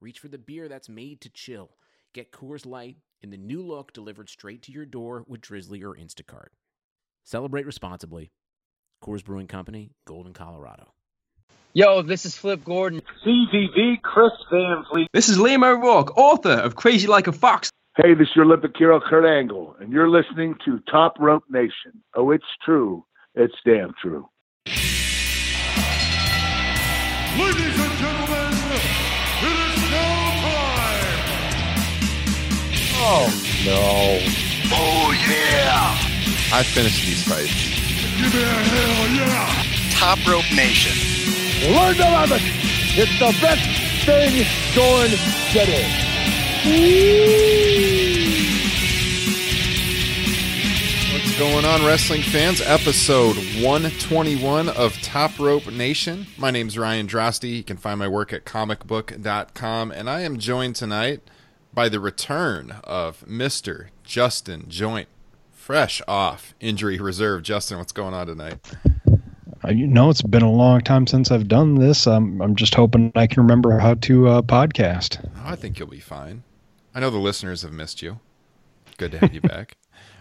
reach 0.00 0.18
for 0.18 0.28
the 0.28 0.38
beer 0.38 0.68
that's 0.68 0.88
made 0.88 1.20
to 1.22 1.30
chill. 1.30 1.70
Get 2.14 2.32
Coors 2.32 2.66
Light 2.66 2.96
in 3.22 3.30
the 3.30 3.36
new 3.36 3.62
look 3.62 3.92
delivered 3.92 4.28
straight 4.28 4.62
to 4.62 4.72
your 4.72 4.86
door 4.86 5.24
with 5.26 5.40
Drizly 5.40 5.82
or 5.82 5.94
Instacart. 5.94 6.48
Celebrate 7.24 7.66
responsibly. 7.66 8.30
Coors 9.04 9.24
Brewing 9.24 9.46
Company, 9.46 9.92
Golden, 10.06 10.32
Colorado. 10.32 10.92
Yo, 11.72 12.02
this 12.02 12.26
is 12.26 12.36
Flip 12.36 12.64
Gordon. 12.64 13.00
CVV 13.24 14.02
Chris 14.02 14.32
Van 14.50 14.84
Vliet. 14.90 15.08
This 15.12 15.28
is 15.28 15.38
Liam 15.38 15.64
O'Rourke, 15.64 16.16
author 16.16 16.50
of 16.50 16.74
Crazy 16.74 17.06
Like 17.06 17.28
a 17.28 17.32
Fox. 17.32 17.70
Hey, 17.96 18.14
this 18.14 18.28
is 18.28 18.36
your 18.36 18.44
Olympic 18.44 18.72
hero 18.76 19.00
Kurt 19.00 19.24
Angle, 19.24 19.76
and 19.80 19.92
you're 19.92 20.08
listening 20.08 20.56
to 20.64 20.80
Top 20.90 21.14
Rope 21.20 21.44
Nation. 21.48 22.02
Oh, 22.14 22.30
it's 22.30 22.44
true. 22.64 23.04
It's 23.34 23.54
damn 23.64 23.94
true. 24.02 24.28
Ladies 27.38 27.69
Oh 33.12 33.26
no. 33.66 34.20
Oh 34.72 35.10
yeah! 35.28 35.98
I 36.56 36.62
finished 36.62 37.04
these 37.04 37.26
fights. 37.26 37.50
Give 38.22 38.32
me 38.32 38.40
a 38.40 38.46
hell 38.46 39.08
yeah! 39.16 39.90
Top 39.90 40.24
Rope 40.28 40.44
Nation. 40.54 40.94
Learn 41.74 41.96
to 41.96 42.02
love 42.02 42.30
it. 42.30 42.40
It's 42.96 43.18
the 43.18 43.36
best 43.42 43.66
thing 44.06 44.46
going 44.76 45.10
today. 45.50 45.90
What's 51.12 51.36
going 51.36 51.64
on, 51.64 51.84
wrestling 51.84 52.22
fans? 52.22 52.60
Episode 52.60 53.34
121 53.60 54.68
of 54.68 54.94
Top 55.02 55.36
Rope 55.40 55.66
Nation. 55.72 56.28
My 56.38 56.52
name's 56.52 56.78
Ryan 56.78 57.08
Droste. 57.08 57.56
You 57.56 57.64
can 57.64 57.76
find 57.76 57.98
my 57.98 58.06
work 58.06 58.32
at 58.32 58.44
comicbook.com, 58.44 59.90
and 59.90 60.08
I 60.08 60.20
am 60.20 60.38
joined 60.38 60.76
tonight 60.76 61.22
by 61.72 61.88
the 61.88 62.00
return 62.00 62.76
of 62.84 63.24
Mr. 63.26 63.88
Justin 64.04 64.66
Joint, 64.68 65.08
fresh 65.52 66.02
off 66.08 66.54
injury 66.60 66.98
reserve. 66.98 67.42
Justin, 67.42 67.78
what's 67.78 67.92
going 67.92 68.14
on 68.14 68.26
tonight? 68.26 68.58
Uh, 69.62 69.70
you 69.70 69.86
know, 69.86 70.08
it's 70.10 70.22
been 70.22 70.42
a 70.42 70.50
long 70.50 70.80
time 70.80 71.06
since 71.06 71.30
I've 71.30 71.48
done 71.48 71.74
this. 71.74 72.06
I'm, 72.06 72.40
I'm 72.40 72.56
just 72.56 72.74
hoping 72.74 73.12
I 73.14 73.26
can 73.26 73.42
remember 73.42 73.78
how 73.78 73.94
to 73.94 74.28
uh, 74.28 74.42
podcast. 74.42 75.24
Oh, 75.36 75.42
I 75.44 75.56
think 75.56 75.78
you'll 75.78 75.88
be 75.88 76.00
fine. 76.00 76.42
I 76.94 77.00
know 77.00 77.10
the 77.10 77.18
listeners 77.18 77.62
have 77.62 77.72
missed 77.72 78.02
you. 78.02 78.18
Good 78.96 79.12
to 79.12 79.18
have 79.18 79.34
you 79.34 79.40
back. 79.42 79.76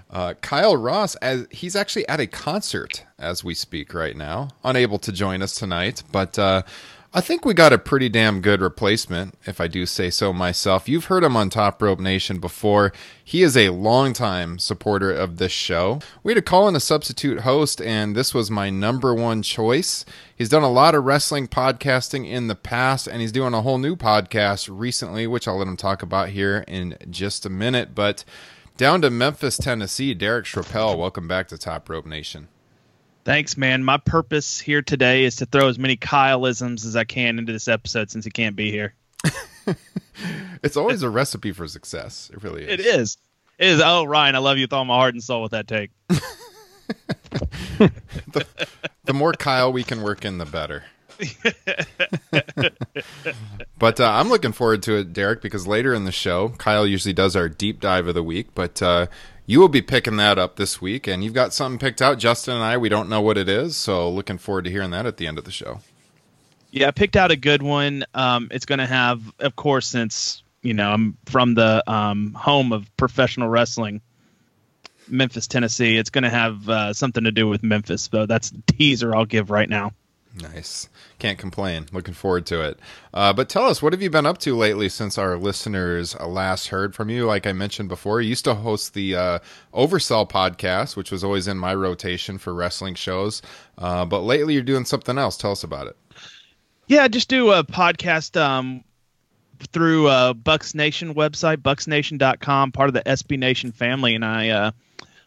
Uh, 0.09 0.33
Kyle 0.41 0.75
Ross, 0.75 1.15
as 1.15 1.47
he's 1.51 1.75
actually 1.75 2.07
at 2.07 2.19
a 2.19 2.27
concert 2.27 3.05
as 3.17 3.43
we 3.43 3.53
speak 3.53 3.93
right 3.93 4.17
now, 4.17 4.49
unable 4.63 4.97
to 4.99 5.11
join 5.11 5.41
us 5.41 5.53
tonight, 5.55 6.03
but 6.11 6.37
uh, 6.39 6.63
I 7.11 7.21
think 7.21 7.43
we 7.43 7.55
got 7.55 7.73
a 7.73 7.79
pretty 7.79 8.07
damn 8.07 8.39
good 8.39 8.61
replacement, 8.61 9.33
if 9.47 9.59
I 9.59 9.67
do 9.67 9.87
say 9.87 10.11
so 10.11 10.31
myself. 10.31 10.87
You've 10.87 11.05
heard 11.05 11.23
him 11.23 11.35
on 11.35 11.49
Top 11.49 11.81
Rope 11.81 11.99
Nation 11.99 12.37
before. 12.37 12.93
He 13.23 13.41
is 13.41 13.57
a 13.57 13.69
longtime 13.69 14.59
supporter 14.59 15.11
of 15.11 15.37
this 15.37 15.51
show. 15.51 16.01
We 16.21 16.33
had 16.33 16.35
to 16.35 16.43
call 16.43 16.67
in 16.67 16.75
a 16.75 16.79
substitute 16.79 17.39
host, 17.39 17.81
and 17.81 18.15
this 18.15 18.35
was 18.35 18.51
my 18.51 18.69
number 18.69 19.15
one 19.15 19.41
choice. 19.41 20.05
He's 20.35 20.49
done 20.49 20.61
a 20.61 20.71
lot 20.71 20.93
of 20.93 21.03
wrestling 21.03 21.47
podcasting 21.47 22.29
in 22.29 22.45
the 22.45 22.53
past, 22.53 23.07
and 23.07 23.21
he's 23.21 23.31
doing 23.31 23.55
a 23.55 23.63
whole 23.63 23.79
new 23.79 23.95
podcast 23.95 24.69
recently, 24.71 25.25
which 25.25 25.47
I'll 25.47 25.57
let 25.57 25.67
him 25.67 25.77
talk 25.77 26.03
about 26.03 26.29
here 26.29 26.63
in 26.67 26.95
just 27.09 27.43
a 27.43 27.49
minute. 27.49 27.95
But 27.95 28.23
down 28.77 29.01
to 29.01 29.09
Memphis, 29.09 29.57
Tennessee, 29.57 30.13
Derek 30.13 30.45
Chappelle. 30.45 30.95
Welcome 30.95 31.27
back 31.27 31.47
to 31.47 31.57
Top 31.57 31.89
Rope 31.89 32.05
Nation. 32.05 32.49
Thanks, 33.29 33.55
man. 33.57 33.83
My 33.83 33.97
purpose 33.97 34.59
here 34.59 34.81
today 34.81 35.23
is 35.23 35.35
to 35.35 35.45
throw 35.45 35.67
as 35.67 35.77
many 35.77 35.95
Kyleisms 35.95 36.83
as 36.83 36.95
I 36.95 37.03
can 37.03 37.37
into 37.37 37.53
this 37.53 37.67
episode 37.67 38.09
since 38.09 38.25
he 38.25 38.31
can't 38.31 38.55
be 38.55 38.71
here. 38.71 38.95
it's 40.63 40.75
always 40.75 41.03
a 41.03 41.11
recipe 41.11 41.51
for 41.51 41.67
success. 41.67 42.31
It 42.33 42.41
really 42.41 42.63
is. 42.63 42.69
It 42.71 42.79
is. 42.79 43.17
It 43.59 43.67
is. 43.67 43.81
Oh, 43.85 44.03
Ryan, 44.05 44.33
I 44.33 44.39
love 44.39 44.57
you 44.57 44.63
with 44.63 44.73
all 44.73 44.83
my 44.83 44.95
heart 44.95 45.13
and 45.13 45.23
soul 45.23 45.43
with 45.43 45.51
that 45.51 45.67
take. 45.67 45.91
the, 47.77 48.47
the 49.03 49.13
more 49.13 49.33
Kyle 49.33 49.71
we 49.71 49.83
can 49.83 50.01
work 50.01 50.25
in, 50.25 50.39
the 50.39 50.47
better. 50.47 50.85
but 53.77 53.99
uh, 53.99 54.09
I'm 54.09 54.29
looking 54.29 54.53
forward 54.53 54.81
to 54.83 55.01
it, 55.01 55.13
Derek, 55.13 55.43
because 55.43 55.67
later 55.67 55.93
in 55.93 56.05
the 56.05 56.11
show, 56.11 56.49
Kyle 56.57 56.87
usually 56.87 57.13
does 57.13 57.35
our 57.35 57.47
deep 57.47 57.79
dive 57.79 58.07
of 58.07 58.15
the 58.15 58.23
week, 58.23 58.55
but 58.55 58.81
uh, 58.81 59.05
you 59.49 59.59
will 59.59 59.67
be 59.67 59.81
picking 59.81 60.17
that 60.17 60.37
up 60.37 60.57
this 60.57 60.79
week, 60.79 61.07
and 61.07 61.23
you've 61.23 61.33
got 61.33 61.55
something 61.55 61.79
picked 61.79 62.03
out. 62.03 62.19
Justin 62.19 62.53
and 62.53 62.63
I, 62.63 62.77
we 62.77 62.87
don't 62.87 63.09
know 63.09 63.19
what 63.19 63.35
it 63.35 63.49
is, 63.49 63.75
so 63.75 64.07
looking 64.07 64.37
forward 64.37 64.65
to 64.65 64.69
hearing 64.69 64.91
that 64.91 65.07
at 65.07 65.17
the 65.17 65.25
end 65.25 65.39
of 65.39 65.43
the 65.43 65.49
show. 65.49 65.79
Yeah, 66.69 66.89
I 66.89 66.91
picked 66.91 67.15
out 67.15 67.31
a 67.31 67.35
good 67.35 67.63
one. 67.63 68.05
Um, 68.13 68.49
it's 68.51 68.67
going 68.67 68.77
to 68.77 68.85
have, 68.85 69.23
of 69.39 69.55
course, 69.55 69.87
since 69.87 70.43
you 70.61 70.75
know 70.75 70.91
I'm 70.91 71.17
from 71.25 71.55
the 71.55 71.83
um, 71.91 72.31
home 72.35 72.71
of 72.71 72.95
professional 72.95 73.49
wrestling, 73.49 74.01
Memphis, 75.07 75.47
Tennessee. 75.47 75.97
It's 75.97 76.11
going 76.11 76.25
to 76.25 76.29
have 76.29 76.69
uh, 76.69 76.93
something 76.93 77.23
to 77.23 77.31
do 77.31 77.47
with 77.47 77.63
Memphis, 77.63 78.07
though. 78.09 78.27
That's 78.27 78.51
the 78.51 78.61
teaser 78.67 79.15
I'll 79.15 79.25
give 79.25 79.49
right 79.49 79.67
now. 79.67 79.93
Nice. 80.39 80.89
Can't 81.19 81.37
complain. 81.37 81.85
Looking 81.91 82.13
forward 82.13 82.45
to 82.47 82.61
it. 82.61 82.79
Uh, 83.13 83.33
but 83.33 83.49
tell 83.49 83.65
us, 83.65 83.81
what 83.81 83.91
have 83.91 84.01
you 84.01 84.09
been 84.09 84.25
up 84.25 84.37
to 84.39 84.55
lately 84.55 84.87
since 84.87 85.17
our 85.17 85.35
listeners 85.37 86.15
uh, 86.15 86.25
last 86.27 86.69
heard 86.69 86.95
from 86.95 87.09
you? 87.09 87.25
Like 87.25 87.45
I 87.45 87.51
mentioned 87.51 87.89
before, 87.89 88.21
you 88.21 88.29
used 88.29 88.45
to 88.45 88.55
host 88.55 88.93
the 88.93 89.15
uh, 89.15 89.39
Oversell 89.73 90.29
podcast, 90.29 90.95
which 90.95 91.11
was 91.11 91.21
always 91.23 91.47
in 91.49 91.57
my 91.57 91.75
rotation 91.75 92.37
for 92.37 92.53
wrestling 92.53 92.95
shows. 92.95 93.41
Uh, 93.77 94.05
but 94.05 94.21
lately, 94.21 94.53
you're 94.53 94.63
doing 94.63 94.85
something 94.85 95.17
else. 95.17 95.35
Tell 95.35 95.51
us 95.51 95.63
about 95.63 95.87
it. 95.87 95.97
Yeah, 96.87 97.03
I 97.03 97.09
just 97.09 97.27
do 97.27 97.51
a 97.51 97.65
podcast 97.65 98.39
um, 98.39 98.85
through 99.73 100.07
uh, 100.07 100.33
Bucs 100.33 100.73
Nation 100.73 101.13
website, 101.15 101.57
bucsnation.com, 101.57 102.71
part 102.71 102.87
of 102.87 102.93
the 102.93 103.03
SB 103.03 103.37
Nation 103.37 103.73
family. 103.73 104.15
And 104.15 104.23
I 104.23 104.49
uh, 104.49 104.71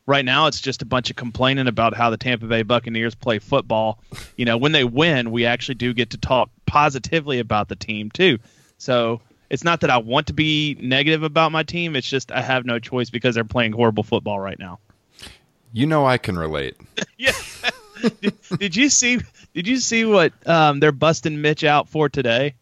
right 0.06 0.24
now 0.24 0.46
it's 0.46 0.60
just 0.60 0.82
a 0.82 0.86
bunch 0.86 1.10
of 1.10 1.16
complaining 1.16 1.66
about 1.66 1.94
how 1.94 2.10
the 2.10 2.16
Tampa 2.16 2.46
Bay 2.46 2.62
Buccaneers 2.62 3.14
play 3.14 3.38
football. 3.38 4.00
You 4.36 4.44
know, 4.44 4.56
when 4.56 4.72
they 4.72 4.84
win, 4.84 5.30
we 5.30 5.46
actually 5.46 5.76
do 5.76 5.94
get 5.94 6.10
to 6.10 6.18
talk 6.18 6.50
positively 6.66 7.38
about 7.38 7.68
the 7.68 7.76
team 7.76 8.10
too. 8.10 8.38
So 8.78 9.20
it's 9.50 9.64
not 9.64 9.80
that 9.82 9.90
I 9.90 9.98
want 9.98 10.28
to 10.28 10.32
be 10.32 10.76
negative 10.80 11.22
about 11.22 11.52
my 11.52 11.62
team. 11.62 11.94
It's 11.94 12.08
just 12.08 12.32
I 12.32 12.42
have 12.42 12.64
no 12.64 12.78
choice 12.78 13.10
because 13.10 13.34
they're 13.34 13.44
playing 13.44 13.72
horrible 13.72 14.02
football 14.02 14.40
right 14.40 14.58
now. 14.58 14.78
You 15.72 15.86
know, 15.86 16.06
I 16.06 16.18
can 16.18 16.38
relate. 16.38 16.76
yeah. 17.16 17.32
did, 18.20 18.34
did, 18.58 18.76
you 18.76 18.88
see? 18.90 19.20
Did 19.54 19.66
you 19.66 19.78
see 19.78 20.04
what 20.04 20.32
um, 20.46 20.80
they're 20.80 20.92
busting 20.92 21.40
Mitch 21.40 21.64
out 21.64 21.88
for 21.88 22.08
today? 22.08 22.54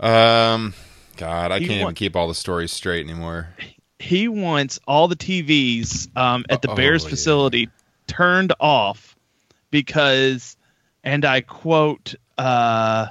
Um, 0.00 0.74
God, 1.16 1.50
I 1.50 1.58
he 1.58 1.66
can't 1.66 1.80
even 1.80 1.94
keep 1.94 2.16
all 2.16 2.28
the 2.28 2.34
stories 2.34 2.72
straight 2.72 3.04
anymore 3.04 3.48
he 3.98 4.28
wants 4.28 4.78
all 4.86 5.08
the 5.08 5.16
TVs 5.16 6.14
um, 6.16 6.44
at 6.48 6.62
the 6.62 6.70
oh, 6.70 6.74
Bears 6.74 7.04
yeah. 7.04 7.10
facility 7.10 7.68
turned 8.06 8.52
off 8.60 9.16
because, 9.70 10.56
and 11.02 11.24
I 11.24 11.40
quote, 11.40 12.14
uh, 12.36 13.08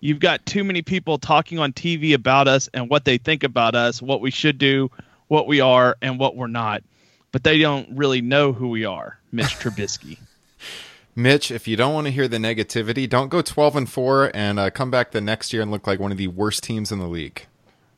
"You've 0.00 0.20
got 0.20 0.46
too 0.46 0.64
many 0.64 0.82
people 0.82 1.18
talking 1.18 1.58
on 1.58 1.72
TV 1.72 2.14
about 2.14 2.48
us 2.48 2.68
and 2.72 2.88
what 2.88 3.04
they 3.04 3.18
think 3.18 3.42
about 3.42 3.74
us, 3.74 4.00
what 4.00 4.20
we 4.20 4.30
should 4.30 4.58
do, 4.58 4.90
what 5.28 5.46
we 5.46 5.60
are, 5.60 5.96
and 6.00 6.18
what 6.18 6.36
we're 6.36 6.46
not, 6.46 6.82
but 7.32 7.42
they 7.42 7.58
don't 7.58 7.88
really 7.90 8.20
know 8.20 8.52
who 8.52 8.68
we 8.68 8.84
are." 8.84 9.18
Mitch 9.32 9.46
Trubisky. 9.58 10.18
Mitch, 11.18 11.50
if 11.50 11.66
you 11.66 11.76
don't 11.76 11.94
want 11.94 12.06
to 12.06 12.12
hear 12.12 12.28
the 12.28 12.36
negativity, 12.36 13.08
don't 13.08 13.30
go 13.30 13.40
12 13.40 13.74
and 13.74 13.90
4 13.90 14.30
and 14.34 14.60
uh, 14.60 14.68
come 14.68 14.90
back 14.90 15.12
the 15.12 15.20
next 15.20 15.50
year 15.50 15.62
and 15.62 15.70
look 15.70 15.86
like 15.86 15.98
one 15.98 16.12
of 16.12 16.18
the 16.18 16.28
worst 16.28 16.62
teams 16.62 16.92
in 16.92 16.98
the 16.98 17.06
league. 17.06 17.46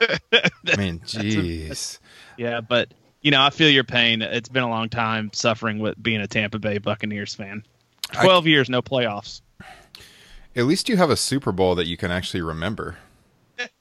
I 0.33 0.77
mean, 0.77 1.01
jeez. 1.01 1.99
Yeah, 2.37 2.61
but 2.61 2.93
you 3.23 3.31
know, 3.31 3.43
I 3.43 3.51
feel 3.51 3.69
your 3.69 3.85
pain. 3.85 4.23
It's 4.23 4.49
been 4.49 4.63
a 4.63 4.69
long 4.69 4.89
time 4.89 5.31
suffering 5.33 5.79
with 5.79 6.01
being 6.03 6.21
a 6.21 6.27
Tampa 6.27 6.59
Bay 6.59 6.79
Buccaneers 6.79 7.35
fan. 7.35 7.65
Twelve 8.13 8.47
I, 8.47 8.49
years, 8.49 8.69
no 8.69 8.83
playoffs. 8.83 9.43
At 10.57 10.65
least 10.65 10.89
you 10.89 10.97
have 10.97 11.11
a 11.11 11.17
Super 11.17 11.53
Bowl 11.53 11.75
that 11.75 11.87
you 11.87 11.97
can 11.97 12.11
actually 12.11 12.43
remember. 12.43 12.97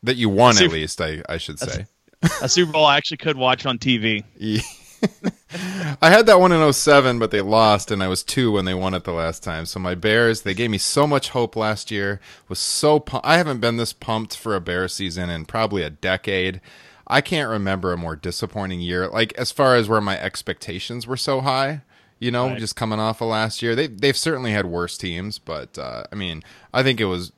that 0.04 0.16
you 0.16 0.30
won, 0.30 0.56
Super, 0.56 0.66
at 0.66 0.72
least. 0.74 1.02
I 1.02 1.22
I 1.30 1.38
should 1.38 1.60
say. 1.60 1.86
A, 2.24 2.30
a 2.44 2.50
Super 2.50 2.72
Bowl 2.72 2.86
I 2.86 2.98
actually 2.98 3.18
could 3.18 3.38
watch 3.38 3.66
on 3.66 3.78
TV. 3.78 4.24
Yeah. 4.38 4.62
I 6.02 6.10
had 6.10 6.26
that 6.26 6.40
one 6.40 6.52
in 6.52 6.74
07, 6.74 7.20
but 7.20 7.32
they 7.32 7.42
lost, 7.42 7.90
and 7.92 8.04
I 8.04 8.08
was 8.08 8.24
two 8.24 8.52
when 8.52 8.66
they 8.66 8.74
won 8.74 8.94
it 8.94 9.04
the 9.06 9.14
last 9.14 9.44
time. 9.44 9.66
So 9.66 9.80
my 9.80 9.96
Bears, 9.96 10.42
they 10.42 10.54
gave 10.54 10.70
me 10.70 10.78
so 10.78 11.08
much 11.08 11.30
hope 11.30 11.56
last 11.56 11.90
year. 11.92 12.20
Was 12.50 12.60
so 12.60 13.00
pu- 13.00 13.20
I 13.24 13.38
haven't 13.38 13.60
been 13.62 13.78
this 13.78 13.94
pumped 13.94 14.36
for 14.36 14.56
a 14.56 14.62
Bears 14.62 14.94
season 14.94 15.30
in 15.30 15.46
probably 15.46 15.84
a 15.84 15.90
decade. 15.90 16.62
I 17.08 17.22
can't 17.22 17.50
remember 17.50 17.94
a 17.94 17.98
more 17.98 18.16
disappointing 18.18 18.82
year. 18.82 19.08
Like 19.08 19.34
as 19.38 19.52
far 19.52 19.76
as 19.76 19.88
where 19.88 20.02
my 20.02 20.20
expectations 20.20 21.08
were 21.08 21.16
so 21.18 21.40
high, 21.42 21.82
you 22.20 22.32
know, 22.32 22.48
Right. 22.50 22.60
just 22.60 22.76
coming 22.76 23.00
off 23.00 23.22
of 23.22 23.30
last 23.30 23.62
year. 23.62 23.76
They 23.76 23.88
they've 23.88 24.18
certainly 24.18 24.52
had 24.52 24.66
worse 24.66 24.98
teams, 24.98 25.40
but 25.40 25.78
uh, 25.78 26.04
I 26.12 26.16
mean, 26.16 26.44
I 26.74 26.84
think 26.84 27.00
it 27.00 27.06
was 27.06 27.32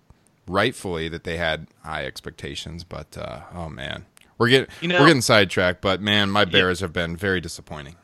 rightfully 0.48 1.08
that 1.10 1.24
they 1.24 1.38
had 1.38 1.68
high 1.84 2.06
expectations. 2.06 2.84
But 2.84 3.16
uh, 3.16 3.42
oh 3.54 3.70
man, 3.70 4.06
we're 4.40 4.50
getting 4.50 4.68
You 4.82 4.88
know- 4.88 5.00
we're 5.00 5.08
getting 5.08 5.22
sidetracked. 5.22 5.82
But 5.82 6.02
man, 6.02 6.32
my 6.32 6.46
Bears 6.46 6.80
have 6.80 6.92
been 6.94 7.16
very 7.16 7.40
disappointing. 7.40 7.96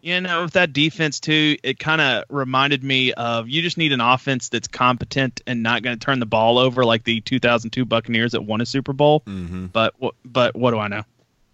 You 0.00 0.20
know, 0.20 0.42
with 0.42 0.52
that 0.52 0.74
defense 0.74 1.18
too, 1.18 1.56
it 1.62 1.78
kind 1.78 2.00
of 2.00 2.24
reminded 2.28 2.84
me 2.84 3.14
of 3.14 3.48
you 3.48 3.62
just 3.62 3.78
need 3.78 3.90
an 3.92 4.02
offense 4.02 4.50
that's 4.50 4.68
competent 4.68 5.40
and 5.46 5.62
not 5.62 5.82
going 5.82 5.98
to 5.98 6.04
turn 6.04 6.20
the 6.20 6.26
ball 6.26 6.58
over 6.58 6.84
like 6.84 7.04
the 7.04 7.22
2002 7.22 7.86
Buccaneers 7.86 8.32
that 8.32 8.42
won 8.42 8.60
a 8.60 8.66
Super 8.66 8.92
Bowl. 8.92 9.20
Mm-hmm. 9.26 9.66
But 9.66 9.94
what? 9.98 10.14
But 10.24 10.56
what 10.56 10.72
do 10.72 10.78
I 10.78 10.88
know? 10.88 11.04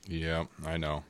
Yeah, 0.09 0.47
I 0.67 0.79
know. 0.79 1.05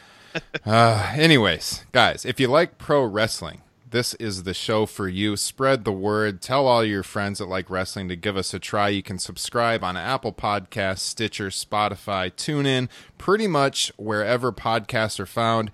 uh, 0.66 1.12
anyways, 1.16 1.86
guys, 1.92 2.26
if 2.26 2.38
you 2.38 2.48
like 2.48 2.76
pro 2.76 3.02
wrestling, 3.04 3.62
this 3.96 4.12
is 4.16 4.42
the 4.42 4.52
show 4.52 4.84
for 4.84 5.08
you. 5.08 5.38
Spread 5.38 5.86
the 5.86 5.92
word. 5.92 6.42
Tell 6.42 6.66
all 6.66 6.84
your 6.84 7.02
friends 7.02 7.38
that 7.38 7.46
like 7.46 7.70
wrestling 7.70 8.10
to 8.10 8.14
give 8.14 8.36
us 8.36 8.52
a 8.52 8.58
try. 8.58 8.90
You 8.90 9.02
can 9.02 9.18
subscribe 9.18 9.82
on 9.82 9.96
Apple 9.96 10.34
Podcasts, 10.34 10.98
Stitcher, 10.98 11.48
Spotify, 11.48 12.30
TuneIn, 12.30 12.90
pretty 13.16 13.46
much 13.46 13.90
wherever 13.96 14.52
podcasts 14.52 15.18
are 15.18 15.24
found. 15.24 15.70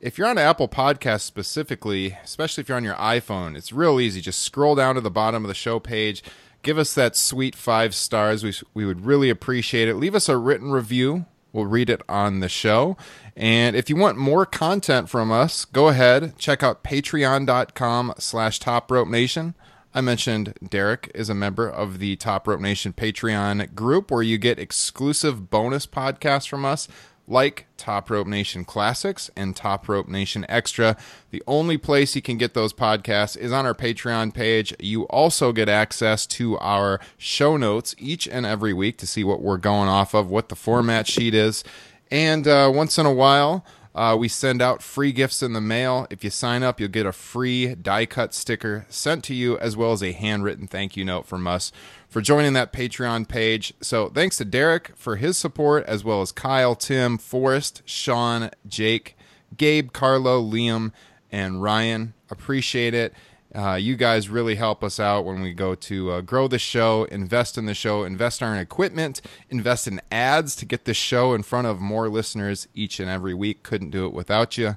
If 0.00 0.16
you're 0.16 0.26
on 0.26 0.38
Apple 0.38 0.68
Podcasts 0.68 1.20
specifically, 1.20 2.16
especially 2.24 2.62
if 2.62 2.70
you're 2.70 2.78
on 2.78 2.84
your 2.84 2.94
iPhone, 2.94 3.54
it's 3.54 3.74
real 3.74 4.00
easy. 4.00 4.22
Just 4.22 4.40
scroll 4.40 4.74
down 4.74 4.94
to 4.94 5.02
the 5.02 5.10
bottom 5.10 5.44
of 5.44 5.48
the 5.48 5.54
show 5.54 5.78
page. 5.78 6.24
Give 6.62 6.78
us 6.78 6.94
that 6.94 7.14
sweet 7.14 7.54
five 7.54 7.94
stars. 7.94 8.42
We, 8.42 8.54
we 8.72 8.86
would 8.86 9.04
really 9.04 9.28
appreciate 9.28 9.86
it. 9.86 9.96
Leave 9.96 10.14
us 10.14 10.30
a 10.30 10.38
written 10.38 10.70
review. 10.70 11.26
We'll 11.52 11.66
read 11.66 11.90
it 11.90 12.00
on 12.08 12.40
the 12.40 12.48
show. 12.48 12.96
And 13.36 13.76
if 13.76 13.90
you 13.90 13.96
want 13.96 14.16
more 14.16 14.46
content 14.46 15.10
from 15.10 15.30
us, 15.30 15.66
go 15.66 15.88
ahead, 15.88 16.38
check 16.38 16.62
out 16.62 16.82
patreon.com 16.82 18.14
slash 18.18 18.58
top 18.58 18.90
rope 18.90 19.08
nation. 19.08 19.54
I 19.96 20.02
mentioned 20.02 20.54
Derek 20.66 21.10
is 21.14 21.30
a 21.30 21.34
member 21.34 21.66
of 21.66 22.00
the 22.00 22.16
Top 22.16 22.46
Rope 22.46 22.60
Nation 22.60 22.92
Patreon 22.92 23.74
group 23.74 24.10
where 24.10 24.20
you 24.20 24.36
get 24.36 24.58
exclusive 24.58 25.48
bonus 25.48 25.86
podcasts 25.86 26.46
from 26.46 26.66
us 26.66 26.86
like 27.26 27.66
Top 27.78 28.10
Rope 28.10 28.26
Nation 28.26 28.66
Classics 28.66 29.30
and 29.34 29.56
Top 29.56 29.88
Rope 29.88 30.06
Nation 30.06 30.44
Extra. 30.50 30.98
The 31.30 31.42
only 31.46 31.78
place 31.78 32.14
you 32.14 32.20
can 32.20 32.36
get 32.36 32.52
those 32.52 32.74
podcasts 32.74 33.38
is 33.38 33.52
on 33.52 33.64
our 33.64 33.74
Patreon 33.74 34.34
page. 34.34 34.74
You 34.78 35.04
also 35.04 35.52
get 35.52 35.68
access 35.68 36.26
to 36.26 36.58
our 36.58 37.00
show 37.16 37.56
notes 37.56 37.94
each 37.98 38.28
and 38.28 38.44
every 38.44 38.74
week 38.74 38.98
to 38.98 39.06
see 39.06 39.24
what 39.24 39.40
we're 39.40 39.56
going 39.56 39.88
off 39.88 40.14
of, 40.14 40.28
what 40.28 40.50
the 40.50 40.56
format 40.56 41.06
sheet 41.06 41.34
is. 41.34 41.64
And 42.10 42.46
uh, 42.46 42.70
once 42.74 42.98
in 42.98 43.06
a 43.06 43.12
while, 43.12 43.64
uh, 43.94 44.14
we 44.18 44.28
send 44.28 44.60
out 44.60 44.82
free 44.82 45.10
gifts 45.10 45.42
in 45.42 45.54
the 45.54 45.60
mail. 45.60 46.06
If 46.10 46.22
you 46.22 46.28
sign 46.28 46.62
up, 46.62 46.78
you'll 46.78 46.90
get 46.90 47.06
a 47.06 47.12
free 47.12 47.74
die 47.74 48.04
cut 48.04 48.34
sticker 48.34 48.84
sent 48.90 49.24
to 49.24 49.34
you, 49.34 49.58
as 49.58 49.76
well 49.76 49.92
as 49.92 50.02
a 50.02 50.12
handwritten 50.12 50.66
thank 50.66 50.96
you 50.96 51.04
note 51.04 51.26
from 51.26 51.46
us 51.46 51.72
for 52.08 52.20
joining 52.20 52.52
that 52.52 52.72
Patreon 52.74 53.26
page. 53.26 53.72
So 53.80 54.10
thanks 54.10 54.36
to 54.36 54.44
Derek 54.44 54.92
for 54.96 55.16
his 55.16 55.38
support, 55.38 55.84
as 55.86 56.04
well 56.04 56.20
as 56.20 56.30
Kyle, 56.30 56.74
Tim, 56.74 57.16
Forrest, 57.16 57.82
Sean, 57.86 58.50
Jake, 58.68 59.16
Gabe, 59.56 59.92
Carlo, 59.92 60.42
Liam, 60.42 60.92
and 61.32 61.62
Ryan. 61.62 62.12
Appreciate 62.30 62.92
it. 62.92 63.14
Uh, 63.56 63.74
you 63.74 63.96
guys 63.96 64.28
really 64.28 64.56
help 64.56 64.84
us 64.84 65.00
out 65.00 65.24
when 65.24 65.40
we 65.40 65.54
go 65.54 65.74
to 65.74 66.10
uh, 66.10 66.20
grow 66.20 66.46
the 66.46 66.58
show, 66.58 67.04
invest 67.04 67.56
in 67.56 67.64
the 67.64 67.72
show, 67.72 68.04
invest 68.04 68.42
in 68.42 68.48
our 68.48 68.56
equipment, 68.56 69.22
invest 69.48 69.88
in 69.88 69.98
ads 70.12 70.54
to 70.54 70.66
get 70.66 70.84
this 70.84 70.96
show 70.98 71.32
in 71.32 71.42
front 71.42 71.66
of 71.66 71.80
more 71.80 72.10
listeners 72.10 72.68
each 72.74 73.00
and 73.00 73.08
every 73.08 73.32
week. 73.32 73.62
Couldn't 73.62 73.90
do 73.90 74.04
it 74.04 74.12
without 74.12 74.58
you. 74.58 74.76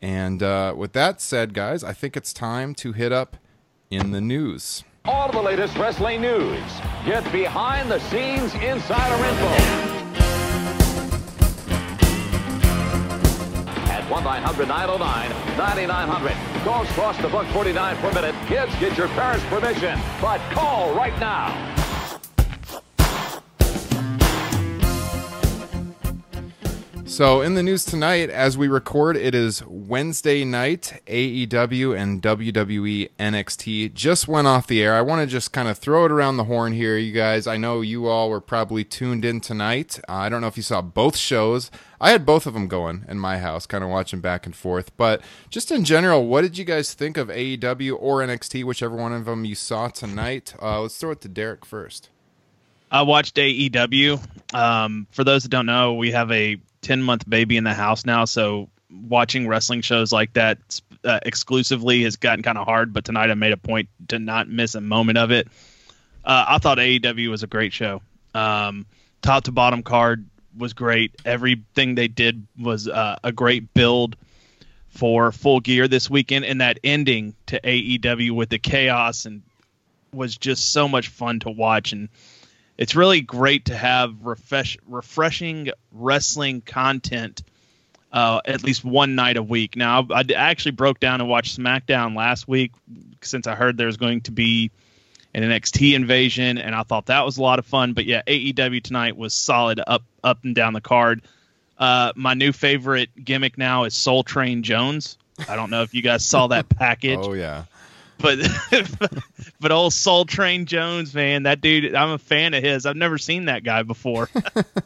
And 0.00 0.44
uh, 0.44 0.74
with 0.76 0.92
that 0.92 1.20
said, 1.20 1.54
guys, 1.54 1.82
I 1.82 1.92
think 1.92 2.16
it's 2.16 2.32
time 2.32 2.72
to 2.76 2.92
hit 2.92 3.10
up 3.10 3.36
in 3.90 4.12
the 4.12 4.20
news. 4.20 4.84
All 5.06 5.32
the 5.32 5.42
latest 5.42 5.76
wrestling 5.76 6.20
news. 6.20 6.62
Get 7.04 7.30
behind 7.32 7.90
the 7.90 7.98
scenes 7.98 8.54
insider 8.54 9.24
info. 9.24 9.99
1-900-909-9900. 14.10 16.64
Calls 16.64 16.88
cost 16.92 17.22
the 17.22 17.28
buck 17.28 17.46
49 17.52 17.96
per 17.96 18.12
minute. 18.12 18.34
Kids, 18.46 18.74
get 18.80 18.98
your 18.98 19.08
parents' 19.08 19.44
permission. 19.46 19.98
But 20.20 20.40
call 20.50 20.94
right 20.94 21.18
now. 21.18 21.79
So, 27.10 27.42
in 27.42 27.54
the 27.54 27.62
news 27.64 27.84
tonight, 27.84 28.30
as 28.30 28.56
we 28.56 28.68
record, 28.68 29.16
it 29.16 29.34
is 29.34 29.64
Wednesday 29.66 30.44
night. 30.44 31.02
AEW 31.08 31.98
and 31.98 32.22
WWE 32.22 33.10
NXT 33.18 33.92
just 33.94 34.28
went 34.28 34.46
off 34.46 34.68
the 34.68 34.80
air. 34.80 34.94
I 34.94 35.02
want 35.02 35.20
to 35.20 35.26
just 35.26 35.52
kind 35.52 35.66
of 35.66 35.76
throw 35.76 36.04
it 36.04 36.12
around 36.12 36.36
the 36.36 36.44
horn 36.44 36.72
here, 36.72 36.96
you 36.96 37.10
guys. 37.10 37.48
I 37.48 37.56
know 37.56 37.80
you 37.80 38.06
all 38.06 38.30
were 38.30 38.40
probably 38.40 38.84
tuned 38.84 39.24
in 39.24 39.40
tonight. 39.40 39.98
Uh, 40.08 40.12
I 40.12 40.28
don't 40.28 40.40
know 40.40 40.46
if 40.46 40.56
you 40.56 40.62
saw 40.62 40.82
both 40.82 41.16
shows. 41.16 41.72
I 42.00 42.12
had 42.12 42.24
both 42.24 42.46
of 42.46 42.54
them 42.54 42.68
going 42.68 43.04
in 43.08 43.18
my 43.18 43.38
house, 43.38 43.66
kind 43.66 43.82
of 43.82 43.90
watching 43.90 44.20
back 44.20 44.46
and 44.46 44.54
forth. 44.54 44.96
But 44.96 45.20
just 45.50 45.72
in 45.72 45.84
general, 45.84 46.28
what 46.28 46.42
did 46.42 46.56
you 46.56 46.64
guys 46.64 46.94
think 46.94 47.16
of 47.16 47.26
AEW 47.26 47.96
or 47.98 48.20
NXT, 48.20 48.62
whichever 48.62 48.94
one 48.94 49.12
of 49.12 49.24
them 49.24 49.44
you 49.44 49.56
saw 49.56 49.88
tonight? 49.88 50.54
Uh, 50.62 50.82
let's 50.82 50.96
throw 50.96 51.10
it 51.10 51.20
to 51.22 51.28
Derek 51.28 51.66
first. 51.66 52.08
I 52.88 53.02
watched 53.02 53.34
AEW. 53.34 54.54
Um, 54.54 55.08
for 55.10 55.24
those 55.24 55.42
that 55.42 55.48
don't 55.48 55.66
know, 55.66 55.94
we 55.94 56.12
have 56.12 56.30
a 56.30 56.60
10 56.82 57.02
month 57.02 57.28
baby 57.28 57.56
in 57.56 57.64
the 57.64 57.74
house 57.74 58.04
now, 58.04 58.24
so 58.24 58.68
watching 58.90 59.46
wrestling 59.46 59.82
shows 59.82 60.12
like 60.12 60.32
that 60.34 60.80
uh, 61.04 61.20
exclusively 61.22 62.02
has 62.02 62.16
gotten 62.16 62.42
kind 62.42 62.58
of 62.58 62.66
hard. 62.66 62.92
But 62.92 63.04
tonight 63.04 63.30
I 63.30 63.34
made 63.34 63.52
a 63.52 63.56
point 63.56 63.88
to 64.08 64.18
not 64.18 64.48
miss 64.48 64.74
a 64.74 64.80
moment 64.80 65.18
of 65.18 65.30
it. 65.30 65.48
Uh, 66.24 66.44
I 66.48 66.58
thought 66.58 66.78
AEW 66.78 67.30
was 67.30 67.42
a 67.42 67.46
great 67.46 67.72
show. 67.72 68.02
Um, 68.34 68.86
top 69.22 69.44
to 69.44 69.52
bottom 69.52 69.82
card 69.82 70.26
was 70.56 70.72
great. 70.72 71.12
Everything 71.24 71.94
they 71.94 72.08
did 72.08 72.46
was 72.58 72.88
uh, 72.88 73.16
a 73.24 73.32
great 73.32 73.72
build 73.72 74.16
for 74.88 75.32
full 75.32 75.60
gear 75.60 75.88
this 75.88 76.10
weekend, 76.10 76.44
and 76.44 76.60
that 76.60 76.78
ending 76.82 77.34
to 77.46 77.60
AEW 77.60 78.32
with 78.32 78.48
the 78.48 78.58
chaos 78.58 79.24
and 79.24 79.42
was 80.12 80.36
just 80.36 80.72
so 80.72 80.88
much 80.88 81.08
fun 81.08 81.38
to 81.40 81.50
watch 81.50 81.92
and 81.92 82.08
it's 82.80 82.96
really 82.96 83.20
great 83.20 83.66
to 83.66 83.76
have 83.76 84.22
refresh, 84.22 84.78
refreshing 84.88 85.70
wrestling 85.92 86.62
content 86.62 87.42
uh, 88.12 88.40
at 88.44 88.64
least 88.64 88.84
one 88.84 89.14
night 89.14 89.36
a 89.36 89.42
week. 89.42 89.76
Now, 89.76 90.06
I 90.10 90.24
actually 90.34 90.72
broke 90.72 90.98
down 90.98 91.20
and 91.20 91.28
watched 91.28 91.58
SmackDown 91.58 92.16
last 92.16 92.48
week 92.48 92.72
since 93.20 93.46
I 93.46 93.54
heard 93.54 93.76
there's 93.76 93.98
going 93.98 94.22
to 94.22 94.32
be 94.32 94.70
an 95.32 95.44
NXT 95.44 95.92
invasion, 95.92 96.58
and 96.58 96.74
I 96.74 96.82
thought 96.82 97.06
that 97.06 97.24
was 97.24 97.36
a 97.36 97.42
lot 97.42 97.58
of 97.58 97.66
fun. 97.66 97.92
But 97.92 98.06
yeah, 98.06 98.22
AEW 98.26 98.82
tonight 98.82 99.16
was 99.16 99.32
solid 99.32 99.80
up 99.86 100.02
up 100.24 100.42
and 100.42 100.54
down 100.54 100.72
the 100.72 100.80
card. 100.80 101.22
Uh, 101.78 102.12
my 102.16 102.34
new 102.34 102.52
favorite 102.52 103.10
gimmick 103.22 103.56
now 103.56 103.84
is 103.84 103.94
Soul 103.94 104.24
Train 104.24 104.62
Jones. 104.62 105.16
I 105.48 105.54
don't 105.54 105.70
know 105.70 105.82
if 105.82 105.94
you 105.94 106.02
guys 106.02 106.24
saw 106.24 106.48
that 106.48 106.68
package 106.70 107.18
Oh, 107.20 107.32
yeah. 107.34 107.64
But 108.20 108.38
but 109.60 109.72
old 109.72 109.92
Soul 109.92 110.24
Train 110.24 110.66
Jones, 110.66 111.14
man, 111.14 111.44
that 111.44 111.60
dude, 111.60 111.94
I'm 111.94 112.10
a 112.10 112.18
fan 112.18 112.54
of 112.54 112.62
his. 112.62 112.86
I've 112.86 112.96
never 112.96 113.18
seen 113.18 113.46
that 113.46 113.64
guy 113.64 113.82
before. 113.82 114.28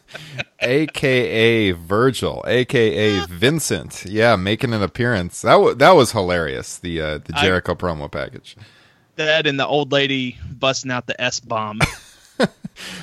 aka 0.61 1.71
Virgil, 1.73 2.45
aka 2.47 3.25
Vincent. 3.27 4.05
Yeah, 4.07 4.37
making 4.37 4.73
an 4.73 4.83
appearance. 4.83 5.43
That 5.43 5.57
was 5.57 5.77
that 5.77 5.93
was 5.93 6.13
hilarious. 6.13 6.79
The 6.79 7.01
uh, 7.01 7.19
the 7.19 7.35
I- 7.37 7.43
Jericho 7.43 7.75
promo 7.75 8.11
package. 8.11 8.57
that 9.17 9.47
and 9.47 9.59
the 9.59 9.67
old 9.67 9.93
lady 9.93 10.39
busting 10.51 10.91
out 10.91 11.07
the 11.07 11.21
S 11.21 11.41
bomb. 11.41 11.81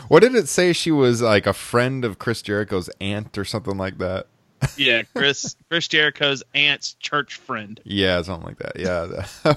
What 0.10 0.20
did 0.20 0.36
it 0.36 0.50
say? 0.50 0.74
She 0.74 0.92
was 0.92 1.22
like 1.22 1.48
a 1.48 1.54
friend 1.54 2.04
of 2.04 2.20
Chris 2.20 2.42
Jericho's 2.42 2.90
aunt 3.00 3.38
or 3.38 3.46
something 3.46 3.78
like 3.78 4.00
that. 4.00 4.28
yeah, 4.76 5.04
Chris 5.16 5.56
Chris 5.70 5.88
Jericho's 5.88 6.44
aunt's 6.54 6.96
church 6.96 7.36
friend. 7.36 7.80
Yeah, 7.86 8.22
something 8.22 8.46
like 8.48 8.58
that. 8.58 8.78
Yeah, 8.78 9.56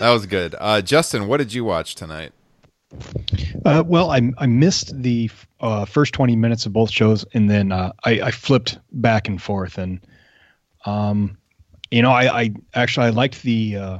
that, 0.00 0.10
was 0.10 0.26
good. 0.26 0.54
Uh, 0.58 0.82
Justin, 0.82 1.26
what 1.26 1.36
did 1.36 1.52
you 1.52 1.64
watch 1.64 1.94
tonight? 1.94 2.32
Uh, 3.64 3.84
well, 3.86 4.10
I 4.10 4.32
I 4.38 4.46
missed 4.46 5.00
the 5.00 5.30
uh, 5.60 5.84
first 5.84 6.12
twenty 6.12 6.34
minutes 6.36 6.66
of 6.66 6.72
both 6.72 6.90
shows, 6.90 7.24
and 7.34 7.48
then 7.48 7.70
uh, 7.70 7.92
I, 8.04 8.20
I 8.20 8.30
flipped 8.32 8.78
back 8.92 9.28
and 9.28 9.40
forth, 9.40 9.78
and 9.78 10.00
um, 10.86 11.36
you 11.90 12.02
know, 12.02 12.10
I, 12.10 12.40
I 12.42 12.54
actually 12.74 13.06
I 13.06 13.10
liked 13.10 13.42
the 13.42 13.76
uh, 13.76 13.98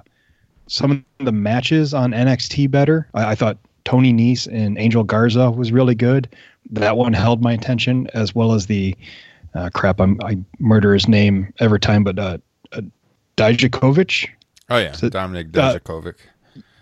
some 0.67 0.91
of 0.93 1.25
the 1.25 1.33
matches 1.33 1.93
on 1.93 2.13
NXT 2.13 2.71
better. 2.71 3.09
I, 3.15 3.33
I 3.33 3.35
thought 3.35 3.59
Tony 3.85 4.13
Nese 4.13 4.47
and 4.47 4.79
Angel 4.79 5.05
Garza 5.05 5.51
was 5.51 5.73
really 5.73 5.95
good. 5.95 6.29
That 6.71 6.97
one 6.97 7.13
held 7.13 7.43
my 7.43 7.53
attention, 7.53 8.09
as 8.15 8.35
well 8.35 8.53
as 8.53 8.67
the 8.67 8.97
uh, 9.55 9.71
crap. 9.75 10.01
I'm, 10.01 10.21
I 10.23 10.39
murder 10.59 10.95
his 10.95 11.09
name 11.09 11.53
every 11.59 11.81
time, 11.81 12.05
but 12.05 12.19
uh, 12.19 12.39
uh, 12.73 12.83
Dijakovic. 13.37 14.29
Oh 14.71 14.79
yeah, 14.79 14.93
So- 14.93 15.11
Dominik 15.11 15.57
uh, 15.57 16.13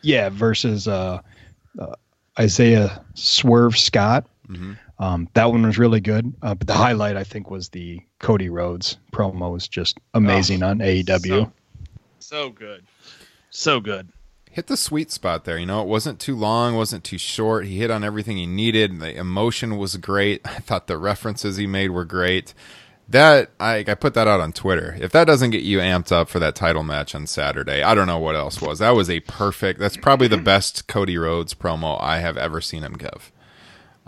Yeah, 0.02 0.28
versus 0.28 0.87
uh, 0.87 1.21
uh, 1.78 1.95
Isaiah 2.38 3.04
Swerve 3.14 3.76
Scott. 3.76 4.26
Mhm. 4.49 4.78
Um, 5.00 5.28
that 5.35 5.50
one 5.52 5.62
was 5.62 5.78
really 5.78 6.00
good. 6.00 6.33
Uh, 6.42 6.54
but 6.54 6.66
the 6.66 6.75
highlight, 6.75 7.16
I 7.16 7.23
think, 7.25 7.50
was 7.50 7.68
the 7.68 8.00
Cody 8.18 8.49
Rhodes 8.49 8.97
promo. 9.12 9.52
Was 9.52 9.68
just 9.68 9.99
amazing 10.14 10.62
on 10.62 10.80
E 10.83 11.02
AEW. 11.04 11.45
So, 11.45 11.52
so 12.18 12.50
good, 12.50 12.85
so 13.50 13.80
good. 13.80 14.09
hit 14.50 14.66
the 14.66 14.76
sweet 14.76 15.12
spot 15.12 15.45
there. 15.45 15.57
You 15.59 15.66
know, 15.66 15.83
it 15.83 15.87
wasn't 15.88 16.18
too 16.18 16.35
long, 16.35 16.75
wasn't 16.75 17.04
too 17.04 17.18
short. 17.18 17.66
He 17.66 17.78
hit 17.78 17.90
on 17.92 18.02
everything 18.02 18.37
he 18.38 18.47
needed. 18.47 18.99
The 18.99 19.14
emotion 19.16 19.76
was 19.76 19.97
great. 19.97 20.40
I 20.45 20.59
thought 20.59 20.88
the 20.88 20.99
references 20.99 21.57
he 21.59 21.66
made 21.66 21.90
were 21.90 22.04
great. 22.04 22.54
That 23.11 23.50
I 23.59 23.85
I 23.88 23.95
put 23.95 24.15
that 24.15 24.29
out 24.29 24.41
on 24.41 24.53
Twitter. 24.53 24.97
If 25.00 25.12
that 25.12 25.27
doesn't 25.27 25.50
get 25.50 25.62
you 25.62 25.79
amped 25.79 26.12
up 26.12 26.29
for 26.29 26.38
that 26.41 26.55
title 26.55 26.83
match 26.83 27.15
on 27.15 27.27
Saturday, 27.27 27.83
I 27.83 27.95
don't 27.95 28.07
know 28.07 28.19
what 28.19 28.37
else 28.37 28.61
was. 28.61 28.81
That 28.81 28.95
was 28.95 29.09
a 29.09 29.21
perfect. 29.21 29.81
That's 29.81 29.97
probably 29.97 30.29
the 30.29 30.37
best 30.37 30.87
Cody 30.88 31.17
Rhodes 31.17 31.55
promo 31.55 32.00
I 32.03 32.19
have 32.19 32.37
ever 32.37 32.61
seen 32.61 32.83
him 32.83 32.95
give. 32.95 33.33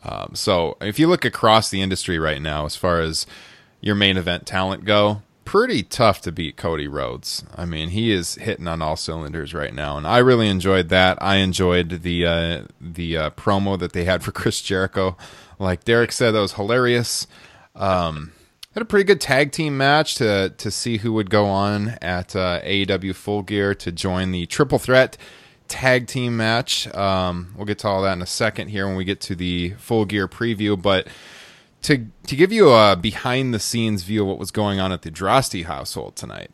Um, 0.02 0.32
so 0.34 0.76
if 0.80 0.98
you 0.98 1.06
look 1.08 1.24
across 1.24 1.70
the 1.70 1.80
industry 1.80 2.18
right 2.18 2.42
now, 2.42 2.66
as 2.66 2.76
far 2.76 3.00
as 3.00 3.26
your 3.80 3.94
main 3.94 4.16
event 4.18 4.46
talent 4.46 4.84
go, 4.84 5.22
pretty 5.44 5.82
tough 5.82 6.20
to 6.20 6.30
beat 6.30 6.56
Cody 6.56 6.86
Rhodes. 6.86 7.44
I 7.56 7.64
mean, 7.64 7.88
he 7.88 8.12
is 8.12 8.36
hitting 8.36 8.68
on 8.68 8.82
all 8.82 8.96
cylinders 8.96 9.52
right 9.52 9.74
now, 9.74 9.96
and 9.96 10.06
I 10.06 10.18
really 10.18 10.48
enjoyed 10.48 10.90
that. 10.90 11.18
I 11.20 11.36
enjoyed 11.36 12.02
the 12.02 12.26
uh, 12.26 12.62
the 12.80 13.16
uh, 13.16 13.30
promo 13.30 13.78
that 13.78 13.92
they 13.92 14.04
had 14.04 14.22
for 14.22 14.32
Chris 14.40 14.60
Jericho. 14.60 15.16
Like 15.58 15.84
Derek 15.84 16.12
said, 16.12 16.32
that 16.32 16.40
was 16.40 16.52
hilarious. 16.52 17.26
Um, 17.74 18.32
had 18.74 18.82
a 18.82 18.86
pretty 18.86 19.04
good 19.04 19.20
tag 19.20 19.52
team 19.52 19.76
match 19.76 20.14
to 20.16 20.50
to 20.56 20.70
see 20.70 20.98
who 20.98 21.12
would 21.12 21.30
go 21.30 21.46
on 21.46 21.98
at 22.00 22.36
uh, 22.36 22.60
AEW 22.62 23.14
Full 23.14 23.42
Gear 23.42 23.74
to 23.74 23.90
join 23.90 24.30
the 24.30 24.46
Triple 24.46 24.78
Threat 24.78 25.16
tag 25.68 26.06
team 26.06 26.36
match. 26.36 26.92
Um, 26.94 27.54
we'll 27.56 27.66
get 27.66 27.78
to 27.80 27.88
all 27.88 28.02
that 28.02 28.12
in 28.12 28.22
a 28.22 28.26
second 28.26 28.68
here 28.68 28.86
when 28.86 28.96
we 28.96 29.04
get 29.04 29.20
to 29.22 29.34
the 29.34 29.70
Full 29.78 30.04
Gear 30.04 30.28
preview, 30.28 30.80
but 30.80 31.08
to 31.82 32.06
to 32.26 32.36
give 32.36 32.52
you 32.52 32.70
a 32.70 32.96
behind 32.96 33.52
the 33.54 33.58
scenes 33.58 34.02
view 34.02 34.22
of 34.22 34.28
what 34.28 34.38
was 34.38 34.50
going 34.50 34.78
on 34.78 34.92
at 34.92 35.02
the 35.02 35.10
Droste 35.10 35.64
household 35.64 36.16
tonight. 36.16 36.50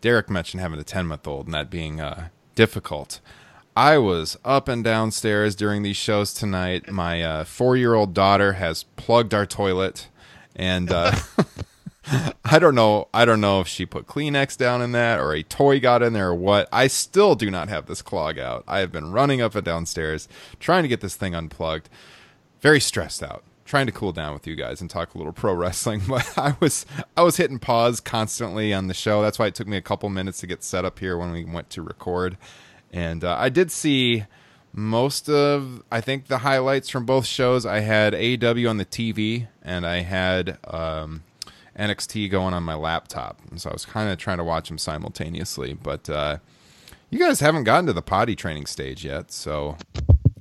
Derek 0.00 0.30
mentioned 0.30 0.60
having 0.60 0.78
a 0.78 0.84
10 0.84 1.06
month 1.06 1.26
old 1.26 1.46
and 1.46 1.54
that 1.54 1.70
being 1.70 2.00
uh, 2.00 2.28
difficult. 2.54 3.20
I 3.76 3.98
was 3.98 4.38
up 4.44 4.68
and 4.68 4.82
downstairs 4.82 5.54
during 5.54 5.82
these 5.82 5.96
shows 5.96 6.32
tonight. 6.32 6.90
My 6.90 7.22
uh, 7.22 7.44
four 7.44 7.76
year 7.76 7.94
old 7.94 8.14
daughter 8.14 8.54
has 8.54 8.84
plugged 8.96 9.34
our 9.34 9.46
toilet, 9.46 10.08
and 10.56 10.90
uh, 10.90 11.12
I 12.44 12.58
don't 12.58 12.74
know. 12.74 13.08
I 13.12 13.24
don't 13.24 13.40
know 13.40 13.60
if 13.60 13.68
she 13.68 13.86
put 13.86 14.06
Kleenex 14.06 14.56
down 14.56 14.82
in 14.82 14.92
that 14.92 15.20
or 15.20 15.32
a 15.32 15.42
toy 15.42 15.78
got 15.78 16.02
in 16.02 16.12
there 16.12 16.28
or 16.28 16.34
what. 16.34 16.68
I 16.72 16.86
still 16.86 17.34
do 17.34 17.50
not 17.50 17.68
have 17.68 17.86
this 17.86 18.02
clog 18.02 18.38
out. 18.38 18.64
I 18.66 18.78
have 18.78 18.90
been 18.90 19.12
running 19.12 19.40
up 19.40 19.54
and 19.54 19.64
downstairs 19.64 20.28
trying 20.58 20.82
to 20.82 20.88
get 20.88 21.00
this 21.00 21.16
thing 21.16 21.34
unplugged. 21.34 21.88
Very 22.60 22.80
stressed 22.80 23.22
out 23.22 23.44
trying 23.66 23.86
to 23.86 23.92
cool 23.92 24.12
down 24.12 24.32
with 24.32 24.46
you 24.46 24.54
guys 24.54 24.80
and 24.80 24.88
talk 24.88 25.14
a 25.14 25.18
little 25.18 25.32
pro 25.32 25.52
wrestling 25.52 26.00
but 26.08 26.38
i 26.38 26.56
was 26.60 26.86
i 27.16 27.22
was 27.22 27.36
hitting 27.36 27.58
pause 27.58 28.00
constantly 28.00 28.72
on 28.72 28.86
the 28.86 28.94
show 28.94 29.20
that's 29.20 29.38
why 29.38 29.46
it 29.46 29.54
took 29.54 29.66
me 29.66 29.76
a 29.76 29.82
couple 29.82 30.08
minutes 30.08 30.38
to 30.38 30.46
get 30.46 30.62
set 30.62 30.84
up 30.84 30.98
here 31.00 31.18
when 31.18 31.32
we 31.32 31.44
went 31.44 31.68
to 31.68 31.82
record 31.82 32.38
and 32.92 33.24
uh, 33.24 33.36
i 33.38 33.48
did 33.48 33.70
see 33.70 34.24
most 34.76 35.30
of 35.30 35.82
i 35.90 36.02
think 36.02 36.26
the 36.26 36.38
highlights 36.38 36.90
from 36.90 37.06
both 37.06 37.24
shows 37.24 37.64
i 37.64 37.80
had 37.80 38.14
aw 38.14 38.68
on 38.68 38.76
the 38.76 38.84
tv 38.84 39.48
and 39.62 39.86
i 39.86 40.02
had 40.02 40.58
um, 40.68 41.22
nxt 41.78 42.30
going 42.30 42.52
on 42.52 42.62
my 42.62 42.74
laptop. 42.74 43.40
And 43.50 43.60
so 43.60 43.70
i 43.70 43.72
was 43.72 43.86
kind 43.86 44.10
of 44.10 44.18
trying 44.18 44.36
to 44.36 44.44
watch 44.44 44.68
them 44.68 44.76
simultaneously 44.76 45.72
but 45.72 46.08
uh, 46.10 46.36
you 47.08 47.18
guys 47.18 47.40
haven't 47.40 47.64
gotten 47.64 47.86
to 47.86 47.94
the 47.94 48.02
potty 48.02 48.36
training 48.36 48.66
stage 48.66 49.04
yet 49.04 49.32
so. 49.32 49.78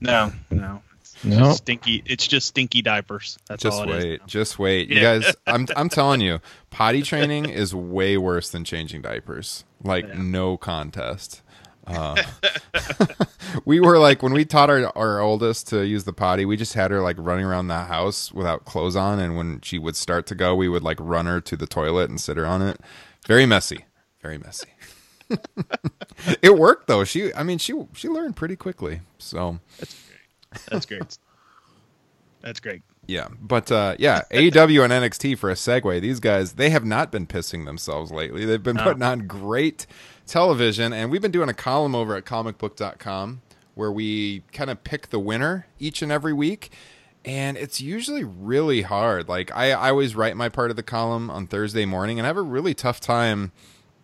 No, 0.02 0.34
no, 0.52 0.82
No, 1.24 1.54
stinky. 1.54 2.04
It's 2.06 2.28
just 2.28 2.48
stinky 2.48 2.82
diapers. 2.82 3.40
That's 3.48 3.64
just 3.64 3.78
all 3.78 3.90
it 3.90 3.96
is. 3.96 4.04
wait 4.04 4.28
just 4.28 4.60
wait. 4.60 4.90
You 4.90 5.00
guys 5.00 5.34
i'm 5.48 5.66
i'm 5.78 5.88
telling 5.88 6.20
you 6.20 6.40
potty 6.72 7.02
training 7.04 7.46
is 7.46 7.74
way 7.74 8.18
worse 8.18 8.50
than 8.50 8.66
changing 8.66 9.02
diapers. 9.02 9.64
Like 9.82 10.14
no 10.18 10.58
contest 10.58 11.42
uh, 11.88 12.16
we 13.66 13.80
were 13.80 13.98
like 14.00 14.22
when 14.24 14.34
we 14.34 14.46
taught 14.46 14.70
our, 14.70 14.92
our 14.98 15.20
oldest 15.20 15.68
to 15.70 15.86
use 15.86 16.04
the 16.04 16.14
potty 16.14 16.46
we 16.46 16.58
just 16.58 16.74
had 16.74 16.92
her 16.92 17.02
like 17.02 17.16
running 17.20 17.46
around 17.46 17.68
the 17.68 17.82
house 17.84 18.32
without 18.32 18.66
clothes 18.66 18.96
on 18.96 19.20
and 19.20 19.38
when 19.38 19.62
she 19.62 19.78
would 19.78 19.96
start 19.96 20.26
to 20.28 20.36
go 20.36 20.56
we 20.56 20.68
would 20.68 20.84
like 20.84 20.98
run 21.00 21.26
her 21.26 21.40
to 21.42 21.56
the 21.56 21.68
toilet 21.68 22.10
and 22.10 22.20
sit 22.20 22.38
her 22.38 22.46
on 22.46 22.62
it 22.62 22.80
very 23.28 23.46
messy 23.46 23.86
very 24.22 24.38
messy 24.38 24.68
it 26.42 26.58
worked 26.58 26.88
though 26.88 27.04
she 27.04 27.34
i 27.34 27.44
mean 27.44 27.58
she 27.58 27.74
she 27.94 28.08
learned 28.08 28.36
pretty 28.36 28.56
quickly 28.56 29.02
so 29.18 29.60
That's 29.80 29.96
great. 29.96 30.70
That's 30.70 30.86
great. 30.86 31.18
That's 32.42 32.60
great. 32.60 32.82
Yeah, 33.08 33.28
but 33.42 33.72
uh, 33.72 33.96
yeah, 34.00 34.22
AEW 34.32 34.84
and 34.84 34.94
NXT 34.94 35.38
for 35.38 35.50
a 35.50 35.54
segue. 35.56 36.00
These 36.02 36.20
guys 36.20 36.54
they 36.54 36.70
have 36.70 36.86
not 36.86 37.12
been 37.12 37.26
pissing 37.28 37.66
themselves 37.66 38.12
lately. 38.12 38.46
They've 38.46 38.62
been 38.62 38.78
No. 38.78 38.84
putting 38.84 39.02
on 39.04 39.28
great 39.28 39.86
television, 40.26 40.94
and 40.94 41.12
we've 41.12 41.22
been 41.22 41.32
doing 41.32 41.50
a 41.50 41.54
column 41.54 41.96
over 41.96 42.16
at 42.16 42.26
comicbook.com 42.26 43.42
where 43.76 43.92
we 43.92 44.44
kind 44.52 44.70
of 44.70 44.84
pick 44.84 45.10
the 45.10 45.20
winner 45.20 45.68
each 45.80 46.02
and 46.02 46.12
every 46.12 46.34
week. 46.34 46.72
And 47.24 47.58
it's 47.58 47.82
usually 47.82 48.24
really 48.24 48.84
hard. 48.84 49.28
Like 49.28 49.52
I, 49.56 49.72
I 49.72 49.90
always 49.90 50.16
write 50.16 50.38
my 50.38 50.48
part 50.48 50.70
of 50.70 50.78
the 50.78 50.84
column 50.84 51.30
on 51.30 51.48
Thursday 51.48 51.86
morning, 51.86 52.20
and 52.20 52.26
I 52.26 52.30
have 52.30 52.38
a 52.38 52.42
really 52.42 52.74
tough 52.74 53.00
time 53.00 53.52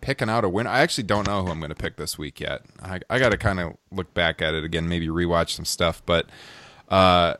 picking 0.00 0.28
out 0.28 0.44
a 0.44 0.48
winner. 0.48 0.68
I 0.68 0.80
actually 0.80 1.04
don't 1.04 1.26
know 1.26 1.42
who 1.44 1.50
I'm 1.50 1.60
going 1.60 1.70
to 1.70 1.76
pick 1.76 1.96
this 1.96 2.18
week 2.18 2.40
yet. 2.40 2.62
I, 2.82 3.00
I 3.08 3.18
got 3.18 3.30
to 3.30 3.38
kind 3.38 3.60
of 3.60 3.76
look 3.90 4.12
back 4.12 4.42
at 4.42 4.54
it 4.54 4.64
again, 4.64 4.88
maybe 4.88 5.06
rewatch 5.06 5.50
some 5.50 5.64
stuff. 5.64 6.02
But 6.04 6.26
uh, 6.88 7.34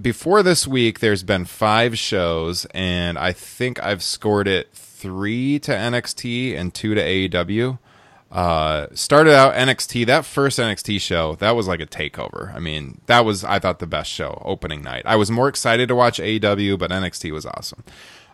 before 0.00 0.42
this 0.42 0.66
week, 0.66 0.98
there's 0.98 1.22
been 1.22 1.44
five 1.44 1.96
shows, 1.96 2.66
and 2.74 3.16
I 3.16 3.32
think 3.32 3.80
I've 3.82 4.02
scored 4.02 4.48
it 4.48 4.68
three 4.72 5.60
to 5.60 5.70
NXT 5.70 6.58
and 6.58 6.74
two 6.74 6.94
to 6.94 7.00
AEW. 7.00 7.78
Uh, 8.30 8.88
started 8.92 9.34
out 9.34 9.54
NXT. 9.54 10.06
That 10.06 10.24
first 10.24 10.58
NXT 10.58 11.00
show, 11.00 11.36
that 11.36 11.56
was 11.56 11.66
like 11.66 11.80
a 11.80 11.86
takeover. 11.86 12.54
I 12.54 12.58
mean, 12.58 13.00
that 13.06 13.24
was 13.24 13.42
I 13.42 13.58
thought 13.58 13.78
the 13.78 13.86
best 13.86 14.10
show 14.10 14.42
opening 14.44 14.82
night. 14.82 15.02
I 15.06 15.16
was 15.16 15.30
more 15.30 15.48
excited 15.48 15.88
to 15.88 15.94
watch 15.94 16.18
AEW, 16.18 16.78
but 16.78 16.90
NXT 16.90 17.32
was 17.32 17.46
awesome. 17.46 17.84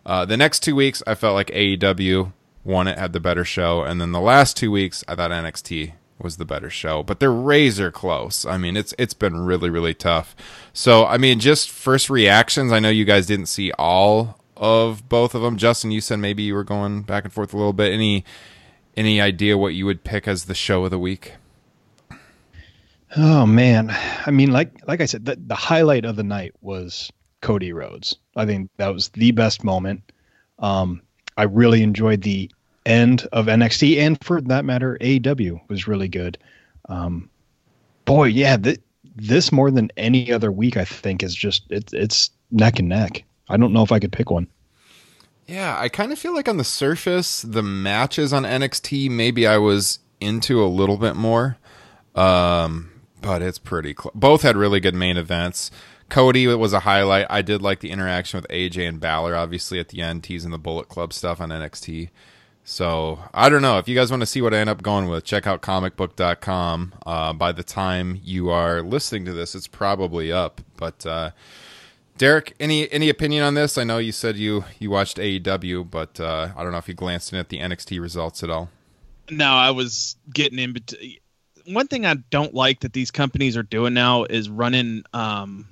Uh, 0.05 0.25
the 0.25 0.37
next 0.37 0.61
two 0.61 0.75
weeks, 0.75 1.03
I 1.07 1.15
felt 1.15 1.35
like 1.35 1.49
AEW 1.49 2.33
won 2.65 2.89
it, 2.89 2.99
had 2.99 3.13
the 3.13 3.21
better 3.21 3.45
show, 3.45 3.83
and 3.83 4.01
then 4.01 4.13
the 4.13 4.21
last 4.21 4.57
two 4.57 4.71
weeks, 4.71 5.05
I 5.07 5.15
thought 5.15 5.31
NXT 5.31 5.93
was 6.19 6.37
the 6.39 6.45
better 6.45 6.71
show. 6.71 7.03
But 7.03 7.21
they're 7.21 7.31
razor 7.33 7.91
close. 7.91 8.45
I 8.45 8.57
mean, 8.59 8.77
it's 8.77 8.95
it's 8.99 9.15
been 9.15 9.41
really 9.41 9.71
really 9.71 9.95
tough. 9.95 10.35
So 10.73 11.07
I 11.07 11.19
mean, 11.19 11.39
just 11.39 11.71
first 11.71 12.11
reactions. 12.11 12.73
I 12.73 12.81
know 12.81 12.91
you 12.91 13.05
guys 13.05 13.27
didn't 13.27 13.47
see 13.47 13.71
all 13.79 14.41
of 14.57 15.09
both 15.09 15.35
of 15.35 15.43
them. 15.43 15.57
Justin, 15.57 15.91
you 15.91 16.01
said 16.01 16.19
maybe 16.19 16.43
you 16.43 16.55
were 16.55 16.65
going 16.65 17.03
back 17.03 17.25
and 17.25 17.33
forth 17.33 17.53
a 17.53 17.57
little 17.57 17.73
bit. 17.73 17.93
Any 17.93 18.25
any 18.97 19.21
idea 19.21 19.59
what 19.59 19.75
you 19.75 19.87
would 19.87 20.05
pick 20.05 20.29
as 20.29 20.45
the 20.45 20.55
show 20.55 20.85
of 20.85 20.91
the 20.91 20.99
week? 20.99 21.35
Oh 23.17 23.47
man, 23.47 23.95
I 24.27 24.31
mean, 24.31 24.51
like 24.51 24.71
like 24.89 25.01
I 25.01 25.07
said, 25.07 25.25
the, 25.25 25.37
the 25.37 25.55
highlight 25.55 26.05
of 26.05 26.17
the 26.17 26.25
night 26.25 26.53
was 26.63 27.13
Cody 27.43 27.73
Rhodes. 27.73 28.17
I 28.35 28.45
think 28.45 28.71
that 28.79 28.93
was 28.93 29.11
the 29.11 29.31
best 29.31 29.63
moment. 29.63 30.13
Um, 30.59 31.03
I 31.37 31.45
really 31.45 31.83
enjoyed 31.83 32.23
the 32.23 32.51
end 32.87 33.27
of 33.33 33.47
NXT, 33.47 33.99
and 33.99 34.23
for 34.25 34.41
that 34.41 34.65
matter, 34.65 34.99
AEW 35.01 35.61
was 35.69 35.87
really 35.87 36.09
good. 36.09 36.39
Um, 36.89 37.31
boy, 38.05 38.25
yeah, 38.25 38.57
th- 38.57 38.81
this 39.17 39.53
more 39.53 39.71
than 39.71 39.91
any 39.97 40.33
other 40.33 40.51
week, 40.51 40.77
I 40.77 40.85
think, 40.85 41.23
is 41.23 41.35
just 41.35 41.65
it's 41.71 41.93
it's 41.93 42.31
neck 42.51 42.79
and 42.79 42.89
neck. 42.89 43.25
I 43.49 43.57
don't 43.57 43.73
know 43.73 43.83
if 43.83 43.93
I 43.93 44.01
could 44.01 44.13
pick 44.13 44.31
one. 44.31 44.49
Yeah, 45.47 45.79
I 45.79 45.89
kind 45.89 46.13
of 46.13 46.19
feel 46.19 46.35
like 46.35 46.49
on 46.49 46.57
the 46.57 46.65
surface, 46.65 47.43
the 47.43 47.63
matches 47.63 48.33
on 48.33 48.45
NXT, 48.45 49.11
maybe 49.11 49.47
I 49.47 49.59
was 49.59 49.99
into 50.21 50.65
a 50.65 50.67
little 50.67 50.97
bit 50.97 51.17
more. 51.17 51.59
Um, 52.15 52.91
but 53.21 53.43
it's 53.43 53.59
pretty 53.59 53.95
close. 53.95 54.13
Both 54.15 54.43
had 54.43 54.57
really 54.57 54.81
good 54.81 54.95
main 54.95 55.17
events. 55.17 55.71
Cody 56.09 56.47
was 56.47 56.73
a 56.73 56.81
highlight. 56.81 57.27
I 57.31 57.43
did 57.43 57.63
like 57.63 57.81
the 57.81 57.91
interaction 57.91 58.39
with 58.39 58.49
AJ 58.49 58.89
and 58.89 59.01
Balor, 59.01 59.35
obviously, 59.35 59.81
at 59.81 59.89
the 59.89 60.01
end, 60.01 60.23
teasing 60.23 60.51
the 60.51 60.59
Bullet 60.59 60.89
Club 60.89 61.13
stuff 61.13 61.41
on 61.41 61.49
NXT. 61.49 62.11
So 62.63 63.19
I 63.35 63.49
don't 63.49 63.63
know. 63.63 63.79
If 63.79 63.89
you 63.89 63.95
guys 63.95 64.11
want 64.11 64.21
to 64.23 64.27
see 64.27 64.41
what 64.41 64.55
I 64.55 64.59
end 64.59 64.71
up 64.71 64.83
going 64.83 65.09
with, 65.09 65.25
check 65.25 65.47
out 65.47 65.61
comicbook.com. 65.61 66.95
Uh, 67.05 67.33
by 67.33 67.53
the 67.53 67.63
time 67.63 68.21
you 68.23 68.51
are 68.51 68.83
listening 68.83 69.25
to 69.27 69.33
this, 69.33 69.55
it's 69.55 69.67
probably 69.67 70.33
up. 70.33 70.61
But 70.77 71.05
uh, 71.05 71.31
Derek, 72.17 72.55
any 72.61 72.91
any 72.93 73.09
opinion 73.09 73.45
on 73.45 73.55
this? 73.55 73.77
I 73.77 73.85
know 73.85 73.99
you 73.99 74.13
said 74.13 74.37
you 74.37 74.65
you 74.79 74.91
watched 74.91 75.17
AEW, 75.17 75.91
but 75.91 76.21
uh, 76.21 76.51
I 76.57 76.63
don't 76.63 76.73
know 76.73 76.79
if 76.79 76.89
you 76.89 76.95
glanced 76.95 77.33
in 77.33 77.39
at 77.39 77.49
the 77.49 77.59
NXT 77.59 78.01
results 78.01 78.43
at 78.43 78.51
all. 78.51 78.71
No, 79.31 79.47
I 79.47 79.71
was 79.71 80.17
getting 80.33 80.59
in 80.59 80.73
between. 80.73 81.17
One 81.67 81.89
thing 81.89 82.05
I 82.05 82.15
don't 82.15 82.55
like 82.55 82.81
that 82.81 82.93
these 82.93 83.11
companies 83.11 83.57
are 83.57 83.63
doing 83.63 83.95
now 83.95 84.25
is 84.25 84.51
running 84.51 85.03
um, 85.15 85.67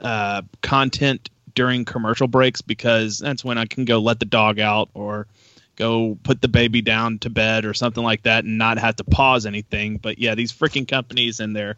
uh, 0.00 0.42
content 0.62 1.30
during 1.54 1.84
commercial 1.84 2.26
breaks 2.26 2.60
because 2.60 3.18
that's 3.18 3.44
when 3.44 3.56
I 3.56 3.66
can 3.66 3.84
go 3.84 3.98
let 4.00 4.18
the 4.18 4.26
dog 4.26 4.58
out 4.58 4.90
or 4.94 5.28
go 5.76 6.18
put 6.24 6.42
the 6.42 6.48
baby 6.48 6.82
down 6.82 7.20
to 7.20 7.30
bed 7.30 7.64
or 7.64 7.72
something 7.72 8.02
like 8.02 8.24
that 8.24 8.44
and 8.44 8.58
not 8.58 8.78
have 8.78 8.96
to 8.96 9.04
pause 9.04 9.46
anything. 9.46 9.96
But 9.98 10.18
yeah, 10.18 10.34
these 10.34 10.52
freaking 10.52 10.86
companies 10.86 11.38
and 11.38 11.54
their 11.54 11.76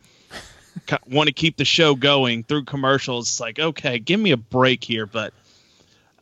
want 1.07 1.29
to 1.29 1.33
keep 1.33 1.57
the 1.57 1.65
show 1.65 1.95
going 1.95 2.45
through 2.45 2.65
commercials. 2.65 3.29
It's 3.29 3.41
like, 3.41 3.59
okay, 3.59 3.99
give 3.99 4.21
me 4.21 4.33
a 4.33 4.37
break 4.37 4.85
here. 4.85 5.07
But 5.07 5.33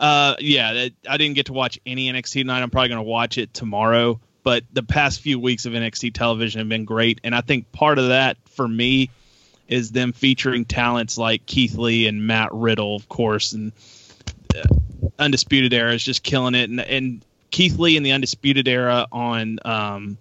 uh, 0.01 0.37
yeah, 0.41 0.89
I 1.09 1.17
didn't 1.17 1.35
get 1.35 1.47
to 1.47 1.53
watch 1.53 1.79
any 1.87 2.11
NXT 2.11 2.41
tonight. 2.41 2.63
I'm 2.63 2.71
probably 2.71 2.89
going 2.89 2.99
to 2.99 3.03
watch 3.03 3.39
it 3.39 3.53
tomorrow. 3.53 4.21
But 4.43 4.65
the 4.73 4.83
past 4.83 5.21
few 5.21 5.39
weeks 5.39 5.67
of 5.67 5.73
NXT 5.73 6.15
television 6.15 6.61
have 6.61 6.69
been 6.69 6.85
great, 6.85 7.21
and 7.23 7.35
I 7.35 7.43
think 7.43 7.71
part 7.73 7.99
of 7.99 8.09
that 8.09 8.39
for 8.49 8.67
me 8.67 9.11
is 9.67 9.93
them 9.93 10.13
featuring 10.13 10.65
talents 10.65 11.19
like 11.19 11.45
Keith 11.45 11.75
Lee 11.75 12.07
and 12.07 12.27
Matt 12.27 12.49
Riddle, 12.55 12.97
of 12.97 13.09
course, 13.11 13.53
and 13.53 13.73
uh, 14.57 14.63
Undisputed 15.19 15.75
Era 15.75 15.93
is 15.93 16.03
just 16.03 16.23
killing 16.23 16.55
it, 16.55 16.71
and, 16.71 16.81
and 16.81 17.25
Keith 17.51 17.79
Lee 17.79 17.97
and 17.99 18.07
the 18.07 18.13
Undisputed 18.13 18.69
Era 18.69 19.07
on 19.13 19.59
um, 19.65 20.19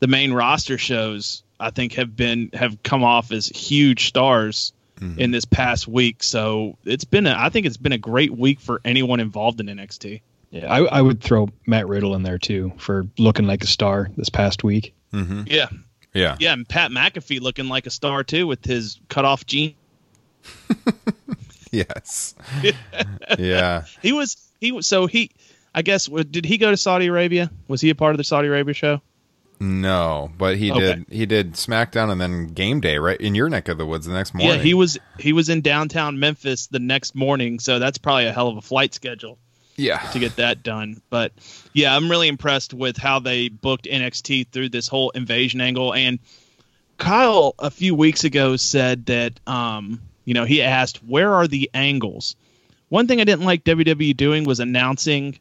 the 0.00 0.08
main 0.08 0.32
roster 0.32 0.78
shows, 0.78 1.42
I 1.60 1.70
think 1.70 1.94
have 1.94 2.14
been 2.16 2.50
have 2.52 2.82
come 2.82 3.02
off 3.04 3.32
as 3.32 3.48
huge 3.48 4.08
stars 4.08 4.72
Mm-hmm. 4.98 5.20
in 5.20 5.30
this 5.30 5.44
past 5.44 5.86
week. 5.86 6.22
So 6.22 6.78
it's 6.86 7.04
been 7.04 7.26
a, 7.26 7.34
I 7.36 7.50
think 7.50 7.66
it's 7.66 7.76
been 7.76 7.92
a 7.92 7.98
great 7.98 8.30
week 8.34 8.60
for 8.60 8.80
anyone 8.82 9.20
involved 9.20 9.60
in 9.60 9.66
NXT. 9.66 10.22
Yeah, 10.50 10.72
I, 10.72 10.84
I 10.86 11.02
would 11.02 11.20
throw 11.20 11.50
Matt 11.66 11.86
Riddle 11.86 12.14
in 12.14 12.22
there 12.22 12.38
too 12.38 12.72
for 12.78 13.06
looking 13.18 13.46
like 13.46 13.62
a 13.62 13.66
star 13.66 14.08
this 14.16 14.30
past 14.30 14.64
week. 14.64 14.94
Mm-hmm. 15.12 15.42
Yeah, 15.48 15.66
Yeah. 16.14 16.36
yeah, 16.40 16.54
and 16.54 16.66
Pat 16.66 16.92
McAfee 16.92 17.42
looking 17.42 17.68
like 17.68 17.84
a 17.86 17.90
star 17.90 18.24
too 18.24 18.46
with 18.46 18.64
his 18.64 18.98
cut 19.10 19.26
off 19.26 19.44
jeans. 19.44 19.74
Yes. 21.70 22.34
yeah. 23.38 23.84
He 24.00 24.12
was 24.12 24.36
he 24.60 24.72
was 24.72 24.86
so 24.86 25.06
he. 25.06 25.30
I 25.74 25.82
guess 25.82 26.06
did 26.06 26.46
he 26.46 26.56
go 26.56 26.70
to 26.70 26.76
Saudi 26.76 27.06
Arabia? 27.08 27.50
Was 27.68 27.82
he 27.82 27.90
a 27.90 27.94
part 27.94 28.12
of 28.12 28.16
the 28.18 28.24
Saudi 28.24 28.48
Arabia 28.48 28.72
show? 28.72 29.02
No, 29.58 30.30
but 30.36 30.56
he 30.58 30.70
Okay. 30.70 30.80
did. 30.96 31.06
He 31.10 31.24
did 31.26 31.52
SmackDown 31.54 32.10
and 32.12 32.20
then 32.20 32.48
Game 32.48 32.80
Day 32.80 32.98
right 32.98 33.20
in 33.20 33.34
your 33.34 33.48
neck 33.48 33.68
of 33.68 33.78
the 33.78 33.86
woods 33.86 34.06
the 34.06 34.12
next 34.12 34.34
morning. 34.34 34.58
Yeah, 34.58 34.62
he 34.62 34.74
was 34.74 34.98
he 35.18 35.32
was 35.32 35.48
in 35.48 35.62
downtown 35.62 36.18
Memphis 36.18 36.66
the 36.66 36.78
next 36.78 37.14
morning, 37.14 37.58
so 37.58 37.78
that's 37.78 37.96
probably 37.98 38.26
a 38.26 38.32
hell 38.32 38.48
of 38.48 38.58
a 38.58 38.60
flight 38.62 38.92
schedule 38.92 39.38
Yeah. 39.78 39.98
to 40.12 40.18
get 40.18 40.36
that 40.36 40.62
done. 40.62 41.00
But 41.08 41.32
yeah, 41.72 41.96
I'm 41.96 42.10
really 42.10 42.28
impressed 42.28 42.74
with 42.74 42.98
how 42.98 43.18
they 43.18 43.48
booked 43.48 43.86
NXT 43.86 44.48
through 44.52 44.68
this 44.68 44.88
whole 44.88 45.08
invasion 45.10 45.62
angle. 45.62 45.94
And 45.94 46.18
Kyle 46.98 47.54
a 47.58 47.70
few 47.70 47.94
weeks 47.94 48.24
ago 48.24 48.56
said 48.56 49.06
that 49.06 49.40
um, 49.46 50.02
you 50.26 50.34
know, 50.34 50.44
he 50.44 50.60
asked, 50.60 51.02
"Where 51.04 51.32
are 51.32 51.46
the 51.48 51.70
angles?" 51.72 52.36
One 52.90 53.06
thing 53.06 53.20
I 53.22 53.24
didn't 53.24 53.46
like 53.46 53.64
WWE 53.64 54.14
doing 54.16 54.44
was 54.44 54.60
announcing 54.60 55.38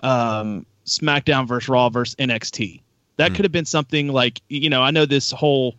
um, 0.00 0.66
SmackDown 0.84 1.48
versus 1.48 1.68
Raw 1.68 1.88
versus 1.88 2.14
NXT. 2.16 2.82
That 3.16 3.34
could 3.34 3.44
have 3.44 3.52
been 3.52 3.64
something 3.64 4.08
like, 4.08 4.42
you 4.48 4.68
know, 4.70 4.82
I 4.82 4.90
know 4.90 5.06
this 5.06 5.30
whole 5.30 5.74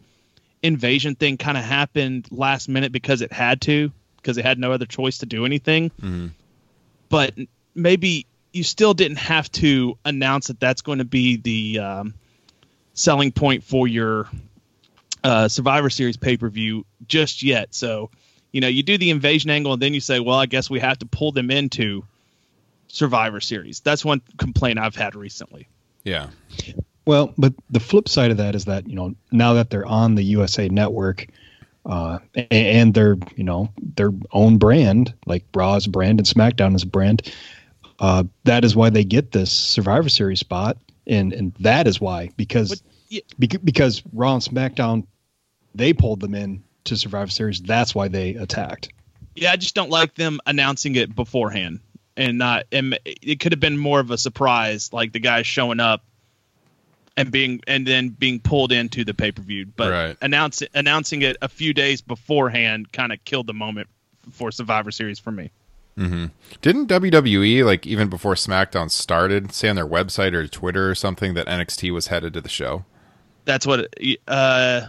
invasion 0.63 1.15
thing 1.15 1.37
kind 1.37 1.57
of 1.57 1.63
happened 1.63 2.27
last 2.31 2.67
minute 2.67 2.91
because 2.91 3.21
it 3.21 3.31
had 3.31 3.61
to, 3.61 3.91
because 4.17 4.37
it 4.37 4.45
had 4.45 4.57
no 4.57 4.71
other 4.71 4.85
choice 4.85 5.19
to 5.19 5.25
do 5.25 5.45
anything. 5.45 5.91
Mhm. 6.01 6.31
But 7.09 7.35
maybe 7.75 8.25
you 8.53 8.63
still 8.63 8.93
didn't 8.93 9.17
have 9.17 9.51
to 9.51 9.97
announce 10.03 10.47
that 10.47 10.59
that's 10.59 10.81
going 10.81 10.97
to 10.97 11.05
be 11.05 11.37
the 11.37 11.79
um, 11.79 12.13
selling 12.93 13.31
point 13.31 13.63
for 13.63 13.87
your 13.87 14.27
uh, 15.23 15.47
Survivor 15.47 15.89
Series 15.89 16.17
pay 16.17 16.37
per 16.37 16.49
view 16.49 16.85
just 17.07 17.43
yet. 17.43 17.73
So, 17.75 18.09
you 18.51 18.61
know, 18.61 18.67
you 18.67 18.81
do 18.81 18.97
the 18.97 19.11
invasion 19.11 19.51
angle 19.51 19.73
and 19.73 19.81
then 19.81 19.93
you 19.93 19.99
say, 19.99 20.19
well, 20.19 20.39
I 20.39 20.47
guess 20.47 20.69
we 20.69 20.79
have 20.79 20.97
to 20.99 21.05
pull 21.05 21.31
them 21.31 21.51
into 21.51 22.03
Survivor 22.87 23.41
Series. 23.41 23.81
That's 23.81 24.03
one 24.03 24.21
complaint 24.37 24.79
I've 24.79 24.95
had 24.95 25.15
recently. 25.15 25.67
Yeah. 26.03 26.27
Well, 27.07 27.33
but 27.37 27.53
the 27.69 27.79
flip 27.79 28.09
side 28.09 28.31
of 28.31 28.37
that 28.37 28.53
is 28.53 28.65
that 28.65 28.87
you 28.87 28.95
know 28.95 29.15
now 29.31 29.53
that 29.53 29.69
they're 29.69 29.85
on 29.85 30.15
the 30.15 30.23
USA 30.23 30.67
Network, 30.67 31.27
uh, 31.85 32.19
and 32.51 32.93
they're 32.93 33.15
you 33.37 33.45
know 33.45 33.69
their 33.95 34.11
own 34.33 34.57
brand, 34.57 35.13
like 35.25 35.45
Raw's 35.55 35.87
brand 35.87 36.19
and 36.19 36.27
SmackDown 36.27 36.75
is 36.75 36.83
a 36.83 36.87
brand. 36.87 37.33
Uh, 37.99 38.25
that 38.43 38.65
is 38.65 38.75
why 38.75 38.89
they 38.89 39.05
get 39.05 39.31
this 39.31 39.51
Survivor 39.53 40.09
Series 40.09 40.41
spot, 40.41 40.77
and 41.07 41.31
and 41.31 41.53
that 41.61 41.87
is 41.87 42.01
why 42.01 42.29
because 42.35 42.69
But, 42.69 42.81
yeah, 43.07 43.21
beca- 43.39 43.63
because 43.63 44.03
Raw 44.11 44.33
and 44.33 44.43
SmackDown 44.43 45.07
they 45.73 45.93
pulled 45.93 46.19
them 46.19 46.35
in 46.35 46.61
to 46.83 46.97
Survivor 46.97 47.31
Series. 47.31 47.61
That's 47.61 47.95
why 47.95 48.09
they 48.09 48.35
attacked. 48.35 48.89
Yeah, 49.33 49.53
I 49.53 49.55
just 49.55 49.75
don't 49.75 49.89
like 49.89 50.15
them 50.15 50.41
announcing 50.45 50.97
it 50.97 51.15
beforehand, 51.15 51.79
and 52.17 52.37
not. 52.37 52.65
And 52.73 52.99
it 53.05 53.39
could 53.39 53.53
have 53.53 53.61
been 53.61 53.77
more 53.77 54.01
of 54.01 54.11
a 54.11 54.17
surprise, 54.17 54.91
like 54.91 55.13
the 55.13 55.21
guy 55.21 55.43
showing 55.43 55.79
up 55.79 56.03
and 57.17 57.31
being 57.31 57.59
and 57.67 57.85
then 57.85 58.09
being 58.09 58.39
pulled 58.39 58.71
into 58.71 59.03
the 59.03 59.13
pay 59.13 59.31
per 59.31 59.41
view. 59.41 59.65
But 59.75 59.91
Right. 59.91 60.17
announce, 60.21 60.63
announcing 60.73 61.23
it 61.23 61.35
a 61.41 61.49
few 61.49 61.73
days 61.73 61.99
beforehand 62.01 62.93
kind 62.93 63.11
of 63.11 63.23
killed 63.25 63.47
the 63.47 63.53
moment 63.53 63.87
for 64.31 64.51
Survivor 64.51 64.91
Series 64.91 65.19
for 65.19 65.31
me. 65.31 65.51
Didn't 65.97 66.87
WWE 66.87 67.65
like 67.65 67.87
even 67.87 68.07
before 68.07 68.35
SmackDown 68.35 68.91
started 68.91 69.51
say 69.51 69.67
on 69.67 69.75
their 69.75 69.87
website 69.87 70.33
or 70.33 70.47
Twitter 70.47 70.89
or 70.89 70.93
something 70.95 71.33
that 71.33 71.47
NXT 71.47 71.91
was 71.91 72.07
headed 72.07 72.33
to 72.35 72.41
the 72.41 72.49
show? 72.49 72.85
That's 73.45 73.65
what. 73.65 73.91
Uh, 74.27 74.81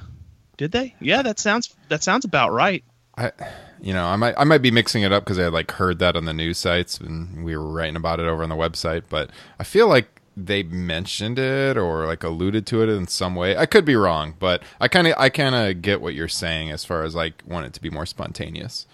did 0.59 0.73
they? 0.73 0.95
Yeah, 1.01 1.23
that 1.23 1.39
sounds 1.39 1.75
that 1.89 2.03
sounds 2.03 2.27
about 2.27 2.53
right. 2.53 2.85
I, 3.17 3.33
you 3.81 3.95
know, 3.95 4.05
I 4.05 4.17
might 4.17 4.35
I 4.37 4.45
might 4.45 4.59
be 4.61 4.71
mixing 4.71 5.03
it 5.03 5.11
up 5.13 5.25
because 5.25 5.39
I 5.39 5.45
had 5.45 5.53
like 5.55 5.71
heard 5.73 5.99
that 6.01 6.15
on 6.15 6.27
the 6.27 6.35
news 6.35 6.59
sites 6.59 6.99
and 6.99 7.43
we 7.43 7.57
were 7.57 7.71
writing 7.73 7.97
about 7.97 8.21
it 8.21 8.27
over 8.27 8.43
on 8.43 8.51
the 8.51 8.55
website. 8.57 9.05
But 9.09 9.31
I 9.59 9.65
feel 9.65 9.89
like 9.89 10.18
they 10.47 10.63
mentioned 10.63 11.39
it 11.39 11.77
or 11.77 12.07
like 12.07 12.23
alluded 12.23 12.67
to 12.67 12.83
it 12.83 12.89
in 12.89 13.07
some 13.07 13.35
way. 13.35 13.57
I 13.57 13.67
could 13.67 13.85
be 13.85 13.97
wrong, 13.97 14.35
but 14.39 14.63
I 14.81 14.89
kind 14.89 15.07
of 15.07 15.15
I 15.19 15.29
kind 15.29 15.55
of 15.55 15.83
get 15.83 16.01
what 16.01 16.15
you're 16.15 16.29
saying 16.29 16.71
as 16.71 16.85
far 16.85 17.03
as 17.03 17.15
like 17.15 17.43
want 17.47 17.67
it 17.67 17.73
to 17.75 17.83
be 17.83 17.91
more 17.91 18.07
spontaneous. 18.07 18.87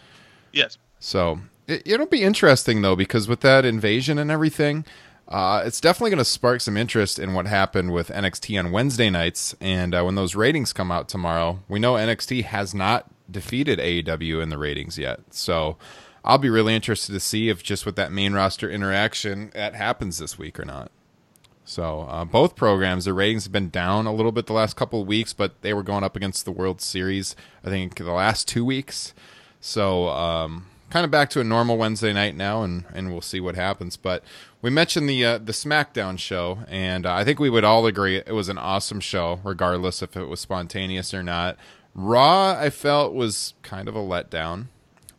Yes. 0.53 0.79
So 0.99 1.41
it, 1.67 1.83
it'll 1.85 2.07
be 2.07 2.23
interesting 2.23 2.83
though 2.83 2.97
because 2.97 3.29
with 3.29 3.41
that 3.41 3.65
invasion 3.65 4.19
and 4.19 4.31
everything, 4.31 4.85
uh, 5.29 5.63
it's 5.65 5.81
definitely 5.81 6.11
going 6.11 6.19
to 6.19 6.25
spark 6.25 6.61
some 6.61 6.77
interest 6.77 7.19
in 7.19 7.35
what 7.35 7.47
happened 7.47 7.93
with 7.93 8.09
NXT 8.09 8.59
on 8.59 8.73
Wednesday 8.73 9.11
nights. 9.11 9.55
And 9.61 9.95
uh, 9.95 10.03
when 10.03 10.15
those 10.15 10.35
ratings 10.35 10.73
come 10.73 10.91
out 10.91 11.09
tomorrow, 11.09 11.61
we 11.69 11.79
know 11.79 11.95
NXT 11.95 12.45
has 12.45 12.75
not 12.75 13.07
defeated 13.31 13.79
AEW 13.79 14.43
in 14.43 14.51
the 14.51 14.59
ratings 14.59 14.99
yet. 14.99 15.21
So 15.31 15.77
I'll 16.25 16.39
be 16.39 16.51
really 16.51 16.75
interested 16.75 17.13
to 17.13 17.21
see 17.21 17.49
if 17.49 17.63
just 17.63 17.87
with 17.87 17.97
that 17.97 18.13
main 18.13 18.33
roster 18.35 18.71
interaction 18.71 19.51
that 19.55 19.75
happens 19.75 20.19
this 20.19 20.39
week 20.39 20.59
or 20.59 20.65
not. 20.65 20.91
So 21.65 22.03
uh, 22.03 22.25
both 22.25 22.57
programs, 22.57 23.07
their 23.07 23.15
ratings 23.15 23.45
have 23.45 23.53
been 23.53 23.71
down 23.71 24.07
a 24.07 24.15
little 24.15 24.33
bit 24.33 24.47
the 24.47 24.53
last 24.53 24.77
couple 24.77 25.01
of 25.01 25.07
weeks, 25.07 25.33
but 25.33 25.63
they 25.63 25.73
were 25.73 25.83
going 25.83 26.05
up 26.05 26.15
against 26.15 26.45
the 26.45 26.53
World 26.53 26.81
Series. 26.81 27.35
I 27.65 27.71
think 27.71 27.97
the 27.97 28.13
last 28.13 28.47
two 28.47 28.65
weeks. 28.65 29.15
So 29.61 30.09
um, 30.09 30.67
kind 30.91 31.05
of 31.05 31.11
back 31.11 31.31
to 31.31 31.41
a 31.41 31.45
normal 31.45 31.79
Wednesday 31.79 32.13
night 32.13 32.37
now, 32.37 32.63
and, 32.63 32.85
and 32.93 33.11
we'll 33.11 33.23
see 33.23 33.41
what 33.41 33.57
happens. 33.57 33.97
But 33.97 34.23
we 34.61 34.69
mentioned 34.69 35.09
the 35.09 35.25
uh, 35.25 35.39
the 35.39 35.53
SmackDown 35.53 36.19
show, 36.19 36.59
and 36.69 37.07
uh, 37.07 37.15
I 37.15 37.25
think 37.25 37.41
we 37.41 37.51
would 37.51 37.65
all 37.65 37.87
agree 37.87 38.17
it 38.17 38.35
was 38.35 38.51
an 38.51 38.59
awesome 38.59 39.01
show, 39.01 39.41
regardless 39.43 40.03
if 40.03 40.17
it 40.17 40.27
was 40.27 40.41
spontaneous 40.41 41.15
or 41.15 41.23
not. 41.23 41.57
Raw, 41.95 42.59
I 42.59 42.71
felt 42.71 43.15
was 43.15 43.55
kind 43.63 43.89
of 43.89 43.97
a 43.97 44.01
letdown 44.01 44.67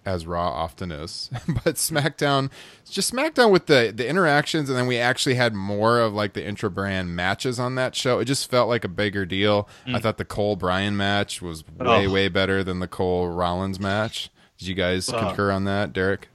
as 0.06 0.26
Raw 0.28 0.50
often 0.50 0.92
is. 0.92 1.30
but 1.48 1.76
SmackDown, 1.76 2.52
it's 2.82 2.92
just 2.92 3.12
SmackDown 3.14 3.52
with 3.52 3.66
the 3.66 3.92
the 3.96 4.08
interactions, 4.08 4.70
and 4.70 4.78
then 4.78 4.88
we 4.88 4.98
actually 4.98 5.36
had 5.36 5.54
more 5.54 6.00
of 6.00 6.14
like 6.14 6.34
the 6.34 6.46
intra 6.46 6.70
brand 6.70 7.16
matches 7.16 7.60
on 7.60 7.76
that 7.76 7.96
show. 7.96 8.20
It 8.20 8.26
just 8.26 8.50
felt 8.50 8.70
like 8.70 8.84
a 8.84 8.90
bigger 8.90 9.26
deal. 9.26 9.68
Mm. 9.88 9.96
I 9.96 10.00
thought 10.00 10.18
the 10.18 10.26
Cole 10.26 10.56
Bryan 10.56 10.96
match 10.96 11.42
was 11.42 11.64
uh, 11.80 11.84
way 11.86 12.08
Oh. 12.08 12.12
way 12.12 12.28
better 12.28 12.64
than 12.64 12.80
the 12.80 12.88
Cole 12.88 13.30
Rollins 13.30 13.80
match. 13.80 14.30
Did 14.58 14.68
you 14.68 14.76
guys 14.76 15.10
Oh. 15.10 15.18
concur 15.20 15.52
on 15.52 15.66
that, 15.66 15.92
Derek? 15.94 16.30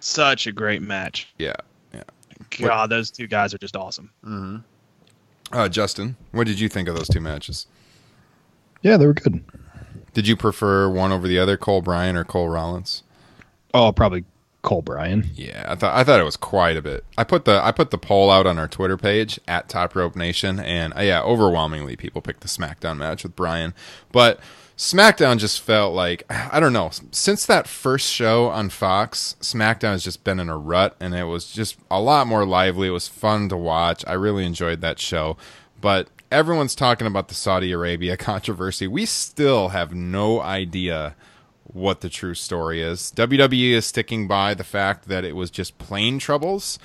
Such 0.00 0.46
a 0.46 0.52
great 0.52 0.82
match. 0.82 1.32
Yeah, 1.38 1.54
yeah. 1.94 2.02
God, 2.58 2.90
those 2.90 3.10
two 3.10 3.26
guys 3.26 3.54
are 3.54 3.58
just 3.58 3.74
awesome. 3.76 4.10
Mm-hmm. 4.24 4.56
Uh, 5.56 5.68
Justin, 5.68 6.16
what 6.32 6.46
did 6.46 6.58
you 6.60 6.68
think 6.68 6.88
of 6.88 6.96
those 6.96 7.08
two 7.08 7.20
matches? 7.20 7.66
Yeah, 8.82 8.96
they 8.96 9.06
were 9.06 9.14
good. 9.14 9.42
Did 10.12 10.26
you 10.28 10.36
prefer 10.36 10.88
one 10.88 11.10
over 11.12 11.26
the 11.26 11.38
other, 11.38 11.56
Cole 11.56 11.80
Bryan 11.80 12.16
or 12.16 12.24
Cole 12.24 12.48
Rollins? 12.48 13.02
Oh, 13.74 13.90
probably 13.90 14.24
Cole 14.64 14.82
Bryan. 14.82 15.30
Yeah, 15.34 15.66
I 15.68 15.74
thought 15.74 15.94
I 15.94 16.02
thought 16.02 16.20
it 16.20 16.24
was 16.24 16.38
quite 16.38 16.76
a 16.76 16.82
bit. 16.82 17.04
I 17.18 17.24
put 17.24 17.44
the 17.44 17.60
I 17.62 17.70
put 17.70 17.90
the 17.90 17.98
poll 17.98 18.30
out 18.30 18.46
on 18.46 18.58
our 18.58 18.66
Twitter 18.66 18.96
page 18.96 19.38
at 19.46 19.68
Top 19.68 19.94
Rope 19.94 20.16
Nation, 20.16 20.58
and 20.58 20.96
uh, 20.96 21.02
yeah, 21.02 21.22
overwhelmingly 21.22 21.96
people 21.96 22.22
picked 22.22 22.40
the 22.40 22.48
SmackDown 22.48 22.96
match 22.96 23.24
with 23.24 23.36
Bryan. 23.36 23.74
But 24.10 24.40
SmackDown 24.78 25.38
just 25.38 25.60
felt 25.60 25.92
like 25.94 26.24
I 26.30 26.60
don't 26.60 26.72
know. 26.72 26.90
Since 27.10 27.46
that 27.46 27.68
first 27.68 28.10
show 28.10 28.48
on 28.48 28.70
Fox, 28.70 29.36
SmackDown 29.40 29.92
has 29.92 30.02
just 30.04 30.24
been 30.24 30.40
in 30.40 30.48
a 30.48 30.56
rut, 30.56 30.96
and 30.98 31.14
it 31.14 31.24
was 31.24 31.52
just 31.52 31.76
a 31.90 32.00
lot 32.00 32.26
more 32.26 32.46
lively. 32.46 32.88
It 32.88 32.92
was 32.92 33.06
fun 33.06 33.48
to 33.50 33.56
watch. 33.56 34.02
I 34.06 34.14
really 34.14 34.46
enjoyed 34.46 34.80
that 34.80 34.98
show, 34.98 35.36
but. 35.80 36.08
Everyone's 36.32 36.74
talking 36.74 37.06
about 37.06 37.28
the 37.28 37.34
Saudi 37.34 37.70
Arabia 37.70 38.16
controversy. 38.16 38.88
We 38.88 39.06
still 39.06 39.68
have 39.68 39.94
no 39.94 40.40
idea 40.40 41.14
what 41.64 42.00
the 42.00 42.08
true 42.08 42.34
story 42.34 42.82
is. 42.82 43.12
WWE 43.16 43.72
is 43.72 43.86
sticking 43.86 44.28
by 44.28 44.54
the 44.54 44.64
fact 44.64 45.08
that 45.08 45.24
it 45.24 45.34
was 45.36 45.50
just 45.50 45.78
plane 45.78 46.18
troubles, 46.18 46.78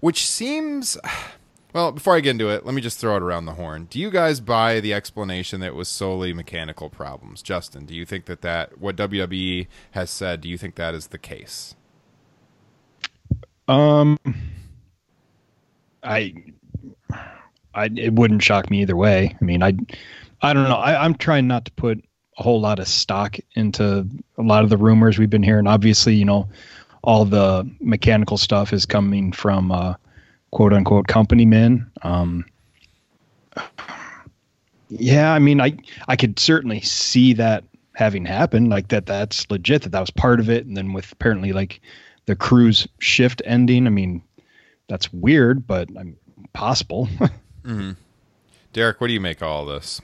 which 0.00 0.26
seems 0.26 0.96
well 1.72 1.92
before 1.92 2.16
i 2.16 2.20
get 2.20 2.30
into 2.30 2.48
it 2.48 2.66
let 2.66 2.74
me 2.74 2.80
just 2.82 2.98
throw 2.98 3.14
it 3.16 3.22
around 3.22 3.44
the 3.44 3.52
horn 3.54 3.86
do 3.90 4.00
you 4.00 4.10
guys 4.10 4.40
buy 4.40 4.80
the 4.80 4.92
explanation 4.92 5.60
that 5.60 5.68
it 5.68 5.74
was 5.76 5.88
solely 5.88 6.32
mechanical 6.32 6.90
problems 6.90 7.42
justin 7.42 7.86
do 7.86 7.94
you 7.94 8.04
think 8.04 8.24
that 8.24 8.40
that 8.40 8.78
what 8.78 8.96
wwe 8.96 9.68
has 9.92 10.10
said 10.10 10.40
do 10.40 10.48
you 10.48 10.58
think 10.58 10.74
that 10.74 10.94
is 10.94 11.08
the 11.08 11.18
case 11.18 11.76
Um, 13.68 14.18
I, 16.02 16.34
I 17.72 17.84
it 17.96 18.14
wouldn't 18.14 18.42
shock 18.42 18.68
me 18.70 18.82
either 18.82 18.96
way. 18.96 19.36
I 19.40 19.44
mean, 19.44 19.62
I, 19.62 19.74
I 20.42 20.52
don't 20.52 20.68
know. 20.68 20.74
I, 20.74 21.04
I'm 21.04 21.14
trying 21.14 21.46
not 21.46 21.66
to 21.66 21.72
put 21.72 22.04
a 22.38 22.42
whole 22.42 22.60
lot 22.60 22.78
of 22.78 22.88
stock 22.88 23.36
into 23.54 24.06
a 24.38 24.42
lot 24.42 24.64
of 24.64 24.70
the 24.70 24.76
rumors 24.76 25.18
we've 25.18 25.30
been 25.30 25.42
hearing. 25.42 25.66
Obviously, 25.66 26.14
you 26.14 26.24
know, 26.24 26.48
all 27.02 27.24
the 27.24 27.68
mechanical 27.80 28.38
stuff 28.38 28.72
is 28.72 28.86
coming 28.86 29.32
from 29.32 29.72
uh, 29.72 29.94
quote 30.50 30.72
unquote 30.72 31.06
company 31.06 31.46
men. 31.46 31.90
Um, 32.02 32.44
yeah, 34.88 35.32
I 35.32 35.38
mean, 35.38 35.60
I 35.60 35.76
I 36.08 36.16
could 36.16 36.38
certainly 36.38 36.80
see 36.80 37.32
that 37.34 37.64
having 37.94 38.24
happened, 38.24 38.70
like 38.70 38.88
that. 38.88 39.06
That's 39.06 39.50
legit. 39.50 39.82
That 39.82 39.90
that 39.90 40.00
was 40.00 40.10
part 40.10 40.40
of 40.40 40.48
it. 40.48 40.66
And 40.66 40.76
then 40.76 40.92
with 40.92 41.12
apparently 41.12 41.52
like 41.52 41.80
the 42.26 42.36
cruise 42.36 42.86
shift 42.98 43.42
ending. 43.44 43.86
I 43.86 43.90
mean, 43.90 44.22
that's 44.88 45.12
weird, 45.12 45.66
but 45.66 45.88
I'm 45.98 46.16
possible. 46.52 47.08
mm-hmm. 47.64 47.92
Derek, 48.72 49.00
what 49.00 49.08
do 49.08 49.12
you 49.12 49.20
make 49.20 49.38
of 49.38 49.48
all 49.48 49.66
this? 49.66 50.00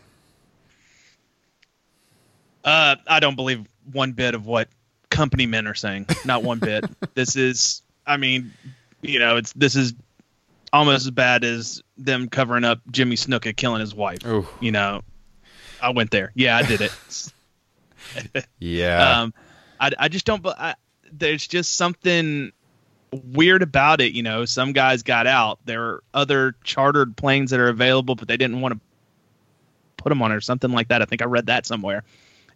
Uh, 2.67 2.97
I 3.07 3.21
don't 3.21 3.37
believe 3.37 3.65
one 3.93 4.13
bit 4.13 4.35
of 4.35 4.45
what 4.45 4.69
company 5.09 5.47
men 5.47 5.67
are 5.69 5.75
saying. 5.75 6.07
Not 6.25 6.43
one 6.43 6.59
bit. 6.59 6.85
this 7.15 7.37
is, 7.37 7.83
I 8.07 8.17
mean, 8.17 8.53
you 9.03 9.21
know, 9.21 9.37
it's 9.37 9.53
this 9.53 9.77
is 9.77 9.95
almost 10.73 11.07
as 11.07 11.11
bad 11.13 11.45
as 11.45 11.83
them 11.97 12.29
covering 12.29 12.65
up 12.65 12.81
Jimmy 12.91 13.15
Snuka 13.15 13.57
killing 13.57 13.81
his 13.81 13.95
wife. 13.95 14.27
Ooh. 14.27 14.47
You 14.61 14.73
know, 14.73 15.03
I 15.81 15.91
went 15.91 16.11
there. 16.11 16.33
Yeah, 16.35 16.57
I 16.57 16.63
did 16.63 16.81
it. 16.81 18.47
yeah. 18.59 19.21
Um, 19.21 19.35
I, 19.79 19.93
I 19.99 20.09
just 20.09 20.27
don't. 20.27 20.45
I, 20.45 20.75
there's 21.13 21.47
just 21.47 21.75
something 21.75 22.51
weird 23.13 23.63
about 23.63 24.01
it. 24.01 24.13
You 24.13 24.25
know, 24.25 24.45
some 24.45 24.73
guys 24.73 25.05
got 25.05 25.29
out. 25.29 25.61
There 25.65 25.85
are 25.85 26.03
other 26.13 26.57
chartered 26.65 27.17
planes 27.17 27.53
that 27.53 27.61
are 27.61 27.69
available, 27.69 28.17
but 28.17 28.27
they 28.27 28.37
didn't 28.37 28.61
want 28.61 28.75
to 28.75 28.81
put 29.97 30.09
them 30.09 30.21
on 30.23 30.33
or 30.33 30.41
something 30.41 30.73
like 30.73 30.89
that. 30.89 31.01
I 31.01 31.05
think 31.05 31.23
I 31.23 31.27
read 31.27 31.47
that 31.47 31.65
somewhere. 31.65 32.03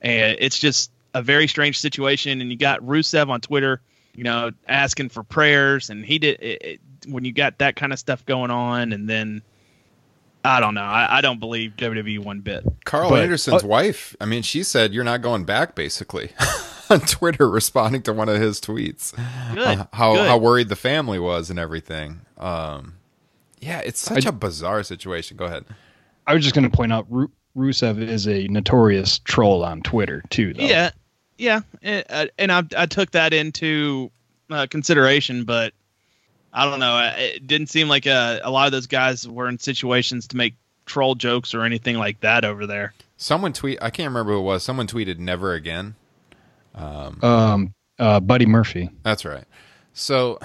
And 0.01 0.37
it's 0.39 0.59
just 0.59 0.91
a 1.15 1.23
very 1.23 1.47
strange 1.47 1.79
situation. 1.79 2.41
And 2.41 2.51
you 2.51 2.57
got 2.57 2.81
Rusev 2.81 3.29
on 3.29 3.41
Twitter, 3.41 3.81
you 4.15 4.25
know, 4.25 4.51
asking 4.69 5.11
for 5.11 5.23
prayers, 5.23 5.91
and 5.91 6.05
he 6.05 6.19
did. 6.19 6.41
It, 6.41 6.63
it, 6.63 6.81
when 7.09 7.25
you 7.25 7.33
got 7.33 7.59
that 7.59 7.77
kind 7.77 7.93
of 7.93 7.99
stuff 7.99 8.25
going 8.27 8.51
on, 8.51 8.93
and 8.93 9.09
then 9.09 9.43
I 10.45 10.61
don't 10.61 10.75
know. 10.75 10.83
I, 10.83 11.19
I 11.19 11.21
don't 11.21 11.41
believe 11.41 11.73
WWE 11.77 12.19
one 12.19 12.41
bit. 12.41 12.65
Karl 12.85 13.11
but, 13.11 13.23
Anderson's 13.23 13.65
uh, 13.65 13.67
wife. 13.67 14.17
I 14.21 14.27
mean, 14.27 14.43
she 14.43 14.63
said 14.63 14.93
you're 14.93 15.05
not 15.05 15.23
going 15.23 15.45
back, 15.45 15.75
basically. 15.75 16.33
on 16.91 17.01
Twitter 17.01 17.49
responding 17.49 18.03
to 18.03 18.13
one 18.13 18.29
of 18.29 18.41
his 18.41 18.61
tweets. 18.61 19.15
Good, 19.55 19.79
uh, 19.79 19.87
how 19.93 20.15
good. 20.15 20.27
how 20.27 20.39
worried 20.39 20.69
the 20.69 20.77
family 20.77 21.19
was 21.19 21.49
and 21.49 21.59
everything. 21.59 22.23
Um, 22.37 22.97
yeah, 23.61 23.79
it's 23.79 24.01
such 24.01 24.27
I, 24.27 24.31
a 24.31 24.33
bizarre 24.33 24.83
situation. 24.83 25.37
Go 25.37 25.45
ahead. 25.45 25.65
I 26.27 26.35
was 26.35 26.43
just 26.43 26.55
going 26.55 26.69
to 26.69 26.77
point 26.77 26.93
out 26.93 27.07
Ru- 27.09 27.31
Rusev 27.57 28.01
is 28.01 28.27
a 28.29 28.47
notorious 28.49 29.19
troll 29.21 29.65
on 29.65 29.83
Twitter 29.83 30.23
too. 30.31 30.55
Though. 30.55 30.65
Yeah, 30.65 30.91
yeah, 31.39 31.61
and, 31.83 32.05
uh, 32.09 32.27
and 32.39 32.53
I 32.53 32.63
I 32.77 32.87
took 32.87 33.11
that 33.13 33.33
into 33.33 34.11
uh, 34.51 34.67
consideration, 34.71 35.45
but 35.45 35.73
I 36.53 36.65
don't 36.69 36.81
know. 36.81 37.13
It 37.17 37.47
didn't 37.47 37.69
seem 37.69 37.89
like 37.89 38.07
a, 38.07 38.41
a 38.43 38.51
lot 38.51 38.67
of 38.67 38.73
those 38.73 38.87
guys 38.87 39.27
were 39.27 39.49
in 39.49 39.59
situations 39.59 40.27
to 40.29 40.37
make 40.37 40.55
troll 40.87 41.15
jokes 41.15 41.55
or 41.55 41.65
anything 41.65 41.97
like 41.97 42.21
that 42.21 42.45
over 42.45 42.67
there. 42.67 42.93
Someone 43.17 43.53
tweet. 43.53 43.79
I 43.83 43.91
can't 43.91 44.09
remember 44.09 44.33
who 44.33 44.39
it 44.39 44.43
was. 44.43 44.63
Someone 44.63 44.87
tweeted 44.87 45.19
"never 45.19 45.55
again." 45.55 45.95
Um, 46.75 47.23
um 47.23 47.75
uh, 47.99 48.21
Buddy 48.21 48.47
Murphy. 48.47 48.91
That's 49.03 49.25
right. 49.25 49.45
So 49.93 50.39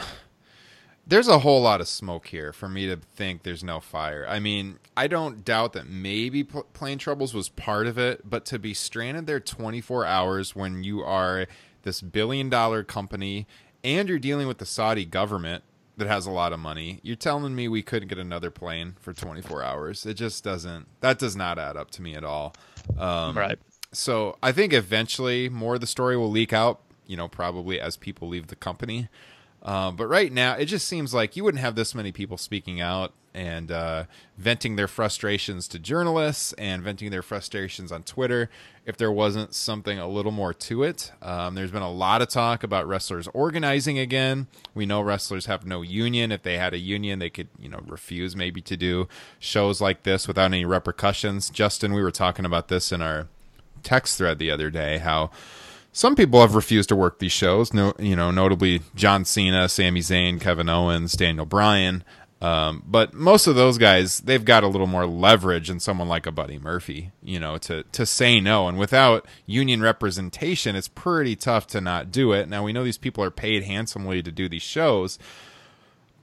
there's 1.07 1.27
a 1.27 1.39
whole 1.39 1.61
lot 1.61 1.81
of 1.81 1.87
smoke 1.87 2.27
here 2.27 2.51
for 2.51 2.67
me 2.67 2.87
to 2.87 2.97
think 3.15 3.43
there's 3.43 3.63
no 3.63 3.79
fire. 3.79 4.25
I 4.27 4.39
mean, 4.39 4.79
I 4.97 5.07
don't 5.07 5.45
doubt 5.45 5.73
that 5.73 5.87
maybe 5.87 6.43
pl- 6.43 6.67
plane 6.73 6.97
troubles 6.97 7.33
was 7.33 7.49
part 7.49 7.87
of 7.87 7.97
it, 7.97 8.29
but 8.29 8.45
to 8.45 8.59
be 8.59 8.73
stranded 8.73 9.27
there 9.27 9.39
24 9.39 10.05
hours 10.05 10.55
when 10.55 10.83
you 10.83 11.03
are 11.03 11.47
this 11.83 12.01
billion 12.01 12.49
dollar 12.49 12.83
company 12.83 13.45
and 13.83 14.09
you're 14.09 14.19
dealing 14.19 14.47
with 14.47 14.57
the 14.57 14.65
Saudi 14.65 15.05
government 15.05 15.63
that 15.97 16.07
has 16.07 16.25
a 16.25 16.31
lot 16.31 16.51
of 16.51 16.59
money, 16.59 16.99
you're 17.03 17.15
telling 17.15 17.55
me 17.55 17.67
we 17.67 17.81
couldn't 17.83 18.09
get 18.09 18.17
another 18.17 18.49
plane 18.51 18.95
for 18.99 19.13
24 19.13 19.63
hours. 19.63 20.05
It 20.05 20.15
just 20.15 20.43
doesn't. 20.43 20.87
That 21.01 21.19
does 21.19 21.35
not 21.35 21.59
add 21.59 21.77
up 21.77 21.91
to 21.91 22.01
me 22.01 22.15
at 22.15 22.23
all. 22.23 22.53
Um, 22.97 23.37
right 23.37 23.59
so 23.95 24.37
I 24.43 24.51
think 24.51 24.73
eventually 24.73 25.49
more 25.49 25.75
of 25.75 25.81
the 25.81 25.87
story 25.87 26.17
will 26.17 26.29
leak 26.29 26.53
out. 26.53 26.81
You 27.07 27.17
know, 27.17 27.27
probably 27.27 27.79
as 27.79 27.97
people 27.97 28.27
leave 28.27 28.47
the 28.47 28.55
company. 28.55 29.09
Uh, 29.65 29.89
but 29.89 30.05
right 30.05 30.31
now, 30.31 30.53
it 30.53 30.65
just 30.65 30.87
seems 30.87 31.11
like 31.11 31.35
you 31.35 31.43
wouldn't 31.43 31.61
have 31.61 31.73
this 31.73 31.95
many 31.95 32.11
people 32.11 32.37
speaking 32.37 32.79
out 32.79 33.13
and 33.33 33.71
uh, 33.71 34.05
venting 34.37 34.75
their 34.75 34.87
frustrations 34.87 35.67
to 35.67 35.79
journalists 35.79 36.53
and 36.53 36.83
venting 36.83 37.09
their 37.09 37.23
frustrations 37.23 37.91
on 37.91 38.03
Twitter 38.03 38.49
if 38.85 38.95
there 38.95 39.11
wasn't 39.11 39.55
something 39.55 39.97
a 39.97 40.07
little 40.07 40.31
more 40.31 40.53
to 40.53 40.83
it. 40.83 41.11
Um, 41.19 41.55
there's 41.55 41.71
been 41.71 41.81
a 41.81 41.91
lot 41.91 42.21
of 42.21 42.29
talk 42.29 42.63
about 42.63 42.87
wrestlers 42.87 43.27
organizing 43.33 43.97
again. 43.97 44.45
We 44.75 44.85
know 44.85 45.01
wrestlers 45.01 45.47
have 45.47 45.65
no 45.65 45.81
union. 45.81 46.31
If 46.31 46.43
they 46.43 46.59
had 46.59 46.75
a 46.75 46.77
union, 46.77 47.17
they 47.17 47.31
could, 47.31 47.49
you 47.59 47.67
know, 47.67 47.81
refuse 47.87 48.35
maybe 48.35 48.61
to 48.61 48.77
do 48.77 49.07
shows 49.39 49.81
like 49.81 50.03
this 50.03 50.27
without 50.27 50.45
any 50.45 50.63
repercussions. 50.63 51.49
Justin, 51.49 51.91
we 51.91 52.03
were 52.03 52.11
talking 52.11 52.45
about 52.45 52.67
this 52.67 52.91
in 52.91 53.01
our 53.01 53.27
text 53.81 54.17
thread 54.17 54.39
the 54.39 54.51
other 54.51 54.69
day 54.69 54.99
how 54.99 55.29
some 55.95 56.13
people 56.13 56.41
have 56.41 56.55
refused 56.55 56.89
to 56.89 56.95
work 56.95 57.19
these 57.19 57.31
shows. 57.31 57.73
No, 57.73 57.93
you 57.97 58.17
know, 58.17 58.29
notably 58.29 58.81
John 58.95 59.23
Cena, 59.23 59.69
Sami 59.69 60.01
Zayn, 60.01 60.41
Kevin 60.41 60.67
Owens, 60.67 61.13
Daniel 61.13 61.45
Bryan. 61.45 62.03
Um, 62.41 62.83
but 62.85 63.13
most 63.13 63.47
of 63.47 63.55
those 63.55 63.77
guys, 63.77 64.19
they've 64.19 64.43
got 64.43 64.65
a 64.65 64.67
little 64.67 64.87
more 64.87 65.05
leverage 65.05 65.69
than 65.69 65.79
someone 65.79 66.09
like 66.09 66.25
a 66.25 66.33
Buddy 66.33 66.59
Murphy, 66.59 67.13
you 67.23 67.39
know, 67.39 67.57
to 67.59 67.83
to 67.93 68.05
say 68.05 68.41
no. 68.41 68.67
And 68.67 68.77
without 68.77 69.25
union 69.45 69.81
representation, 69.81 70.75
it's 70.75 70.89
pretty 70.89 71.37
tough 71.37 71.65
to 71.67 71.79
not 71.79 72.11
do 72.11 72.33
it. 72.33 72.49
Now 72.49 72.65
we 72.65 72.73
know 72.73 72.83
these 72.83 72.97
people 72.97 73.23
are 73.23 73.31
paid 73.31 73.63
handsomely 73.63 74.21
to 74.21 74.33
do 74.33 74.49
these 74.49 74.63
shows, 74.63 75.17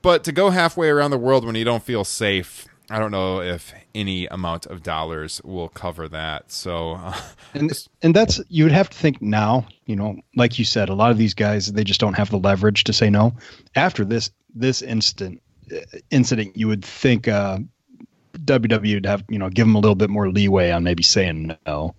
but 0.03 0.23
to 0.25 0.33
go 0.33 0.51
halfway 0.51 0.91
around 0.91 1.13
the 1.13 1.19
world 1.19 1.47
when 1.47 1.55
you 1.55 1.65
don't 1.65 1.83
feel 1.83 2.05
safe, 2.05 2.69
I 2.91 2.99
don't 2.99 3.11
know 3.11 3.41
if 3.41 3.73
any 3.95 4.27
amount 4.27 4.67
of 4.67 4.83
dollars 4.83 5.41
will 5.45 5.69
cover 5.69 6.09
that. 6.09 6.51
So, 6.51 6.93
uh, 6.93 7.17
and 7.55 7.71
and 8.03 8.15
that's 8.15 8.41
you 8.49 8.65
would 8.65 8.73
have 8.73 8.91
to 8.91 8.97
think 8.97 9.23
now. 9.23 9.67
You 9.87 9.97
know, 9.97 10.17
like 10.37 10.59
you 10.59 10.65
said, 10.65 10.89
a 10.89 10.95
lot 10.95 11.11
of 11.11 11.19
these 11.19 11.35
guys 11.35 11.73
they 11.73 11.85
just 11.85 12.01
don't 12.01 12.15
have 12.15 12.31
the 12.31 12.39
leverage 12.39 12.85
to 12.85 12.93
say 12.93 13.09
no. 13.09 13.35
After 13.75 14.05
this 14.05 14.31
this 14.55 14.83
instant 14.83 15.41
uh, 15.73 15.81
incident, 16.11 16.57
you 16.57 16.69
would 16.69 16.85
think 16.85 17.29
uh, 17.29 17.59
WWE 18.35 18.95
would 18.95 19.07
have 19.07 19.25
you 19.29 19.39
know 19.39 19.49
give 19.49 19.67
them 19.67 19.75
a 19.75 19.81
little 19.81 19.95
bit 19.95 20.11
more 20.11 20.31
leeway 20.31 20.71
on 20.71 20.85
maybe 20.85 21.03
saying 21.03 21.57
no. 21.67 21.95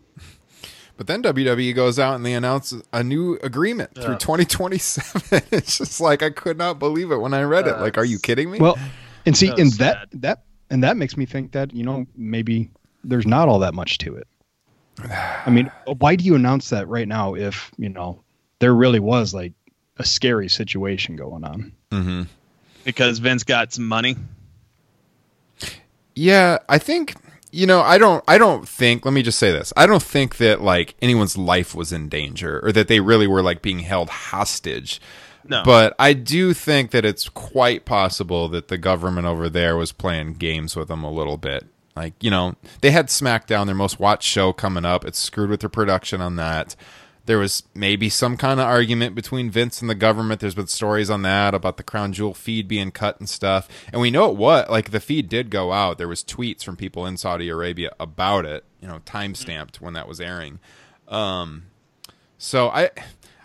But 0.96 1.08
then 1.08 1.24
WWE 1.24 1.74
goes 1.74 1.98
out 1.98 2.16
and 2.16 2.26
they 2.26 2.34
announce 2.34 2.74
a 2.94 3.04
new 3.04 3.40
agreement 3.42 3.96
through 3.96 4.18
2027. 4.18 5.42
it's 5.52 5.80
just 5.80 6.00
like 6.00 6.22
I 6.22 6.30
could 6.30 6.58
not 6.58 6.78
believe 6.78 7.12
it 7.12 7.18
when 7.18 7.34
I 7.34 7.42
read 7.42 7.68
it. 7.68 7.80
Like, 7.80 7.98
are 7.98 8.06
you 8.06 8.20
kidding 8.20 8.52
me? 8.52 8.60
Well, 8.60 8.78
and 9.26 9.36
see, 9.36 9.50
and 9.50 9.72
that 9.74 10.08
that 10.14 10.44
and 10.74 10.84
that 10.84 10.98
makes 10.98 11.16
me 11.16 11.26
think 11.26 11.52
that 11.52 11.72
you 11.72 11.84
know 11.84 12.06
maybe 12.18 12.70
there's 13.04 13.28
not 13.28 13.48
all 13.48 13.60
that 13.60 13.76
much 13.76 14.00
to 14.00 14.16
it. 14.16 14.28
I 15.46 15.50
mean, 15.50 15.72
why 16.00 16.16
do 16.16 16.26
you 16.26 16.36
announce 16.36 16.70
that 16.72 16.88
right 16.88 17.08
now 17.08 17.36
if 17.36 17.72
you 17.78 17.90
know 17.90 18.22
there 18.60 18.74
really 18.74 19.00
was 19.00 19.34
like 19.34 19.54
a 19.98 20.04
scary 20.04 20.50
situation 20.50 21.16
going 21.16 21.44
on? 21.44 21.72
Mm-hmm. 21.92 22.24
Because 22.84 23.20
Vince 23.20 23.44
got 23.44 23.72
some 23.72 23.88
money. 23.88 24.18
Yeah, 26.16 26.58
I 26.68 26.80
think 26.80 27.16
you 27.52 27.68
know 27.68 27.82
I 27.82 28.00
don't 28.00 28.24
I 28.28 28.40
don't 28.40 28.68
think 28.68 29.06
let 29.06 29.14
me 29.14 29.22
just 29.22 29.38
say 29.38 29.52
this 29.52 29.72
I 29.78 29.86
don't 29.86 30.02
think 30.02 30.38
that 30.38 30.62
like 30.62 30.96
anyone's 31.04 31.38
life 31.38 31.76
was 31.76 31.94
in 31.94 32.10
danger 32.10 32.60
or 32.66 32.72
that 32.72 32.88
they 32.88 33.00
really 33.00 33.28
were 33.28 33.44
like 33.44 33.62
being 33.62 33.80
held 33.80 34.10
hostage 34.10 35.00
no. 35.48 35.64
But 35.64 35.96
I 36.00 36.14
do 36.14 36.54
think 36.54 36.92
that 36.92 37.06
it's 37.06 37.30
quite 37.30 37.86
possible 37.86 38.48
that 38.50 38.68
the 38.68 38.78
government 38.78 39.28
over 39.28 39.50
there 39.50 39.76
was 39.76 39.92
playing 39.92 40.34
games 40.36 40.76
with 40.76 40.88
them 40.88 41.04
a 41.04 41.12
little 41.12 41.38
bit. 41.38 41.66
Like, 41.96 42.14
you 42.22 42.32
know, 42.32 42.56
they 42.82 42.92
had 42.92 43.08
SmackDown, 43.08 43.68
their 43.68 43.76
most 43.76 44.00
watched 44.00 44.28
show 44.28 44.52
coming 44.54 44.86
up. 44.86 45.06
It's 45.06 45.20
screwed 45.20 45.50
with 45.50 45.60
their 45.60 45.70
production 45.70 46.22
on 46.22 46.38
that. 46.38 46.76
There 47.26 47.38
was 47.38 47.64
maybe 47.74 48.10
some 48.10 48.36
kind 48.36 48.60
of 48.60 48.66
argument 48.66 49.16
between 49.16 49.50
Vince 49.50 49.80
and 49.80 49.90
the 49.90 49.96
government. 49.96 50.42
There's 50.42 50.56
been 50.56 50.68
stories 50.68 51.10
on 51.10 51.22
that 51.22 51.54
about 51.54 51.78
the 51.78 51.84
Crown 51.84 52.12
Jewel 52.12 52.34
feed 52.34 52.68
being 52.68 52.92
cut 52.92 53.20
and 53.20 53.30
stuff. 53.30 53.70
And 53.94 54.02
we 54.02 54.12
know 54.12 54.30
it 54.30 54.36
what 54.36 54.70
like 54.70 54.92
the 54.92 55.00
feed 55.00 55.30
did 55.30 55.50
go 55.50 55.72
out. 55.72 55.98
There 55.98 56.08
was 56.08 56.24
tweets 56.24 56.66
from 56.66 56.76
people 56.76 57.06
in 57.06 57.16
Saudi 57.16 57.48
Arabia 57.48 57.92
about 57.98 58.46
it, 58.46 58.66
you 58.82 58.90
know, 58.90 59.00
time 59.06 59.36
stamped 59.36 59.80
when 59.80 59.94
that 59.94 60.08
was 60.08 60.20
airing. 60.20 60.60
Um 61.08 61.68
so 62.38 62.68
I 62.68 62.90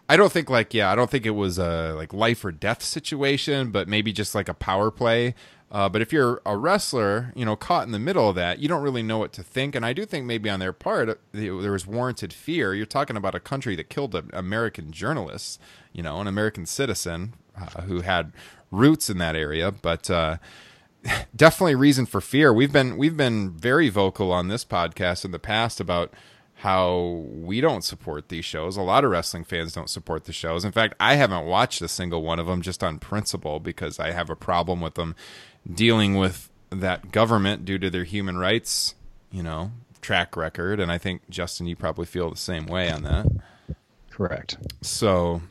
I 0.08 0.16
don't 0.16 0.32
think 0.32 0.48
like 0.48 0.72
yeah, 0.72 0.90
I 0.90 0.94
don't 0.94 1.10
think 1.10 1.26
it 1.26 1.30
was 1.30 1.58
a 1.58 1.92
like 1.94 2.12
life 2.12 2.44
or 2.44 2.52
death 2.52 2.82
situation, 2.82 3.70
but 3.70 3.88
maybe 3.88 4.12
just 4.12 4.34
like 4.34 4.48
a 4.48 4.54
power 4.54 4.90
play. 4.90 5.34
Uh, 5.70 5.88
but 5.88 6.00
if 6.00 6.14
you're 6.14 6.40
a 6.46 6.56
wrestler, 6.56 7.30
you 7.36 7.44
know, 7.44 7.54
caught 7.54 7.84
in 7.84 7.92
the 7.92 7.98
middle 7.98 8.30
of 8.30 8.34
that, 8.36 8.58
you 8.58 8.68
don't 8.68 8.82
really 8.82 9.02
know 9.02 9.18
what 9.18 9.34
to 9.34 9.42
think. 9.42 9.74
And 9.74 9.84
I 9.84 9.92
do 9.92 10.06
think 10.06 10.24
maybe 10.24 10.48
on 10.48 10.60
their 10.60 10.72
part, 10.72 11.20
there 11.32 11.72
was 11.72 11.86
warranted 11.86 12.32
fear. 12.32 12.74
You're 12.74 12.86
talking 12.86 13.18
about 13.18 13.34
a 13.34 13.40
country 13.40 13.76
that 13.76 13.90
killed 13.90 14.14
an 14.14 14.30
American 14.32 14.92
journalist, 14.92 15.60
you 15.92 16.02
know, 16.02 16.22
an 16.22 16.26
American 16.26 16.64
citizen 16.64 17.34
uh, 17.54 17.82
who 17.82 18.00
had 18.00 18.32
roots 18.70 19.10
in 19.10 19.18
that 19.18 19.36
area. 19.36 19.70
But 19.70 20.08
uh, 20.08 20.38
definitely 21.36 21.74
reason 21.74 22.06
for 22.06 22.22
fear. 22.22 22.50
We've 22.50 22.72
been 22.72 22.96
we've 22.96 23.16
been 23.16 23.50
very 23.50 23.90
vocal 23.90 24.32
on 24.32 24.48
this 24.48 24.64
podcast 24.64 25.26
in 25.26 25.32
the 25.32 25.38
past 25.38 25.80
about 25.80 26.14
how 26.58 27.24
we 27.24 27.60
don't 27.60 27.84
support 27.84 28.30
these 28.30 28.44
shows. 28.44 28.76
A 28.76 28.82
lot 28.82 29.04
of 29.04 29.12
wrestling 29.12 29.44
fans 29.44 29.72
don't 29.74 29.88
support 29.88 30.24
the 30.24 30.32
shows. 30.32 30.64
In 30.64 30.72
fact, 30.72 30.94
I 30.98 31.14
haven't 31.14 31.46
watched 31.46 31.80
a 31.82 31.88
single 31.88 32.22
one 32.22 32.40
of 32.40 32.46
them 32.46 32.62
just 32.62 32.82
on 32.82 32.98
principle 32.98 33.60
because 33.60 34.00
I 34.00 34.10
have 34.10 34.28
a 34.28 34.34
problem 34.34 34.80
with 34.80 34.94
them 34.94 35.14
dealing 35.72 36.16
with 36.16 36.50
that 36.70 37.12
government 37.12 37.64
due 37.64 37.78
to 37.78 37.90
their 37.90 38.02
human 38.02 38.38
rights, 38.38 38.96
you 39.30 39.40
know, 39.40 39.70
track 40.00 40.36
record. 40.36 40.80
And 40.80 40.90
I 40.90 40.98
think 40.98 41.22
Justin, 41.30 41.68
you 41.68 41.76
probably 41.76 42.06
feel 42.06 42.28
the 42.28 42.36
same 42.36 42.66
way 42.66 42.90
on 42.90 43.04
that. 43.04 43.26
Correct. 44.10 44.56
So, 44.82 45.42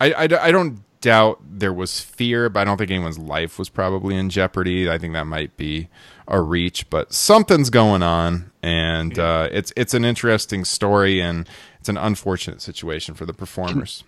I, 0.00 0.12
I, 0.12 0.22
I 0.22 0.50
don't 0.50 0.80
doubt 1.00 1.40
there 1.48 1.72
was 1.72 2.00
fear, 2.00 2.48
but 2.48 2.60
I 2.60 2.64
don't 2.64 2.78
think 2.78 2.90
anyone's 2.90 3.18
life 3.18 3.60
was 3.60 3.68
probably 3.68 4.16
in 4.16 4.28
jeopardy. 4.28 4.90
I 4.90 4.98
think 4.98 5.12
that 5.12 5.28
might 5.28 5.56
be 5.56 5.88
a 6.28 6.40
reach, 6.40 6.88
but 6.90 7.12
something's 7.12 7.70
going 7.70 8.02
on, 8.02 8.52
and 8.62 9.18
uh, 9.18 9.48
it's 9.50 9.72
it's 9.76 9.94
an 9.94 10.04
interesting 10.04 10.64
story, 10.64 11.20
and 11.20 11.48
it's 11.80 11.88
an 11.88 11.96
unfortunate 11.96 12.60
situation 12.60 13.14
for 13.14 13.26
the 13.26 13.32
performers. 13.32 14.04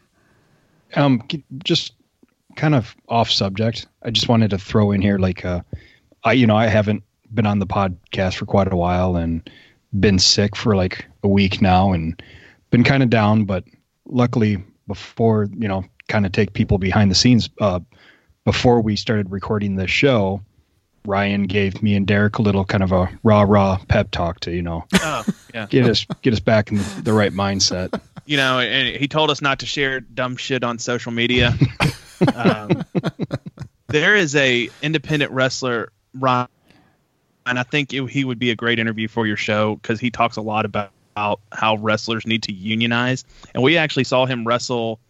Um, 0.95 1.23
just 1.65 1.95
kind 2.57 2.75
of 2.75 2.95
off 3.09 3.31
subject. 3.31 3.87
I 4.03 4.11
just 4.11 4.29
wanted 4.29 4.51
to 4.51 4.59
throw 4.59 4.93
in 4.93 5.01
here, 5.01 5.19
like, 5.19 5.45
uh, 5.45 5.63
I 6.23 6.35
you 6.35 6.47
know 6.47 6.57
I 6.57 6.67
haven't 6.67 7.03
been 7.33 7.47
on 7.47 7.59
the 7.59 7.67
podcast 7.67 8.37
for 8.37 8.47
quite 8.47 8.71
a 8.71 8.77
while, 8.77 9.17
and 9.17 9.49
been 9.99 10.19
sick 10.19 10.55
for 10.55 10.77
like 10.77 11.07
a 11.23 11.29
week 11.29 11.63
now, 11.63 11.93
and 11.93 12.23
been 12.71 12.85
kind 12.85 13.03
of 13.03 13.09
down, 13.09 13.45
but 13.45 13.65
luckily 14.07 14.63
before 14.87 15.49
you 15.57 15.69
know 15.69 15.85
kind 16.09 16.27
of 16.27 16.33
take 16.33 16.53
people 16.53 16.77
behind 16.77 17.11
the 17.11 17.15
scenes. 17.15 17.49
Uh, 17.61 17.81
before 18.45 18.81
we 18.81 18.97
started 18.97 19.31
recording 19.31 19.77
this 19.77 19.91
show, 19.91 20.43
Ryan 21.07 21.45
gave 21.45 21.83
me 21.83 21.95
and 21.95 22.07
Derek 22.07 22.39
a 22.39 22.43
little 22.43 22.65
kind 22.65 22.83
of 22.83 22.93
a 22.93 23.09
rah 23.23 23.43
rah 23.43 23.79
pep 23.89 24.11
talk 24.11 24.41
to 24.41 24.51
you 24.51 24.63
know 24.63 24.85
Oh, 24.95 25.25
yeah. 25.55 25.67
get 25.67 25.87
us 25.87 26.07
get 26.23 26.33
us 26.33 26.41
back 26.41 26.71
in 26.71 26.79
the, 26.79 27.03
the 27.05 27.13
right 27.13 27.33
mindset. 27.33 28.01
You 28.27 28.37
know, 28.37 28.61
and 28.61 28.97
he 28.97 29.09
told 29.09 29.31
us 29.31 29.41
not 29.41 29.61
to 29.61 29.67
share 29.67 30.01
dumb 30.01 30.37
shit 30.37 30.63
on 30.63 30.79
social 30.79 31.11
media. 31.11 31.55
um, 32.35 32.85
there 33.89 34.15
is 34.15 34.37
a 34.37 34.69
independent 34.83 35.33
wrestler, 35.33 35.91
Ryan, 36.15 36.49
and 37.47 37.59
I 37.59 37.65
think 37.65 37.93
it, 37.93 38.09
he 38.09 38.25
would 38.25 38.39
be 38.39 38.51
a 38.51 38.55
great 38.55 38.79
interview 38.79 39.09
for 39.09 39.27
your 39.27 39.37
show 39.37 39.77
because 39.77 39.99
he 39.99 40.11
talks 40.11 40.37
a 40.37 40.43
lot 40.43 40.65
about 40.65 40.93
how 41.17 41.77
wrestlers 41.77 42.27
need 42.27 42.45
to 42.45 42.53
unionize. 42.53 43.25
And 43.55 43.63
we 43.63 43.77
actually 43.77 44.05
saw 44.05 44.27
him 44.27 44.47
wrestle 44.47 45.01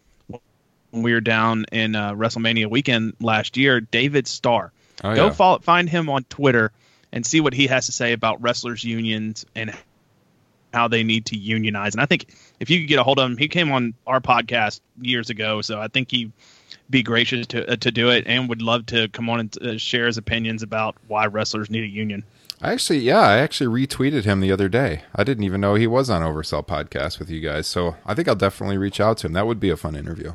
when 0.90 1.02
we 1.02 1.12
were 1.12 1.20
down 1.20 1.66
in 1.72 1.94
uh, 1.94 2.12
WrestleMania 2.14 2.68
weekend 2.70 3.14
last 3.20 3.56
year. 3.56 3.80
David 3.80 4.26
Starr. 4.26 4.72
Oh, 5.02 5.14
Go 5.14 5.26
yeah. 5.26 5.32
follow, 5.32 5.58
find 5.58 5.88
him 5.88 6.08
on 6.08 6.24
Twitter 6.24 6.72
and 7.12 7.24
see 7.24 7.40
what 7.40 7.52
he 7.52 7.66
has 7.66 7.86
to 7.86 7.92
say 7.92 8.12
about 8.12 8.40
wrestlers' 8.42 8.84
unions 8.84 9.44
and 9.54 9.74
how 10.72 10.88
they 10.88 11.02
need 11.02 11.26
to 11.26 11.36
unionize. 11.36 11.94
And 11.94 12.00
I 12.00 12.06
think 12.06 12.32
if 12.60 12.70
you 12.70 12.80
could 12.80 12.88
get 12.88 12.98
a 12.98 13.02
hold 13.02 13.18
of 13.18 13.28
him, 13.30 13.36
he 13.36 13.48
came 13.48 13.72
on 13.72 13.94
our 14.06 14.20
podcast 14.20 14.80
years 15.00 15.30
ago, 15.30 15.62
so 15.62 15.80
I 15.80 15.88
think 15.88 16.10
he'd 16.10 16.32
be 16.88 17.02
gracious 17.02 17.46
to 17.48 17.72
uh, 17.72 17.76
to 17.76 17.90
do 17.90 18.10
it 18.10 18.24
and 18.26 18.48
would 18.48 18.62
love 18.62 18.86
to 18.86 19.08
come 19.08 19.28
on 19.30 19.40
and 19.40 19.62
uh, 19.62 19.78
share 19.78 20.06
his 20.06 20.18
opinions 20.18 20.62
about 20.62 20.96
why 21.08 21.26
wrestlers 21.26 21.70
need 21.70 21.84
a 21.84 21.88
union. 21.88 22.24
I 22.62 22.72
actually, 22.72 22.98
yeah, 22.98 23.20
I 23.20 23.38
actually 23.38 23.86
retweeted 23.86 24.24
him 24.24 24.40
the 24.40 24.52
other 24.52 24.68
day. 24.68 25.02
I 25.14 25.24
didn't 25.24 25.44
even 25.44 25.62
know 25.62 25.76
he 25.76 25.86
was 25.86 26.10
on 26.10 26.20
Oversell 26.20 26.66
podcast 26.66 27.18
with 27.18 27.30
you 27.30 27.40
guys, 27.40 27.66
so 27.66 27.96
I 28.04 28.14
think 28.14 28.28
I'll 28.28 28.34
definitely 28.34 28.76
reach 28.76 29.00
out 29.00 29.16
to 29.18 29.28
him. 29.28 29.32
That 29.32 29.46
would 29.46 29.60
be 29.60 29.70
a 29.70 29.78
fun 29.78 29.96
interview. 29.96 30.34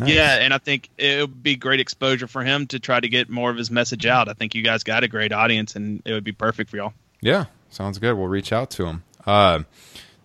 Nice. 0.00 0.10
Yeah, 0.10 0.36
and 0.36 0.54
I 0.54 0.58
think 0.58 0.88
it 0.98 1.20
would 1.20 1.42
be 1.42 1.56
great 1.56 1.80
exposure 1.80 2.26
for 2.26 2.42
him 2.42 2.66
to 2.68 2.80
try 2.80 3.00
to 3.00 3.08
get 3.08 3.28
more 3.28 3.50
of 3.50 3.56
his 3.56 3.70
message 3.70 4.06
out. 4.06 4.28
I 4.28 4.32
think 4.32 4.54
you 4.54 4.62
guys 4.62 4.82
got 4.82 5.04
a 5.04 5.08
great 5.08 5.32
audience, 5.32 5.76
and 5.76 6.02
it 6.04 6.12
would 6.12 6.24
be 6.24 6.32
perfect 6.32 6.70
for 6.70 6.76
y'all. 6.76 6.94
Yeah, 7.20 7.46
sounds 7.68 7.98
good. 7.98 8.14
We'll 8.14 8.28
reach 8.28 8.52
out 8.52 8.70
to 8.72 8.86
him. 8.86 9.02
Uh, 9.26 9.60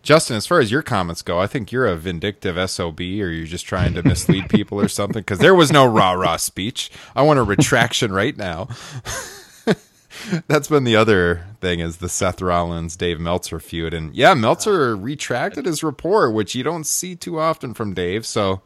Justin, 0.01 0.37
as 0.37 0.45
far 0.45 0.59
as 0.59 0.71
your 0.71 0.83
comments 0.83 1.21
go, 1.23 1.39
I 1.39 1.47
think 1.47 1.71
you're 1.71 1.87
a 1.87 1.95
vindictive 1.95 2.69
SOB 2.69 2.99
or 2.99 3.31
you're 3.31 3.45
just 3.45 3.65
trying 3.65 3.95
to 3.95 4.03
mislead 4.03 4.49
people 4.49 4.79
or 4.79 4.87
something 4.87 5.21
because 5.21 5.39
there 5.39 5.55
was 5.55 5.71
no 5.71 5.85
rah 5.85 6.11
rah 6.11 6.37
speech. 6.37 6.91
I 7.15 7.23
want 7.23 7.39
a 7.39 7.43
retraction 7.43 8.11
right 8.11 8.37
now. 8.37 8.69
That's 10.47 10.67
been 10.67 10.83
the 10.83 10.95
other 10.95 11.45
thing 11.59 11.79
is 11.79 11.97
the 11.97 12.07
Seth 12.07 12.41
Rollins 12.41 12.95
Dave 12.95 13.19
Meltzer 13.19 13.59
feud. 13.59 13.93
And 13.93 14.15
yeah, 14.15 14.35
Meltzer 14.35 14.95
retracted 14.95 15.65
his 15.65 15.83
report, 15.83 16.33
which 16.33 16.53
you 16.55 16.63
don't 16.63 16.85
see 16.85 17.15
too 17.15 17.39
often 17.39 17.73
from 17.73 17.93
Dave. 17.93 18.25
So 18.25 18.61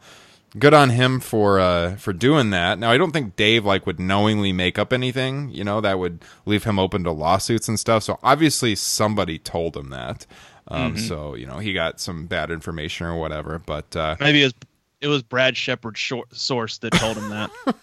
good 0.58 0.74
on 0.74 0.90
him 0.90 1.20
for 1.20 1.60
uh 1.60 1.96
for 1.96 2.12
doing 2.12 2.50
that. 2.50 2.78
Now 2.78 2.90
I 2.90 2.98
don't 2.98 3.12
think 3.12 3.36
Dave 3.36 3.64
like 3.64 3.86
would 3.86 4.00
knowingly 4.00 4.52
make 4.52 4.78
up 4.78 4.92
anything, 4.92 5.50
you 5.50 5.62
know, 5.64 5.80
that 5.80 5.98
would 5.98 6.24
leave 6.46 6.64
him 6.64 6.78
open 6.78 7.04
to 7.04 7.12
lawsuits 7.12 7.68
and 7.68 7.78
stuff. 7.78 8.02
So 8.02 8.18
obviously 8.22 8.74
somebody 8.74 9.38
told 9.38 9.76
him 9.76 9.90
that. 9.90 10.26
Um 10.68 10.94
Mhm. 10.96 11.08
so, 11.08 11.34
you 11.34 11.46
know, 11.46 11.58
he 11.58 11.72
got 11.72 12.00
some 12.00 12.26
bad 12.26 12.50
information 12.50 13.06
or 13.06 13.16
whatever, 13.18 13.58
but 13.64 13.94
uh 13.94 14.16
Maybe 14.20 14.42
it 14.42 14.46
was 14.46 14.54
it 15.00 15.08
was 15.08 15.22
Brad 15.22 15.56
Shepard's 15.56 15.98
short 16.00 16.34
source 16.34 16.78
that 16.78 16.92
told 16.92 17.16
him 17.16 17.28
that. 17.30 17.50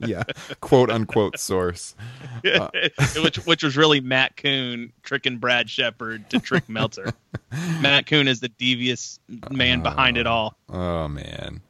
yeah, 0.00 0.24
quote 0.60 0.90
unquote 0.90 1.38
source. 1.38 1.94
Uh, 2.44 2.70
which 3.22 3.36
which 3.46 3.64
was 3.64 3.76
really 3.76 4.00
Matt 4.00 4.36
Coon 4.36 4.92
tricking 5.02 5.38
Brad 5.38 5.68
Shepard 5.68 6.30
to 6.30 6.38
trick 6.38 6.68
Meltzer. 6.68 7.12
Matt 7.80 8.06
Coon 8.06 8.28
is 8.28 8.38
the 8.38 8.48
devious 8.48 9.18
man 9.50 9.82
behind 9.82 10.16
it 10.16 10.26
all. 10.26 10.56
Oh 10.68 11.08
man. 11.08 11.60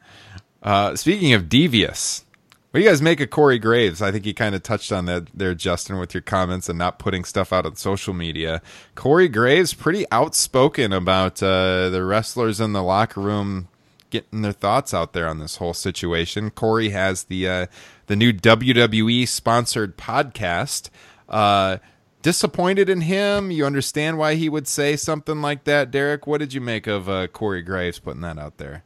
Uh, 0.61 0.95
speaking 0.95 1.33
of 1.33 1.49
devious, 1.49 2.23
what 2.69 2.81
do 2.81 2.83
you 2.83 2.89
guys 2.89 3.01
make 3.01 3.19
of 3.19 3.31
Corey 3.31 3.57
Graves? 3.57 3.99
I 3.99 4.11
think 4.11 4.27
you 4.27 4.35
kind 4.35 4.53
of 4.53 4.61
touched 4.61 4.91
on 4.91 5.05
that 5.05 5.25
there, 5.33 5.55
Justin, 5.55 5.97
with 5.97 6.13
your 6.13 6.21
comments 6.21 6.69
and 6.69 6.77
not 6.77 6.99
putting 6.99 7.23
stuff 7.23 7.51
out 7.51 7.65
on 7.65 7.75
social 7.75 8.13
media. 8.13 8.61
Corey 8.93 9.27
Graves 9.27 9.73
pretty 9.73 10.05
outspoken 10.11 10.93
about 10.93 11.41
uh, 11.41 11.89
the 11.89 12.03
wrestlers 12.03 12.61
in 12.61 12.73
the 12.73 12.83
locker 12.83 13.21
room 13.21 13.69
getting 14.09 14.41
their 14.41 14.51
thoughts 14.51 14.93
out 14.93 15.13
there 15.13 15.27
on 15.27 15.39
this 15.39 15.57
whole 15.57 15.73
situation. 15.73 16.49
Corey 16.49 16.89
has 16.89 17.23
the 17.23 17.47
uh, 17.47 17.65
the 18.09 18.15
new 18.15 18.33
WWE 18.33 19.27
sponsored 19.27 19.95
podcast. 19.95 20.89
Uh, 21.29 21.77
disappointed 22.23 22.89
in 22.89 23.01
him. 23.01 23.51
You 23.51 23.67
understand 23.67 24.17
why 24.17 24.33
he 24.33 24.49
would 24.49 24.67
say 24.67 24.95
something 24.95 25.43
like 25.43 25.65
that, 25.65 25.91
Derek. 25.91 26.25
What 26.25 26.39
did 26.39 26.51
you 26.51 26.59
make 26.59 26.87
of 26.87 27.07
uh, 27.07 27.27
Corey 27.27 27.61
Graves 27.61 27.99
putting 27.99 28.21
that 28.21 28.39
out 28.39 28.57
there? 28.57 28.83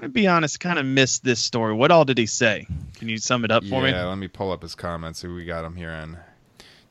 To 0.00 0.08
be 0.08 0.26
honest, 0.26 0.58
kind 0.58 0.80
of 0.80 0.84
missed 0.84 1.22
this 1.22 1.38
story. 1.38 1.72
What 1.72 1.92
all 1.92 2.04
did 2.04 2.18
he 2.18 2.26
say? 2.26 2.66
Can 2.96 3.08
you 3.08 3.16
sum 3.16 3.44
it 3.44 3.52
up 3.52 3.64
for 3.64 3.80
me? 3.80 3.90
Yeah, 3.90 4.06
let 4.06 4.18
me 4.18 4.26
pull 4.26 4.50
up 4.50 4.60
his 4.60 4.74
comments. 4.74 5.20
See, 5.20 5.28
we 5.28 5.44
got 5.44 5.64
him 5.64 5.76
here 5.76 5.90
on. 5.90 6.18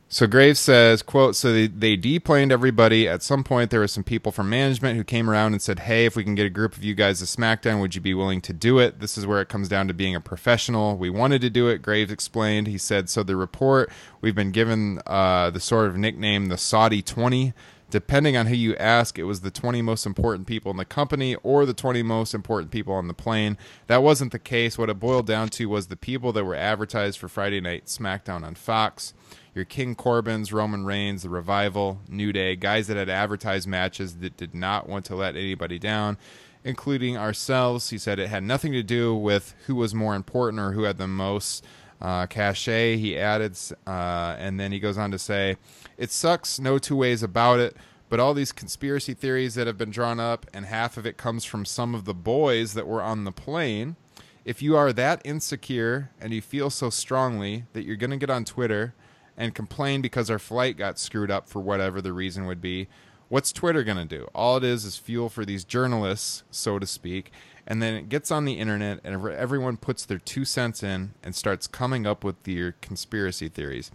So 0.08 0.28
Graves 0.28 0.60
says, 0.60 1.02
"quote 1.02 1.36
So 1.36 1.52
they, 1.52 1.68
they 1.68 1.96
deplaned 1.96 2.52
everybody. 2.52 3.08
At 3.08 3.24
some 3.24 3.44
point, 3.44 3.72
there 3.72 3.80
were 3.80 3.88
some 3.88 4.04
people 4.04 4.32
from 4.32 4.50
management 4.50 4.98
who 4.98 5.04
came 5.04 5.30
around 5.30 5.54
and 5.54 5.62
said, 5.62 5.80
"Hey, 5.80 6.06
if 6.06 6.16
we 6.16 6.24
can 6.24 6.36
get 6.36 6.46
a 6.46 6.50
group 6.50 6.78
of 6.78 6.84
you 6.84 6.94
guys 6.94 7.20
to 7.20 7.26
SmackDown, 7.26 7.82
would 7.82 7.96
you 7.96 8.02
be 8.02 8.14
willing 8.14 8.40
to 8.42 8.54
do 8.54 8.78
it?" 8.78 9.00
This 9.00 9.18
is 9.18 9.26
where 9.26 9.42
it 9.42 9.50
comes 9.50 9.68
down 9.68 9.88
to 9.88 9.94
being 9.94 10.16
a 10.16 10.22
professional. 10.22 10.96
We 10.96 11.10
wanted 11.10 11.42
to 11.42 11.50
do 11.50 11.68
it. 11.68 11.82
Graves 11.82 12.12
explained. 12.12 12.68
He 12.68 12.78
said, 12.78 13.10
"So 13.10 13.24
the 13.24 13.36
report 13.36 13.92
we've 14.22 14.36
been 14.36 14.52
given 14.52 15.02
uh, 15.08 15.50
the 15.50 15.60
sort 15.60 15.88
of 15.88 15.98
nickname 15.98 16.48
the 16.48 16.58
Saudi 16.58 17.02
20." 17.02 17.54
Depending 17.92 18.36
on 18.36 18.48
who 18.48 18.56
you 18.56 18.76
ask, 18.78 19.20
it 19.20 19.24
was 19.24 19.42
the 19.42 19.52
20 19.52 19.82
most 19.84 20.06
important 20.08 20.48
people 20.48 20.72
in 20.72 20.78
the 20.78 20.86
company 20.86 21.36
or 21.44 21.66
the 21.66 21.74
20 21.74 22.02
most 22.02 22.34
important 22.34 22.72
people 22.72 22.94
on 22.94 23.08
the 23.08 23.14
plane. 23.14 23.58
That 23.88 24.02
wasn't 24.02 24.32
the 24.32 24.40
case. 24.40 24.78
What 24.78 24.90
it 24.90 25.00
boiled 25.00 25.28
down 25.28 25.50
to 25.50 25.70
was 25.70 25.88
the 25.88 25.96
people 25.96 26.34
that 26.34 26.44
were 26.44 26.56
advertised 26.56 27.20
for 27.20 27.28
Friday 27.28 27.62
Night 27.62 27.86
SmackDown 27.86 28.44
on 28.44 28.56
Fox. 28.56 29.14
Your 29.56 29.64
King 29.64 29.96
Corbin's, 29.96 30.52
Roman 30.52 30.86
Reigns, 30.86 31.24
The 31.24 31.30
Revival, 31.30 32.02
New 32.10 32.34
Day, 32.34 32.58
guys 32.58 32.88
that 32.88 32.98
had 32.98 33.08
advertised 33.08 33.70
matches 33.70 34.18
that 34.18 34.36
did 34.36 34.54
not 34.54 34.90
want 34.90 35.06
to 35.06 35.16
let 35.16 35.38
anybody 35.38 35.80
down, 35.80 36.18
including 36.66 37.16
ourselves. 37.16 37.90
He 37.90 37.98
said 37.98 38.20
it 38.20 38.28
had 38.28 38.44
nothing 38.44 38.74
to 38.74 38.84
do 38.84 39.16
with 39.16 39.56
who 39.66 39.76
was 39.76 39.96
more 39.96 40.14
important 40.14 40.60
or 40.60 40.74
who 40.74 40.84
had 40.84 40.98
the 40.98 41.08
most 41.08 41.64
uh, 42.02 42.26
cachet. 42.26 42.98
He 42.98 43.18
added, 43.18 43.58
uh, 43.88 44.36
and 44.38 44.60
then 44.60 44.74
he 44.74 44.80
goes 44.82 44.98
on 44.98 45.10
to 45.12 45.18
say, 45.18 45.56
"It 45.98 46.12
sucks, 46.12 46.60
no 46.60 46.78
two 46.78 46.98
ways 46.98 47.24
about 47.24 47.62
it." 47.62 47.78
But 48.10 48.20
all 48.20 48.34
these 48.34 48.52
conspiracy 48.52 49.14
theories 49.14 49.56
that 49.56 49.68
have 49.68 49.78
been 49.78 49.90
drawn 49.90 50.20
up, 50.20 50.46
and 50.54 50.66
half 50.66 50.98
of 50.98 51.06
it 51.06 51.16
comes 51.16 51.46
from 51.46 51.64
some 51.64 51.96
of 51.96 52.04
the 52.04 52.14
boys 52.14 52.74
that 52.74 52.88
were 52.88 53.02
on 53.02 53.24
the 53.24 53.32
plane. 53.32 53.96
If 54.44 54.62
you 54.62 54.76
are 54.76 54.92
that 54.92 55.22
insecure 55.24 56.12
and 56.20 56.34
you 56.34 56.42
feel 56.42 56.70
so 56.70 56.90
strongly 56.90 57.64
that 57.72 57.86
you're 57.86 57.96
going 57.96 58.12
to 58.12 58.18
get 58.18 58.30
on 58.30 58.44
Twitter 58.44 58.94
and 59.38 59.56
complain 59.56 60.02
because 60.02 60.30
our 60.30 60.40
flight 60.40 60.78
got 60.78 61.00
screwed 61.00 61.32
up 61.32 61.50
for 61.50 61.60
whatever 61.60 62.02
the 62.02 62.14
reason 62.14 62.46
would 62.46 62.62
be, 62.62 62.88
What's 63.28 63.52
Twitter 63.52 63.84
going 63.84 63.98
to 63.98 64.06
do? 64.06 64.28
All 64.36 64.58
it 64.58 64.64
is 64.64 64.86
is 64.86 64.98
fuel 64.98 65.30
for 65.30 65.46
these 65.46 65.64
journalists, 65.64 66.44
so 66.52 66.78
to 66.78 66.86
speak. 66.86 67.32
And 67.66 67.82
then 67.82 67.96
it 67.96 68.08
gets 68.08 68.30
on 68.30 68.46
the 68.46 68.60
internet, 68.60 69.00
and 69.04 69.28
everyone 69.28 69.78
puts 69.78 70.06
their 70.06 70.20
two 70.20 70.46
cents 70.46 70.84
in 70.84 71.16
and 71.24 71.34
starts 71.34 71.66
coming 71.66 72.06
up 72.06 72.24
with 72.24 72.48
your 72.48 72.74
conspiracy 72.82 73.50
theories. 73.50 73.90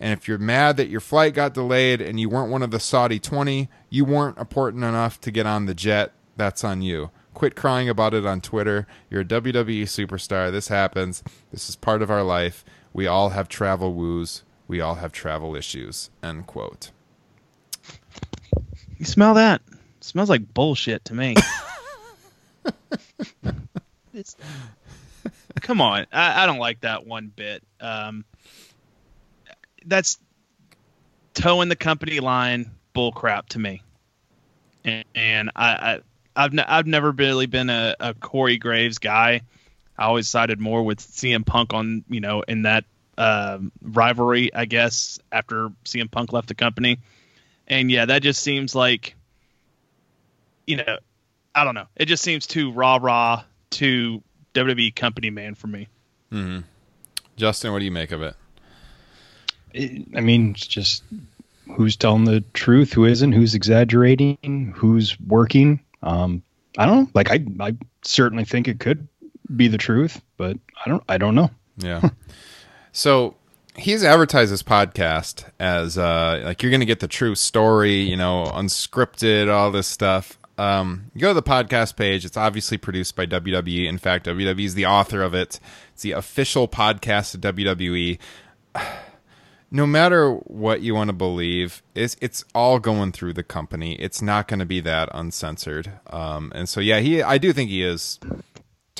And 0.00 0.14
if 0.14 0.26
you're 0.26 0.38
mad 0.38 0.78
that 0.78 0.88
your 0.88 1.00
flight 1.00 1.34
got 1.34 1.52
delayed 1.52 2.00
and 2.00 2.18
you 2.18 2.30
weren't 2.30 2.50
one 2.50 2.62
of 2.62 2.70
the 2.70 2.80
Saudi 2.80 3.18
20, 3.18 3.68
you 3.90 4.06
weren't 4.06 4.38
important 4.38 4.82
enough 4.82 5.20
to 5.20 5.30
get 5.30 5.44
on 5.44 5.66
the 5.66 5.74
jet, 5.74 6.12
that's 6.38 6.64
on 6.64 6.80
you. 6.80 7.10
Quit 7.34 7.54
crying 7.54 7.90
about 7.90 8.14
it 8.14 8.24
on 8.24 8.40
Twitter. 8.40 8.86
You're 9.10 9.20
a 9.20 9.26
WWE 9.26 9.82
superstar. 9.82 10.50
This 10.50 10.68
happens. 10.68 11.22
This 11.52 11.68
is 11.68 11.76
part 11.76 12.00
of 12.00 12.10
our 12.10 12.22
life. 12.22 12.64
We 12.94 13.06
all 13.06 13.28
have 13.28 13.48
travel 13.48 13.92
woos. 13.92 14.42
We 14.70 14.80
all 14.80 14.94
have 14.94 15.10
travel 15.10 15.56
issues. 15.56 16.10
End 16.22 16.46
quote. 16.46 16.92
You 18.98 19.04
smell 19.04 19.34
that? 19.34 19.62
It 19.98 20.04
smells 20.04 20.30
like 20.30 20.54
bullshit 20.54 21.04
to 21.06 21.14
me. 21.14 21.34
come 25.60 25.80
on, 25.80 26.06
I, 26.12 26.44
I 26.44 26.46
don't 26.46 26.60
like 26.60 26.82
that 26.82 27.04
one 27.04 27.32
bit. 27.34 27.64
Um, 27.80 28.24
that's 29.86 30.18
toeing 31.34 31.68
the 31.68 31.74
company 31.74 32.20
line 32.20 32.70
bullcrap 32.94 33.46
to 33.48 33.58
me. 33.58 33.82
And, 34.84 35.04
and 35.16 35.50
I, 35.56 35.66
I 35.72 36.00
I've 36.36 36.52
ne- 36.52 36.62
I've 36.62 36.86
never 36.86 37.10
really 37.10 37.46
been 37.46 37.70
a, 37.70 37.96
a 37.98 38.14
Corey 38.14 38.58
Graves 38.58 38.98
guy. 38.98 39.40
I 39.98 40.04
always 40.04 40.28
sided 40.28 40.60
more 40.60 40.84
with 40.84 41.00
CM 41.00 41.44
Punk 41.44 41.74
on 41.74 42.04
you 42.08 42.20
know 42.20 42.42
in 42.42 42.62
that 42.62 42.84
um, 43.20 43.70
rivalry, 43.82 44.52
I 44.54 44.64
guess, 44.64 45.18
after 45.30 45.68
CM 45.84 46.10
Punk 46.10 46.32
left 46.32 46.48
the 46.48 46.54
company. 46.54 47.00
And 47.68 47.90
yeah, 47.90 48.06
that 48.06 48.22
just 48.22 48.42
seems 48.42 48.74
like, 48.74 49.14
you 50.66 50.78
know, 50.78 50.98
I 51.54 51.64
don't 51.64 51.74
know. 51.74 51.86
It 51.96 52.06
just 52.06 52.22
seems 52.24 52.46
too 52.46 52.72
rah 52.72 52.98
rah, 53.00 53.44
too 53.68 54.22
WWE 54.54 54.96
company 54.96 55.28
man 55.28 55.54
for 55.54 55.66
me. 55.66 55.88
Mm-hmm. 56.32 56.60
Justin, 57.36 57.72
what 57.72 57.80
do 57.80 57.84
you 57.84 57.90
make 57.90 58.10
of 58.10 58.22
it? 58.22 58.34
It, 59.74 60.08
I 60.16 60.20
mean, 60.20 60.52
it's 60.52 60.66
just 60.66 61.04
who's 61.76 61.96
telling 61.96 62.24
the 62.24 62.40
truth, 62.54 62.94
who 62.94 63.04
isn't, 63.04 63.32
who's 63.32 63.54
exaggerating, 63.54 64.72
who's 64.74 65.20
working. 65.20 65.80
Um, 66.02 66.42
I 66.78 66.86
don't 66.86 67.04
know. 67.04 67.10
Like 67.12 67.30
I, 67.30 67.44
I 67.60 67.76
certainly 68.02 68.46
think 68.46 68.66
it 68.66 68.80
could 68.80 69.06
be 69.54 69.68
the 69.68 69.78
truth, 69.78 70.22
but 70.38 70.56
I 70.84 70.88
don't, 70.88 71.02
I 71.06 71.18
don't 71.18 71.34
know. 71.34 71.50
Yeah. 71.76 72.08
so 72.92 73.36
he's 73.76 74.04
advertised 74.04 74.52
this 74.52 74.62
podcast 74.62 75.44
as 75.58 75.96
uh, 75.98 76.42
like 76.44 76.62
you're 76.62 76.70
going 76.70 76.80
to 76.80 76.86
get 76.86 77.00
the 77.00 77.08
true 77.08 77.34
story, 77.34 78.00
you 78.00 78.16
know, 78.16 78.44
unscripted, 78.54 79.52
all 79.52 79.70
this 79.70 79.86
stuff. 79.86 80.38
Um, 80.58 81.10
you 81.14 81.22
go 81.22 81.28
to 81.28 81.34
the 81.34 81.42
podcast 81.42 81.96
page. 81.96 82.24
It's 82.24 82.36
obviously 82.36 82.76
produced 82.76 83.16
by 83.16 83.24
WWE. 83.24 83.88
In 83.88 83.96
fact, 83.96 84.26
WWE 84.26 84.64
is 84.64 84.74
the 84.74 84.86
author 84.86 85.22
of 85.22 85.32
it. 85.32 85.58
It's 85.94 86.02
the 86.02 86.12
official 86.12 86.68
podcast 86.68 87.34
of 87.34 87.40
WWE. 87.40 88.18
No 89.72 89.86
matter 89.86 90.32
what 90.32 90.80
you 90.82 90.96
want 90.96 91.10
to 91.10 91.12
believe, 91.12 91.80
it's 91.94 92.16
it's 92.20 92.44
all 92.56 92.80
going 92.80 93.12
through 93.12 93.34
the 93.34 93.44
company. 93.44 93.94
It's 94.00 94.20
not 94.20 94.48
going 94.48 94.58
to 94.58 94.66
be 94.66 94.80
that 94.80 95.08
uncensored. 95.14 95.92
Um, 96.08 96.50
and 96.56 96.68
so 96.68 96.80
yeah, 96.80 96.98
he 96.98 97.22
I 97.22 97.38
do 97.38 97.52
think 97.52 97.70
he 97.70 97.84
is 97.84 98.18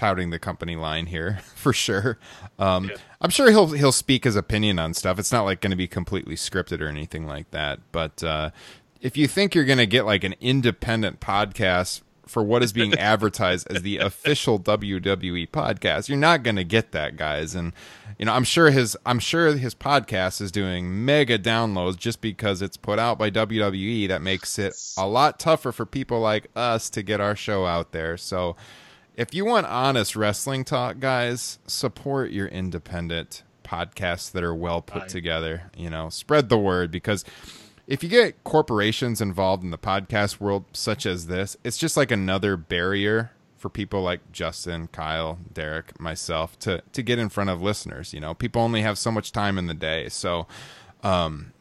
touting 0.01 0.31
the 0.31 0.39
company 0.39 0.77
line 0.77 1.05
here 1.05 1.41
for 1.55 1.75
sure. 1.75 2.19
Um, 2.59 2.85
yeah. 2.85 2.97
I'm 3.21 3.29
sure 3.29 3.51
he'll 3.51 3.69
he'll 3.73 3.93
speak 3.93 4.25
his 4.25 4.35
opinion 4.35 4.79
on 4.79 4.95
stuff. 4.95 5.19
It's 5.19 5.31
not 5.31 5.43
like 5.43 5.61
going 5.61 5.73
to 5.73 5.77
be 5.77 5.87
completely 5.87 6.37
scripted 6.37 6.81
or 6.81 6.89
anything 6.89 7.27
like 7.27 7.51
that. 7.51 7.81
But 7.93 8.25
uh, 8.25 8.51
if 9.03 9.19
you 9.19 9.29
think 9.29 9.55
you're 9.55 9.67
going 9.67 9.79
to 9.79 9.87
get 9.87 10.07
like 10.07 10.25
an 10.25 10.35
independent 10.41 11.21
podcast 11.21 12.01
for 12.27 12.43
what 12.43 12.63
is 12.63 12.73
being 12.73 12.95
advertised 12.99 13.71
as 13.71 13.83
the 13.83 13.99
official 13.99 14.59
WWE 14.59 15.51
podcast, 15.51 16.09
you're 16.09 16.17
not 16.17 16.45
going 16.45 16.57
to 16.57 16.65
get 16.65 16.93
that, 16.93 17.19
guys. 17.19 17.55
And 17.55 17.75
you 18.19 18.25
know, 18.25 18.33
I'm 18.33 18.45
sure 18.45 18.71
his 18.71 18.97
I'm 19.05 19.19
sure 19.19 19.55
his 19.55 19.75
podcast 19.75 20.41
is 20.41 20.51
doing 20.51 21.05
mega 21.05 21.39
downloads 21.39 21.99
just 21.99 22.23
because 22.23 22.63
it's 22.63 22.79
put 22.79 22.99
out 22.99 23.19
by 23.19 23.31
WWE. 23.31 24.09
That 24.09 24.23
makes 24.23 24.59
it 24.59 24.75
a 24.97 25.07
lot 25.07 25.39
tougher 25.39 25.73
for 25.73 25.85
people 25.85 26.21
like 26.21 26.49
us 26.57 26.89
to 26.89 27.03
get 27.03 27.21
our 27.21 27.37
show 27.37 27.67
out 27.67 27.93
there. 27.93 28.17
So 28.17 28.57
if 29.21 29.35
you 29.35 29.45
want 29.45 29.67
honest 29.67 30.17
wrestling 30.17 30.65
talk, 30.65 30.99
guys, 30.99 31.59
support 31.67 32.31
your 32.31 32.47
independent 32.47 33.43
podcasts 33.63 34.33
that 34.33 34.43
are 34.43 34.55
well 34.55 34.81
put 34.81 35.11
together. 35.11 35.71
You 35.77 35.91
know, 35.91 36.09
spread 36.09 36.49
the 36.49 36.57
word 36.57 36.91
because 36.91 37.23
if 37.87 38.03
you 38.03 38.09
get 38.09 38.43
corporations 38.45 39.21
involved 39.21 39.63
in 39.63 39.73
the 39.73 39.77
podcast 39.77 40.41
world, 40.41 40.65
such 40.73 41.05
as 41.05 41.27
this, 41.27 41.55
it's 41.63 41.77
just 41.77 41.99
like 41.99 42.11
another 42.11 42.57
barrier 42.57 43.31
for 43.59 43.69
people 43.69 44.01
like 44.01 44.33
Justin, 44.33 44.87
Kyle, 44.87 45.39
Derek, 45.53 46.01
myself 46.01 46.59
to 46.61 46.83
to 46.91 47.03
get 47.03 47.19
in 47.19 47.29
front 47.29 47.51
of 47.51 47.61
listeners. 47.61 48.15
You 48.15 48.21
know, 48.21 48.33
people 48.33 48.63
only 48.63 48.81
have 48.81 48.97
so 48.97 49.13
much 49.13 49.33
time 49.33 49.59
in 49.59 49.67
the 49.67 49.75
day, 49.75 50.09
so. 50.09 50.47
Um, 51.03 51.53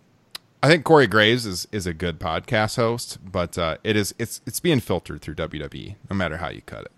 I 0.62 0.68
think 0.68 0.84
Corey 0.84 1.08
Graves 1.08 1.46
is, 1.46 1.70
is 1.72 1.88
a 1.88 1.94
good 1.94 2.20
podcast 2.20 2.76
host, 2.76 3.18
but 3.24 3.58
uh, 3.58 3.78
it 3.82 3.96
is 3.96 4.14
it's 4.20 4.42
it's 4.46 4.60
being 4.60 4.82
filtered 4.82 5.22
through 5.22 5.36
WWE, 5.36 5.96
no 6.10 6.16
matter 6.18 6.36
how 6.36 6.50
you 6.50 6.62
cut 6.62 6.84
it 6.84 6.92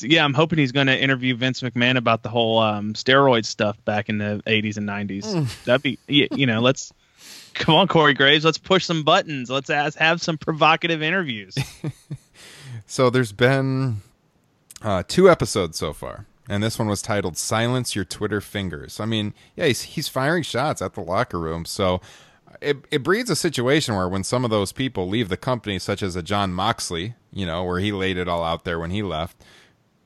yeah, 0.00 0.24
I'm 0.24 0.34
hoping 0.34 0.58
he's 0.58 0.72
going 0.72 0.88
to 0.88 0.98
interview 0.98 1.34
Vince 1.36 1.62
McMahon 1.62 1.96
about 1.96 2.22
the 2.22 2.28
whole 2.28 2.58
um, 2.58 2.94
steroid 2.94 3.44
stuff 3.44 3.82
back 3.84 4.08
in 4.08 4.18
the 4.18 4.42
80s 4.46 4.76
and 4.76 4.88
90s. 4.88 5.24
Mm. 5.24 5.64
That'd 5.64 5.82
be, 5.82 5.98
you, 6.08 6.28
you, 6.32 6.46
know, 6.46 6.60
let's 6.60 6.92
come 7.54 7.74
on, 7.74 7.88
Corey 7.88 8.14
Graves, 8.14 8.44
let's 8.44 8.58
push 8.58 8.84
some 8.84 9.02
buttons. 9.02 9.50
Let's 9.50 9.70
ask, 9.70 9.98
have 9.98 10.20
some 10.20 10.38
provocative 10.38 11.02
interviews. 11.02 11.56
so 12.86 13.10
there's 13.10 13.32
been 13.32 13.98
uh, 14.82 15.02
two 15.06 15.30
episodes 15.30 15.78
so 15.78 15.92
far, 15.92 16.26
and 16.48 16.62
this 16.62 16.78
one 16.78 16.88
was 16.88 17.02
titled 17.02 17.36
"Silence 17.36 17.94
Your 17.94 18.04
Twitter 18.04 18.40
Fingers." 18.40 19.00
I 19.00 19.06
mean, 19.06 19.34
yeah, 19.56 19.66
he's 19.66 19.82
he's 19.82 20.08
firing 20.08 20.42
shots 20.42 20.82
at 20.82 20.94
the 20.94 21.02
locker 21.02 21.40
room, 21.40 21.64
so. 21.64 22.00
It, 22.62 22.86
it 22.90 23.02
breeds 23.02 23.28
a 23.28 23.36
situation 23.36 23.94
where 23.96 24.08
when 24.08 24.24
some 24.24 24.42
of 24.42 24.50
those 24.50 24.72
people 24.72 25.06
leave 25.10 25.28
the 25.28 25.36
company, 25.36 25.78
such 25.78 26.02
as 26.02 26.16
a 26.16 26.22
Jon 26.22 26.54
Moxley, 26.54 27.14
you 27.30 27.44
know, 27.44 27.62
where 27.64 27.80
he 27.80 27.92
laid 27.92 28.16
it 28.16 28.28
all 28.28 28.42
out 28.42 28.64
there 28.64 28.78
when 28.78 28.90
he 28.90 29.02
left, 29.02 29.36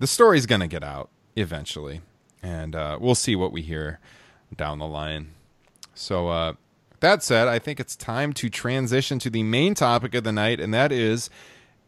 the 0.01 0.07
story's 0.07 0.47
going 0.47 0.63
to 0.63 0.67
get 0.67 0.83
out 0.83 1.11
eventually, 1.37 2.01
and 2.43 2.75
uh, 2.75 2.99
we'll 3.01 3.15
see 3.15 3.37
what 3.37 3.53
we 3.53 3.63
hear 3.63 4.01
down 4.57 4.81
the 4.81 4.87
line. 4.87 5.31
So, 5.95 6.29
uh, 6.29 6.55
that 6.99 7.23
said, 7.23 7.49
I 7.49 7.59
think 7.59 7.79
it's 7.79 7.97
time 7.97 8.33
to 8.35 8.51
transition 8.51 9.19
to 9.21 9.31
the 9.31 9.43
main 9.43 9.75
topic 9.75 10.15
of 10.15 10.25
the 10.25 10.33
night, 10.33 10.61
and 10.61 10.75
that 10.75 10.91
is 10.91 11.31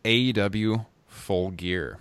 AEW 0.05 0.87
Full 1.07 1.51
Gear. 1.51 1.98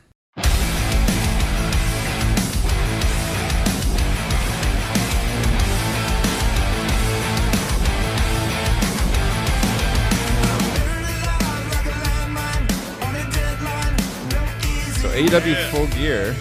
AEW 15.12 15.69
Full 15.71 15.88
Gear. 15.88 16.34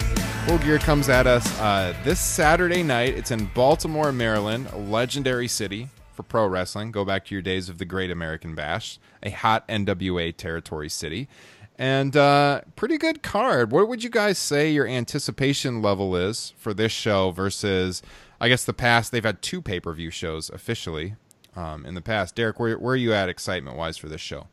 Full 0.47 0.57
Gear 0.59 0.79
comes 0.79 1.09
at 1.09 1.27
us 1.27 1.59
uh, 1.59 1.93
this 2.05 2.21
Saturday 2.21 2.83
night. 2.83 3.15
It's 3.15 3.29
in 3.29 3.45
Baltimore, 3.47 4.13
Maryland, 4.13 4.67
a 4.71 4.77
legendary 4.77 5.49
city 5.49 5.89
for 6.13 6.23
pro 6.23 6.47
wrestling. 6.47 6.91
Go 6.91 7.03
back 7.03 7.25
to 7.25 7.35
your 7.35 7.41
days 7.41 7.67
of 7.67 7.79
the 7.79 7.85
Great 7.85 8.09
American 8.09 8.55
Bash, 8.55 8.97
a 9.21 9.29
hot 9.29 9.67
NWA 9.67 10.33
territory 10.35 10.87
city. 10.87 11.27
And 11.77 12.15
uh, 12.15 12.61
pretty 12.77 12.97
good 12.97 13.21
card. 13.21 13.73
What 13.73 13.89
would 13.89 14.05
you 14.05 14.09
guys 14.09 14.37
say 14.37 14.71
your 14.71 14.87
anticipation 14.87 15.81
level 15.81 16.15
is 16.15 16.53
for 16.57 16.73
this 16.73 16.93
show 16.93 17.31
versus, 17.31 18.01
I 18.39 18.47
guess, 18.47 18.63
the 18.63 18.73
past? 18.73 19.11
They've 19.11 19.21
had 19.21 19.41
two 19.41 19.61
pay 19.61 19.81
per 19.81 19.91
view 19.91 20.11
shows 20.11 20.49
officially 20.49 21.15
um, 21.57 21.85
in 21.85 21.93
the 21.93 22.01
past. 22.01 22.35
Derek, 22.35 22.57
where, 22.57 22.79
where 22.79 22.93
are 22.93 22.97
you 22.97 23.13
at 23.13 23.27
excitement 23.27 23.75
wise 23.75 23.97
for 23.97 24.07
this 24.07 24.21
show? 24.21 24.47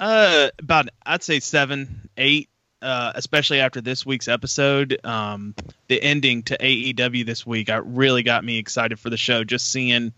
Uh, 0.00 0.48
about 0.58 0.88
I'd 1.04 1.22
say 1.22 1.40
seven, 1.40 2.08
eight 2.16 2.48
uh, 2.86 3.12
especially 3.16 3.60
after 3.60 3.80
this 3.80 4.06
week's 4.06 4.28
episode, 4.28 5.04
um, 5.04 5.54
the 5.88 6.00
ending 6.00 6.44
to 6.44 6.56
AEW 6.56 7.26
this 7.26 7.44
week, 7.44 7.68
I 7.68 7.78
really 7.78 8.22
got 8.22 8.44
me 8.44 8.58
excited 8.58 9.00
for 9.00 9.10
the 9.10 9.16
show. 9.16 9.42
Just 9.42 9.72
seeing 9.72 10.12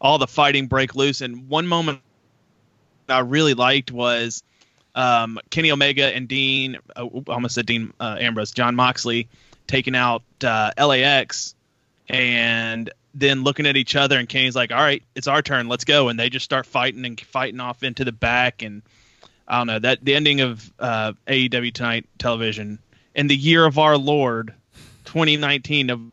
all 0.00 0.18
the 0.18 0.28
fighting 0.28 0.68
break 0.68 0.94
loose, 0.94 1.20
and 1.20 1.48
one 1.48 1.66
moment 1.66 2.00
I 3.08 3.20
really 3.20 3.54
liked 3.54 3.90
was 3.90 4.44
um, 4.94 5.40
Kenny 5.50 5.72
Omega 5.72 6.14
and 6.14 6.28
Dean, 6.28 6.78
uh, 6.94 7.06
almost 7.26 7.56
said 7.56 7.66
Dean 7.66 7.92
uh, 7.98 8.16
Ambrose, 8.20 8.52
Jon 8.52 8.76
Moxley 8.76 9.28
taking 9.66 9.96
out 9.96 10.22
uh, 10.44 10.70
LAX, 10.78 11.56
and 12.08 12.88
then 13.14 13.42
looking 13.42 13.66
at 13.66 13.76
each 13.76 13.96
other, 13.96 14.16
and 14.16 14.28
Kenny's 14.28 14.54
like, 14.54 14.70
"All 14.70 14.78
right, 14.78 15.02
it's 15.16 15.26
our 15.26 15.42
turn, 15.42 15.66
let's 15.66 15.84
go," 15.84 16.08
and 16.08 16.20
they 16.20 16.30
just 16.30 16.44
start 16.44 16.66
fighting 16.66 17.04
and 17.04 17.20
fighting 17.20 17.58
off 17.58 17.82
into 17.82 18.04
the 18.04 18.12
back 18.12 18.62
and 18.62 18.82
I 19.48 19.58
don't 19.58 19.66
know 19.66 19.78
that 19.78 20.04
the 20.04 20.14
ending 20.14 20.40
of 20.40 20.72
uh, 20.78 21.12
AEW 21.28 21.72
Tonight 21.72 22.06
Television 22.18 22.78
in 23.14 23.28
the 23.28 23.36
year 23.36 23.64
of 23.64 23.78
our 23.78 23.96
Lord, 23.96 24.52
2019, 25.04 26.12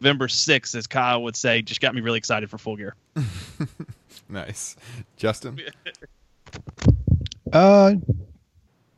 November 0.00 0.26
6th, 0.26 0.74
as 0.74 0.86
Kyle 0.86 1.22
would 1.22 1.36
say, 1.36 1.62
just 1.62 1.80
got 1.80 1.94
me 1.94 2.00
really 2.00 2.18
excited 2.18 2.50
for 2.50 2.58
Full 2.58 2.76
Gear. 2.76 2.94
nice, 4.28 4.76
Justin. 5.16 5.60
Uh, 7.52 7.94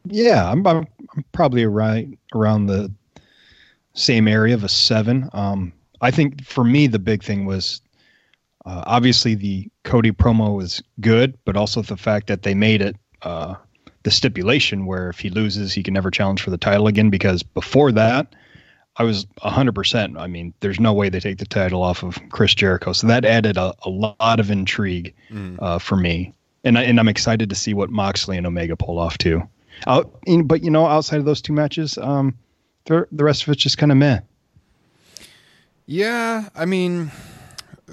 yeah, 0.07 0.51
I'm, 0.51 0.67
I'm, 0.67 0.87
I'm 1.17 1.25
probably 1.33 1.67
right 1.67 2.09
around 2.35 2.67
the 2.67 2.91
same 3.95 4.29
area 4.29 4.55
of 4.55 4.65
a 4.65 4.69
seven. 4.69 5.29
Um, 5.33 5.73
I 6.01 6.11
think 6.11 6.45
for 6.45 6.65
me 6.65 6.87
the 6.87 6.99
big 6.99 7.23
thing 7.23 7.47
was 7.47 7.81
uh, 8.67 8.83
obviously 8.87 9.35
the 9.35 9.71
Cody 9.85 10.11
promo 10.11 10.57
was 10.57 10.83
good, 11.01 11.39
but 11.45 11.57
also 11.57 11.83
the 11.83 11.97
fact 11.97 12.27
that 12.27 12.43
they 12.43 12.55
made 12.55 12.83
it 12.83 12.97
uh, 13.23 13.55
the 14.05 14.11
stipulation 14.11 14.87
where 14.87 15.09
if 15.11 15.19
he 15.19 15.29
loses, 15.31 15.73
he 15.75 15.83
can 15.83 15.93
never 15.95 16.11
challenge 16.11 16.41
for 16.43 16.51
the 16.51 16.57
title 16.59 16.87
again. 16.87 17.11
Because 17.11 17.43
before 17.43 17.91
that, 17.93 18.35
I 18.97 19.03
was 19.03 19.25
100%. 19.43 20.19
I 20.21 20.27
mean, 20.29 20.55
there's 20.61 20.79
no 20.79 20.93
way 20.93 21.09
they 21.09 21.19
take 21.21 21.39
the 21.39 21.47
title 21.47 21.83
off 21.83 22.03
of 22.05 22.19
Chris 22.31 22.55
Jericho. 22.55 22.93
So 22.93 23.09
that 23.09 23.25
added 23.25 23.57
a, 23.57 23.75
a 23.85 23.91
lot 23.91 24.39
of 24.41 24.51
intrigue 24.51 25.13
Mm. 25.31 25.57
uh, 25.61 25.79
for 25.81 25.97
me. 25.97 26.33
And, 26.63 26.79
I, 26.79 26.85
and 26.85 26.99
I'm 27.01 27.09
excited 27.09 27.51
to 27.51 27.57
see 27.57 27.75
what 27.75 27.91
Moxley 27.91 28.37
and 28.39 28.47
Omega 28.47 28.77
pull 28.77 28.99
off 28.99 29.19
too. 29.19 29.43
Out, 29.87 30.15
but, 30.45 30.63
you 30.63 30.71
know, 30.71 30.87
outside 30.87 31.19
of 31.19 31.25
those 31.27 31.43
two 31.43 31.53
matches, 31.53 31.99
um, 31.99 32.35
the, 32.87 33.07
the 33.11 33.25
rest 33.25 33.43
of 33.43 33.49
it's 33.49 33.61
just 33.63 33.77
kind 33.79 33.91
of 33.91 33.99
meh. 33.99 34.21
Yeah, 35.87 36.49
I 36.55 36.65
mean, 36.65 37.11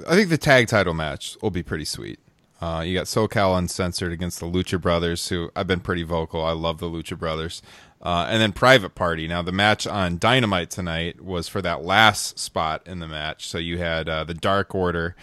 I 0.08 0.16
think 0.16 0.30
the 0.30 0.38
tag 0.38 0.68
title 0.68 0.94
match 0.94 1.36
will 1.42 1.52
be 1.52 1.64
pretty 1.64 1.86
sweet. 1.86 2.20
Uh, 2.62 2.84
you 2.86 2.94
got 2.94 3.08
SoCal 3.08 3.58
Uncensored 3.58 4.12
against 4.12 4.40
the 4.40 4.46
Lucha 4.46 4.80
Brothers, 4.80 5.28
who 5.30 5.50
I've 5.56 5.68
been 5.68 5.80
pretty 5.80 6.04
vocal. 6.04 6.44
I 6.44 6.52
love 6.52 6.78
the 6.80 6.90
Lucha 6.90 7.18
Brothers. 7.18 7.62
Uh, 8.02 8.28
and 8.30 8.42
then 8.42 8.52
Private 8.52 8.96
Party. 8.96 9.28
Now, 9.28 9.42
the 9.42 9.52
match 9.52 9.86
on 9.88 10.18
Dynamite 10.18 10.70
tonight 10.70 11.22
was 11.22 11.48
for 11.48 11.62
that 11.62 11.84
last 11.84 12.40
spot 12.40 12.82
in 12.86 13.00
the 13.00 13.08
match. 13.08 13.48
So 13.48 13.58
you 13.58 13.78
had 13.78 14.08
uh, 14.08 14.24
the 14.24 14.34
Dark 14.34 14.74
Order 14.76 15.16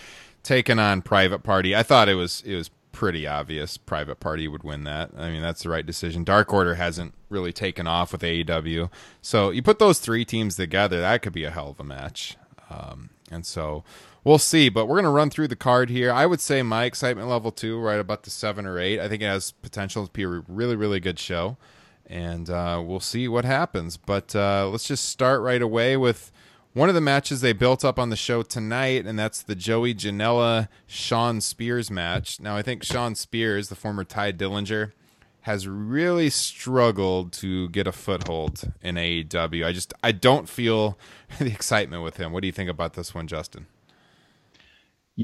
taking 0.43 0.79
on 0.79 1.03
Private 1.03 1.41
Party. 1.41 1.75
I 1.75 1.83
thought 1.83 2.09
it 2.09 2.15
was 2.15 2.43
it 2.47 2.55
was 2.55 2.71
pretty 2.93 3.27
obvious 3.27 3.77
Private 3.77 4.19
Party 4.19 4.49
would 4.49 4.65
win 4.65 4.85
that. 4.85 5.11
I 5.17 5.31
mean, 5.31 5.43
that's 5.43 5.63
the 5.63 5.69
right 5.69 5.87
decision. 5.87 6.25
Dark 6.25 6.53
Order 6.53 6.75
hasn't 6.75 7.15
really 7.29 7.53
taken 7.53 7.87
off 7.87 8.13
with 8.13 8.23
AEW. 8.23 8.91
So 9.23 9.51
you 9.51 9.63
put 9.63 9.79
those 9.79 10.01
three 10.01 10.25
teams 10.25 10.57
together, 10.57 11.01
that 11.01 11.23
could 11.23 11.33
be 11.33 11.45
a 11.45 11.51
hell 11.51 11.71
of 11.71 11.79
a 11.79 11.85
match. 11.85 12.37
Um, 12.71 13.11
and 13.31 13.47
so 13.47 13.85
we'll 14.29 14.39
see. 14.39 14.69
But 14.69 14.87
we're 14.87 14.97
going 14.97 15.05
to 15.05 15.11
run 15.11 15.31
through 15.31 15.49
the 15.49 15.57
card 15.57 15.89
here. 15.89 16.13
I 16.13 16.27
would 16.27 16.41
say 16.41 16.63
my 16.63 16.85
excitement 16.85 17.29
level 17.29 17.51
two, 17.51 17.81
right 17.81 17.99
about 17.99 18.23
the 18.25 18.31
seven 18.31 18.67
or 18.67 18.79
eight. 18.79 19.01
I 19.01 19.09
think 19.09 19.23
it 19.23 19.27
has 19.27 19.53
potential 19.53 20.07
to 20.07 20.13
be 20.13 20.23
a 20.23 20.29
really, 20.29 20.77
really 20.77 21.01
good 21.01 21.19
show. 21.19 21.57
And 22.07 22.49
uh, 22.49 22.83
we'll 22.85 23.01
see 23.01 23.27
what 23.27 23.45
happens. 23.45 23.97
But 23.97 24.37
uh, 24.37 24.69
let's 24.69 24.87
just 24.87 25.09
start 25.09 25.41
right 25.41 25.63
away 25.63 25.97
with 25.97 26.31
one 26.75 26.91
of 26.91 26.95
the 26.95 27.01
matches 27.01 27.41
they 27.41 27.55
built 27.55 27.85
up 27.85 27.99
on 27.99 28.11
the 28.11 28.17
show 28.17 28.43
tonight, 28.43 29.07
and 29.07 29.19
that's 29.19 29.43
the 29.43 29.55
Joey 29.55 29.95
Janela 29.95 30.69
Shawn 30.87 31.41
Spears 31.41 31.91
match. 31.91 32.39
Now, 32.41 32.57
I 32.57 32.63
think 32.63 32.85
Shawn 32.85 33.15
Spears, 33.15 33.69
the 33.69 33.75
former 33.75 34.05
Tye 34.05 34.33
Dillinger, 34.33 34.93
has 35.43 35.67
really 35.67 36.31
struggled 36.31 37.33
to 37.33 37.69
get 37.71 37.87
a 37.87 37.93
foothold 37.93 38.71
in 38.83 38.97
AEW. 38.97 39.67
I 39.67 39.73
just 39.73 39.93
I 40.03 40.13
don't 40.13 40.49
feel 40.49 40.99
the 41.39 41.47
excitement 41.47 42.03
with 42.03 42.19
him. 42.19 42.33
What 42.33 42.43
do 42.43 42.47
you 42.47 42.53
think 42.53 42.71
about 42.71 42.93
this 42.93 43.15
one, 43.15 43.27
Justin? 43.27 43.67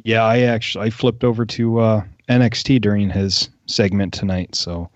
Yeah, 0.03 0.25
I 0.25 0.41
actually 0.41 0.87
I 0.87 0.91
flipped 0.91 1.23
over 1.23 1.47
to 1.47 1.79
uh, 1.79 2.05
NXT 2.29 2.81
during 2.81 3.11
his 3.11 3.49
segment 3.67 4.13
tonight, 4.13 4.55
so 4.55 4.91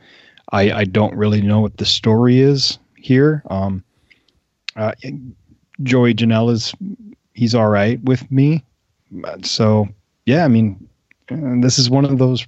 I 0.51 0.73
I 0.73 0.85
don't 0.85 1.15
really 1.15 1.41
know 1.41 1.61
what 1.61 1.77
the 1.77 1.87
story 1.87 2.41
is 2.41 2.79
here. 2.97 3.43
Um, 3.49 3.85
uh, 4.75 4.93
Joey 5.85 6.15
Janela's 6.15 6.75
he's 7.35 7.55
all 7.55 7.69
right 7.69 8.03
with 8.03 8.29
me, 8.33 8.65
so 9.43 9.89
yeah, 10.27 10.45
I 10.45 10.49
mean, 10.49 10.89
this 11.31 11.79
is 11.79 11.89
one 11.89 12.05
of 12.05 12.19
those 12.19 12.45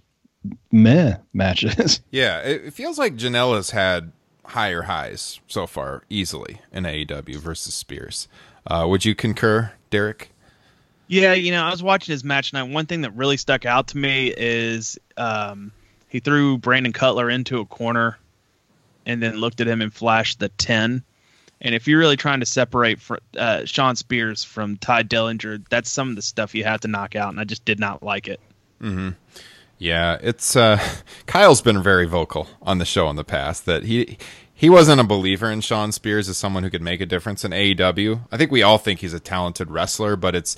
meh 0.73 1.17
matches. 1.33 2.01
Yeah, 2.11 2.41
it, 2.41 2.65
it 2.67 2.75
feels 2.75 2.99
like 2.99 3.15
Janela's 3.15 3.71
had 3.71 4.11
higher 4.47 4.83
highs 4.83 5.39
so 5.47 5.69
far 5.69 6.03
easily 6.11 6.61
in 6.73 6.83
AEW 6.83 7.37
versus 7.37 7.75
Spears. 7.75 8.27
Uh, 8.67 8.85
would 8.89 9.05
you 9.05 9.15
concur, 9.15 9.73
Derek? 9.91 10.33
Yeah, 11.11 11.33
you 11.33 11.51
know, 11.51 11.65
I 11.65 11.73
was 11.73 11.83
watching 11.83 12.13
his 12.13 12.23
match 12.23 12.51
tonight. 12.51 12.73
One 12.73 12.87
thing 12.87 13.01
that 13.01 13.17
really 13.17 13.37
stuck 13.37 13.67
out 13.67 13.89
to 13.89 13.99
me 13.99 14.33
is 14.37 14.97
um, 15.17 15.73
he 16.07 16.21
threw 16.21 16.57
Brandon 16.57 16.93
Cutler 16.93 17.29
into 17.29 17.59
a 17.59 17.67
corner 17.67 18.17
and 19.05 19.21
then 19.21 19.39
looked 19.39 19.61
at 19.61 19.67
him 19.67 19.83
and 19.83 19.93
flashed 19.93 20.39
the 20.39 20.51
10. 20.51 21.03
And 21.63 21.75
if 21.75 21.89
you're 21.89 21.99
really 21.99 22.17
trying 22.17 22.39
to 22.39 22.47
separate 22.47 23.01
fr- 23.01 23.17
uh, 23.37 23.65
Shawn 23.65 23.97
Spears 23.97 24.45
from 24.45 24.77
Tye 24.77 25.03
Dillinger, 25.03 25.65
that's 25.69 25.91
some 25.91 26.11
of 26.11 26.15
the 26.15 26.23
stuff 26.23 26.55
you 26.55 26.63
have 26.63 26.83
to 26.83 26.89
knock 26.89 27.17
out. 27.17 27.31
And 27.31 27.41
I 27.41 27.45
just 27.45 27.65
did 27.65 27.81
not 27.81 28.05
like 28.05 28.29
it. 28.29 28.39
Mm-hmm. 28.81 29.09
Yeah, 29.79 30.17
it's 30.23 30.55
uh, 30.55 30.79
Kyle's 31.27 31.61
been 31.61 31.83
very 31.83 32.07
vocal 32.07 32.47
on 32.63 32.79
the 32.79 32.85
show 32.85 33.11
in 33.11 33.17
the 33.17 33.25
past 33.25 33.67
that 33.67 33.83
he 33.83 34.17
he 34.55 34.71
wasn't 34.71 35.01
a 35.01 35.05
believer 35.05 35.51
in 35.51 35.61
Shawn 35.61 35.91
Spears 35.91 36.29
as 36.29 36.37
someone 36.37 36.63
who 36.63 36.71
could 36.71 36.83
make 36.83 37.01
a 37.01 37.07
difference 37.07 37.45
in 37.45 37.51
AEW. 37.51 38.21
I 38.31 38.37
think 38.37 38.53
we 38.53 38.63
all 38.63 38.79
think 38.79 39.01
he's 39.01 39.15
a 39.15 39.19
talented 39.19 39.73
wrestler, 39.73 40.15
but 40.15 40.37
it's 40.37 40.55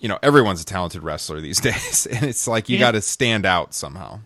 you 0.00 0.08
know 0.08 0.18
everyone's 0.22 0.62
a 0.62 0.64
talented 0.64 1.02
wrestler 1.02 1.40
these 1.40 1.60
days, 1.70 2.06
and 2.06 2.24
it's 2.24 2.48
like 2.48 2.68
you 2.68 2.76
Yeah. 2.76 2.86
got 2.86 2.90
to 2.92 3.00
stand 3.02 3.46
out 3.46 3.74
somehow. 3.74 4.20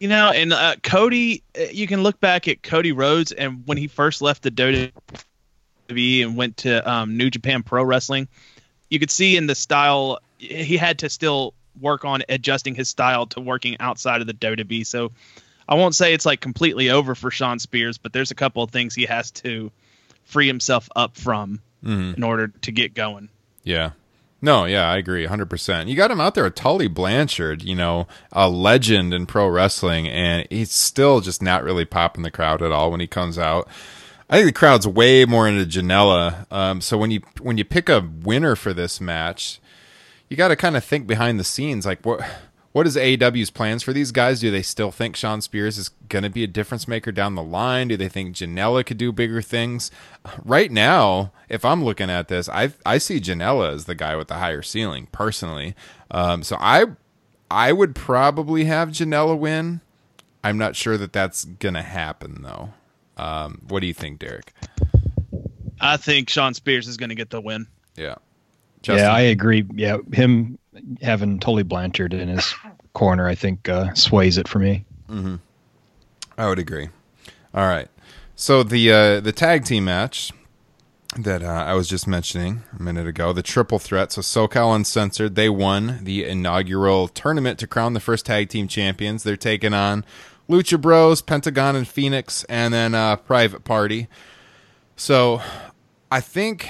You 0.00 0.08
know, 0.08 0.30
and 0.30 0.52
uh, 0.52 0.76
Cody, 0.82 1.42
uh, 1.58 1.64
you 1.72 1.86
can 1.88 2.02
look 2.04 2.20
back 2.20 2.46
at 2.48 2.62
Cody 2.62 2.92
Rhodes, 2.92 3.32
and 3.32 3.66
when 3.66 3.78
he 3.78 3.88
first 3.88 4.22
left 4.22 4.42
the 4.44 4.50
WWE 4.52 6.22
and 6.22 6.36
went 6.36 6.58
to 6.58 6.88
um, 6.90 7.16
New 7.16 7.30
Japan 7.30 7.62
Pro 7.62 7.82
Wrestling, 7.82 8.28
you 8.90 8.98
could 8.98 9.10
see 9.10 9.36
in 9.36 9.46
the 9.46 9.54
style 9.54 10.18
he 10.38 10.76
had 10.76 11.00
to 11.00 11.08
still 11.10 11.52
work 11.80 12.04
on 12.04 12.22
adjusting 12.28 12.74
his 12.74 12.88
style 12.88 13.26
to 13.26 13.40
working 13.40 13.76
outside 13.80 14.20
of 14.20 14.26
the 14.26 14.34
WWE. 14.34 14.86
So 14.86 15.10
I 15.68 15.74
won't 15.74 15.94
say 15.94 16.14
it's 16.14 16.26
like 16.26 16.40
completely 16.40 16.90
over 16.90 17.14
for 17.14 17.30
Shawn 17.30 17.58
Spears, 17.58 17.98
but 17.98 18.12
there's 18.12 18.30
a 18.30 18.34
couple 18.36 18.62
of 18.62 18.70
things 18.70 18.94
he 18.94 19.04
has 19.06 19.30
to 19.32 19.70
free 20.24 20.46
himself 20.46 20.88
up 20.94 21.16
from 21.16 21.60
Mhm. 21.84 22.16
in 22.16 22.22
order 22.22 22.48
to 22.62 22.72
get 22.72 22.94
going. 22.94 23.28
Yeah. 23.64 23.90
No, 24.40 24.66
yeah, 24.66 24.88
I 24.88 24.96
agree 24.98 25.26
100%. 25.26 25.88
You 25.88 25.96
got 25.96 26.12
him 26.12 26.20
out 26.20 26.34
there 26.34 26.44
with 26.44 26.54
Tully 26.54 26.86
Blanchard, 26.86 27.62
you 27.62 27.74
know, 27.74 28.06
a 28.32 28.48
legend 28.48 29.12
in 29.12 29.26
pro 29.26 29.48
wrestling, 29.48 30.06
and 30.06 30.46
he's 30.48 30.70
still 30.70 31.20
just 31.20 31.42
not 31.42 31.64
really 31.64 31.84
popping 31.84 32.22
the 32.22 32.30
crowd 32.30 32.62
at 32.62 32.70
all 32.70 32.90
when 32.90 33.00
he 33.00 33.08
comes 33.08 33.36
out. 33.36 33.68
I 34.30 34.36
think 34.36 34.46
the 34.46 34.52
crowd's 34.52 34.86
way 34.86 35.24
more 35.24 35.48
into 35.48 35.64
Janela. 35.64 36.50
Um, 36.52 36.80
so 36.80 36.96
when 36.98 37.10
you 37.10 37.22
when 37.40 37.58
you 37.58 37.64
pick 37.64 37.88
a 37.88 38.08
winner 38.22 38.54
for 38.54 38.72
this 38.72 39.00
match, 39.00 39.58
you 40.28 40.36
got 40.36 40.48
to 40.48 40.56
kind 40.56 40.76
of 40.76 40.84
think 40.84 41.06
behind 41.06 41.40
the 41.40 41.44
scenes, 41.44 41.86
like 41.86 42.04
what 42.04 42.20
what 42.72 42.86
is 42.86 42.96
AEW's 42.96 43.50
plans 43.50 43.82
for 43.82 43.92
these 43.92 44.12
guys? 44.12 44.40
Do 44.40 44.50
they 44.50 44.62
still 44.62 44.90
think 44.90 45.16
Shawn 45.16 45.40
Spears 45.40 45.78
is 45.78 45.88
going 46.08 46.22
to 46.22 46.30
be 46.30 46.44
a 46.44 46.48
difference 46.48 46.86
maker 46.86 47.10
down 47.10 47.34
the 47.34 47.42
line? 47.42 47.88
Do 47.88 47.96
they 47.96 48.08
think 48.08 48.36
Janela 48.36 48.84
could 48.84 48.98
do 48.98 49.10
bigger 49.12 49.42
things? 49.42 49.90
Right 50.44 50.70
now, 50.70 51.32
if 51.48 51.64
I'm 51.64 51.84
looking 51.84 52.10
at 52.10 52.28
this, 52.28 52.48
I 52.48 52.72
I 52.84 52.98
see 52.98 53.20
Janela 53.20 53.72
as 53.72 53.86
the 53.86 53.94
guy 53.94 54.16
with 54.16 54.28
the 54.28 54.34
higher 54.34 54.62
ceiling 54.62 55.08
personally. 55.12 55.74
Um, 56.10 56.42
so 56.42 56.56
I 56.60 56.86
I 57.50 57.72
would 57.72 57.94
probably 57.94 58.64
have 58.64 58.90
Janela 58.90 59.36
win. 59.38 59.80
I'm 60.44 60.58
not 60.58 60.76
sure 60.76 60.96
that 60.98 61.12
that's 61.12 61.44
gonna 61.44 61.82
happen 61.82 62.42
though. 62.42 62.74
Um, 63.16 63.62
what 63.68 63.80
do 63.80 63.86
you 63.86 63.94
think, 63.94 64.20
Derek? 64.20 64.52
I 65.80 65.96
think 65.96 66.30
Shawn 66.30 66.54
Spears 66.54 66.88
is 66.88 66.96
going 66.96 67.08
to 67.08 67.14
get 67.14 67.30
the 67.30 67.40
win. 67.40 67.66
Yeah. 67.96 68.16
Yeah, 68.84 69.12
I 69.12 69.20
agree. 69.22 69.66
Yeah, 69.74 69.98
him 70.12 70.58
having 71.02 71.38
Tully 71.38 71.62
Blanchard 71.62 72.14
in 72.14 72.28
his 72.28 72.54
corner, 72.92 73.26
I 73.26 73.34
think, 73.34 73.68
uh, 73.68 73.94
sways 73.94 74.38
it 74.38 74.48
for 74.48 74.58
me. 74.58 74.84
Mm-hmm. 75.08 75.36
I 76.36 76.48
would 76.48 76.58
agree. 76.58 76.88
All 77.54 77.66
right. 77.66 77.88
So 78.36 78.62
the 78.62 78.92
uh, 78.92 79.20
the 79.20 79.32
tag 79.32 79.64
team 79.64 79.84
match 79.86 80.32
that 81.16 81.42
uh, 81.42 81.46
I 81.46 81.74
was 81.74 81.88
just 81.88 82.06
mentioning 82.06 82.62
a 82.78 82.82
minute 82.82 83.06
ago, 83.06 83.32
the 83.32 83.42
triple 83.42 83.78
threat. 83.78 84.12
So 84.12 84.20
SoCal 84.20 84.74
Uncensored, 84.74 85.34
they 85.34 85.48
won 85.48 86.00
the 86.04 86.24
inaugural 86.24 87.08
tournament 87.08 87.58
to 87.60 87.66
crown 87.66 87.94
the 87.94 88.00
first 88.00 88.26
tag 88.26 88.48
team 88.48 88.68
champions. 88.68 89.22
They're 89.22 89.36
taking 89.36 89.74
on 89.74 90.04
Lucha 90.48 90.80
Bros, 90.80 91.22
Pentagon 91.22 91.74
and 91.76 91.88
Fenix, 91.88 92.44
and 92.44 92.72
then 92.72 92.94
uh, 92.94 93.16
Private 93.16 93.64
Party. 93.64 94.06
So 94.96 95.40
I 96.10 96.20
think 96.20 96.68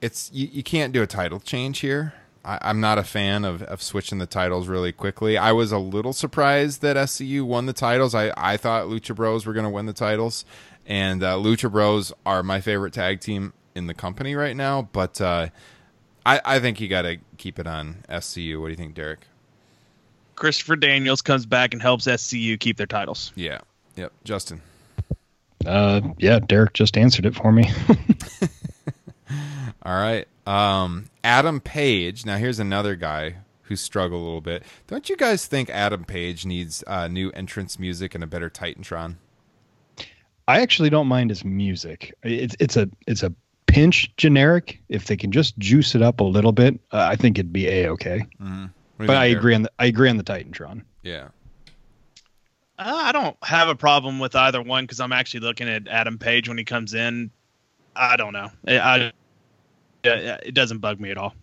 it's 0.00 0.30
you, 0.32 0.48
you 0.50 0.62
can't 0.62 0.92
do 0.92 1.02
a 1.02 1.06
title 1.06 1.40
change 1.40 1.80
here. 1.80 2.14
I, 2.44 2.58
I'm 2.62 2.80
not 2.80 2.98
a 2.98 3.04
fan 3.04 3.44
of, 3.44 3.62
of 3.62 3.82
switching 3.82 4.18
the 4.18 4.26
titles 4.26 4.68
really 4.68 4.92
quickly. 4.92 5.36
I 5.38 5.52
was 5.52 5.72
a 5.72 5.78
little 5.78 6.12
surprised 6.12 6.82
that 6.82 6.96
SCU 6.96 7.42
won 7.44 7.66
the 7.66 7.72
titles. 7.72 8.14
I, 8.14 8.32
I 8.36 8.56
thought 8.56 8.86
Lucha 8.86 9.14
Bros 9.14 9.46
were 9.46 9.52
going 9.52 9.64
to 9.64 9.70
win 9.70 9.86
the 9.86 9.92
titles, 9.92 10.44
and 10.86 11.22
uh, 11.22 11.36
Lucha 11.36 11.70
Bros 11.70 12.12
are 12.26 12.42
my 12.42 12.60
favorite 12.60 12.92
tag 12.92 13.20
team 13.20 13.52
in 13.74 13.86
the 13.86 13.94
company 13.94 14.34
right 14.34 14.56
now. 14.56 14.82
But 14.92 15.20
uh, 15.20 15.48
I, 16.24 16.40
I 16.44 16.58
think 16.60 16.80
you 16.80 16.88
got 16.88 17.02
to 17.02 17.18
keep 17.38 17.58
it 17.58 17.66
on 17.66 18.04
SCU. 18.08 18.60
What 18.60 18.66
do 18.66 18.70
you 18.72 18.76
think, 18.76 18.94
Derek? 18.94 19.26
Christopher 20.34 20.76
Daniels 20.76 21.22
comes 21.22 21.46
back 21.46 21.72
and 21.72 21.82
helps 21.82 22.06
SCU 22.06 22.58
keep 22.58 22.76
their 22.76 22.86
titles. 22.86 23.32
Yeah. 23.36 23.60
Yep. 23.96 24.12
Justin. 24.24 24.60
Uh, 25.64 26.00
yeah, 26.18 26.40
Derek 26.40 26.72
just 26.72 26.96
answered 26.96 27.26
it 27.26 27.34
for 27.34 27.52
me. 27.52 27.70
All 29.82 29.94
right. 29.94 30.26
Um, 30.46 31.06
Adam 31.24 31.60
Page. 31.60 32.26
Now 32.26 32.36
here's 32.36 32.58
another 32.58 32.96
guy 32.96 33.36
who 33.62 33.76
struggled 33.76 34.20
a 34.20 34.24
little 34.24 34.40
bit. 34.40 34.62
Don't 34.86 35.08
you 35.08 35.16
guys 35.16 35.46
think 35.46 35.70
Adam 35.70 36.04
Page 36.04 36.44
needs 36.44 36.84
uh, 36.86 37.08
new 37.08 37.30
entrance 37.30 37.78
music 37.78 38.14
and 38.14 38.22
a 38.22 38.26
better 38.26 38.50
Titantron? 38.50 39.16
I 40.48 40.60
actually 40.60 40.90
don't 40.90 41.06
mind 41.06 41.30
his 41.30 41.44
music. 41.44 42.14
It's 42.22 42.56
it's 42.58 42.76
a 42.76 42.88
it's 43.06 43.22
a 43.22 43.32
pinch 43.66 44.14
generic. 44.16 44.80
If 44.88 45.06
they 45.06 45.16
can 45.16 45.32
just 45.32 45.56
juice 45.58 45.94
it 45.94 46.02
up 46.02 46.20
a 46.20 46.24
little 46.24 46.52
bit, 46.52 46.74
uh, 46.92 47.06
I 47.10 47.16
think 47.16 47.38
it'd 47.38 47.52
be 47.52 47.68
a 47.68 47.88
okay. 47.90 48.26
Mm-hmm. 48.40 48.66
But 48.98 49.16
I 49.16 49.26
agree 49.26 49.54
on 49.54 49.62
the 49.62 49.72
I 49.78 49.86
agree 49.86 50.10
on 50.10 50.16
the 50.16 50.24
Titantron. 50.24 50.82
Yeah. 51.02 51.28
Uh, 52.78 53.02
I 53.04 53.12
don't 53.12 53.36
have 53.42 53.68
a 53.68 53.74
problem 53.74 54.18
with 54.18 54.34
either 54.34 54.60
one 54.60 54.84
because 54.84 55.00
I'm 55.00 55.12
actually 55.12 55.40
looking 55.40 55.68
at 55.68 55.86
Adam 55.88 56.18
Page 56.18 56.48
when 56.48 56.58
he 56.58 56.64
comes 56.64 56.94
in. 56.94 57.30
I 57.94 58.16
don't 58.16 58.32
know. 58.32 58.50
I, 58.66 58.78
I 58.78 59.12
it 60.04 60.54
doesn't 60.54 60.78
bug 60.78 61.00
me 61.00 61.10
at 61.10 61.18
all. 61.18 61.34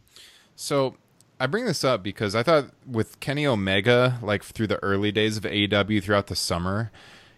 So 0.55 0.95
I 1.39 1.47
bring 1.47 1.65
this 1.65 1.83
up 1.83 2.03
because 2.03 2.35
I 2.35 2.43
thought 2.43 2.65
with 2.85 3.19
Kenny 3.19 3.45
Omega, 3.45 4.19
like 4.21 4.43
through 4.43 4.67
the 4.67 4.81
early 4.83 5.11
days 5.11 5.37
of 5.37 5.43
AEW 5.43 6.03
throughout 6.03 6.27
the 6.27 6.35
summer, 6.35 6.91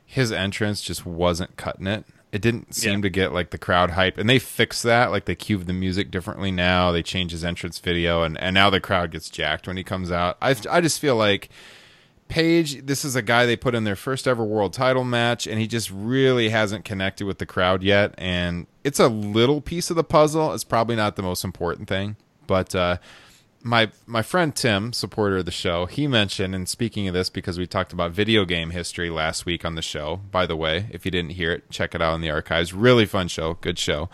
his 0.06 0.32
entrance 0.32 0.82
just 0.82 1.06
wasn't 1.06 1.56
cutting 1.58 1.88
it. 1.88 2.06
It 2.32 2.42
didn't 2.42 2.74
seem 2.74 2.96
Yeah. 3.00 3.02
to 3.02 3.10
get 3.10 3.34
like 3.34 3.50
the 3.52 3.58
crowd 3.58 3.92
hype, 3.92 4.18
and 4.18 4.30
they 4.30 4.40
fixed 4.40 4.84
that. 4.84 5.12
Like 5.12 5.26
they 5.26 5.36
cue 5.36 5.58
the 5.58 5.74
music 5.74 6.10
differently 6.12 6.50
now. 6.50 6.92
They 6.92 7.04
change 7.04 7.32
his 7.32 7.44
entrance 7.44 7.78
video, 7.80 8.24
and 8.24 8.38
and 8.42 8.54
now 8.54 8.70
the 8.70 8.80
crowd 8.80 9.12
gets 9.12 9.30
jacked 9.30 9.68
when 9.68 9.76
he 9.78 9.84
comes 9.84 10.12
out. 10.12 10.38
I 10.42 10.56
I 10.70 10.80
just 10.82 11.00
feel 11.02 11.18
like 11.18 11.50
Page, 12.32 12.86
this 12.86 13.04
is 13.04 13.18
a 13.18 13.22
guy 13.22 13.46
they 13.46 13.58
put 13.58 13.76
in 13.76 13.84
their 13.84 13.98
first 13.98 14.26
ever 14.26 14.42
world 14.42 14.72
title 14.72 15.04
match, 15.04 15.48
and 15.48 15.60
he 15.60 15.68
just 15.68 15.92
really 15.92 16.48
hasn't 16.48 16.86
connected 16.86 17.26
with 17.26 17.40
the 17.40 17.46
crowd 17.46 17.84
yet. 17.84 18.16
And 18.18 18.68
it's 18.86 19.02
a 19.02 19.10
little 19.10 19.60
piece 19.60 19.90
of 19.90 19.98
the 19.98 20.04
puzzle. 20.06 20.54
It's 20.54 20.64
probably 20.64 20.96
not 20.96 21.18
the 21.18 21.24
most 21.24 21.44
important 21.44 21.90
thing, 21.90 22.16
but 22.48 22.74
uh, 22.74 23.00
my 23.64 23.92
my 24.06 24.22
friend 24.22 24.56
Tim, 24.56 24.94
supporter 24.94 25.40
of 25.40 25.46
the 25.46 25.52
show, 25.52 25.88
he 25.88 26.08
mentioned, 26.08 26.56
and 26.56 26.70
speaking 26.70 27.06
of 27.10 27.14
this, 27.14 27.30
because 27.30 27.60
we 27.60 27.68
talked 27.68 27.92
about 27.92 28.12
video 28.12 28.46
game 28.46 28.70
history 28.70 29.10
last 29.10 29.46
week 29.46 29.66
on 29.66 29.76
the 29.76 29.82
show. 29.82 30.22
By 30.32 30.46
the 30.46 30.56
way, 30.56 30.88
if 30.92 31.04
you 31.04 31.12
didn't 31.12 31.32
hear 31.32 31.52
it, 31.52 31.70
check 31.70 31.94
it 31.94 32.02
out 32.02 32.16
in 32.16 32.22
the 32.22 32.32
archives. 32.32 32.74
Really 32.74 33.06
fun 33.06 33.28
show, 33.28 33.56
good 33.56 33.78
show. 33.78 34.10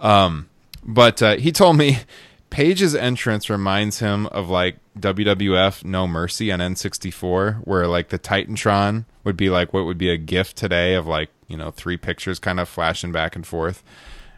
Um, 0.00 0.48
but 0.82 1.22
uh, 1.22 1.36
he 1.36 1.52
told 1.52 1.76
me 1.76 1.98
Page's 2.50 2.94
entrance 2.94 3.50
reminds 3.50 3.98
him 3.98 4.26
of 4.28 4.48
like 4.48 4.78
WWF 4.98 5.84
No 5.84 6.06
Mercy 6.06 6.50
on 6.50 6.60
N64, 6.60 7.66
where 7.66 7.86
like 7.86 8.08
the 8.08 8.18
Titantron 8.18 9.04
would 9.24 9.36
be 9.36 9.50
like 9.50 9.72
what 9.72 9.84
would 9.84 9.98
be 9.98 10.10
a 10.10 10.16
GIF 10.16 10.54
today 10.54 10.94
of 10.94 11.06
like 11.06 11.30
you 11.46 11.56
know 11.56 11.70
three 11.70 11.96
pictures 11.96 12.38
kind 12.38 12.58
of 12.58 12.68
flashing 12.68 13.12
back 13.12 13.36
and 13.36 13.46
forth. 13.46 13.82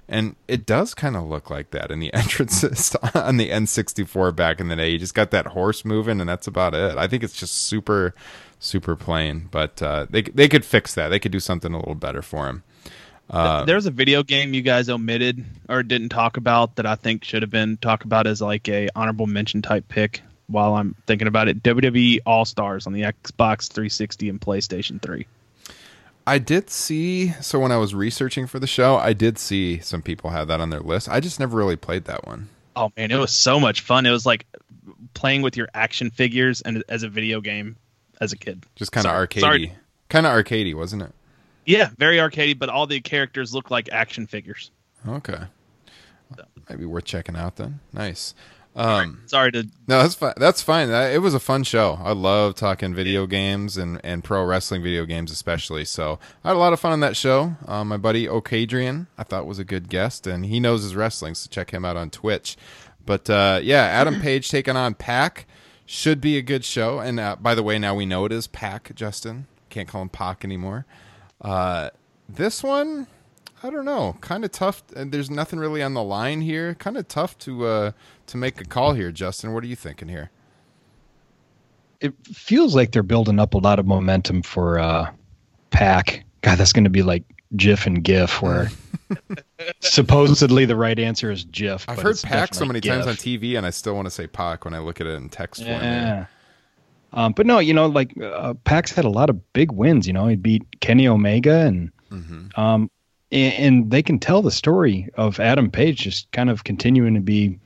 And 0.08 0.34
it 0.48 0.66
does 0.66 0.92
kind 0.92 1.16
of 1.16 1.28
look 1.28 1.50
like 1.50 1.70
that 1.70 1.92
in 1.92 2.00
the 2.00 2.12
entrances 2.14 2.96
on 3.14 3.36
the 3.36 3.48
N64 3.48 4.34
back 4.34 4.58
in 4.61 4.66
the 4.66 4.74
day. 4.74 4.90
You 4.90 4.98
just 4.98 5.14
got 5.14 5.30
that 5.30 5.48
horse 5.48 5.84
moving, 5.84 6.20
and 6.20 6.28
that's 6.28 6.48
about 6.48 6.74
it. 6.74 6.98
I 6.98 7.06
think 7.06 7.22
it's 7.22 7.38
just 7.38 7.54
super, 7.54 8.12
super 8.58 8.96
plain. 8.96 9.48
But 9.52 9.80
uh, 9.80 10.06
they 10.11 10.22
they 10.22 10.48
could 10.48 10.64
fix 10.64 10.94
that. 10.94 11.08
They 11.08 11.20
could 11.20 11.32
do 11.32 11.40
something 11.40 11.72
a 11.72 11.78
little 11.78 11.94
better 11.94 12.22
for 12.22 12.48
him. 12.48 12.64
Uh, 13.31 13.64
There's 13.64 13.87
a 13.87 13.91
video 13.93 14.22
game 14.24 14.55
you 14.55 14.62
guys 14.62 14.89
omitted 14.89 15.45
or 15.68 15.83
didn't 15.85 16.09
talk 16.09 16.37
about 16.37 16.76
that 16.76 16.87
I 16.87 16.97
think 16.97 17.22
should 17.24 17.43
have 17.43 17.51
been 17.51 17.76
talked 17.76 18.05
about 18.05 18.26
as 18.26 18.43
like 18.43 18.68
a 18.68 18.89
honorable 18.97 19.26
mention 19.26 19.62
type 19.62 19.89
pick. 19.89 20.22
While 20.49 20.74
I'm 20.74 20.97
thinking 21.07 21.28
about 21.28 21.47
it, 21.47 21.62
WWE 21.62 22.20
All 22.26 22.45
Stars 22.45 22.89
on 22.89 22.93
the 22.93 23.03
Xbox 23.03 23.70
360 23.70 24.28
and 24.28 24.41
PlayStation 24.41 25.01
3. 25.01 25.24
I 26.26 26.39
did 26.39 26.70
see. 26.70 27.31
So 27.41 27.61
when 27.61 27.70
I 27.70 27.76
was 27.76 27.95
researching 27.95 28.49
for 28.49 28.59
the 28.59 28.66
show, 28.66 28.97
I 28.97 29.12
did 29.12 29.39
see 29.39 29.78
some 29.78 30.03
people 30.03 30.31
have 30.31 30.49
that 30.49 30.61
on 30.61 30.70
their 30.70 30.81
list. 30.81 31.09
I 31.09 31.20
just 31.20 31.39
never 31.39 31.57
really 31.57 31.76
played 31.76 32.07
that 32.07 32.26
one. 32.26 32.49
Oh 32.74 32.91
man, 32.97 33.12
it 33.12 33.16
was 33.16 33.33
so 33.33 33.61
much 33.61 33.83
fun. 33.83 34.07
It 34.07 34.11
was 34.11 34.26
like 34.26 34.45
playing 35.14 35.43
with 35.43 35.57
your 35.57 35.68
action 35.72 36.11
figures 36.11 36.62
and 36.62 36.83
as 36.89 37.05
a 37.05 37.09
video 37.09 37.41
game 37.41 37.76
as 38.20 38.33
a 38.33 38.37
kid. 38.37 38.64
Just 38.74 38.91
kind 38.91 39.07
of 39.07 39.11
Sorry- 39.11 39.28
arcadey, 39.68 39.72
kind 40.09 40.26
of 40.26 40.33
arcadey, 40.33 40.74
wasn't 40.74 41.03
it? 41.03 41.12
Yeah, 41.71 41.91
very 41.99 42.16
arcadey, 42.18 42.59
but 42.59 42.68
all 42.68 42.87
the 42.87 43.01
characters 43.01 43.55
look 43.55 43.71
like 43.71 43.89
action 43.93 44.27
figures. 44.27 44.71
Okay, 45.07 45.39
maybe 46.68 46.85
worth 46.85 47.05
checking 47.05 47.37
out 47.37 47.57
then. 47.57 47.81
Nice. 47.93 48.35
Um, 48.77 49.23
Sorry 49.27 49.51
to 49.51 49.64
No, 49.89 50.01
that's 50.03 50.14
fine. 50.14 50.35
That's 50.37 50.62
fine. 50.62 50.89
That- 50.91 51.12
It 51.12 51.18
was 51.18 51.35
a 51.35 51.41
fun 51.41 51.64
show. 51.64 51.99
I 52.05 52.12
love 52.12 52.55
talking 52.55 52.95
video 52.95 53.27
games 53.27 53.77
and, 53.77 54.01
and 54.05 54.23
pro 54.23 54.45
wrestling 54.45 54.81
video 54.83 55.05
games, 55.07 55.33
especially. 55.33 55.85
So 55.85 56.21
I 56.45 56.49
had 56.49 56.57
a 56.57 56.59
lot 56.61 56.73
of 56.73 56.79
fun 56.79 56.93
on 56.93 57.01
that 57.01 57.16
show. 57.16 57.57
Um, 57.66 57.89
my 57.89 57.97
buddy 57.97 58.27
Okadrian, 58.29 59.09
I 59.18 59.25
thought 59.25 59.47
was 59.47 59.59
a 59.59 59.64
good 59.64 59.89
guest, 59.89 60.27
and 60.29 60.47
he 60.47 60.61
knows 60.61 60.85
his 60.85 60.95
wrestling, 60.95 61.35
so 61.35 61.49
check 61.51 61.73
him 61.73 61.85
out 61.85 61.97
on 61.97 62.11
Twitch. 62.11 62.57
But 63.05 63.29
uh, 63.29 63.59
yeah, 63.62 63.83
Adam 63.83 64.21
Page 64.23 64.49
taking 64.49 64.77
on 64.77 64.95
Pack 64.95 65.47
should 65.85 66.21
be 66.21 66.39
a 66.39 66.43
good 66.43 66.64
show. 66.64 67.01
And 67.01 67.18
uh, 67.18 67.37
by 67.41 67.57
the 67.57 67.64
way, 67.64 67.77
now 67.77 67.97
we 67.97 68.07
know 68.07 68.25
it 68.25 68.31
is 68.33 68.47
Pack. 68.47 68.95
Justin 68.95 69.47
can't 69.68 69.89
call 69.89 70.03
him 70.03 70.09
Pac 70.11 70.45
anymore. 70.45 70.87
Uh, 71.41 71.91
this 72.28 72.62
one, 72.62 73.07
I 73.62 73.70
don't 73.70 73.84
know. 73.84 74.16
Kind 74.20 74.45
of 74.45 74.53
tough. 74.53 74.82
And 74.95 75.12
there's 75.12 75.30
nothing 75.30 75.59
really 75.59 75.82
on 75.82 75.95
the 75.95 76.03
line 76.03 76.41
here. 76.41 76.74
Kind 76.74 76.97
of 76.97 77.09
tough 77.09 77.38
to 77.41 77.66
uh, 77.66 77.93
to 78.26 78.36
make 78.36 78.61
a 78.61 78.64
call 78.64 78.95
here, 78.95 79.11
Justin. 79.11 79.53
What 79.53 79.64
are 79.64 79.68
you 79.68 79.76
thinking 79.76 80.09
here? 80.09 80.30
It 82.01 82.14
feels 82.26 82.74
like 82.74 82.93
they're 82.93 83.03
building 83.03 83.38
up 83.38 83.55
a 83.55 83.59
lot 83.59 83.78
of 83.78 83.86
momentum 83.86 84.43
for 84.43 84.78
uh, 84.78 85.11
Pack. 85.70 86.24
God, 86.41 86.57
that's 86.57 86.72
going 86.72 86.84
to 86.84 86.91
be 86.91 87.03
like 87.03 87.24
GIF 87.57 87.86
and 87.86 88.03
GIF, 88.03 88.41
where 88.41 88.70
supposedly 89.80 90.64
the 90.64 90.76
right 90.76 90.99
answer 90.99 91.30
is 91.30 91.45
GIF. 91.45 91.84
I've 91.88 92.01
heard 92.01 92.12
it's 92.12 92.24
Pac 92.24 92.55
so 92.55 92.64
many 92.64 92.80
definitely 92.80 93.12
times 93.12 93.18
on 93.18 93.41
TV, 93.41 93.59
and 93.59 93.66
I 93.66 93.70
still 93.70 93.95
want 93.95 94.07
to 94.07 94.11
say 94.11 94.26
Pac 94.26 94.64
when 94.64 94.72
I 94.72 94.78
look 94.78 95.01
at 95.01 95.07
it 95.07 95.11
in 95.11 95.28
text 95.28 95.62
form. 95.62 95.74
Yeah. 95.74 96.26
Here. 97.12 97.20
Um, 97.20 97.32
but 97.32 97.46
no, 97.46 97.58
you 97.58 97.74
know, 97.74 97.86
like 97.86 98.12
uh, 98.20 98.54
Pax 98.64 98.92
had 98.92 99.04
a 99.04 99.11
lot 99.11 99.30
of 99.30 99.52
big 99.52 99.72
wins. 99.72 100.06
You 100.06 100.12
know, 100.12 100.26
he 100.26 100.36
beat 100.36 100.80
Kenny 100.80 101.08
Omega, 101.08 101.61
and 101.61 101.90
Mm-hmm. 102.11 102.61
um, 102.61 102.90
and, 103.30 103.54
and 103.54 103.90
they 103.90 104.02
can 104.02 104.18
tell 104.18 104.42
the 104.42 104.50
story 104.50 105.08
of 105.14 105.38
Adam 105.38 105.70
Page 105.70 105.98
just 105.98 106.30
kind 106.32 106.50
of 106.50 106.64
continuing 106.64 107.14
to 107.14 107.20
be 107.20 107.58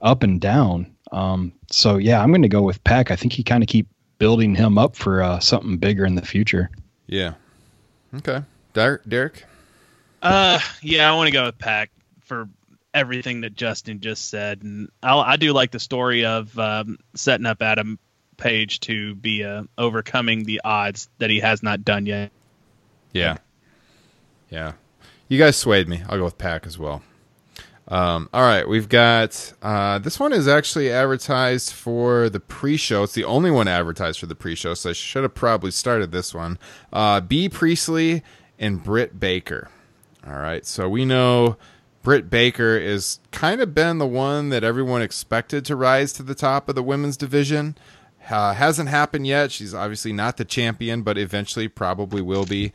up 0.00 0.22
and 0.22 0.40
down. 0.40 0.94
Um, 1.10 1.52
so 1.70 1.96
yeah, 1.96 2.22
I'm 2.22 2.28
going 2.30 2.42
to 2.42 2.48
go 2.48 2.62
with 2.62 2.82
Pac. 2.84 3.10
I 3.10 3.16
think 3.16 3.32
he 3.32 3.42
kind 3.42 3.64
of 3.64 3.68
keep 3.68 3.88
building 4.18 4.54
him 4.54 4.78
up 4.78 4.94
for 4.94 5.22
uh, 5.22 5.40
something 5.40 5.76
bigger 5.78 6.04
in 6.06 6.14
the 6.14 6.22
future. 6.24 6.70
Yeah. 7.08 7.34
Okay. 8.14 8.42
Derek. 8.74 9.02
Derek? 9.08 9.44
Uh, 10.22 10.60
yeah, 10.80 11.10
I 11.12 11.16
want 11.16 11.26
to 11.26 11.32
go 11.32 11.46
with 11.46 11.58
Pac 11.58 11.90
for 12.20 12.48
everything 12.94 13.40
that 13.40 13.54
Justin 13.54 13.98
just 14.00 14.28
said, 14.28 14.62
and 14.62 14.88
I'll, 15.02 15.18
I 15.20 15.36
do 15.36 15.52
like 15.52 15.72
the 15.72 15.80
story 15.80 16.24
of 16.24 16.56
um, 16.58 16.98
setting 17.14 17.44
up 17.46 17.60
Adam 17.60 17.98
Page 18.36 18.80
to 18.80 19.14
be 19.14 19.44
uh, 19.44 19.64
overcoming 19.78 20.44
the 20.44 20.60
odds 20.64 21.08
that 21.18 21.30
he 21.30 21.40
has 21.40 21.62
not 21.62 21.84
done 21.84 22.06
yet. 22.06 22.30
Yeah. 23.12 23.38
Yeah. 24.50 24.72
You 25.28 25.38
guys 25.38 25.56
swayed 25.56 25.88
me. 25.88 26.02
I'll 26.08 26.18
go 26.18 26.24
with 26.24 26.38
Pac 26.38 26.66
as 26.66 26.78
well. 26.78 27.02
Um, 27.86 28.30
all 28.32 28.42
right, 28.42 28.66
we've 28.66 28.88
got 28.88 29.52
uh, 29.60 29.98
this 29.98 30.18
one 30.18 30.32
is 30.32 30.48
actually 30.48 30.90
advertised 30.90 31.72
for 31.72 32.30
the 32.30 32.40
pre-show. 32.40 33.02
It's 33.02 33.12
the 33.12 33.24
only 33.24 33.50
one 33.50 33.68
advertised 33.68 34.20
for 34.20 34.26
the 34.26 34.34
pre-show, 34.34 34.72
so 34.74 34.90
I 34.90 34.92
should 34.94 35.22
have 35.22 35.34
probably 35.34 35.70
started 35.70 36.10
this 36.10 36.34
one. 36.34 36.58
Uh, 36.92 37.20
Bea 37.20 37.50
Priestley 37.50 38.22
and 38.58 38.82
Britt 38.82 39.20
Baker. 39.20 39.68
All 40.26 40.38
right, 40.38 40.64
so 40.64 40.88
we 40.88 41.04
know 41.04 41.58
Britt 42.02 42.30
Baker 42.30 42.78
is 42.78 43.20
kind 43.32 43.60
of 43.60 43.74
been 43.74 43.98
the 43.98 44.06
one 44.06 44.48
that 44.48 44.64
everyone 44.64 45.02
expected 45.02 45.66
to 45.66 45.76
rise 45.76 46.12
to 46.14 46.22
the 46.22 46.34
top 46.34 46.70
of 46.70 46.74
the 46.74 46.82
women's 46.82 47.18
division. 47.18 47.76
Uh, 48.28 48.54
hasn't 48.54 48.88
happened 48.88 49.26
yet. 49.26 49.52
She's 49.52 49.74
obviously 49.74 50.12
not 50.12 50.36
the 50.36 50.44
champion, 50.44 51.02
but 51.02 51.18
eventually 51.18 51.68
probably 51.68 52.22
will 52.22 52.46
be. 52.46 52.72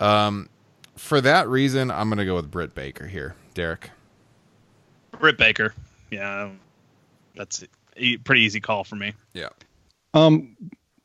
Um, 0.00 0.48
for 0.96 1.20
that 1.20 1.48
reason, 1.48 1.90
I'm 1.90 2.08
going 2.08 2.18
to 2.18 2.24
go 2.24 2.34
with 2.34 2.50
Britt 2.50 2.74
Baker 2.74 3.06
here. 3.06 3.34
Derek. 3.54 3.90
Britt 5.18 5.38
Baker, 5.38 5.74
yeah, 6.10 6.50
that's 7.34 7.64
a 7.96 8.16
pretty 8.18 8.42
easy 8.42 8.60
call 8.60 8.84
for 8.84 8.96
me. 8.96 9.14
Yeah. 9.32 9.48
Um, 10.14 10.56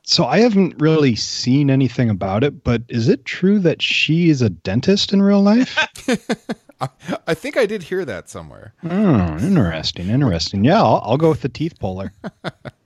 so 0.03 0.25
I 0.25 0.39
haven't 0.39 0.79
really 0.81 1.15
seen 1.15 1.69
anything 1.69 2.09
about 2.09 2.43
it, 2.43 2.63
but 2.63 2.83
is 2.89 3.07
it 3.07 3.25
true 3.25 3.59
that 3.59 3.81
she 3.81 4.29
is 4.29 4.41
a 4.41 4.49
dentist 4.49 5.13
in 5.13 5.21
real 5.21 5.41
life? 5.41 5.77
I 7.27 7.33
think 7.33 7.55
I 7.55 7.65
did 7.65 7.83
hear 7.83 8.03
that 8.05 8.29
somewhere. 8.29 8.73
oh, 8.83 9.37
interesting, 9.39 10.09
interesting. 10.09 10.65
Yeah, 10.65 10.81
I'll, 10.81 11.01
I'll 11.05 11.17
go 11.17 11.29
with 11.29 11.41
the 11.41 11.49
teeth 11.49 11.79
puller. 11.79 12.11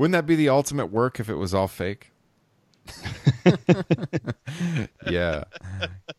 Wouldn't 0.00 0.12
that 0.12 0.24
be 0.24 0.34
the 0.34 0.48
ultimate 0.48 0.86
work 0.86 1.20
if 1.20 1.28
it 1.28 1.34
was 1.34 1.52
all 1.52 1.68
fake? 1.68 2.10
yeah. 5.06 5.44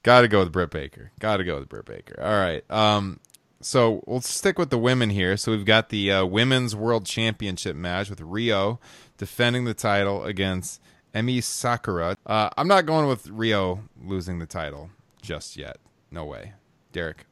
Got 0.04 0.22
to 0.22 0.28
go 0.28 0.42
with 0.42 0.52
Britt 0.52 0.70
Baker. 0.70 1.12
Got 1.18 1.38
to 1.38 1.44
go 1.44 1.58
with 1.58 1.68
Britt 1.68 1.86
Baker. 1.86 2.22
All 2.22 2.30
right. 2.30 2.64
Um 2.70 3.20
so 3.60 4.04
we'll 4.06 4.22
stick 4.22 4.60
with 4.60 4.70
the 4.70 4.78
women 4.78 5.10
here. 5.10 5.36
So 5.36 5.52
we've 5.52 5.66
got 5.66 5.90
the 5.90 6.12
uh, 6.12 6.26
women's 6.26 6.76
world 6.76 7.08
championship 7.08 7.76
match 7.76 8.12
with 8.12 8.20
Riho 8.20 8.78
defending 9.18 9.66
the 9.66 9.74
title 9.74 10.26
against 10.26 10.80
Emi 11.16 11.42
Sakura. 11.42 12.18
Uh, 12.24 12.52
I'm 12.58 12.68
not 12.68 12.86
going 12.86 13.08
with 13.08 13.30
Riho 13.30 13.82
losing 14.00 14.38
the 14.38 14.46
title 14.46 14.92
just 15.24 15.58
yet. 15.58 15.78
No 16.12 16.26
way. 16.26 16.54
Derek. 16.92 17.26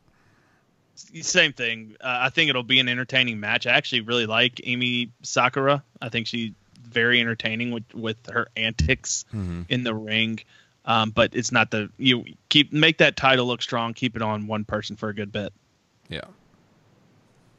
Same 1.21 1.53
thing. 1.53 1.95
Uh, 2.01 2.17
I 2.21 2.29
think 2.29 2.49
it'll 2.49 2.63
be 2.63 2.79
an 2.79 2.89
entertaining 2.89 3.39
match. 3.39 3.65
I 3.67 3.71
actually 3.71 4.01
really 4.01 4.25
like 4.25 4.55
Emi 4.55 5.09
Sakura. 5.23 5.83
I 6.01 6.09
think 6.09 6.27
she's 6.27 6.51
very 6.83 7.19
entertaining 7.19 7.71
with 7.71 7.93
with 7.93 8.17
her 8.29 8.47
antics 8.57 9.25
Mhm. 9.33 9.65
in 9.69 9.83
the 9.83 9.93
ring. 9.95 10.39
Um, 10.85 11.11
but 11.11 11.35
it's 11.35 11.51
not 11.51 11.71
the 11.71 11.89
you 11.97 12.25
keep 12.49 12.73
make 12.73 12.97
that 12.97 13.15
title 13.15 13.45
look 13.47 13.61
strong. 13.61 13.93
Keep 13.93 14.15
it 14.15 14.21
on 14.21 14.47
one 14.47 14.65
person 14.65 14.95
for 14.95 15.09
a 15.09 15.13
good 15.13 15.31
bit. 15.31 15.53
Yeah. 16.09 16.21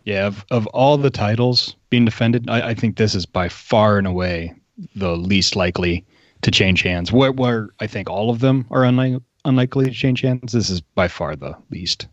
Yeah, 0.05 0.27
of, 0.27 0.45
of 0.51 0.67
all 0.69 0.97
the 0.97 1.11
titles 1.11 1.77
being 1.91 2.05
defended, 2.07 2.49
I, 2.49 2.71
I 2.71 2.75
think 2.75 2.97
this 2.97 3.15
is 3.15 3.27
by 3.27 3.49
far 3.49 3.99
and 3.99 4.07
away 4.07 4.55
the 4.97 5.15
least 5.17 5.57
likely 5.57 6.05
to 6.43 6.51
change 6.51 6.83
hands. 6.83 7.13
Where, 7.13 7.31
where 7.33 7.69
I 7.81 7.87
think 7.87 8.09
all 8.09 8.31
of 8.31 8.41
them 8.41 8.67
are 8.71 8.83
unlike, 8.85 9.21
unlikely 9.45 9.85
to 9.85 9.91
change 9.91 10.23
hands, 10.23 10.53
this 10.53 10.71
is 10.71 10.81
by 10.81 11.07
far 11.09 11.37
the 11.37 11.55
least. 11.71 12.09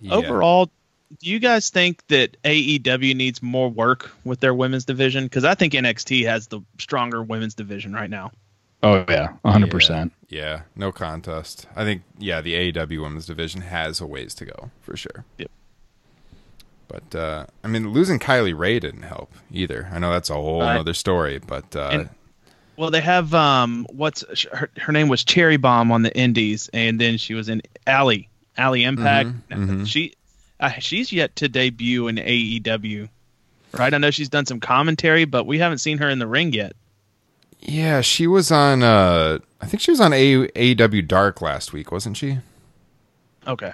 Yeah. 0.00 0.14
Overall, 0.14 0.70
do 1.20 1.30
you 1.30 1.38
guys 1.38 1.70
think 1.70 2.06
that 2.08 2.36
AEW 2.42 3.14
needs 3.16 3.42
more 3.42 3.68
work 3.68 4.10
with 4.24 4.40
their 4.40 4.54
women's 4.54 4.84
division? 4.84 5.24
Because 5.24 5.44
I 5.44 5.54
think 5.54 5.72
NXT 5.72 6.26
has 6.26 6.48
the 6.48 6.60
stronger 6.78 7.22
women's 7.22 7.54
division 7.54 7.92
right 7.92 8.10
now. 8.10 8.32
Oh 8.82 9.04
yeah, 9.08 9.28
hundred 9.44 9.70
percent. 9.70 10.12
Yeah, 10.28 10.62
no 10.76 10.92
contest. 10.92 11.66
I 11.74 11.84
think 11.84 12.02
yeah, 12.18 12.40
the 12.40 12.72
AEW 12.72 13.00
women's 13.02 13.26
division 13.26 13.62
has 13.62 14.00
a 14.00 14.06
ways 14.06 14.34
to 14.34 14.44
go 14.44 14.70
for 14.82 14.96
sure. 14.96 15.24
Yep. 15.38 15.50
But 16.88 17.14
uh, 17.14 17.46
I 17.64 17.68
mean, 17.68 17.90
losing 17.92 18.18
Kylie 18.18 18.56
Rae 18.56 18.78
didn't 18.78 19.02
help 19.02 19.32
either. 19.50 19.88
I 19.92 19.98
know 19.98 20.10
that's 20.12 20.30
a 20.30 20.34
whole 20.34 20.60
Right. 20.60 20.78
other 20.78 20.94
story, 20.94 21.38
but 21.44 21.74
uh, 21.74 21.88
And- 21.92 22.08
Well, 22.76 22.90
they 22.90 23.00
have 23.00 23.32
um, 23.34 23.86
what's 23.90 24.24
her, 24.52 24.70
her 24.76 24.92
name 24.92 25.08
was 25.08 25.24
Cherry 25.24 25.56
Bomb 25.56 25.90
on 25.90 26.02
the 26.02 26.16
Indies, 26.16 26.68
and 26.72 27.00
then 27.00 27.16
she 27.16 27.34
was 27.34 27.48
in 27.48 27.62
Allie 27.86 28.28
Allie 28.58 28.84
Impact. 28.84 29.28
Mhm, 29.50 29.68
mhm. 29.68 29.86
She 29.86 30.14
uh, 30.60 30.70
she's 30.78 31.12
yet 31.12 31.36
to 31.36 31.48
debut 31.48 32.08
in 32.08 32.16
AEW, 32.16 33.08
right? 33.72 33.92
I 33.92 33.98
know 33.98 34.10
she's 34.10 34.28
done 34.30 34.46
some 34.46 34.60
commentary, 34.60 35.24
but 35.26 35.44
we 35.46 35.58
haven't 35.58 35.78
seen 35.78 35.98
her 35.98 36.08
in 36.08 36.18
the 36.18 36.26
ring 36.26 36.52
yet. 36.52 36.74
yeah, 37.60 38.00
she 38.00 38.26
was 38.26 38.50
on. 38.52 38.82
Uh, 38.82 39.38
I 39.60 39.66
think 39.66 39.80
she 39.80 39.90
was 39.90 40.00
on 40.00 40.12
A- 40.12 40.46
AEW 40.48 41.06
Dark 41.06 41.40
last 41.42 41.72
week, 41.72 41.90
wasn't 41.90 42.16
she? 42.16 42.38
Okay, 43.46 43.72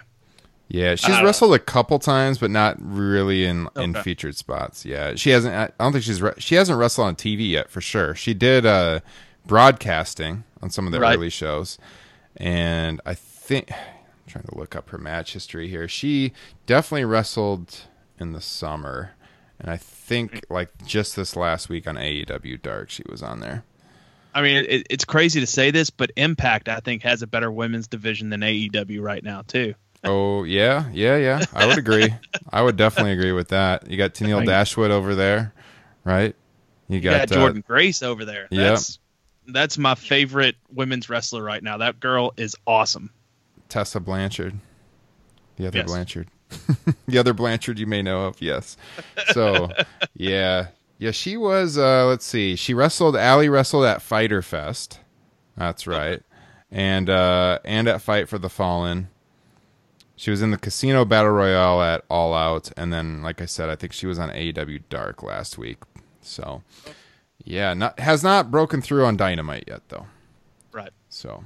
Yeah, 0.69 0.95
she's 0.97 1.17
Uh, 1.17 1.23
wrestled 1.25 1.55
a 1.55 1.59
couple 1.59 1.99
times, 1.99 2.39
but 2.39 2.51
not 2.51 2.77
really 2.81 3.45
in 3.45 3.69
in 3.77 3.95
featured 3.95 4.37
spots. 4.37 4.85
Yeah, 4.85 5.15
she 5.17 5.31
hasn't. 5.31 5.55
I 5.55 5.71
don't 5.83 5.93
think 5.93 6.05
she's 6.05 6.21
re- 6.23 6.33
she 6.39 6.55
hasn't 6.57 6.79
wrestled 6.79 7.07
on 7.09 7.17
TV 7.17 7.49
yet 7.51 7.71
for 7.71 7.81
sure. 7.81 8.15
She 8.15 8.33
did 8.35 8.65
uh, 8.67 9.01
broadcasting 9.47 10.45
on 10.63 10.71
some 10.71 10.87
of 10.87 10.93
the 10.93 11.01
Right. 11.01 11.17
early 11.17 11.31
shows, 11.31 11.79
and 12.37 13.01
I 13.07 13.15
think 13.15 13.71
trying 14.33 14.45
to 14.45 14.57
look 14.57 14.75
up 14.75 14.91
her 14.91 14.99
match 14.99 15.35
history 15.35 15.69
here. 15.69 15.87
She 15.87 16.33
definitely 16.67 17.05
wrestled 17.05 17.83
in 18.19 18.33
the 18.33 18.41
summer, 18.41 19.13
and 19.61 19.71
I 19.71 19.77
think 19.77 20.45
like 20.49 20.71
just 20.87 21.17
this 21.17 21.37
last 21.37 21.69
week 21.69 21.87
on 21.87 21.97
AEW 21.97 22.63
Dark, 22.63 22.91
she 22.91 23.03
was 23.09 23.23
on 23.23 23.41
there. 23.41 23.65
I 24.35 24.41
mean 24.41 24.65
it, 24.67 24.87
it's 24.89 25.05
crazy 25.05 25.41
to 25.41 25.47
say 25.47 25.71
this, 25.71 25.91
but 25.91 26.11
Impact 26.17 26.69
I 26.71 26.81
think 26.81 27.03
has 27.03 27.21
a 27.21 27.27
better 27.27 27.53
women's 27.53 27.87
division 27.87 28.31
than 28.31 28.41
AEW 28.41 29.03
right 29.03 29.23
now 29.23 29.43
too. 29.43 29.75
Oh 30.05 30.45
yeah, 30.45 30.89
yeah, 30.93 31.17
yeah. 31.19 31.45
I 31.53 31.67
would 31.67 31.79
agree. 31.79 32.09
I 32.51 32.63
would 32.63 32.77
definitely 32.77 33.13
agree 33.13 33.33
with 33.33 33.49
that. 33.49 33.91
You 33.91 33.99
got 33.99 34.15
Tennille 34.15 34.47
Dashwood 34.47 34.91
over 34.91 35.15
there, 35.15 35.53
right? 36.05 36.35
You 36.89 36.97
You 36.97 37.03
got, 37.03 37.29
got 37.29 37.37
uh, 37.37 37.41
Jordynne 37.41 37.65
Grace 37.65 38.03
over 38.03 38.25
there. 38.25 38.49
That's 38.51 38.99
that's 39.47 39.77
my 39.77 39.95
favorite 39.95 40.57
women's 40.73 41.11
wrestler 41.11 41.43
right 41.43 41.63
now. 41.63 41.79
That 41.79 42.01
girl 42.01 42.33
is 42.37 42.57
awesome. 42.67 43.11
Tessa 43.73 44.01
Blanchard, 44.01 44.59
the 45.57 45.67
other 45.67 45.79
Yes. 45.79 45.87
Blanchard, 45.87 46.29
the 47.09 47.17
other 47.17 47.33
Blanchard 47.33 47.79
you 47.79 47.87
may 47.87 48.03
know 48.03 48.27
of. 48.27 48.43
Yes. 48.43 48.77
So 49.33 49.71
yeah, 50.15 50.67
yeah. 50.99 51.11
She 51.11 51.39
was. 51.39 51.79
Uh, 51.79 52.07
let's 52.07 52.27
see. 52.27 52.55
She 52.55 52.75
wrestled. 52.75 53.17
Allie 53.17 53.49
wrestled 53.49 53.87
at 53.87 54.03
Fyter 54.03 54.43
Fest. 54.43 55.01
That's 55.57 55.87
right. 55.87 56.23
And 56.71 57.09
uh, 57.09 57.61
and 57.65 57.89
at 57.89 58.03
Fight 58.03 58.29
for 58.29 58.39
the 58.39 58.51
Fallen. 58.51 59.09
She 60.17 60.31
was 60.31 60.43
in 60.43 60.51
the 60.51 60.59
Casino 60.59 61.07
Battle 61.07 61.33
Royale 61.33 61.81
at 61.83 62.05
All 62.11 62.35
Out, 62.35 62.71
and 62.77 62.93
then, 62.93 63.23
like 63.23 63.41
I 63.41 63.47
said, 63.47 63.71
I 63.71 63.75
think 63.75 63.93
she 63.95 64.07
was 64.07 64.19
on 64.19 64.29
AEW 64.29 64.83
Dark 64.91 65.23
last 65.23 65.57
week. 65.59 65.79
So, 66.21 66.63
yeah, 67.43 67.73
not 67.75 67.99
has 67.99 68.23
not 68.23 68.51
broken 68.51 68.83
through 68.83 69.05
on 69.07 69.17
Dynamite 69.17 69.65
yet, 69.67 69.81
though. 69.89 70.07
Right. 70.71 70.93
So, 71.09 71.43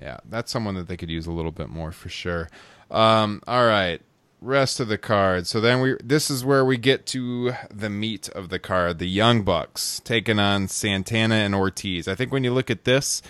yeah, 0.00 0.18
that's 0.28 0.50
someone 0.52 0.74
that 0.76 0.88
they 0.88 0.96
could 0.96 1.10
use 1.10 1.26
a 1.26 1.32
little 1.32 1.52
bit 1.52 1.68
more 1.68 1.92
for 1.92 2.08
sure. 2.08 2.48
Um, 2.90 3.42
all 3.46 3.66
right, 3.66 4.00
rest 4.40 4.80
of 4.80 4.88
the 4.88 4.98
card. 4.98 5.46
So 5.46 5.60
then 5.60 5.80
we 5.80 5.96
this 6.02 6.30
is 6.30 6.44
where 6.44 6.64
we 6.64 6.76
get 6.76 7.06
to 7.06 7.52
the 7.70 7.90
meat 7.90 8.28
of 8.30 8.48
the 8.48 8.58
card. 8.58 8.98
The 8.98 9.08
Young 9.08 9.42
Bucks 9.42 10.00
taking 10.04 10.38
on 10.38 10.68
Santana 10.68 11.34
and 11.36 11.54
Ortiz. 11.54 12.08
I 12.08 12.14
think 12.14 12.32
when 12.32 12.44
you 12.44 12.52
look 12.52 12.70
at 12.70 12.84
this, 12.84 13.22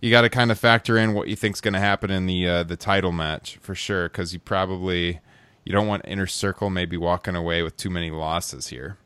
you 0.00 0.10
got 0.10 0.22
to 0.22 0.30
kind 0.30 0.50
of 0.50 0.58
factor 0.58 0.98
in 0.98 1.14
what 1.14 1.28
you 1.28 1.36
think's 1.36 1.60
going 1.60 1.74
to 1.74 1.80
happen 1.80 2.10
in 2.10 2.26
the 2.26 2.48
uh, 2.48 2.62
the 2.62 2.76
title 2.76 3.12
match 3.12 3.58
for 3.60 3.74
sure, 3.74 4.08
because 4.08 4.32
you 4.32 4.38
probably 4.38 5.20
you 5.64 5.72
don't 5.72 5.86
want 5.86 6.02
Inner 6.06 6.26
Circle 6.26 6.70
maybe 6.70 6.96
walking 6.96 7.36
away 7.36 7.62
with 7.62 7.76
too 7.76 7.90
many 7.90 8.10
losses 8.10 8.68
here. 8.68 8.96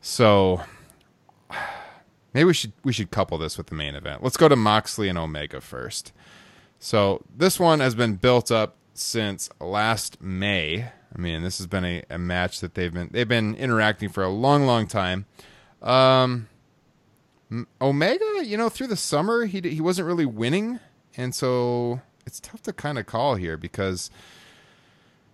So 0.00 0.62
maybe 2.34 2.44
we 2.44 2.54
should 2.54 2.72
we 2.84 2.92
should 2.92 3.10
couple 3.10 3.38
this 3.38 3.58
with 3.58 3.68
the 3.68 3.74
main 3.74 3.94
event. 3.94 4.22
Let's 4.22 4.36
go 4.36 4.48
to 4.48 4.56
Moxley 4.56 5.08
and 5.08 5.18
Omega 5.18 5.60
first. 5.60 6.12
So 6.78 7.22
this 7.36 7.60
one 7.60 7.80
has 7.80 7.94
been 7.94 8.14
built 8.14 8.50
up 8.50 8.76
since 8.94 9.48
last 9.60 10.20
May. 10.20 10.88
I 11.14 11.18
mean, 11.18 11.42
this 11.42 11.58
has 11.58 11.66
been 11.66 11.84
a, 11.84 12.02
a 12.10 12.18
match 12.18 12.60
that 12.60 12.74
they've 12.74 12.92
been 12.92 13.10
they've 13.12 13.28
been 13.28 13.54
interacting 13.54 14.08
for 14.08 14.22
a 14.22 14.28
long, 14.28 14.66
long 14.66 14.86
time. 14.86 15.26
Um, 15.80 16.48
Omega, 17.80 18.24
you 18.44 18.56
know, 18.56 18.68
through 18.68 18.86
the 18.86 18.96
summer 18.96 19.44
he 19.44 19.60
he 19.60 19.80
wasn't 19.80 20.06
really 20.06 20.26
winning, 20.26 20.80
and 21.16 21.34
so 21.34 22.00
it's 22.26 22.40
tough 22.40 22.62
to 22.62 22.72
kind 22.72 22.98
of 22.98 23.06
call 23.06 23.34
here 23.34 23.56
because 23.56 24.10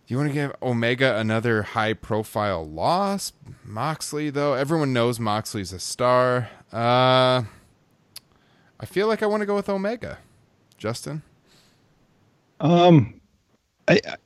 do 0.09 0.15
you 0.15 0.19
want 0.19 0.31
to 0.31 0.35
give 0.35 0.57
Omega 0.63 1.19
another 1.19 1.63
high 1.63 1.93
profile 1.93 2.67
loss? 2.67 3.35
Moxley, 3.63 4.31
though, 4.31 4.55
everyone 4.55 4.95
knows 4.95 5.21
Moxley's 5.21 5.71
a 5.71 5.79
star. 5.79 6.49
Uh, 6.73 7.43
I 8.81 8.87
feel 8.87 9.07
like 9.07 9.23
I 9.23 9.27
want 9.27 9.43
to 9.43 9.47
go 9.47 9.55
with 9.55 9.69
Omega. 9.69 10.17
Justin? 10.79 11.23
Um, 12.59 13.21
I, 13.87 14.01
I- 14.09 14.17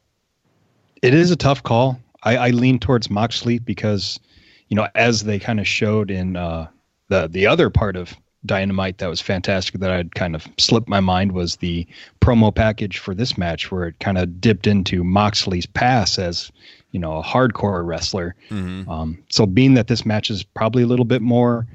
it 1.02 1.14
is 1.14 1.32
a 1.32 1.36
tough 1.36 1.64
call. 1.64 1.98
I, 2.22 2.36
I 2.36 2.50
lean 2.50 2.78
towards 2.78 3.10
Moxley 3.10 3.58
because, 3.58 4.20
you 4.68 4.76
know, 4.76 4.86
as 4.94 5.24
they 5.24 5.40
kind 5.40 5.58
of 5.58 5.66
showed 5.66 6.12
in 6.12 6.36
uh, 6.36 6.68
the 7.08 7.26
the 7.26 7.48
other 7.48 7.70
part 7.70 7.96
of 7.96 8.14
Dynamite 8.44 8.98
that 8.98 9.08
was 9.08 9.20
fantastic 9.20 9.80
that 9.80 9.90
I'd 9.90 10.14
kind 10.14 10.34
of 10.34 10.46
slipped 10.58 10.88
my 10.88 11.00
mind 11.00 11.32
was 11.32 11.56
the 11.56 11.86
promo 12.20 12.54
package 12.54 12.98
for 12.98 13.14
this 13.14 13.38
match 13.38 13.70
where 13.70 13.86
it 13.86 13.98
kind 14.00 14.18
of 14.18 14.40
dipped 14.40 14.66
into 14.66 15.04
Moxley's 15.04 15.66
pass 15.66 16.18
as, 16.18 16.50
you 16.90 16.98
know, 16.98 17.18
a 17.18 17.22
hardcore 17.22 17.86
wrestler. 17.86 18.34
Mm-hmm. 18.50 18.90
Um, 18.90 19.22
so 19.30 19.46
being 19.46 19.74
that 19.74 19.86
this 19.86 20.04
match 20.04 20.30
is 20.30 20.42
probably 20.42 20.82
a 20.82 20.86
little 20.86 21.04
bit 21.04 21.22
more 21.22 21.66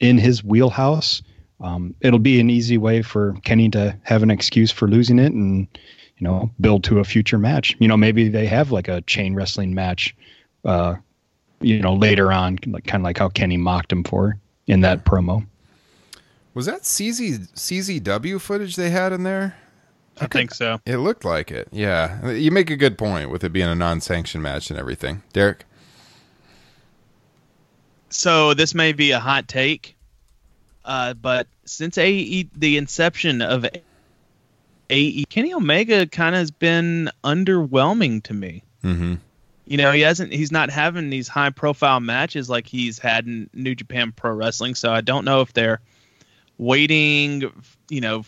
in 0.00 0.18
his 0.18 0.42
wheelhouse, 0.42 1.22
um, 1.60 1.94
it'll 2.00 2.18
be 2.18 2.40
an 2.40 2.50
easy 2.50 2.76
way 2.76 3.02
for 3.02 3.34
Kenny 3.44 3.68
to 3.70 3.96
have 4.02 4.22
an 4.22 4.30
excuse 4.30 4.70
for 4.70 4.88
losing 4.88 5.18
it 5.18 5.32
and 5.32 5.66
you 6.18 6.26
know 6.26 6.50
build 6.60 6.84
to 6.84 6.98
a 6.98 7.04
future 7.04 7.38
match. 7.38 7.76
You 7.78 7.88
know 7.88 7.96
maybe 7.96 8.28
they 8.28 8.46
have 8.46 8.72
like 8.72 8.88
a 8.88 9.00
chain 9.02 9.34
wrestling 9.34 9.74
match, 9.74 10.14
uh, 10.64 10.96
you 11.60 11.80
know 11.80 11.94
later 11.94 12.32
on, 12.32 12.58
like 12.66 12.84
kind 12.84 13.00
of 13.00 13.04
like 13.04 13.18
how 13.18 13.28
Kenny 13.28 13.56
mocked 13.56 13.92
him 13.92 14.04
for 14.04 14.38
in 14.66 14.80
that 14.80 15.04
promo. 15.04 15.46
Was 16.56 16.64
that 16.64 16.84
CZ, 16.84 17.52
CZW 17.52 18.40
footage 18.40 18.76
they 18.76 18.88
had 18.88 19.12
in 19.12 19.24
there? 19.24 19.54
I 20.18 20.26
think 20.26 20.54
so. 20.54 20.80
It 20.86 20.96
looked 20.96 21.22
like 21.22 21.50
it. 21.50 21.68
Yeah. 21.70 22.30
You 22.30 22.50
make 22.50 22.70
a 22.70 22.76
good 22.76 22.96
point 22.96 23.28
with 23.28 23.44
it 23.44 23.52
being 23.52 23.68
a 23.68 23.74
non 23.74 24.00
sanctioned 24.00 24.42
match 24.42 24.70
and 24.70 24.78
everything. 24.78 25.22
Derek? 25.34 25.66
So 28.08 28.54
this 28.54 28.74
may 28.74 28.94
be 28.94 29.10
a 29.10 29.18
hot 29.18 29.48
take, 29.48 29.96
uh, 30.86 31.12
but 31.12 31.46
since 31.66 31.98
AE 31.98 32.48
the 32.56 32.78
inception 32.78 33.42
of 33.42 33.66
AE, 34.88 35.24
Kenny 35.28 35.52
Omega 35.52 36.06
kind 36.06 36.34
of 36.34 36.38
has 36.38 36.50
been 36.50 37.10
underwhelming 37.22 38.22
to 38.22 38.32
me. 38.32 38.62
Mm-hmm. 38.82 39.16
You 39.66 39.76
know, 39.76 39.92
he 39.92 40.00
hasn't. 40.00 40.32
He's 40.32 40.52
not 40.52 40.70
having 40.70 41.10
these 41.10 41.28
high 41.28 41.50
profile 41.50 42.00
matches 42.00 42.48
like 42.48 42.66
he's 42.66 42.98
had 42.98 43.26
in 43.26 43.50
New 43.52 43.74
Japan 43.74 44.10
Pro 44.10 44.32
Wrestling. 44.32 44.74
So 44.74 44.90
I 44.90 45.02
don't 45.02 45.26
know 45.26 45.42
if 45.42 45.52
they're 45.52 45.82
waiting. 46.58 47.52
You 47.88 48.00
know, 48.00 48.24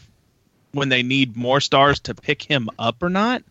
when 0.72 0.88
they 0.88 1.02
need 1.02 1.36
more 1.36 1.60
stars 1.60 2.00
to 2.00 2.14
pick 2.14 2.42
him 2.42 2.68
up 2.78 3.02
or 3.02 3.08
not. 3.08 3.42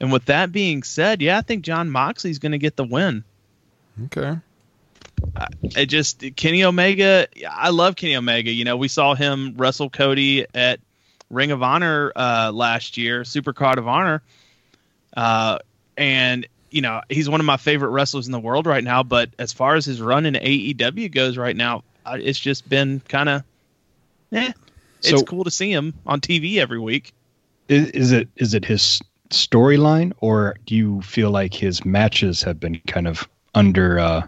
And 0.00 0.12
with 0.12 0.26
that 0.26 0.52
being 0.52 0.82
said, 0.82 1.22
yeah, 1.22 1.38
I 1.38 1.40
think 1.40 1.64
Jon 1.64 1.90
Moxley's 1.90 2.38
going 2.38 2.52
to 2.52 2.58
get 2.58 2.76
the 2.76 2.84
win. 2.84 3.24
Okay. 4.06 4.38
it 5.76 5.86
just 5.86 6.22
Kenny 6.36 6.62
Omega. 6.64 7.26
I 7.50 7.70
love 7.70 7.96
Kenny 7.96 8.14
Omega. 8.16 8.52
You 8.52 8.64
know, 8.64 8.76
we 8.76 8.88
saw 8.88 9.14
him 9.14 9.54
wrestle 9.56 9.90
Cody 9.90 10.46
at 10.54 10.78
Ring 11.30 11.50
of 11.50 11.62
Honor 11.62 12.12
uh, 12.14 12.52
last 12.54 12.96
year, 12.96 13.24
Super 13.24 13.52
Card 13.52 13.78
of 13.78 13.88
Honor, 13.88 14.22
uh, 15.16 15.58
and 15.96 16.46
you 16.70 16.82
know, 16.82 17.00
he's 17.08 17.28
one 17.28 17.40
of 17.40 17.46
my 17.46 17.56
favorite 17.56 17.90
wrestlers 17.90 18.26
in 18.26 18.32
the 18.32 18.38
world 18.38 18.66
right 18.66 18.84
now. 18.84 19.02
But 19.02 19.30
as 19.38 19.52
far 19.52 19.74
as 19.74 19.84
his 19.84 20.00
run 20.00 20.26
in 20.26 20.34
AEW 20.34 21.10
goes 21.10 21.36
right 21.36 21.56
now, 21.56 21.82
it's 22.06 22.38
just 22.38 22.68
been 22.68 23.00
kind 23.00 23.28
of, 23.28 23.42
eh. 24.32 24.52
It's 24.98 25.10
So- 25.10 25.22
cool 25.22 25.44
to 25.44 25.50
see 25.50 25.70
him 25.72 25.94
on 26.06 26.20
TV 26.20 26.56
every 26.58 26.80
week. 26.80 27.12
Is, 27.68 27.90
is 27.90 28.12
it 28.12 28.28
is 28.36 28.54
it 28.54 28.64
his 28.64 29.00
storyline, 29.30 30.12
or 30.20 30.56
do 30.64 30.74
you 30.74 31.02
feel 31.02 31.30
like 31.30 31.52
his 31.52 31.84
matches 31.84 32.42
have 32.42 32.58
been 32.58 32.80
kind 32.86 33.06
of 33.06 33.28
under 33.54 33.98
uh, 33.98 34.26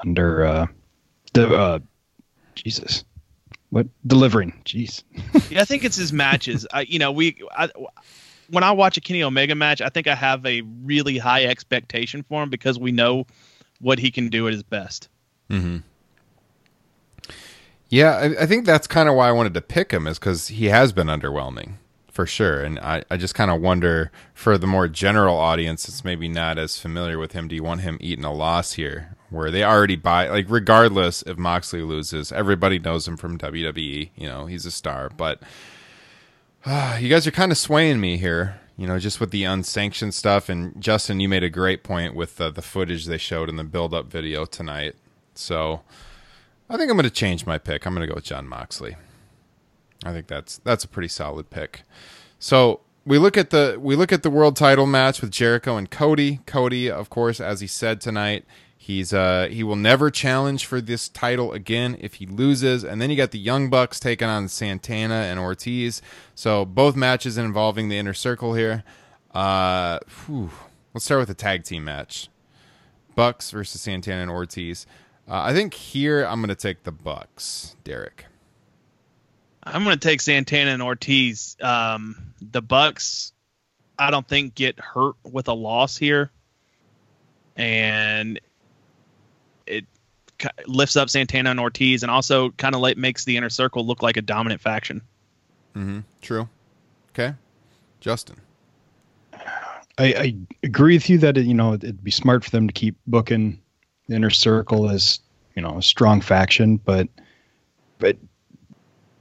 under 0.00 0.44
uh, 0.44 0.66
the 1.32 1.48
uh, 1.54 1.78
Jesus, 2.54 3.04
what 3.70 3.86
delivering? 4.06 4.52
Jeez, 4.66 5.02
Yeah, 5.50 5.62
I 5.62 5.64
think 5.64 5.84
it's 5.84 5.96
his 5.96 6.12
matches. 6.12 6.66
I, 6.72 6.82
you 6.82 6.98
know, 6.98 7.12
we 7.12 7.36
I, 7.56 7.70
when 8.50 8.62
I 8.62 8.72
watch 8.72 8.98
a 8.98 9.00
Kenny 9.00 9.22
Omega 9.22 9.54
match, 9.54 9.80
I 9.80 9.88
think 9.88 10.06
I 10.06 10.14
have 10.14 10.44
a 10.44 10.60
really 10.82 11.16
high 11.16 11.44
expectation 11.46 12.22
for 12.24 12.42
him 12.42 12.50
because 12.50 12.78
we 12.78 12.92
know 12.92 13.26
what 13.80 13.98
he 13.98 14.10
can 14.10 14.28
do 14.28 14.46
at 14.48 14.52
his 14.52 14.62
best. 14.62 15.08
Mm-hmm. 15.48 15.78
Yeah, 17.90 18.12
I, 18.16 18.42
I 18.42 18.46
think 18.46 18.64
that's 18.64 18.86
kind 18.86 19.08
of 19.08 19.16
why 19.16 19.28
I 19.28 19.32
wanted 19.32 19.52
to 19.54 19.60
pick 19.60 19.90
him 19.90 20.06
is 20.06 20.18
because 20.18 20.48
he 20.48 20.66
has 20.66 20.92
been 20.92 21.08
underwhelming 21.08 21.74
for 22.10 22.24
sure, 22.24 22.62
and 22.62 22.78
I, 22.78 23.04
I 23.10 23.16
just 23.16 23.34
kind 23.34 23.50
of 23.50 23.60
wonder 23.60 24.12
for 24.32 24.56
the 24.56 24.66
more 24.66 24.88
general 24.88 25.36
audience 25.36 25.86
that's 25.86 26.04
maybe 26.04 26.28
not 26.28 26.56
as 26.58 26.78
familiar 26.78 27.18
with 27.18 27.32
him, 27.32 27.48
do 27.48 27.54
you 27.54 27.62
want 27.64 27.80
him 27.80 27.98
eating 28.00 28.24
a 28.24 28.32
loss 28.32 28.74
here, 28.74 29.16
where 29.28 29.50
they 29.50 29.64
already 29.64 29.96
buy 29.96 30.28
like 30.28 30.46
regardless 30.48 31.22
if 31.22 31.36
Moxley 31.36 31.82
loses, 31.82 32.30
everybody 32.30 32.78
knows 32.78 33.06
him 33.08 33.16
from 33.16 33.38
WWE, 33.38 34.10
you 34.14 34.26
know 34.26 34.46
he's 34.46 34.66
a 34.66 34.70
star, 34.70 35.10
but 35.16 35.42
uh, 36.64 36.96
you 37.00 37.08
guys 37.08 37.26
are 37.26 37.32
kind 37.32 37.52
of 37.52 37.58
swaying 37.58 38.00
me 38.00 38.16
here. 38.16 38.60
You 38.76 38.86
know, 38.86 38.98
just 38.98 39.20
with 39.20 39.30
the 39.30 39.44
unsanctioned 39.44 40.14
stuff, 40.14 40.48
and 40.48 40.80
Justin, 40.80 41.20
you 41.20 41.28
made 41.28 41.44
a 41.44 41.50
great 41.50 41.82
point 41.82 42.14
with 42.14 42.36
the, 42.36 42.50
the 42.50 42.62
footage 42.62 43.04
they 43.04 43.18
showed 43.18 43.50
in 43.50 43.56
the 43.56 43.64
build-up 43.64 44.06
video 44.06 44.46
tonight. 44.46 44.94
So, 45.34 45.82
I 46.70 46.76
think 46.76 46.88
I'm 46.88 46.96
going 46.96 47.02
to 47.02 47.10
change 47.10 47.46
my 47.46 47.58
pick. 47.58 47.84
I'm 47.84 47.94
going 47.94 48.06
to 48.06 48.08
go 48.08 48.14
with 48.14 48.24
Jon 48.24 48.46
Moxley. 48.46 48.94
I 50.04 50.12
think 50.12 50.28
that's 50.28 50.58
that's 50.58 50.84
a 50.84 50.88
pretty 50.88 51.08
solid 51.08 51.50
pick. 51.50 51.82
So 52.38 52.80
we 53.04 53.18
look 53.18 53.36
at 53.36 53.50
the 53.50 53.76
we 53.80 53.96
look 53.96 54.12
at 54.12 54.22
the 54.22 54.30
world 54.30 54.54
title 54.54 54.86
match 54.86 55.20
with 55.20 55.32
Jericho 55.32 55.76
and 55.76 55.90
Cody. 55.90 56.40
Cody, 56.46 56.88
of 56.88 57.10
course, 57.10 57.40
as 57.40 57.60
he 57.60 57.66
said 57.66 58.00
tonight, 58.00 58.44
he's 58.78 59.12
uh 59.12 59.48
he 59.50 59.64
will 59.64 59.76
never 59.76 60.12
challenge 60.12 60.64
for 60.64 60.80
this 60.80 61.08
title 61.08 61.52
again 61.52 61.96
if 62.00 62.14
he 62.14 62.26
loses. 62.26 62.84
And 62.84 63.02
then 63.02 63.10
you 63.10 63.16
got 63.16 63.32
the 63.32 63.38
Young 63.40 63.68
Bucks 63.68 63.98
taking 63.98 64.28
on 64.28 64.46
Santana 64.46 65.14
and 65.14 65.40
Ortiz. 65.40 66.00
So 66.36 66.64
both 66.64 66.94
matches 66.94 67.36
involving 67.36 67.88
the 67.88 67.98
inner 67.98 68.14
circle 68.14 68.54
here. 68.54 68.84
Uh, 69.34 69.98
whew. 70.26 70.50
let's 70.94 71.04
start 71.04 71.18
with 71.18 71.28
the 71.28 71.34
tag 71.34 71.64
team 71.64 71.84
match. 71.84 72.28
Bucks 73.16 73.50
versus 73.50 73.80
Santana 73.80 74.22
and 74.22 74.30
Ortiz. 74.30 74.86
Uh, 75.30 75.42
I 75.44 75.52
think 75.52 75.74
here 75.74 76.24
I'm 76.24 76.40
going 76.40 76.48
to 76.48 76.56
take 76.56 76.82
the 76.82 76.90
Bucks, 76.90 77.76
Derek. 77.84 78.26
I'm 79.62 79.84
going 79.84 79.96
to 79.96 80.08
take 80.08 80.20
Santana 80.20 80.72
and 80.72 80.82
Ortiz. 80.82 81.56
Um, 81.62 82.34
the 82.40 82.60
Bucks, 82.60 83.32
I 83.96 84.10
don't 84.10 84.26
think 84.26 84.56
get 84.56 84.80
hurt 84.80 85.14
with 85.22 85.46
a 85.46 85.52
loss 85.52 85.96
here, 85.96 86.32
and 87.54 88.40
it 89.68 89.84
lifts 90.66 90.96
up 90.96 91.08
Santana 91.08 91.52
and 91.52 91.60
Ortiz, 91.60 92.02
and 92.02 92.10
also 92.10 92.50
kind 92.50 92.74
of 92.74 92.80
like 92.80 92.96
makes 92.96 93.24
the 93.24 93.36
inner 93.36 93.50
circle 93.50 93.86
look 93.86 94.02
like 94.02 94.16
a 94.16 94.22
dominant 94.22 94.60
faction. 94.60 95.00
Mm-hmm. 95.76 96.00
True. 96.22 96.48
Okay, 97.10 97.34
Justin. 98.00 98.36
I, 99.32 100.06
I 100.14 100.34
agree 100.64 100.96
with 100.96 101.08
you 101.08 101.18
that 101.18 101.36
it, 101.36 101.46
you 101.46 101.54
know 101.54 101.74
it'd 101.74 102.02
be 102.02 102.10
smart 102.10 102.42
for 102.42 102.50
them 102.50 102.66
to 102.66 102.72
keep 102.72 102.96
booking 103.06 103.60
the 104.10 104.16
inner 104.16 104.28
circle 104.30 104.90
is 104.90 105.20
you 105.54 105.62
know 105.62 105.78
a 105.78 105.82
strong 105.82 106.20
faction, 106.20 106.76
but 106.78 107.08
but 107.98 108.16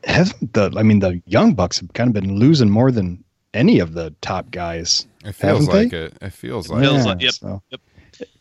hasn't 0.04 0.54
the 0.54 0.74
I 0.76 0.84
mean 0.84 1.00
the 1.00 1.22
young 1.26 1.54
bucks 1.54 1.80
have 1.80 1.94
kind 1.94 2.08
of 2.10 2.14
been 2.14 2.38
losing 2.38 2.70
more 2.70 2.92
than 2.92 3.24
any 3.54 3.80
of 3.80 3.94
the 3.94 4.14
top 4.22 4.52
guys. 4.52 5.08
It 5.24 5.34
feels 5.34 5.66
haven't 5.68 5.74
they? 5.74 5.84
like 5.84 5.94
it. 5.94 6.14
It 6.22 6.34
feels 6.34 6.70
like 6.70 6.82
Feels 6.82 7.06
it. 7.06 7.08
like- 7.08 7.22
yep, 7.22 7.34
so- 7.34 7.62
yep. 7.70 7.82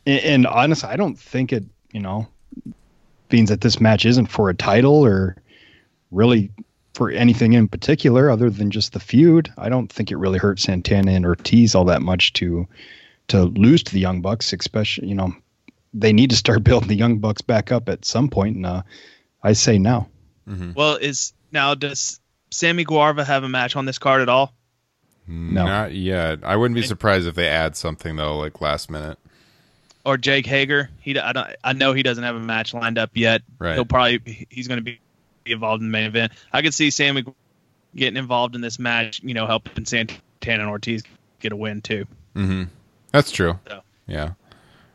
And, 0.07 0.21
and 0.25 0.47
honestly, 0.47 0.89
I 0.89 0.97
don't 0.97 1.19
think 1.19 1.53
it 1.53 1.65
you 1.93 2.01
know 2.01 2.27
means 3.31 3.51
that 3.51 3.61
this 3.61 3.79
match 3.81 4.07
isn't 4.07 4.27
for 4.27 4.49
a 4.49 4.55
title 4.55 5.05
or 5.05 5.37
really 6.11 6.51
for 6.95 7.11
anything 7.11 7.53
in 7.53 7.69
particular 7.69 8.31
other 8.31 8.49
than 8.51 8.71
just 8.71 8.93
the 8.95 9.01
feud. 9.01 9.53
I 9.59 9.69
don't 9.69 9.93
think 9.93 10.11
it 10.11 10.17
really 10.17 10.39
hurt 10.39 10.59
Santana 10.59 11.13
and 11.13 11.27
Ortiz 11.27 11.75
all 11.75 11.85
that 11.85 12.01
much 12.03 12.33
to 12.35 12.67
to 13.29 13.45
lose 13.45 13.83
to 13.83 13.93
the 13.93 14.01
Young 14.01 14.23
Bucks, 14.23 14.53
especially 14.53 15.09
you 15.09 15.15
know 15.15 15.33
they 15.95 16.13
need 16.13 16.31
to 16.31 16.37
start 16.37 16.65
building 16.65 16.89
the 16.89 16.97
Young 16.97 17.19
Bucks 17.19 17.43
back 17.43 17.73
up 17.73 17.89
at 17.89 18.05
some 18.05 18.29
point, 18.29 18.57
and 18.57 18.67
uh, 18.67 18.83
I 19.43 19.53
say 19.53 19.79
now. 19.79 20.09
Mm-hmm. 20.49 20.73
Well, 20.75 20.97
is 20.97 21.33
now 21.53 21.75
does 21.75 22.21
Sammy 22.51 22.85
Guevara 22.85 23.25
have 23.25 23.45
a 23.45 23.49
match 23.49 23.77
on 23.77 23.85
this 23.85 23.99
card 23.99 24.23
at 24.23 24.29
all? 24.29 24.55
No. 25.27 25.67
Not 25.67 25.93
yet. 25.93 26.39
I 26.43 26.57
wouldn't 26.57 26.75
be 26.75 26.83
surprised 26.83 27.27
if 27.27 27.35
they 27.35 27.49
add 27.49 27.77
something 27.77 28.17
though, 28.17 28.39
like 28.39 28.61
last 28.61 28.91
minute. 28.91 29.19
Or 30.05 30.17
Jake 30.17 30.47
Hager? 30.47 30.89
He 31.01 31.19
I 31.19 31.33
don't 31.33 31.49
I 31.63 31.75
know 31.75 31.93
he 31.93 32.03
doesn't 32.03 32.25
have 32.25 32.35
a 32.35 32.41
match 32.41 32.73
lined 32.73 32.97
up 32.97 33.11
yet. 33.13 33.43
Right. 33.59 33.75
He'll 33.75 33.85
probably 33.85 34.47
he's 34.49 34.67
going 34.67 34.79
to 34.79 34.83
be 34.83 35.01
involved 35.45 35.83
in 35.83 35.89
the 35.89 35.93
main 35.93 36.07
event. 36.07 36.33
I 36.51 36.63
could 36.63 36.73
see 36.73 36.89
Sammy 36.89 37.25
getting 37.95 38.17
involved 38.17 38.55
in 38.55 38.63
this 38.63 38.79
match. 38.79 39.21
You 39.23 39.35
know, 39.35 39.47
helping 39.47 39.85
Santana 39.85 40.63
and 40.63 40.71
Ortiz 40.71 41.03
get 41.41 41.53
a 41.53 41.57
win 41.57 41.83
too. 41.83 42.07
Mm-hmm. 42.35 42.65
That's 43.13 43.31
true. 43.31 43.59
So. 43.69 43.83
Yeah, 44.07 44.33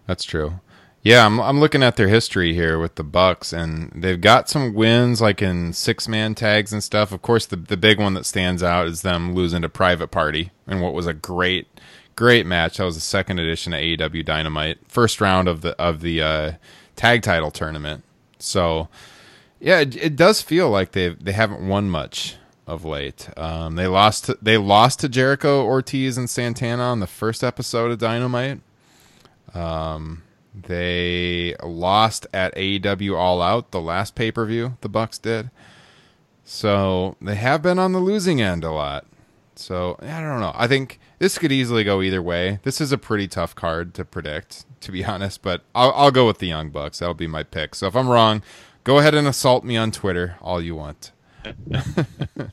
that's 0.07 0.23
true. 0.23 0.59
Yeah, 1.03 1.25
I'm 1.25 1.41
I'm 1.41 1.59
looking 1.59 1.83
at 1.83 1.97
their 1.97 2.07
history 2.07 2.53
here 2.53 2.79
with 2.79 2.95
the 2.95 3.03
Bucks, 3.03 3.51
and 3.51 3.91
they've 3.93 4.19
got 4.19 4.49
some 4.49 4.73
wins 4.73 5.19
like 5.19 5.41
in 5.41 5.73
six 5.73 6.07
man 6.07 6.33
tags 6.33 6.71
and 6.71 6.81
stuff. 6.81 7.11
Of 7.11 7.21
course, 7.21 7.45
the 7.45 7.57
the 7.57 7.75
big 7.75 7.99
one 7.99 8.13
that 8.13 8.25
stands 8.25 8.63
out 8.63 8.87
is 8.87 9.01
them 9.01 9.35
losing 9.35 9.61
to 9.63 9.69
Private 9.69 10.07
Party 10.11 10.51
in 10.65 10.79
what 10.79 10.93
was 10.93 11.05
a 11.05 11.13
great 11.13 11.67
great 12.15 12.45
match. 12.45 12.77
That 12.77 12.85
was 12.85 12.95
the 12.95 13.01
second 13.01 13.39
edition 13.39 13.73
of 13.73 13.81
AEW 13.81 14.23
Dynamite, 14.23 14.79
first 14.87 15.19
round 15.19 15.49
of 15.49 15.59
the 15.59 15.77
of 15.77 15.99
the 15.99 16.21
uh, 16.21 16.51
tag 16.95 17.21
title 17.21 17.51
tournament. 17.51 18.05
So 18.39 18.87
yeah, 19.59 19.79
it, 19.79 19.97
it 19.97 20.15
does 20.15 20.41
feel 20.41 20.69
like 20.69 20.93
they 20.93 21.09
they 21.09 21.33
haven't 21.33 21.67
won 21.67 21.89
much 21.89 22.37
of 22.65 22.85
late. 22.85 23.27
Um, 23.37 23.75
they 23.75 23.87
lost 23.87 24.25
to, 24.25 24.37
they 24.41 24.57
lost 24.57 25.01
to 25.01 25.09
Jericho, 25.09 25.65
Ortiz, 25.65 26.17
and 26.17 26.29
Santana 26.29 26.83
on 26.83 27.01
the 27.01 27.07
first 27.07 27.43
episode 27.43 27.91
of 27.91 27.99
Dynamite. 27.99 28.61
Um, 29.53 30.23
they 30.53 31.55
lost 31.63 32.27
at 32.33 32.55
AEW 32.55 33.17
All 33.17 33.41
Out, 33.41 33.71
the 33.71 33.81
last 33.81 34.15
pay 34.15 34.31
per 34.31 34.45
view 34.45 34.77
the 34.81 34.89
Bucks 34.89 35.17
did. 35.17 35.49
So 36.43 37.15
they 37.21 37.35
have 37.35 37.61
been 37.61 37.79
on 37.79 37.93
the 37.93 37.99
losing 37.99 38.41
end 38.41 38.63
a 38.63 38.71
lot. 38.71 39.05
So 39.55 39.97
I 40.01 40.19
don't 40.19 40.39
know. 40.39 40.53
I 40.55 40.67
think 40.67 40.99
this 41.19 41.37
could 41.37 41.51
easily 41.51 41.83
go 41.83 42.01
either 42.01 42.21
way. 42.21 42.59
This 42.63 42.81
is 42.81 42.91
a 42.91 42.97
pretty 42.97 43.27
tough 43.27 43.55
card 43.55 43.93
to 43.95 44.05
predict, 44.05 44.65
to 44.81 44.91
be 44.91 45.05
honest. 45.05 45.41
But 45.41 45.61
I'll, 45.73 45.91
I'll 45.93 46.11
go 46.11 46.27
with 46.27 46.39
the 46.39 46.47
Young 46.47 46.69
Bucks. 46.69 46.99
That'll 46.99 47.13
be 47.13 47.27
my 47.27 47.43
pick. 47.43 47.75
So 47.75 47.87
if 47.87 47.95
I'm 47.95 48.09
wrong, 48.09 48.43
go 48.83 48.99
ahead 48.99 49.15
and 49.15 49.27
assault 49.27 49.63
me 49.63 49.77
on 49.77 49.91
Twitter 49.91 50.37
all 50.41 50.61
you 50.61 50.75
want. 50.75 51.11
uh, 51.75 52.47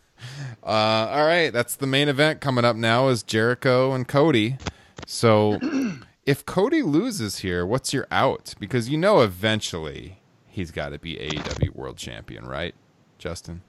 all 0.63 1.27
right, 1.27 1.51
that's 1.51 1.77
the 1.77 1.87
main 1.87 2.09
event 2.09 2.41
coming 2.41 2.65
up 2.65 2.77
now 2.77 3.09
is 3.09 3.23
Jericho 3.23 3.93
and 3.93 4.07
Cody. 4.07 4.59
So 5.07 5.59
if 6.27 6.45
Cody 6.47 6.83
loses 6.83 7.39
here, 7.39 7.65
what's 7.67 7.93
your 7.93 8.07
out? 8.11 8.55
Because 8.59 8.89
you 8.89 8.99
know 8.99 9.21
eventually 9.21 10.21
he's 10.47 10.71
got 10.71 10.91
to 10.91 10.99
be 10.99 11.17
AEW 11.17 11.75
World 11.75 11.97
Champion, 11.97 12.47
right, 12.47 12.75
Justin? 13.19 13.63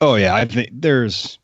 Oh 0.00 0.14
yeah, 0.14 0.34
I 0.34 0.44
think 0.44 0.70
there's, 0.72 1.38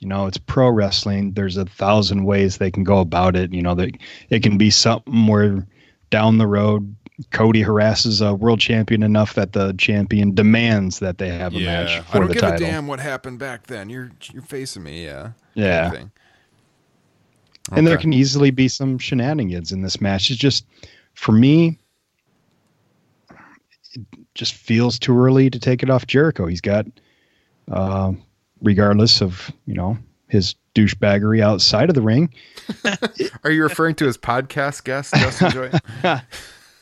you 0.00 0.08
know, 0.08 0.26
it's 0.26 0.38
pro 0.38 0.68
wrestling. 0.68 1.32
There's 1.32 1.56
a 1.56 1.64
thousand 1.64 2.24
ways 2.24 2.58
they 2.58 2.70
can 2.70 2.84
go 2.84 2.98
about 2.98 3.36
it. 3.36 3.52
You 3.52 3.62
know, 3.62 3.74
that 3.74 3.90
it 4.30 4.42
can 4.42 4.58
be 4.58 4.70
something 4.70 5.26
where 5.26 5.66
down 6.10 6.38
the 6.38 6.46
road 6.46 6.94
Cody 7.30 7.62
harasses 7.62 8.20
a 8.20 8.34
world 8.34 8.60
champion 8.60 9.02
enough 9.02 9.34
that 9.34 9.52
the 9.52 9.72
champion 9.78 10.34
demands 10.34 10.98
that 10.98 11.18
they 11.18 11.30
have 11.30 11.54
a 11.54 11.60
match 11.60 11.88
I 11.98 12.00
for 12.02 12.18
don't 12.18 12.28
the 12.28 12.34
give 12.34 12.42
title. 12.42 12.66
a 12.66 12.70
damn 12.70 12.86
what 12.86 13.00
happened 13.00 13.38
back 13.38 13.66
then. 13.66 13.88
You're 13.88 14.10
you're 14.32 14.42
facing 14.42 14.82
me, 14.82 15.04
yeah. 15.04 15.30
Yeah. 15.54 15.90
Kind 15.90 16.02
of 16.04 16.10
thing. 17.66 17.78
And 17.78 17.86
there 17.86 17.98
can 17.98 18.12
easily 18.12 18.50
be 18.50 18.68
some 18.68 18.98
shenanigans 18.98 19.72
in 19.72 19.82
this 19.82 20.00
match. 20.00 20.30
It's 20.30 20.38
just 20.38 20.66
for 21.14 21.32
me, 21.32 21.78
it 23.94 24.02
just 24.34 24.54
feels 24.54 24.98
too 24.98 25.18
early 25.18 25.50
to 25.50 25.58
take 25.58 25.82
it 25.82 25.90
off 25.90 26.06
Jericho. 26.06 26.46
He's 26.46 26.60
got, 26.60 26.86
uh, 27.70 28.12
regardless 28.62 29.20
of 29.20 29.50
you 29.66 29.74
know 29.74 29.98
his 30.28 30.54
douchebaggery 30.74 31.40
outside 31.40 31.88
of 31.88 31.94
the 31.94 32.02
ring. 32.02 32.32
Are 33.44 33.50
you 33.50 33.62
referring 33.62 33.94
to 33.96 34.06
his 34.06 34.18
podcast 34.18 34.84
guest, 34.84 35.14
Justin 35.14 35.50
Joy? 35.50 35.70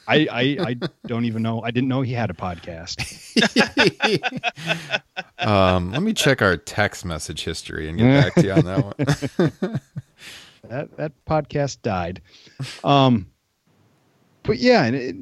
I, 0.07 0.27
I 0.31 0.57
I 0.61 0.77
don't 1.07 1.25
even 1.25 1.43
know. 1.43 1.63
I 1.63 1.71
didn't 1.71 1.89
know 1.89 2.03
he 2.03 2.13
had 2.13 2.29
a 2.31 2.35
podcast. 2.35 3.01
um, 5.47 5.93
let 5.93 6.03
me 6.03 6.13
check 6.13 6.43
our 6.43 6.59
text 6.59 7.07
message 7.07 7.45
history 7.45 7.89
and 7.89 7.99
get 7.99 8.23
back 8.23 8.35
to 8.35 8.43
you 8.43 8.53
on 8.53 8.65
that 8.65 9.59
one. 9.71 9.81
That 10.69 10.97
that 10.97 11.13
podcast 11.27 11.83
died. 11.83 12.21
Um, 12.83 13.31
but 14.43 14.59
yeah, 14.59 14.85
and 14.85 14.97
it, 14.97 15.17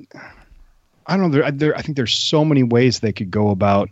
I 1.06 1.16
don't 1.16 1.30
know. 1.30 1.38
There, 1.38 1.50
there, 1.50 1.76
I 1.76 1.82
think 1.82 1.96
there's 1.96 2.14
so 2.14 2.44
many 2.44 2.62
ways 2.62 3.00
they 3.00 3.12
could 3.12 3.30
go 3.30 3.50
about, 3.50 3.88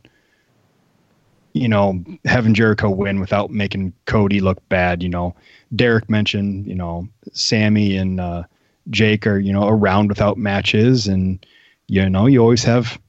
you 1.53 1.69
know, 1.69 2.05
having 2.25 2.55
Jericho 2.55 2.91
win 2.91 3.21
without 3.21 3.51
making 3.51 3.93
Cody 4.07 4.41
look 4.41 4.67
bad. 4.69 5.03
You 5.03 5.09
know, 5.09 5.35
Derek 5.75 6.09
mentioned, 6.11 6.67
you 6.67 6.75
know, 6.75 7.09
Sammy 7.33 7.97
and 7.97 8.21
uh, 8.21 8.45
Jake 8.91 9.27
are, 9.27 9.39
you 9.39 9.53
know, 9.53 9.69
around 9.69 10.09
without 10.09 10.37
matches, 10.37 11.07
and 11.07 11.45
you 11.87 12.09
know, 12.09 12.27
you 12.27 12.41
always 12.41 12.65
have, 12.65 13.01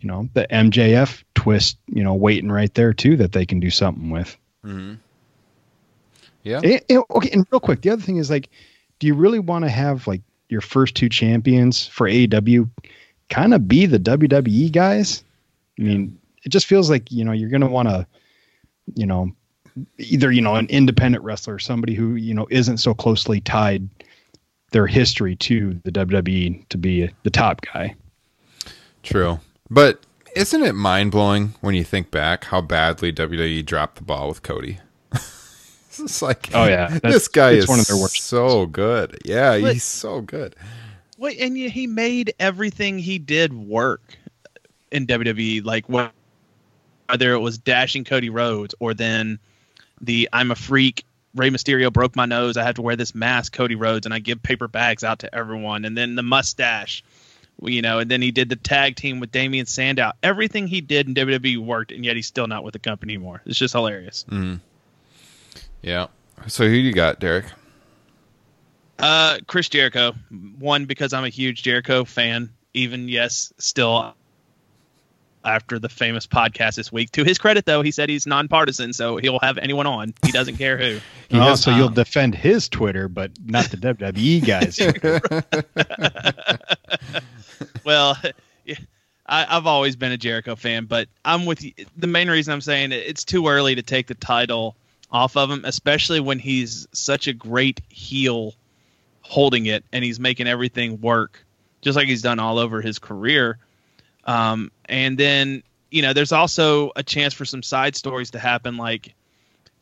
you 0.00 0.08
know, 0.08 0.28
the 0.34 0.46
MJF 0.50 1.22
twist, 1.34 1.78
you 1.86 2.02
know, 2.02 2.14
waiting 2.14 2.50
right 2.50 2.72
there 2.74 2.92
too 2.92 3.16
that 3.16 3.32
they 3.32 3.46
can 3.46 3.60
do 3.60 3.70
something 3.70 4.10
with. 4.10 4.36
Mm-hmm. 4.64 4.94
Yeah. 6.42 6.60
And- 6.62 6.80
and- 6.88 7.02
okay, 7.10 7.30
and 7.30 7.46
real 7.50 7.60
quick, 7.60 7.82
the 7.82 7.90
other 7.90 8.02
thing 8.02 8.16
is 8.16 8.30
like, 8.30 8.48
do 8.98 9.06
you 9.06 9.14
really 9.14 9.38
want 9.38 9.64
to 9.64 9.70
have 9.70 10.06
like 10.06 10.22
your 10.48 10.60
first 10.60 10.94
two 10.94 11.08
champions 11.08 11.86
for 11.86 12.08
AEW 12.08 12.68
kind 13.28 13.54
of 13.54 13.68
be 13.68 13.86
the 13.86 13.98
WWE 13.98 14.70
guys? 14.72 15.22
I 15.78 15.82
mean, 15.82 16.18
it 16.42 16.50
just 16.50 16.66
feels 16.66 16.90
like 16.90 17.10
you 17.10 17.24
know 17.24 17.32
you're 17.32 17.50
going 17.50 17.60
to 17.62 17.66
want 17.66 17.88
to, 17.88 18.06
you 18.94 19.06
know, 19.06 19.30
either 19.98 20.30
you 20.32 20.40
know 20.42 20.56
an 20.56 20.66
independent 20.68 21.24
wrestler, 21.24 21.58
somebody 21.58 21.94
who 21.94 22.14
you 22.16 22.34
know 22.34 22.46
isn't 22.50 22.78
so 22.78 22.92
closely 22.94 23.40
tied 23.40 23.88
their 24.72 24.86
history 24.86 25.34
to 25.36 25.80
the 25.84 25.90
WWE 25.92 26.66
to 26.68 26.78
be 26.78 27.10
the 27.24 27.30
top 27.30 27.60
guy. 27.72 27.94
True. 29.02 29.40
But 29.68 30.00
isn't 30.36 30.62
it 30.62 30.74
mind 30.74 31.10
blowing 31.10 31.54
when 31.60 31.74
you 31.74 31.82
think 31.84 32.10
back 32.10 32.44
how 32.44 32.60
badly 32.60 33.12
WWE 33.12 33.64
dropped 33.64 33.96
the 33.96 34.04
ball 34.04 34.28
with 34.28 34.42
Cody? 34.42 34.78
it's 35.98 36.22
like, 36.22 36.50
Oh, 36.54 36.64
yeah. 36.66 36.88
That's- 36.90 37.12
this 37.14 37.28
guy 37.28 37.52
is 37.52 37.68
one 37.68 37.80
of 37.80 37.86
their 37.86 37.96
worst. 37.96 38.22
so 38.22 38.66
good. 38.66 39.18
Yeah, 39.24 39.58
But- 39.60 39.74
he's 39.74 39.84
so 39.84 40.20
good. 40.20 40.54
Wait, 41.18 41.38
and 41.38 41.54
he 41.56 41.86
made 41.86 42.32
everything 42.40 42.98
he 42.98 43.18
did 43.18 43.52
work 43.52 44.16
in 44.90 45.06
WWE. 45.06 45.62
Like 45.64 45.84
whether 45.86 46.12
it 47.34 47.38
was 47.40 47.58
dashing 47.58 48.04
Cody 48.04 48.30
Rhodes 48.30 48.74
or 48.80 48.94
then 48.94 49.38
the 50.00 50.28
I'm 50.32 50.50
a 50.50 50.54
freak. 50.54 51.04
Rey 51.34 51.50
Mysterio 51.50 51.92
broke 51.92 52.16
my 52.16 52.24
nose. 52.26 52.56
I 52.56 52.64
have 52.64 52.74
to 52.76 52.82
wear 52.82 52.96
this 52.96 53.14
mask, 53.14 53.52
Cody 53.52 53.74
Rhodes, 53.76 54.04
and 54.06 54.12
I 54.14 54.18
give 54.18 54.42
paper 54.42 54.66
bags 54.66 55.04
out 55.04 55.20
to 55.20 55.32
everyone. 55.34 55.84
And 55.84 55.96
then 55.96 56.14
the 56.16 56.22
mustache, 56.24 57.04
you 57.62 57.82
know, 57.82 57.98
and 58.00 58.10
then 58.10 58.20
he 58.22 58.32
did 58.32 58.48
the 58.48 58.56
tag 58.56 58.96
team 58.96 59.20
with 59.20 59.30
Damien 59.30 59.66
Sandow. 59.66 60.10
Everything 60.24 60.66
he 60.66 60.80
did 60.80 61.06
in 61.06 61.14
WWE 61.14 61.58
worked, 61.58 61.92
and 61.92 62.04
yet 62.04 62.16
he's 62.16 62.26
still 62.26 62.48
not 62.48 62.64
with 62.64 62.72
the 62.72 62.78
company 62.80 63.12
anymore. 63.14 63.42
It's 63.46 63.58
just 63.58 63.74
hilarious. 63.74 64.24
Mm-hmm. 64.28 64.54
Yeah. 65.82 66.06
So 66.46 66.64
who 66.64 66.74
do 66.74 66.80
you 66.80 66.92
got, 66.92 67.20
Derek? 67.20 67.46
Uh, 68.98 69.38
Chris 69.46 69.68
Jericho. 69.68 70.12
One 70.58 70.84
because 70.84 71.12
I'm 71.12 71.24
a 71.24 71.28
huge 71.28 71.62
Jericho 71.62 72.04
fan. 72.04 72.50
Even 72.74 73.08
yes, 73.08 73.52
still 73.58 74.14
after 75.44 75.78
the 75.78 75.88
famous 75.88 76.26
podcast 76.26 76.76
this 76.76 76.92
week. 76.92 77.10
To 77.12 77.24
his 77.24 77.38
credit, 77.38 77.64
though, 77.64 77.82
he 77.82 77.90
said 77.90 78.08
he's 78.08 78.26
nonpartisan, 78.26 78.92
so 78.92 79.16
he'll 79.16 79.38
have 79.40 79.58
anyone 79.58 79.86
on. 79.86 80.14
He 80.24 80.32
doesn't 80.32 80.56
care 80.56 80.76
who. 80.76 81.00
Oh, 81.32 81.54
so 81.54 81.70
you'll 81.70 81.90
defend 81.90 82.34
his 82.34 82.68
Twitter, 82.68 83.06
but 83.06 83.30
not 83.44 83.66
the 83.66 83.76
WWE 83.76 84.44
guys. 84.44 84.80
well, 87.84 88.18
I, 89.26 89.46
I've 89.48 89.68
always 89.68 89.94
been 89.94 90.10
a 90.10 90.16
Jericho 90.16 90.56
fan, 90.56 90.86
but 90.86 91.06
I'm 91.24 91.46
with 91.46 91.62
you. 91.62 91.72
The 91.96 92.08
main 92.08 92.28
reason 92.28 92.52
I'm 92.52 92.60
saying 92.60 92.90
it, 92.90 93.04
it's 93.06 93.24
too 93.24 93.46
early 93.46 93.76
to 93.76 93.82
take 93.82 94.08
the 94.08 94.16
title 94.16 94.74
off 95.12 95.36
of 95.36 95.50
him, 95.50 95.64
especially 95.64 96.20
when 96.20 96.38
he's 96.38 96.86
such 96.92 97.26
a 97.26 97.32
great 97.32 97.80
heel 97.88 98.54
holding 99.22 99.66
it 99.66 99.84
and 99.92 100.04
he's 100.04 100.20
making 100.20 100.46
everything 100.46 101.00
work, 101.00 101.44
just 101.82 101.96
like 101.96 102.08
he's 102.08 102.22
done 102.22 102.38
all 102.38 102.58
over 102.58 102.80
his 102.80 102.98
career. 102.98 103.58
Um, 104.24 104.70
and 104.86 105.18
then, 105.18 105.62
you 105.90 106.02
know, 106.02 106.12
there's 106.12 106.32
also 106.32 106.92
a 106.96 107.02
chance 107.02 107.34
for 107.34 107.44
some 107.44 107.62
side 107.62 107.96
stories 107.96 108.30
to 108.32 108.38
happen. 108.38 108.76
Like, 108.76 109.14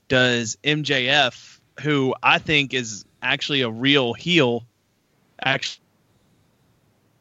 does 0.09 0.57
MJF, 0.65 1.61
who 1.81 2.15
I 2.23 2.39
think 2.39 2.73
is 2.73 3.05
actually 3.23 3.63
a 3.63 3.71
real 3.71 4.15
heel, 4.15 4.65
actually 5.43 5.83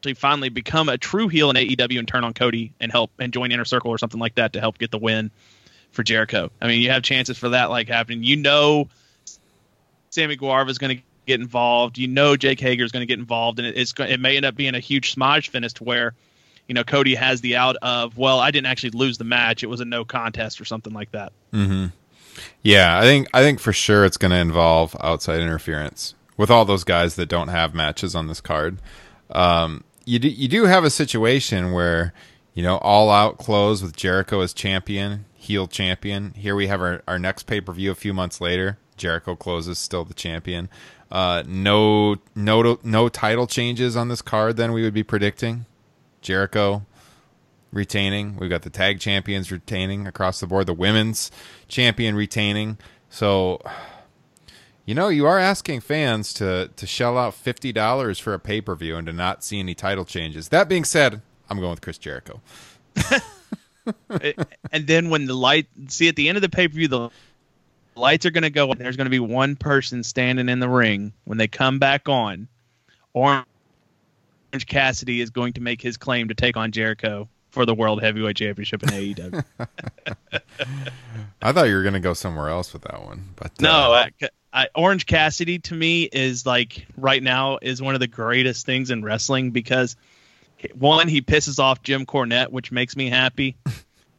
to 0.02 0.14
finally 0.14 0.48
become 0.48 0.88
a 0.88 0.96
true 0.96 1.28
heel 1.28 1.50
in 1.50 1.56
AEW 1.56 1.98
and 1.98 2.06
turn 2.06 2.24
on 2.24 2.32
Cody 2.32 2.72
and 2.80 2.92
help 2.92 3.10
and 3.18 3.32
join 3.32 3.50
Inner 3.50 3.64
Circle 3.64 3.90
or 3.90 3.98
something 3.98 4.20
like 4.20 4.36
that 4.36 4.52
to 4.52 4.60
help 4.60 4.78
get 4.78 4.90
the 4.90 4.98
win 4.98 5.30
for 5.98 6.04
Jericho. 6.04 6.48
I 6.62 6.68
mean, 6.68 6.80
you 6.80 6.90
have 6.90 7.02
chances 7.02 7.36
for 7.36 7.48
that 7.48 7.70
like 7.70 7.88
happening. 7.88 8.22
You 8.22 8.36
know, 8.36 8.88
Sammy 10.10 10.36
Guevara 10.36 10.68
is 10.68 10.78
going 10.78 10.96
to 10.96 11.02
get 11.26 11.40
involved. 11.40 11.98
You 11.98 12.06
know, 12.06 12.36
Jake 12.36 12.60
Hager 12.60 12.84
is 12.84 12.92
going 12.92 13.00
to 13.00 13.06
get 13.06 13.18
involved, 13.18 13.58
and 13.58 13.66
it, 13.66 13.76
it's 13.76 13.92
it 13.98 14.20
may 14.20 14.36
end 14.36 14.46
up 14.46 14.54
being 14.54 14.76
a 14.76 14.78
huge 14.78 15.12
smudge 15.12 15.48
finish 15.48 15.72
to 15.74 15.84
where. 15.84 16.14
You 16.68 16.74
know, 16.74 16.84
Cody 16.84 17.16
has 17.16 17.40
the 17.40 17.56
out 17.56 17.76
of, 17.82 18.16
well, 18.16 18.38
I 18.38 18.52
didn't 18.52 18.66
actually 18.66 18.90
lose 18.90 19.18
the 19.18 19.24
match. 19.24 19.64
It 19.64 19.66
was 19.66 19.80
a 19.80 19.84
no 19.84 20.04
contest 20.04 20.60
or 20.60 20.66
something 20.66 20.92
like 20.92 21.10
that. 21.12 21.32
Mm-hmm. 21.52 21.86
Yeah, 22.62 22.96
I 22.96 23.02
think 23.02 23.26
I 23.34 23.42
think 23.42 23.58
for 23.58 23.72
sure 23.72 24.04
it's 24.04 24.18
going 24.18 24.30
to 24.30 24.36
involve 24.36 24.94
outside 25.00 25.40
interference 25.40 26.14
with 26.36 26.48
all 26.48 26.64
those 26.64 26.84
guys 26.84 27.16
that 27.16 27.26
don't 27.26 27.48
have 27.48 27.74
matches 27.74 28.14
on 28.14 28.28
this 28.28 28.40
card. 28.40 28.78
Um, 29.30 29.82
you 30.04 30.20
do, 30.20 30.28
you 30.28 30.46
do 30.46 30.66
have 30.66 30.84
a 30.84 30.90
situation 30.90 31.72
where 31.72 32.12
you 32.54 32.62
know 32.62 32.76
all 32.76 33.10
out 33.10 33.38
close 33.38 33.82
with 33.82 33.96
Jericho 33.96 34.42
as 34.42 34.52
champion, 34.52 35.24
heel 35.48 35.66
champion. 35.66 36.34
Here 36.34 36.54
we 36.54 36.66
have 36.68 36.80
our, 36.80 37.02
our 37.08 37.18
next 37.18 37.44
pay 37.44 37.60
per 37.60 37.72
view 37.72 37.90
a 37.90 37.96
few 37.96 38.14
months 38.14 38.40
later. 38.40 38.78
Jericho 38.96 39.34
closes 39.34 39.78
still 39.78 40.04
the 40.04 40.14
champion. 40.14 40.68
Uh, 41.10 41.42
no 41.46 42.16
no 42.34 42.78
no 42.82 43.08
title 43.08 43.46
changes 43.46 43.96
on 43.96 44.08
this 44.08 44.22
card. 44.22 44.56
Then 44.56 44.72
we 44.72 44.82
would 44.82 44.92
be 44.92 45.02
predicting 45.02 45.64
Jericho 46.20 46.84
retaining. 47.72 48.36
We've 48.36 48.50
got 48.50 48.62
the 48.62 48.70
tag 48.70 49.00
champions 49.00 49.50
retaining 49.50 50.06
across 50.06 50.40
the 50.40 50.46
board, 50.46 50.66
the 50.66 50.74
women's 50.74 51.30
champion 51.66 52.14
retaining. 52.14 52.76
So, 53.08 53.62
you 54.84 54.94
know, 54.94 55.08
you 55.08 55.26
are 55.26 55.38
asking 55.38 55.80
fans 55.80 56.34
to 56.34 56.70
to 56.76 56.86
shell 56.86 57.16
out 57.16 57.32
fifty 57.32 57.72
dollars 57.72 58.18
for 58.18 58.34
a 58.34 58.38
pay 58.38 58.60
per 58.60 58.74
view 58.74 58.96
and 58.96 59.06
to 59.06 59.14
not 59.14 59.42
see 59.42 59.60
any 59.60 59.74
title 59.74 60.04
changes. 60.04 60.50
That 60.50 60.68
being 60.68 60.84
said, 60.84 61.22
I'm 61.48 61.58
going 61.58 61.70
with 61.70 61.80
Chris 61.80 61.96
Jericho. 61.96 62.42
and 64.08 64.86
then 64.86 65.10
when 65.10 65.26
the 65.26 65.34
light 65.34 65.66
see 65.88 66.08
at 66.08 66.16
the 66.16 66.28
end 66.28 66.36
of 66.36 66.42
the 66.42 66.48
pay 66.48 66.68
per 66.68 66.74
view, 66.74 66.88
the 66.88 67.10
lights 67.94 68.26
are 68.26 68.30
going 68.30 68.42
to 68.42 68.50
go, 68.50 68.70
and 68.70 68.80
there's 68.80 68.96
going 68.96 69.06
to 69.06 69.10
be 69.10 69.20
one 69.20 69.56
person 69.56 70.02
standing 70.02 70.48
in 70.48 70.60
the 70.60 70.68
ring. 70.68 71.12
When 71.24 71.38
they 71.38 71.48
come 71.48 71.78
back 71.78 72.08
on, 72.08 72.48
Orange 73.12 73.44
Cassidy 74.66 75.20
is 75.20 75.30
going 75.30 75.54
to 75.54 75.60
make 75.60 75.82
his 75.82 75.96
claim 75.96 76.28
to 76.28 76.34
take 76.34 76.56
on 76.56 76.72
Jericho 76.72 77.28
for 77.50 77.66
the 77.66 77.74
World 77.74 78.02
Heavyweight 78.02 78.36
Championship 78.36 78.82
in 78.82 78.88
AEW. 78.90 79.44
I 81.42 81.52
thought 81.52 81.68
you 81.68 81.74
were 81.74 81.82
going 81.82 81.94
to 81.94 82.00
go 82.00 82.14
somewhere 82.14 82.48
else 82.48 82.72
with 82.72 82.82
that 82.82 83.02
one, 83.04 83.30
but 83.36 83.60
no, 83.60 83.92
uh, 83.92 84.06
I, 84.20 84.28
I, 84.52 84.68
Orange 84.74 85.06
Cassidy 85.06 85.58
to 85.60 85.74
me 85.74 86.04
is 86.04 86.44
like 86.44 86.86
right 86.96 87.22
now 87.22 87.58
is 87.60 87.80
one 87.80 87.94
of 87.94 88.00
the 88.00 88.06
greatest 88.06 88.66
things 88.66 88.90
in 88.90 89.02
wrestling 89.02 89.50
because 89.50 89.96
one 90.74 91.08
he 91.08 91.22
pisses 91.22 91.58
off 91.58 91.82
Jim 91.82 92.06
Cornette, 92.06 92.50
which 92.50 92.72
makes 92.72 92.96
me 92.96 93.08
happy, 93.08 93.56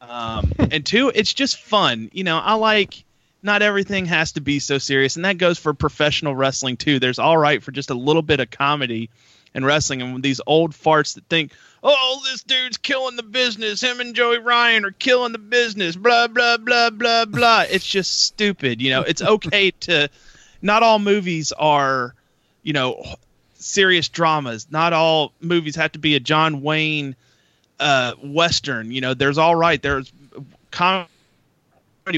um, 0.00 0.52
and 0.58 0.84
two 0.84 1.10
it's 1.14 1.34
just 1.34 1.60
fun. 1.60 2.10
You 2.12 2.24
know, 2.24 2.38
I 2.38 2.54
like 2.54 3.04
not 3.42 3.62
everything 3.62 4.06
has 4.06 4.32
to 4.32 4.40
be 4.40 4.58
so 4.58 4.78
serious, 4.78 5.16
and 5.16 5.24
that 5.24 5.38
goes 5.38 5.58
for 5.58 5.74
professional 5.74 6.34
wrestling 6.34 6.76
too. 6.76 6.98
There's 6.98 7.18
all 7.18 7.36
right 7.36 7.62
for 7.62 7.72
just 7.72 7.90
a 7.90 7.94
little 7.94 8.22
bit 8.22 8.40
of 8.40 8.50
comedy 8.50 9.10
in 9.54 9.64
wrestling, 9.64 10.02
and 10.02 10.22
these 10.22 10.40
old 10.46 10.72
farts 10.72 11.14
that 11.14 11.24
think, 11.28 11.52
"Oh, 11.82 12.20
this 12.24 12.42
dude's 12.42 12.76
killing 12.76 13.16
the 13.16 13.22
business. 13.22 13.80
Him 13.80 14.00
and 14.00 14.14
Joey 14.14 14.38
Ryan 14.38 14.84
are 14.84 14.92
killing 14.92 15.32
the 15.32 15.38
business." 15.38 15.96
Blah 15.96 16.28
blah 16.28 16.56
blah 16.56 16.90
blah 16.90 17.24
blah. 17.24 17.64
It's 17.68 17.86
just 17.86 18.20
stupid. 18.22 18.80
You 18.80 18.90
know, 18.90 19.02
it's 19.02 19.22
okay 19.22 19.70
to. 19.80 20.08
Not 20.62 20.82
all 20.82 20.98
movies 20.98 21.52
are, 21.52 22.14
you 22.62 22.74
know, 22.74 23.02
serious 23.60 24.08
dramas. 24.08 24.66
Not 24.70 24.92
all 24.92 25.32
movies 25.40 25.76
have 25.76 25.92
to 25.92 25.98
be 25.98 26.16
a 26.16 26.20
John 26.20 26.62
Wayne 26.62 27.14
uh, 27.78 28.14
western. 28.22 28.90
You 28.90 29.00
know, 29.00 29.14
there's 29.14 29.38
all 29.38 29.54
right. 29.54 29.80
There's 29.80 30.12
comedy 30.70 31.08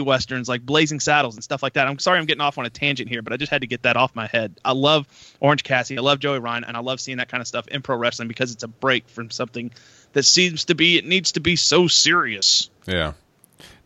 westerns 0.01 0.49
like 0.49 0.65
Blazing 0.65 1.01
Saddles 1.01 1.35
and 1.35 1.45
stuff 1.45 1.63
like 1.63 1.75
that. 1.75 1.87
I'm 1.87 1.99
sorry 1.99 2.19
I'm 2.19 2.25
getting 2.27 2.41
off 2.41 2.57
on 2.59 2.65
a 2.67 2.71
tangent 2.71 3.09
here, 3.09 3.23
but 3.23 3.33
I 3.33 3.37
just 3.37 3.51
had 3.51 3.61
to 3.63 3.67
get 3.67 3.83
that 3.83 3.97
off 3.97 4.15
my 4.15 4.27
head. 4.27 4.55
I 4.65 4.73
love 4.73 5.07
Orange 5.41 5.65
Cassidy, 5.65 5.99
I 5.99 6.03
love 6.03 6.19
Joey 6.21 6.39
Ryan, 6.39 6.65
and 6.65 6.77
I 6.77 6.81
love 6.81 7.01
seeing 7.01 7.19
that 7.19 7.29
kind 7.29 7.41
of 7.41 7.47
stuff 7.49 7.69
in 7.69 7.83
pro 7.83 7.97
wrestling 7.97 8.29
because 8.29 8.53
it's 8.53 8.63
a 8.63 8.69
break 8.69 9.09
from 9.09 9.31
something 9.31 9.71
that 10.15 10.23
seems 10.25 10.67
to 10.67 10.75
be 10.75 10.99
it 10.99 11.05
needs 11.07 11.33
to 11.33 11.41
be 11.41 11.57
so 11.57 11.89
serious. 11.89 12.71
yeah. 12.87 13.13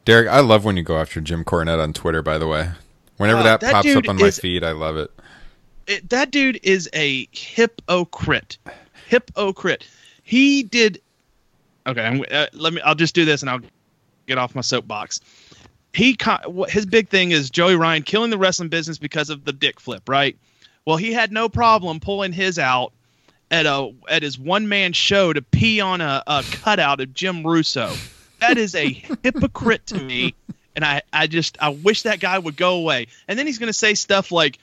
Derek, 0.04 0.28
I 0.28 0.38
love 0.38 0.64
when 0.64 0.76
you 0.76 0.84
go 0.84 0.98
after 0.98 1.20
Jim 1.20 1.44
Cornette 1.44 1.82
on 1.82 1.92
Twitter. 1.92 2.22
By 2.22 2.38
the 2.38 2.46
way, 2.46 2.70
whenever 3.16 3.40
Uh, 3.40 3.42
that, 3.42 3.60
that 3.62 3.72
pops 3.72 3.92
up 3.96 4.08
on 4.08 4.16
my 4.16 4.26
is- 4.26 4.38
feed, 4.38 4.62
I 4.62 4.70
love 4.70 4.96
it. 4.96 5.10
It, 5.86 6.08
that 6.10 6.30
dude 6.30 6.60
is 6.62 6.88
a 6.94 7.28
hypocrite. 7.32 8.58
Hypocrite. 9.08 9.86
He 10.22 10.62
did. 10.62 11.00
Okay, 11.86 12.24
uh, 12.30 12.46
let 12.52 12.72
me. 12.72 12.80
I'll 12.80 12.94
just 12.94 13.14
do 13.14 13.24
this 13.24 13.42
and 13.42 13.50
I'll 13.50 13.60
get 14.26 14.38
off 14.38 14.54
my 14.54 14.60
soapbox. 14.60 15.20
He 15.92 16.16
his 16.68 16.84
big 16.84 17.08
thing 17.08 17.30
is 17.30 17.48
Joey 17.48 17.76
Ryan 17.76 18.02
killing 18.02 18.30
the 18.30 18.38
wrestling 18.38 18.68
business 18.68 18.98
because 18.98 19.30
of 19.30 19.44
the 19.44 19.52
dick 19.52 19.80
flip, 19.80 20.08
right? 20.08 20.36
Well, 20.84 20.96
he 20.96 21.12
had 21.12 21.32
no 21.32 21.48
problem 21.48 22.00
pulling 22.00 22.32
his 22.32 22.58
out 22.58 22.92
at 23.50 23.66
a 23.66 23.92
at 24.08 24.22
his 24.22 24.38
one 24.38 24.68
man 24.68 24.92
show 24.92 25.32
to 25.32 25.42
pee 25.42 25.80
on 25.80 26.00
a, 26.00 26.22
a 26.26 26.44
cutout 26.50 27.00
of 27.00 27.14
Jim 27.14 27.46
Russo. 27.46 27.94
That 28.40 28.58
is 28.58 28.74
a 28.74 28.90
hypocrite 29.22 29.86
to 29.86 29.98
me, 29.98 30.34
and 30.74 30.84
I 30.84 31.02
I 31.12 31.26
just 31.26 31.56
I 31.60 31.70
wish 31.70 32.02
that 32.02 32.20
guy 32.20 32.38
would 32.38 32.56
go 32.56 32.76
away. 32.76 33.06
And 33.26 33.38
then 33.38 33.46
he's 33.46 33.58
gonna 33.58 33.72
say 33.72 33.94
stuff 33.94 34.30
like, 34.30 34.58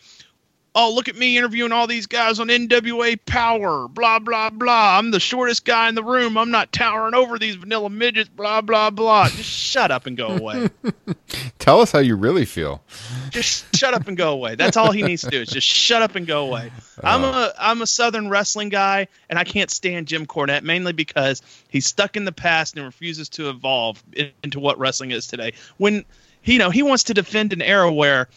"Oh, 0.76 0.94
look 0.94 1.08
at 1.08 1.16
me 1.16 1.38
interviewing 1.38 1.72
all 1.72 1.88
these 1.88 2.08
guys 2.08 2.40
on 2.40 2.48
NWA 2.48 3.18
Power, 3.26 3.88
blah 3.88 4.20
blah 4.20 4.50
blah. 4.50 4.98
I'm 4.98 5.12
the 5.12 5.20
shortest 5.20 5.66
guy 5.66 5.90
in 5.90 5.96
the 5.96 6.04
room. 6.04 6.38
I'm 6.38 6.52
not 6.52 6.72
towering 6.72 7.14
over 7.14 7.38
these 7.38 7.56
vanilla 7.56 7.90
midgets, 7.90 8.30
blah 8.30 8.62
blah 8.62 8.90
blah." 8.90 9.30
Just 9.30 9.50
shut 9.50 9.92
up 9.92 10.06
and 10.06 10.18
go 10.18 10.28
away. 10.28 10.70
Tell 11.60 11.80
us 11.80 11.92
how 11.92 12.00
you 12.00 12.16
really 12.16 12.46
feel. 12.46 12.84
just 13.30 13.76
shut 13.76 13.94
up 13.94 14.08
and 14.08 14.18
go 14.18 14.34
away. 14.34 14.56
That's 14.56 14.76
all 14.76 14.92
he 14.92 15.02
needs 15.02 15.22
to 15.22 15.30
do 15.30 15.42
is 15.42 15.50
just 15.50 15.68
shut 15.68 16.02
up 16.02 16.16
and 16.16 16.28
go 16.28 16.46
away. 16.46 16.72
I'm 17.04 17.24
oh. 17.24 17.30
a 17.30 17.54
I'm 17.58 17.82
a 17.82 17.88
Southern 17.88 18.30
wrestling 18.30 18.70
guy, 18.70 19.08
and 19.30 19.40
I 19.40 19.44
can't 19.44 19.72
stand 19.72 20.08
Jim 20.08 20.26
Cornette 20.26 20.64
mainly 20.64 20.94
because 20.94 21.42
he's 21.70 21.86
stuck 21.86 22.18
in 22.18 22.26
the 22.26 22.32
past 22.32 22.76
and 22.76 22.86
refuses 22.86 23.30
to 23.30 23.50
evolve 23.50 24.04
into 24.44 24.60
what 24.60 24.78
wrestling 24.78 25.12
is 25.12 25.28
today. 25.28 25.54
When 25.78 26.06
you 26.44 26.60
know 26.60 26.70
he 26.70 26.84
wants 26.84 27.06
to 27.06 27.14
defend 27.14 27.54
an 27.54 27.62
era 27.62 27.92
where 27.92 28.28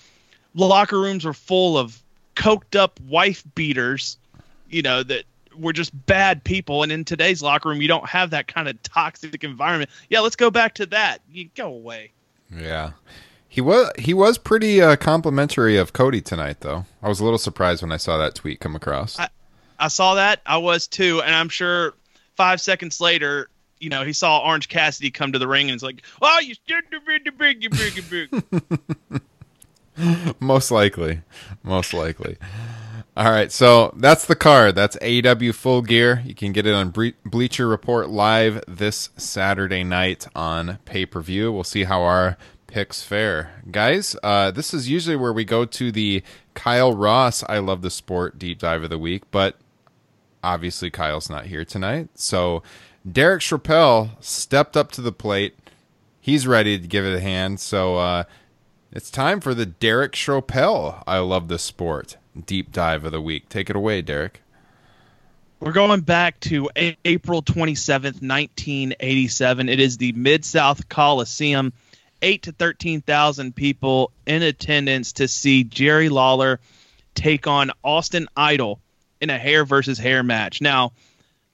locker 0.55 0.99
rooms 0.99 1.25
were 1.25 1.35
full 1.35 1.77
of 1.77 2.03
coked 2.37 2.77
up 2.77 3.01
wife 3.01 3.43
beaters, 3.55 4.19
you 4.69 4.83
know 4.83 5.03
that 5.03 5.25
were 5.57 5.73
just 5.73 6.07
bad 6.07 6.45
people, 6.45 6.83
and 6.83 6.93
in 6.93 7.05
today's 7.05 7.43
locker 7.43 7.69
room 7.69 7.83
you 7.83 7.89
don't 7.89 8.09
have 8.09 8.31
that 8.31 8.47
kind 8.47 8.69
of 8.69 8.81
toxic 8.83 9.43
environment. 9.43 9.91
Yeah, 10.09 10.21
let's 10.21 10.37
go 10.37 10.51
back 10.51 10.75
to 10.75 10.87
that. 10.87 11.23
You 11.31 11.49
go 11.55 11.67
away. 11.67 12.13
Yeah. 12.55 12.93
He 13.49 13.61
was 13.61 13.91
he 13.99 14.13
was 14.13 14.37
pretty 14.39 14.83
uh, 14.83 14.97
complimentary 14.97 15.79
of 15.79 15.93
Cody 15.93 16.21
tonight, 16.21 16.61
though. 16.61 16.85
I 17.03 17.09
was 17.09 17.21
a 17.21 17.25
little 17.25 17.39
surprised 17.39 17.81
when 17.81 17.91
I 17.91 17.97
saw 17.97 18.19
that 18.19 18.35
tweet 18.35 18.61
come 18.61 18.77
across. 18.77 19.19
I, 19.19 19.29
I 19.79 19.89
saw 19.89 20.15
that. 20.15 20.43
I 20.45 20.59
was 20.59 20.87
too, 20.87 21.23
and 21.23 21.35
I'm 21.35 21.49
sure 21.49 21.95
five 22.35 22.61
seconds 22.61 23.01
later, 23.01 23.49
you 23.79 23.89
know, 23.89 24.05
he 24.05 24.13
saw 24.13 24.41
Orange 24.41 24.69
Cassidy 24.69 25.11
come 25.11 25.33
to 25.33 25.39
the 25.39 25.49
ring, 25.49 25.71
and 25.71 25.75
it's 25.75 25.83
like, 25.83 26.03
"Oh, 26.21 26.39
you 26.41 26.55
big, 26.67 27.25
big, 27.31 27.71
big, 27.71 28.31
big." 28.31 29.23
Most 30.41 30.71
likely, 30.71 31.23
most 31.63 31.95
likely. 31.95 32.37
All 33.17 33.31
right, 33.31 33.51
so 33.51 33.95
that's 33.97 34.27
the 34.27 34.37
card. 34.37 34.75
That's 34.75 34.97
AEW 34.99 35.55
Full 35.55 35.81
Gear. 35.81 36.23
You 36.27 36.35
can 36.35 36.53
get 36.53 36.67
it 36.67 36.75
on 36.75 36.91
Bre- 36.91 37.17
Bleacher 37.25 37.67
Report 37.67 38.11
live 38.11 38.63
this 38.69 39.09
Saturday 39.17 39.85
night 39.85 40.27
on 40.37 40.79
pay 40.85 41.07
per 41.07 41.23
view. 41.23 41.51
We'll 41.51 41.65
see 41.65 41.85
how 41.85 42.03
our 42.03 42.37
picks 42.67 43.03
fare, 43.03 43.63
guys. 43.71 44.17
Uh, 44.23 44.51
this 44.51 44.75
is 44.75 44.91
usually 44.91 45.17
where 45.17 45.33
we 45.33 45.45
go 45.45 45.65
to 45.65 45.91
the 45.91 46.23
Kyle 46.53 46.95
Ross 46.95 47.43
I 47.49 47.59
love 47.59 47.81
the 47.81 47.91
sport 47.91 48.39
deep 48.39 48.59
dive 48.59 48.83
of 48.83 48.91
the 48.91 48.99
week, 48.99 49.23
but 49.31 49.57
obviously 50.45 50.91
Kyle's 50.91 51.31
not 51.31 51.47
here 51.47 51.65
tonight. 51.65 52.11
So 52.15 52.63
Derek 53.11 53.41
Chappelle 53.41 54.23
stepped 54.23 54.77
up 54.77 54.93
to 54.93 55.01
the 55.01 55.13
plate. 55.13 55.55
He's 56.21 56.47
ready 56.47 56.79
to 56.79 56.87
give 56.87 57.05
it 57.05 57.17
a 57.17 57.21
hand. 57.21 57.61
So 57.61 57.97
uh, 57.97 58.25
it's 58.93 59.11
time 59.11 59.41
for 59.41 59.55
the 59.55 59.67
Derek 59.67 60.13
Chappelle 60.13 61.03
I 61.07 61.19
love 61.19 61.49
the 61.49 61.59
sport 61.59 62.17
deep 62.45 62.73
dive 62.73 63.05
of 63.05 63.13
the 63.13 63.21
week. 63.21 63.49
Take 63.49 63.71
it 63.71 63.77
away, 63.77 64.03
Derek. 64.03 64.43
We're 65.61 65.73
going 65.73 66.01
back 66.01 66.39
to 66.41 66.69
A- 66.77 66.97
April 67.05 67.43
27th, 67.43 68.21
1987. 68.23 69.69
It 69.69 69.81
is 69.81 69.97
the 69.97 70.13
Mid 70.13 70.45
South 70.45 70.89
Coliseum. 70.89 71.73
Eight 72.23 72.43
to 72.43 72.53
13,000 72.53 73.55
people 73.55 74.11
in 74.27 74.43
attendance 74.43 75.13
to 75.15 75.29
see 75.29 75.65
Jerry 75.65 76.09
Lawler 76.09 76.61
take 77.15 77.47
on 77.47 77.71
Austin 77.83 78.27
Idol 78.37 78.81
in 79.21 79.31
a 79.31 79.39
hair 79.39 79.65
versus 79.65 79.99
hair 79.99 80.23
match. 80.23 80.61
Now, 80.61 80.93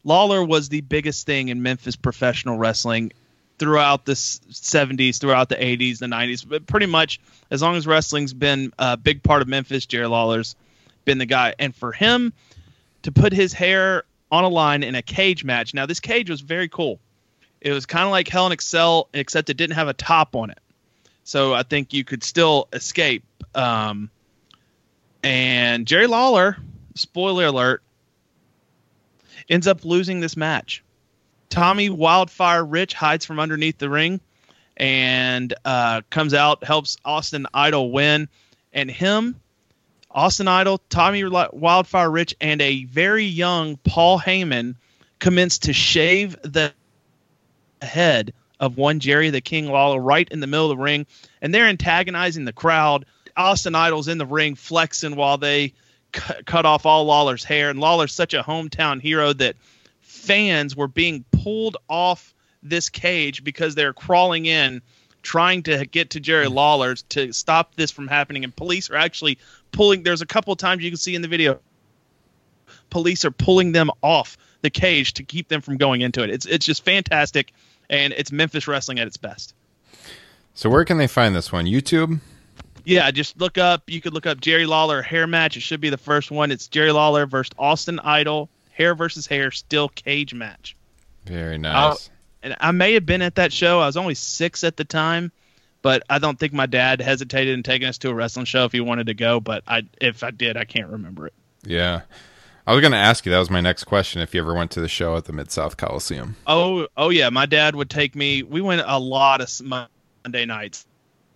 Lawler 0.04 0.44
was 0.44 0.68
the 0.68 0.80
biggest 0.80 1.26
thing 1.26 1.48
in 1.48 1.62
Memphis 1.62 1.96
professional 1.96 2.58
wrestling 2.58 3.12
throughout 3.62 4.04
the 4.04 4.14
70s, 4.14 5.20
throughout 5.20 5.48
the 5.48 5.54
80s, 5.54 6.00
the 6.00 6.06
90s. 6.06 6.44
But 6.48 6.66
pretty 6.66 6.86
much, 6.86 7.20
as 7.48 7.62
long 7.62 7.76
as 7.76 7.86
wrestling's 7.86 8.34
been 8.34 8.72
a 8.76 8.96
big 8.96 9.22
part 9.22 9.40
of 9.40 9.46
Memphis, 9.46 9.86
Jerry 9.86 10.08
Lawler's 10.08 10.56
been 11.04 11.18
the 11.18 11.26
guy. 11.26 11.54
And 11.60 11.72
for 11.72 11.92
him 11.92 12.32
to 13.02 13.12
put 13.12 13.32
his 13.32 13.52
hair 13.52 14.02
on 14.32 14.42
a 14.42 14.48
line 14.48 14.82
in 14.82 14.96
a 14.96 15.02
cage 15.02 15.44
match, 15.44 15.74
now 15.74 15.86
this 15.86 16.00
cage 16.00 16.28
was 16.28 16.40
very 16.40 16.66
cool. 16.66 16.98
It 17.60 17.70
was 17.70 17.86
kind 17.86 18.04
of 18.04 18.10
like 18.10 18.26
Hell 18.26 18.46
in 18.46 18.52
a 18.52 18.60
Cell, 18.60 19.08
except 19.14 19.48
it 19.48 19.56
didn't 19.56 19.76
have 19.76 19.86
a 19.86 19.94
top 19.94 20.34
on 20.34 20.50
it. 20.50 20.58
So 21.22 21.54
I 21.54 21.62
think 21.62 21.92
you 21.92 22.02
could 22.02 22.24
still 22.24 22.66
escape. 22.72 23.22
Um, 23.54 24.10
and 25.22 25.86
Jerry 25.86 26.08
Lawler, 26.08 26.56
spoiler 26.96 27.46
alert, 27.46 27.80
ends 29.48 29.68
up 29.68 29.84
losing 29.84 30.18
this 30.18 30.36
match. 30.36 30.82
Tommy 31.52 31.90
Wildfire 31.90 32.64
Rich 32.64 32.94
hides 32.94 33.26
from 33.26 33.38
underneath 33.38 33.76
the 33.76 33.90
ring 33.90 34.20
and 34.74 35.52
uh, 35.66 36.00
comes 36.08 36.32
out, 36.32 36.64
helps 36.64 36.96
Austin 37.04 37.46
Idol 37.52 37.92
win. 37.92 38.30
And 38.72 38.90
him, 38.90 39.38
Austin 40.10 40.48
Idol, 40.48 40.80
Tommy 40.88 41.24
Wildfire 41.24 42.10
Rich, 42.10 42.36
and 42.40 42.62
a 42.62 42.84
very 42.84 43.26
young 43.26 43.76
Paul 43.76 44.18
Heyman 44.18 44.76
commence 45.18 45.58
to 45.58 45.74
shave 45.74 46.40
the 46.40 46.72
head 47.82 48.32
of 48.58 48.78
one 48.78 48.98
Jerry 48.98 49.28
the 49.28 49.42
King 49.42 49.66
Lawler 49.66 50.00
right 50.00 50.28
in 50.30 50.40
the 50.40 50.46
middle 50.46 50.70
of 50.70 50.78
the 50.78 50.82
ring. 50.82 51.04
And 51.42 51.54
they're 51.54 51.66
antagonizing 51.66 52.46
the 52.46 52.54
crowd. 52.54 53.04
Austin 53.36 53.74
Idol's 53.74 54.08
in 54.08 54.16
the 54.16 54.24
ring 54.24 54.54
flexing 54.54 55.16
while 55.16 55.36
they 55.36 55.74
cu- 56.12 56.42
cut 56.46 56.64
off 56.64 56.86
all 56.86 57.04
Lawler's 57.04 57.44
hair. 57.44 57.68
And 57.68 57.78
Lawler's 57.78 58.14
such 58.14 58.32
a 58.32 58.42
hometown 58.42 59.02
hero 59.02 59.34
that 59.34 59.56
fans 60.00 60.74
were 60.74 60.88
being 60.88 61.26
pulled 61.42 61.76
off 61.88 62.34
this 62.62 62.88
cage 62.88 63.42
because 63.42 63.74
they're 63.74 63.92
crawling 63.92 64.46
in 64.46 64.82
trying 65.22 65.62
to 65.62 65.86
get 65.86 66.10
to 66.10 66.20
Jerry 66.20 66.46
hmm. 66.46 66.54
Lawler 66.54 66.94
to 66.94 67.32
stop 67.32 67.74
this 67.76 67.90
from 67.90 68.08
happening 68.08 68.44
and 68.44 68.54
police 68.54 68.90
are 68.90 68.96
actually 68.96 69.38
pulling 69.70 70.02
there's 70.02 70.22
a 70.22 70.26
couple 70.26 70.52
of 70.52 70.58
times 70.58 70.82
you 70.82 70.90
can 70.90 70.96
see 70.96 71.14
in 71.14 71.22
the 71.22 71.28
video 71.28 71.60
police 72.90 73.24
are 73.24 73.30
pulling 73.30 73.72
them 73.72 73.90
off 74.02 74.36
the 74.62 74.70
cage 74.70 75.14
to 75.14 75.24
keep 75.24 75.48
them 75.48 75.60
from 75.60 75.76
going 75.76 76.00
into 76.02 76.22
it. 76.22 76.30
It's 76.30 76.46
it's 76.46 76.64
just 76.64 76.84
fantastic 76.84 77.52
and 77.90 78.12
it's 78.12 78.32
Memphis 78.32 78.68
wrestling 78.68 78.98
at 78.98 79.06
its 79.06 79.16
best. 79.16 79.54
So 80.54 80.68
where 80.68 80.84
can 80.84 80.98
they 80.98 81.06
find 81.06 81.34
this 81.34 81.50
one? 81.50 81.66
YouTube? 81.66 82.20
Yeah, 82.84 83.10
just 83.10 83.40
look 83.40 83.58
up. 83.58 83.88
You 83.88 84.00
could 84.00 84.12
look 84.12 84.26
up 84.26 84.40
Jerry 84.40 84.66
Lawler 84.66 85.02
hair 85.02 85.26
match. 85.26 85.56
It 85.56 85.60
should 85.60 85.80
be 85.80 85.90
the 85.90 85.98
first 85.98 86.30
one. 86.30 86.50
It's 86.50 86.66
Jerry 86.66 86.92
Lawler 86.92 87.26
versus 87.26 87.52
Austin 87.58 87.98
Idol 88.00 88.48
hair 88.72 88.94
versus 88.94 89.26
hair 89.26 89.50
still 89.50 89.88
cage 89.88 90.34
match. 90.34 90.76
Very 91.24 91.58
nice. 91.58 92.10
and 92.42 92.56
I 92.60 92.72
may 92.72 92.94
have 92.94 93.06
been 93.06 93.22
at 93.22 93.36
that 93.36 93.52
show. 93.52 93.80
I 93.80 93.86
was 93.86 93.96
only 93.96 94.14
six 94.14 94.64
at 94.64 94.76
the 94.76 94.84
time, 94.84 95.30
but 95.82 96.02
I 96.10 96.18
don't 96.18 96.38
think 96.38 96.52
my 96.52 96.66
dad 96.66 97.00
hesitated 97.00 97.54
in 97.54 97.62
taking 97.62 97.88
us 97.88 97.98
to 97.98 98.10
a 98.10 98.14
wrestling 98.14 98.46
show 98.46 98.64
if 98.64 98.72
he 98.72 98.80
wanted 98.80 99.06
to 99.06 99.14
go. 99.14 99.40
But 99.40 99.62
I, 99.66 99.82
if 100.00 100.22
I 100.24 100.30
did, 100.30 100.56
I 100.56 100.64
can't 100.64 100.88
remember 100.88 101.26
it. 101.28 101.34
Yeah. 101.64 102.02
I 102.66 102.72
was 102.72 102.80
going 102.80 102.92
to 102.92 102.98
ask 102.98 103.26
you. 103.26 103.32
That 103.32 103.38
was 103.40 103.50
my 103.50 103.60
next 103.60 103.84
question. 103.84 104.20
If 104.22 104.34
you 104.34 104.40
ever 104.40 104.54
went 104.54 104.70
to 104.72 104.80
the 104.80 104.88
show 104.88 105.16
at 105.16 105.24
the 105.24 105.32
Mid 105.32 105.50
South 105.50 105.76
Coliseum. 105.76 106.36
Oh, 106.46 106.86
oh 106.96 107.10
yeah. 107.10 107.28
My 107.30 107.46
dad 107.46 107.74
would 107.76 107.90
take 107.90 108.14
me. 108.14 108.42
We 108.42 108.60
went 108.60 108.82
a 108.84 108.98
lot 108.98 109.40
of 109.40 109.50
Monday 110.24 110.44
nights 110.44 110.86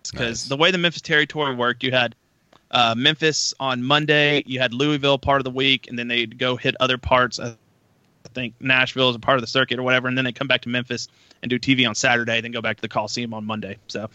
because 0.09 0.43
Nice. 0.43 0.47
the 0.49 0.55
way 0.57 0.71
the 0.71 0.77
Memphis 0.77 1.01
territory 1.01 1.53
worked, 1.53 1.83
you 1.83 1.91
had 1.91 2.15
uh, 2.71 2.95
Memphis 2.97 3.53
on 3.59 3.83
Monday, 3.83 4.43
you 4.45 4.59
had 4.59 4.73
Louisville 4.73 5.17
part 5.17 5.39
of 5.41 5.43
the 5.45 5.51
week, 5.51 5.87
and 5.87 5.97
then 5.99 6.07
they'd 6.07 6.37
go 6.37 6.55
hit 6.55 6.75
other 6.79 6.97
parts. 6.97 7.39
I 7.39 7.55
think 8.27 8.53
Nashville 8.59 9.09
is 9.09 9.15
a 9.15 9.19
part 9.19 9.37
of 9.37 9.41
the 9.41 9.47
circuit 9.47 9.79
or 9.79 9.83
whatever, 9.83 10.07
and 10.07 10.17
then 10.17 10.25
they 10.25 10.31
come 10.31 10.47
back 10.47 10.61
to 10.61 10.69
Memphis 10.69 11.07
and 11.41 11.49
do 11.49 11.59
TV 11.59 11.87
on 11.87 11.95
Saturday, 11.95 12.41
then 12.41 12.51
go 12.51 12.61
back 12.61 12.77
to 12.77 12.81
the 12.81 12.87
Coliseum 12.87 13.33
on 13.33 13.45
Monday. 13.45 13.77
So 13.87 14.09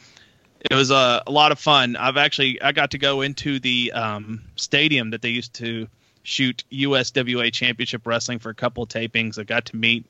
it 0.71 0.75
was 0.75 0.91
a, 0.91 1.23
a 1.27 1.31
lot 1.31 1.53
of 1.53 1.59
fun. 1.59 1.97
I've 1.97 2.17
actually 2.17 2.61
I 2.63 2.73
got 2.73 2.93
to 2.93 2.99
go 2.99 3.23
into 3.23 3.59
the 3.59 3.93
um, 3.93 4.43
stadium 4.57 5.11
that 5.11 5.23
they 5.23 5.31
used 5.31 5.55
to 5.55 5.89
shoot 6.23 6.65
USWA 6.71 7.53
Championship 7.53 8.07
Wrestling 8.07 8.39
for 8.39 8.51
a 8.51 8.55
couple 8.55 8.87
tapings. 8.87 9.39
I 9.39 9.43
got 9.43 9.67
to 9.67 9.77
meet 9.77 10.07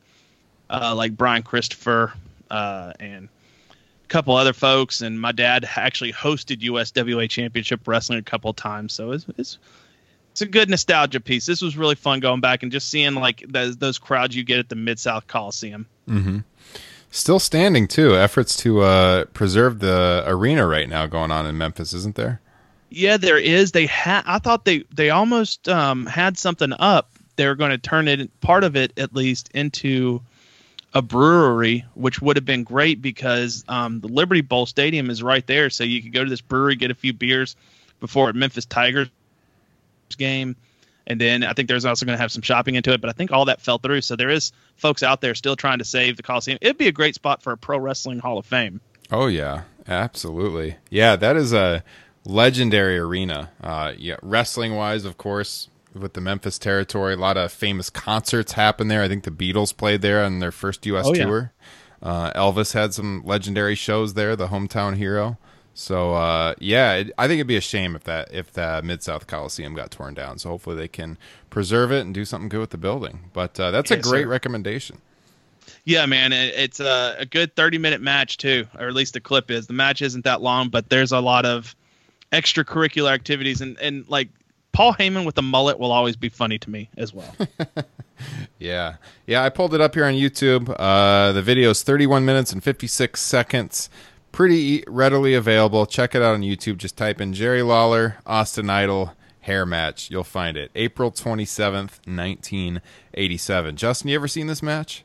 uh, 0.69 0.95
like 0.95 1.17
Brian 1.17 1.43
Christopher 1.43 2.13
uh, 2.51 2.93
and 3.01 3.29
a 3.71 4.09
couple 4.09 4.37
other 4.37 4.53
folks, 4.53 5.01
and 5.01 5.21
my 5.21 5.33
dad 5.33 5.67
actually 5.77 6.13
hosted 6.13 6.61
USWA 6.61 7.29
Championship 7.31 7.87
Wrestling 7.87 8.19
a 8.19 8.23
couple 8.23 8.53
times. 8.53 8.93
So 8.93 9.13
it's, 9.13 9.27
it's 9.39 9.59
it's 10.33 10.41
a 10.41 10.47
good 10.47 10.71
nostalgia 10.71 11.21
piece. 11.21 11.45
This 11.45 11.61
was 11.61 11.77
really 11.77 11.95
fun 11.95 12.21
going 12.21 12.41
back 12.41 12.63
and 12.63 12.73
just 12.73 12.89
seeing 12.89 13.15
like 13.15 13.45
those 13.47 13.77
those 13.77 13.99
crowds 13.99 14.35
you 14.35 14.43
get 14.45 14.59
at 14.59 14.69
the 14.71 14.75
Mid 14.75 14.99
South 14.99 15.27
Coliseum. 15.27 15.87
Mm-hmm. 16.09 16.39
Still 17.11 17.39
standing 17.39 17.87
too. 17.87 18.17
Efforts 18.17 18.57
to 18.57 18.81
uh, 18.81 19.25
preserve 19.27 19.81
the 19.81 20.25
arena 20.27 20.67
right 20.67 20.89
now 20.89 21.07
going 21.07 21.31
on 21.31 21.47
in 21.47 21.59
Memphis, 21.59 21.93
isn't 21.93 22.15
there? 22.15 22.41
Yeah, 22.89 23.19
there 23.19 23.37
is. 23.37 23.73
They 23.73 23.85
had. 23.85 24.23
I 24.27 24.39
thought 24.39 24.65
they 24.65 24.85
they 24.95 25.11
almost 25.11 25.69
um, 25.69 26.07
had 26.07 26.39
something 26.39 26.73
up. 26.79 27.11
They 27.37 27.47
were 27.47 27.55
going 27.55 27.71
to 27.71 27.79
turn 27.79 28.09
it 28.09 28.41
part 28.41 28.65
of 28.65 28.75
it 28.75 28.99
at 28.99 29.15
least 29.15 29.51
into 29.53 30.23
a 30.95 31.03
brewery, 31.03 31.85
which 31.93 32.23
would 32.23 32.37
have 32.37 32.45
been 32.47 32.65
great 32.65 33.03
because 33.03 33.65
um, 33.69 34.01
the 34.01 34.09
Liberty 34.09 34.41
Bowl 34.41 34.65
Stadium 34.65 35.11
is 35.11 35.23
right 35.23 35.47
there, 35.47 35.69
so 35.69 35.85
you 35.85 36.03
could 36.03 36.13
go 36.13 36.25
to 36.25 36.31
this 36.31 36.41
brewery, 36.41 36.77
get 36.77 36.91
a 36.91 36.95
few 36.95 37.13
beers 37.13 37.55
before 38.01 38.33
Memphis 38.33 38.65
Tigers 38.65 39.09
game. 40.17 40.57
And 41.07 41.21
then 41.21 41.43
I 41.43 41.53
think 41.53 41.69
there's 41.69 41.85
also 41.85 42.07
going 42.07 42.17
to 42.17 42.21
have 42.23 42.31
some 42.31 42.43
shopping 42.43 42.77
into 42.77 42.93
it, 42.93 43.01
but 43.01 43.11
I 43.11 43.13
think 43.13 43.33
all 43.33 43.47
that 43.47 43.61
fell 43.61 43.79
through. 43.79 44.03
So 44.03 44.15
there 44.15 44.31
is 44.31 44.53
folks 44.77 45.03
out 45.03 45.21
there 45.21 45.35
still 45.35 45.57
trying 45.57 45.79
to 45.79 45.85
save 45.85 46.17
the 46.17 46.23
Coliseum. 46.23 46.59
It'd 46.61 46.79
be 46.79 46.89
a 46.89 46.93
great 46.93 47.17
spot 47.17 47.43
for 47.43 47.53
a 47.53 47.57
pro 47.57 47.79
wrestling 47.79 48.21
Hall 48.21 48.39
of 48.39 48.47
Fame. 48.47 48.81
Oh 49.11 49.27
yeah, 49.27 49.63
absolutely. 49.89 50.77
Yeah, 50.91 51.17
that 51.17 51.37
is 51.37 51.53
a 51.53 51.83
legendary 52.25 52.99
arena. 52.99 53.51
Uh, 53.61 53.93
yeah, 53.99 54.17
wrestling 54.23 54.77
wise, 54.77 55.05
of 55.05 55.19
course, 55.19 55.69
with 55.93 56.15
the 56.15 56.21
Memphis 56.21 56.59
territory, 56.59 57.15
a 57.15 57.19
lot 57.19 57.37
of 57.37 57.53
famous 57.53 57.91
concerts 57.91 58.53
happen 58.53 58.89
there. 58.89 59.03
I 59.03 59.09
think 59.09 59.25
the 59.25 59.31
Beatles 59.31 59.77
played 59.77 60.03
there 60.03 60.25
on 60.25 60.39
their 60.39 60.53
first 60.53 60.87
U.S. 60.87 61.07
Oh, 61.07 61.15
yeah. 61.15 61.25
tour. 61.25 61.53
Uh, 62.03 62.33
Elvis 62.33 62.73
had 62.73 62.95
some 62.95 63.23
legendary 63.25 63.75
shows 63.75 64.15
there, 64.15 64.35
the 64.35 64.49
hometown 64.49 64.97
hero. 64.97 65.39
So 65.75 66.15
uh, 66.15 66.55
yeah, 66.59 66.95
it, 66.95 67.13
I 67.17 67.27
think 67.27 67.39
it'd 67.39 67.47
be 67.47 67.57
a 67.57 67.63
shame 67.63 67.97
if 67.97 68.05
that 68.05 68.33
if 68.33 68.53
the 68.53 68.83
Mid 68.85 69.03
South 69.03 69.27
Coliseum 69.27 69.75
got 69.75 69.91
torn 69.91 70.15
down. 70.15 70.39
So 70.39 70.51
hopefully 70.51 70.77
they 70.77 70.89
can 70.89 71.19
preserve 71.51 71.93
it 71.93 72.01
and 72.01 72.15
do 72.15 72.25
something 72.25 72.49
good 72.49 72.61
with 72.61 72.71
the 72.71 72.79
building. 72.79 73.31
But 73.33 73.59
uh, 73.59 73.71
that's 73.71 73.91
a 73.91 73.97
great 73.97 74.25
sir. 74.25 74.29
recommendation. 74.29 74.99
Yeah, 75.85 76.07
man, 76.07 76.33
it, 76.33 76.55
it's 76.57 76.81
a, 76.81 77.17
a 77.19 77.27
good 77.27 77.57
30 77.57 77.79
minute 77.79 78.01
match 78.01 78.37
too, 78.37 78.67
or 78.79 78.87
at 78.87 78.95
least 78.95 79.15
the 79.15 79.21
clip 79.21 79.51
is. 79.51 79.67
The 79.67 79.73
match 79.73 80.03
isn't 80.03 80.25
that 80.25 80.43
long, 80.43 80.69
but 80.69 80.89
there's 80.91 81.13
a 81.13 81.21
lot 81.21 81.47
of 81.47 81.75
extracurricular 82.33 83.11
activities, 83.11 83.61
and 83.61 83.79
and 83.79 84.09
like 84.09 84.29
Paul 84.73 84.95
Heyman 84.95 85.25
with 85.25 85.35
the 85.35 85.43
mullet 85.43 85.79
will 85.79 85.93
always 85.93 86.17
be 86.17 86.29
funny 86.29 86.59
to 86.59 86.71
me 86.71 86.89
as 86.97 87.13
well. 87.13 87.35
Yeah. 88.59 88.97
Yeah, 89.27 89.43
I 89.43 89.49
pulled 89.49 89.75
it 89.75 89.81
up 89.81 89.95
here 89.95 90.05
on 90.05 90.15
YouTube. 90.15 90.75
Uh, 90.79 91.33
the 91.33 91.43
video 91.43 91.71
is 91.71 91.83
31 91.83 92.25
minutes 92.25 92.53
and 92.53 92.63
56 92.63 93.21
seconds. 93.21 93.91
Pretty 94.33 94.57
e- 94.57 94.85
readily 94.89 95.35
available. 95.35 95.85
Check 95.87 96.15
it 96.15 96.23
out 96.23 96.35
on 96.35 96.41
YouTube. 96.41 96.79
Just 96.79 96.97
type 96.97 97.21
in 97.21 97.33
Jerry 97.35 97.63
Lawler, 97.63 98.17
Austin 98.27 98.71
Idol, 98.71 99.13
hair 99.41 99.67
match. 99.67 100.11
You'll 100.11 100.25
find 100.25 100.57
it. 100.57 100.71
April 100.75 101.11
27th, 101.13 102.01
1987. 102.07 103.77
Justin, 103.77 104.09
you 104.09 104.15
ever 104.17 104.29
seen 104.29 104.47
this 104.47 104.63
match? 104.63 105.05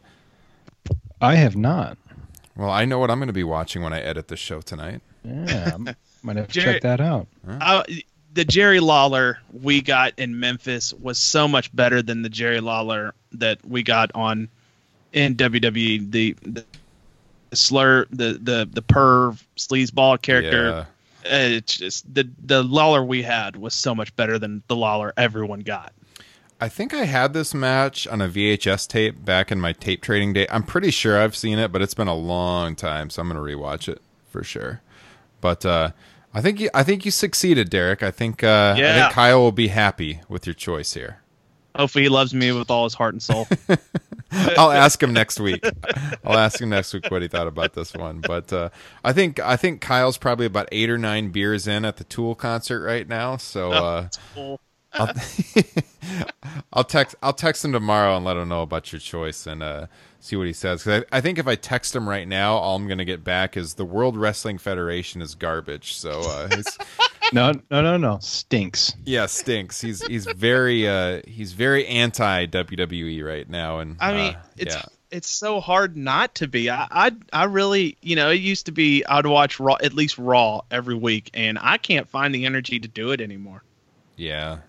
I 1.20 1.36
have 1.36 1.56
not. 1.56 1.98
Well, 2.56 2.70
I 2.70 2.86
know 2.86 3.00
what 3.00 3.12
I'm 3.12 3.20
going 3.20 3.28
to 3.28 3.34
be 3.34 3.44
watching 3.44 3.82
when 3.84 3.94
I 3.94 4.02
edit 4.02 4.28
the 4.30 4.38
show 4.38 4.62
tonight. 4.62 5.02
Yeah, 5.24 5.76
I 5.88 5.96
might 6.24 6.38
have 6.38 6.48
to 6.48 6.54
Jerry- 6.54 6.74
check 6.76 6.82
that 6.84 7.02
out. 7.02 7.28
uh, 7.48 7.84
the 8.34 8.46
Jerry 8.46 8.80
Lawler 8.80 9.40
we 9.52 9.82
got 9.82 10.14
in 10.18 10.40
Memphis 10.40 10.94
was 10.94 11.18
so 11.18 11.48
much 11.48 11.76
better 11.76 12.02
than 12.02 12.22
the 12.22 12.30
Jerry 12.30 12.60
Lawler 12.62 13.14
that 13.34 13.60
we 13.66 13.84
got 13.84 14.12
on 14.16 14.48
in 15.12 15.36
WWE. 15.36 16.12
The, 16.12 16.36
the 16.44 16.66
slur, 17.54 18.06
the 18.10 18.40
the 18.42 18.70
the 18.72 18.82
perv 18.82 19.44
sleazeball 19.58 20.22
character. 20.22 20.66
Yeah. 20.70 20.76
Uh, 20.80 20.86
It's 21.30 21.78
just 21.78 22.14
the 22.14 22.30
the 22.46 22.64
Lawler 22.64 23.04
we 23.04 23.22
had 23.24 23.56
was 23.58 23.74
so 23.74 23.94
much 23.94 24.16
better 24.16 24.40
than 24.40 24.64
the 24.68 24.76
Lawler 24.76 25.14
everyone 25.18 25.60
got. 25.62 25.94
I 26.60 26.70
think 26.70 26.94
I 26.94 27.04
had 27.06 27.34
this 27.34 27.54
match 27.54 28.08
on 28.08 28.20
a 28.22 28.28
VHS 28.28 28.88
tape 28.88 29.24
back 29.24 29.52
in 29.52 29.60
my 29.60 29.74
tape 29.74 30.02
trading 30.02 30.34
day. 30.34 30.48
I'm 30.50 30.64
pretty 30.64 30.90
sure 30.90 31.20
I've 31.22 31.36
seen 31.36 31.60
it, 31.60 31.72
but 31.72 31.82
it's 31.84 31.94
been 31.94 32.08
a 32.08 32.16
long 32.16 32.76
time, 32.76 33.12
so 33.12 33.22
I'm 33.22 33.30
going 33.30 33.38
to 33.44 33.56
rewatch 33.58 33.88
it 33.88 34.02
for 34.30 34.44
sure. 34.44 34.82
But 35.40 35.66
uh, 35.68 35.92
I 36.34 36.42
think 36.42 36.60
you, 36.60 36.70
I 36.74 36.82
think 36.84 37.06
you 37.06 37.12
succeeded, 37.12 37.70
Derek. 37.70 38.02
I 38.02 38.10
think 38.10 38.44
uh, 38.44 38.74
I 38.76 38.80
think 39.02 39.14
Kyle 39.14 39.40
will 39.40 39.52
be 39.52 39.68
happy 39.68 40.22
with 40.28 40.48
your 40.48 40.56
choice 40.56 40.94
here. 40.94 41.22
Hopefully, 41.78 42.04
he 42.04 42.10
loves 42.10 42.34
me 42.34 42.52
with 42.52 42.70
all 42.70 42.84
his 42.84 42.94
heart 42.94 43.14
and 43.14 43.22
soul. 43.22 43.48
I'll 44.32 44.72
ask 44.72 45.02
him 45.02 45.14
next 45.14 45.40
week. 45.40 45.64
I'll 46.26 46.38
ask 46.38 46.60
him 46.60 46.70
next 46.70 46.94
week 46.94 47.10
what 47.10 47.22
he 47.22 47.28
thought 47.28 47.48
about 47.48 47.74
this 47.74 47.94
one. 47.94 48.20
But 48.20 48.52
uh, 48.52 48.70
I 49.04 49.14
think 49.14 49.40
I 49.40 49.56
think 49.56 49.82
Kyle's 49.82 50.18
probably 50.18 50.46
about 50.46 50.68
eight 50.72 50.90
or 50.90 50.98
nine 50.98 51.30
beers 51.30 51.68
in 51.68 51.86
at 51.86 51.98
the 51.98 52.04
Tool 52.04 52.36
concert 52.36 52.84
right 52.84 53.08
now. 53.08 53.38
So 53.38 53.72
uh, 53.72 54.10
Cool. 54.34 54.60
I'll, 55.00 55.14
I'll 56.74 56.84
text 56.84 57.16
I'll 57.22 57.34
text 57.34 57.64
him 57.66 57.72
tomorrow 57.74 58.16
and 58.16 58.26
let 58.26 58.38
him 58.38 58.50
know 58.50 58.62
about 58.62 58.92
your 58.92 59.00
choice 59.00 59.48
and 59.48 59.62
uh, 59.64 59.88
see 60.20 60.36
what 60.36 60.48
he 60.48 60.54
says. 60.54 60.84
'Cause 60.84 61.04
I, 61.12 61.18
I 61.18 61.22
think 61.22 61.38
if 61.38 61.48
I 61.48 61.56
text 61.56 61.96
him 61.96 62.08
right 62.08 62.28
now, 62.28 62.56
all 62.56 62.76
I'm 62.76 62.88
going 62.88 62.98
to 62.98 63.06
get 63.06 63.24
back 63.24 63.58
is 63.58 63.76
the 63.76 63.86
World 63.86 64.18
Wrestling 64.18 64.58
Federation 64.58 65.22
is 65.22 65.36
garbage. 65.36 65.96
So 65.96 66.22
uh, 66.22 66.48
it's, 66.52 66.78
No, 67.34 67.52
no, 67.70 67.82
no, 67.82 67.98
no. 67.98 68.20
Stinks. 68.22 68.96
yeah, 69.06 69.26
stinks. 69.26 69.82
He's 69.82 70.06
he's 70.06 70.26
very 70.26 70.88
uh, 70.88 71.22
he's 71.28 71.52
very 71.52 71.86
anti 71.88 72.46
WWE 72.46 73.22
right 73.26 73.50
now. 73.50 73.80
And 73.80 73.98
I 74.00 74.14
mean, 74.14 74.34
uh, 74.36 74.42
it's 74.56 74.76
yeah. 74.76 74.84
it's 75.12 75.30
so 75.30 75.60
hard 75.60 75.98
not 75.98 76.36
to 76.36 76.48
be. 76.48 76.70
I, 76.70 76.88
I 76.90 77.12
I 77.34 77.44
really, 77.44 77.98
you 78.02 78.16
know, 78.16 78.30
it 78.30 78.40
used 78.40 78.68
to 78.68 78.72
be 78.72 79.04
I'd 79.06 79.26
watch 79.26 79.60
Raw 79.60 79.76
at 79.84 79.94
least 79.94 80.18
Raw 80.18 80.62
every 80.72 80.96
week, 80.96 81.30
and 81.34 81.60
I 81.62 81.78
can't 81.78 82.08
find 82.08 82.34
the 82.34 82.46
energy 82.46 82.80
to 82.80 82.88
do 82.88 83.12
it 83.12 83.20
anymore. 83.20 83.62
Yeah. 84.16 84.60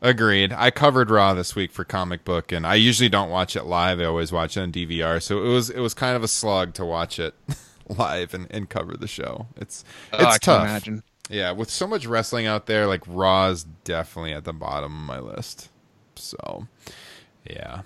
Agreed. 0.00 0.52
I 0.52 0.70
covered 0.70 1.10
Raw 1.10 1.34
this 1.34 1.56
week 1.56 1.72
for 1.72 1.82
comic 1.84 2.24
book, 2.24 2.52
and 2.52 2.64
I 2.66 2.76
usually 2.76 3.08
don't 3.08 3.30
watch 3.30 3.56
it 3.56 3.64
live. 3.64 3.98
I 4.00 4.04
always 4.04 4.30
watch 4.30 4.56
it 4.56 4.60
on 4.60 4.70
DVR, 4.72 5.20
so 5.20 5.42
it 5.44 5.48
was 5.48 5.70
it 5.70 5.80
was 5.80 5.92
kind 5.94 6.14
of 6.16 6.22
a 6.22 6.28
slog 6.28 6.74
to 6.74 6.84
watch 6.84 7.18
it 7.18 7.34
live 7.88 8.32
and, 8.32 8.46
and 8.50 8.68
cover 8.68 8.96
the 8.96 9.08
show. 9.08 9.46
It's 9.56 9.84
it's 10.12 10.22
Oh, 10.22 10.26
I 10.26 10.30
can 10.32 10.40
tough. 10.40 10.62
imagine. 10.68 11.02
Yeah, 11.30 11.50
with 11.50 11.68
so 11.68 11.86
much 11.86 12.06
wrestling 12.06 12.46
out 12.46 12.66
there, 12.66 12.86
like 12.86 13.02
Raw 13.06 13.48
is 13.48 13.64
definitely 13.84 14.32
at 14.32 14.44
the 14.44 14.52
bottom 14.52 14.92
of 14.96 15.04
my 15.04 15.18
list. 15.18 15.68
So, 16.14 16.66
yeah. 17.48 17.82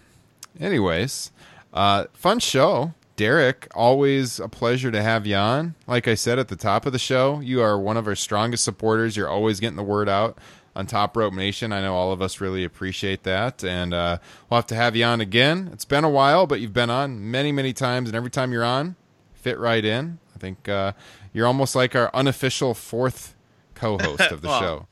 Anyways, 0.61 1.33
uh, 1.73 2.05
fun 2.13 2.39
show. 2.41 2.93
Derek, 3.17 3.69
always 3.75 4.39
a 4.41 4.49
pleasure 4.49 4.91
to 4.91 5.03
have 5.03 5.27
you 5.27 5.37
on. 5.37 5.75
Like 5.87 6.09
I 6.09 6.15
said 6.15 6.39
at 6.39 6.49
the 6.49 6.57
top 6.57 6.87
of 6.87 6.93
the 6.93 6.99
show, 6.99 7.41
you 7.41 7.61
are 7.61 7.79
one 7.79 7.97
of 7.97 8.07
our 8.07 8.15
strongest 8.15 8.65
supporters. 8.65 9.17
You're 9.17 9.29
always 9.29 9.61
getting 9.61 9.77
the 9.77 9.83
word 9.83 10.09
out 10.09 10.39
on 10.75 10.87
Top 10.87 11.17
Rope 11.17 11.35
Nation. 11.35 11.73
I 11.73 11.81
know 11.83 11.95
all 11.95 12.13
of 12.13 12.23
us 12.23 12.41
really 12.41 12.65
appreciate 12.65 13.23
that. 13.25 13.63
And 13.63 13.93
uh, 13.93 14.19
we'll 14.49 14.59
have 14.59 14.67
to 14.69 14.75
have 14.75 14.97
you 14.97 15.05
on 15.05 15.21
again. 15.21 15.71
It's 15.73 15.85
been 15.85 16.05
a 16.05 16.11
while, 16.11 16.47
but 16.47 16.61
you've 16.61 16.73
been 16.73 16.91
on 16.91 17.31
many, 17.31 17.53
many 17.53 17.73
times. 17.73 18.09
And 18.09 18.17
every 18.17 18.31
time 18.31 18.53
you're 18.53 18.65
on, 18.65 18.97
fit 19.35 19.59
right 19.59 19.85
in. 19.85 20.19
I 20.35 20.39
think 20.39 20.69
uh, 20.69 20.93
you're 21.33 21.47
almost 21.47 21.75
like 21.75 21.95
our 21.95 22.11
unofficial 22.15 22.75
fourth 22.75 23.35
co 23.75 23.99
host 23.99 24.31
of 24.31 24.41
the 24.41 24.49
Well, 24.49 24.61
show. 24.61 24.87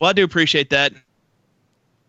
Well, 0.00 0.10
I 0.10 0.12
do 0.12 0.24
appreciate 0.24 0.70
that. 0.70 0.92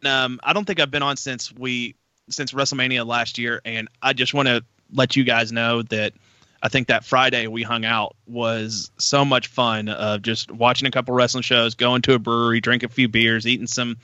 Um, 0.05 0.39
I 0.43 0.53
don't 0.53 0.65
think 0.65 0.79
I've 0.79 0.91
been 0.91 1.03
on 1.03 1.17
since 1.17 1.51
we 1.53 1.95
since 2.29 2.51
WrestleMania 2.51 3.05
last 3.05 3.37
year, 3.37 3.61
and 3.63 3.87
I 4.01 4.13
just 4.13 4.33
want 4.33 4.47
to 4.47 4.63
let 4.93 5.15
you 5.15 5.23
guys 5.23 5.51
know 5.51 5.81
that 5.83 6.13
I 6.61 6.69
think 6.69 6.87
that 6.87 7.05
Friday 7.05 7.47
we 7.47 7.63
hung 7.63 7.85
out 7.85 8.15
was 8.25 8.91
so 8.97 9.23
much 9.23 9.47
fun 9.47 9.89
of 9.89 10.21
just 10.21 10.51
watching 10.51 10.87
a 10.87 10.91
couple 10.91 11.13
wrestling 11.13 11.43
shows, 11.43 11.75
going 11.75 12.01
to 12.03 12.13
a 12.13 12.19
brewery, 12.19 12.61
drinking 12.61 12.89
a 12.89 12.93
few 12.93 13.07
beers, 13.07 13.45
eating 13.45 13.67
some 13.67 13.97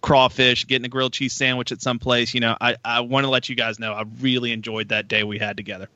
crawfish, 0.00 0.66
getting 0.66 0.84
a 0.84 0.88
grilled 0.88 1.12
cheese 1.12 1.32
sandwich 1.32 1.72
at 1.72 1.80
some 1.80 1.98
place. 1.98 2.34
You 2.34 2.40
know, 2.40 2.56
I, 2.60 2.76
I 2.84 3.00
want 3.00 3.24
to 3.24 3.30
let 3.30 3.48
you 3.48 3.54
guys 3.56 3.78
know 3.78 3.92
I 3.92 4.04
really 4.20 4.52
enjoyed 4.52 4.88
that 4.88 5.08
day 5.08 5.22
we 5.22 5.38
had 5.38 5.56
together. 5.56 5.88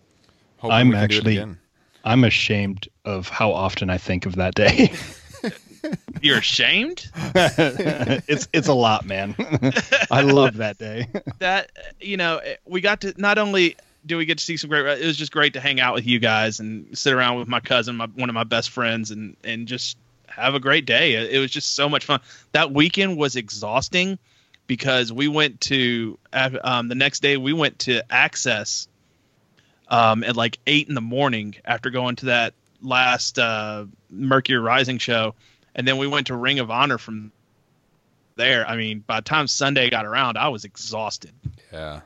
Hoping 0.58 0.74
I'm 0.76 0.88
we 0.88 0.94
can 0.94 1.08
do 1.08 1.16
it 1.16 1.18
actually- 1.18 1.56
I'm 2.04 2.24
ashamed 2.24 2.88
of 3.04 3.28
how 3.28 3.52
often 3.52 3.90
I 3.90 3.98
think 3.98 4.24
of 4.24 4.36
that 4.36 4.54
day. 4.54 4.92
You're 6.22 6.38
ashamed? 6.38 7.10
it's 7.34 8.48
it's 8.52 8.68
a 8.68 8.72
lot, 8.72 9.04
man. 9.04 9.34
I 10.10 10.22
love 10.22 10.56
that 10.56 10.78
day. 10.78 11.06
that 11.38 11.70
you 12.00 12.16
know 12.16 12.40
we 12.64 12.80
got 12.80 13.02
to 13.02 13.14
not 13.18 13.38
only 13.38 13.76
do 14.08 14.16
we 14.16 14.24
get 14.24 14.38
to 14.38 14.44
see 14.44 14.56
some 14.56 14.70
great 14.70 15.00
it 15.00 15.06
was 15.06 15.16
just 15.16 15.30
great 15.30 15.52
to 15.52 15.60
hang 15.60 15.80
out 15.80 15.94
with 15.94 16.06
you 16.06 16.18
guys 16.18 16.58
and 16.58 16.98
sit 16.98 17.12
around 17.12 17.38
with 17.38 17.46
my 17.46 17.60
cousin 17.60 17.96
my, 17.96 18.06
one 18.06 18.28
of 18.28 18.34
my 18.34 18.44
best 18.44 18.70
friends 18.70 19.10
and 19.10 19.36
and 19.44 19.68
just 19.68 19.96
have 20.38 20.54
a 20.54 20.60
great 20.60 20.86
day. 20.86 21.14
It, 21.14 21.38
was 21.38 21.50
just 21.50 21.74
so 21.74 21.88
much 21.88 22.04
fun. 22.04 22.20
That 22.52 22.72
weekend 22.72 23.16
was 23.16 23.36
exhausting 23.36 24.18
because 24.66 25.12
we 25.12 25.28
went 25.28 25.60
to 25.62 26.18
um, 26.32 26.88
the 26.88 26.94
next 26.94 27.20
day 27.20 27.36
we 27.36 27.52
went 27.52 27.80
to 27.80 28.02
Axxess 28.10 28.86
um, 29.88 30.22
at 30.24 30.36
like 30.36 30.58
eight 30.66 30.88
in 30.88 30.94
the 30.94 31.00
morning 31.00 31.56
after 31.64 31.90
going 31.90 32.16
to 32.16 32.26
that 32.26 32.54
last 32.82 33.38
uh, 33.38 33.86
mercury 34.10 34.58
rising 34.58 34.98
show. 34.98 35.34
And 35.74 35.86
then 35.86 35.96
we 35.98 36.06
went 36.06 36.28
to 36.28 36.36
ring 36.36 36.58
of 36.58 36.70
honor 36.70 36.98
from 36.98 37.32
there. 38.36 38.68
I 38.68 38.76
mean 38.76 39.02
by 39.06 39.16
the 39.18 39.24
time 39.24 39.48
sunday 39.48 39.90
got 39.90 40.06
around 40.06 40.38
i 40.38 40.48
was 40.48 40.64
exhausted. 40.64 41.32
Yeah. 41.72 42.02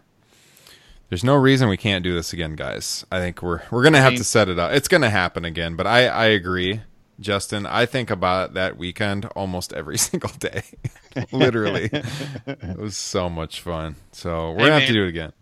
There's 1.12 1.22
no 1.24 1.34
reason 1.34 1.68
we 1.68 1.76
can't 1.76 2.02
do 2.02 2.14
this 2.14 2.32
again, 2.32 2.56
guys. 2.56 3.04
I 3.12 3.18
think 3.18 3.42
we're 3.42 3.60
we're 3.70 3.82
gonna 3.82 4.00
have 4.00 4.12
mean- 4.12 4.18
to 4.20 4.24
set 4.24 4.48
it 4.48 4.58
up. 4.58 4.72
It's 4.72 4.88
gonna 4.88 5.10
happen 5.10 5.44
again, 5.44 5.76
but 5.76 5.86
I 5.86 6.06
I 6.06 6.24
agree, 6.28 6.80
Justin. 7.20 7.66
I 7.66 7.84
think 7.84 8.08
about 8.10 8.54
that 8.54 8.78
weekend 8.78 9.26
almost 9.36 9.74
every 9.74 9.98
single 10.08 10.30
day. 10.38 10.62
Literally, 11.30 11.90
it 11.92 12.78
was 12.78 12.96
so 12.96 13.28
much 13.28 13.60
fun. 13.60 13.96
So 14.12 14.52
we're 14.52 14.60
Hey, 14.60 14.64
gonna 14.68 14.78
have 14.80 14.88
to 14.88 14.94
do 14.94 15.04
it 15.04 15.08
again. 15.10 15.32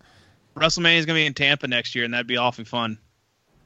WrestleMania 0.57 0.97
is 0.97 1.05
going 1.05 1.15
to 1.15 1.21
be 1.21 1.25
in 1.25 1.33
Tampa 1.33 1.65
next 1.69 1.95
year, 1.95 2.03
and 2.03 2.13
that'd 2.13 2.27
be 2.27 2.35
awfully 2.35 2.65
fun. 2.65 2.97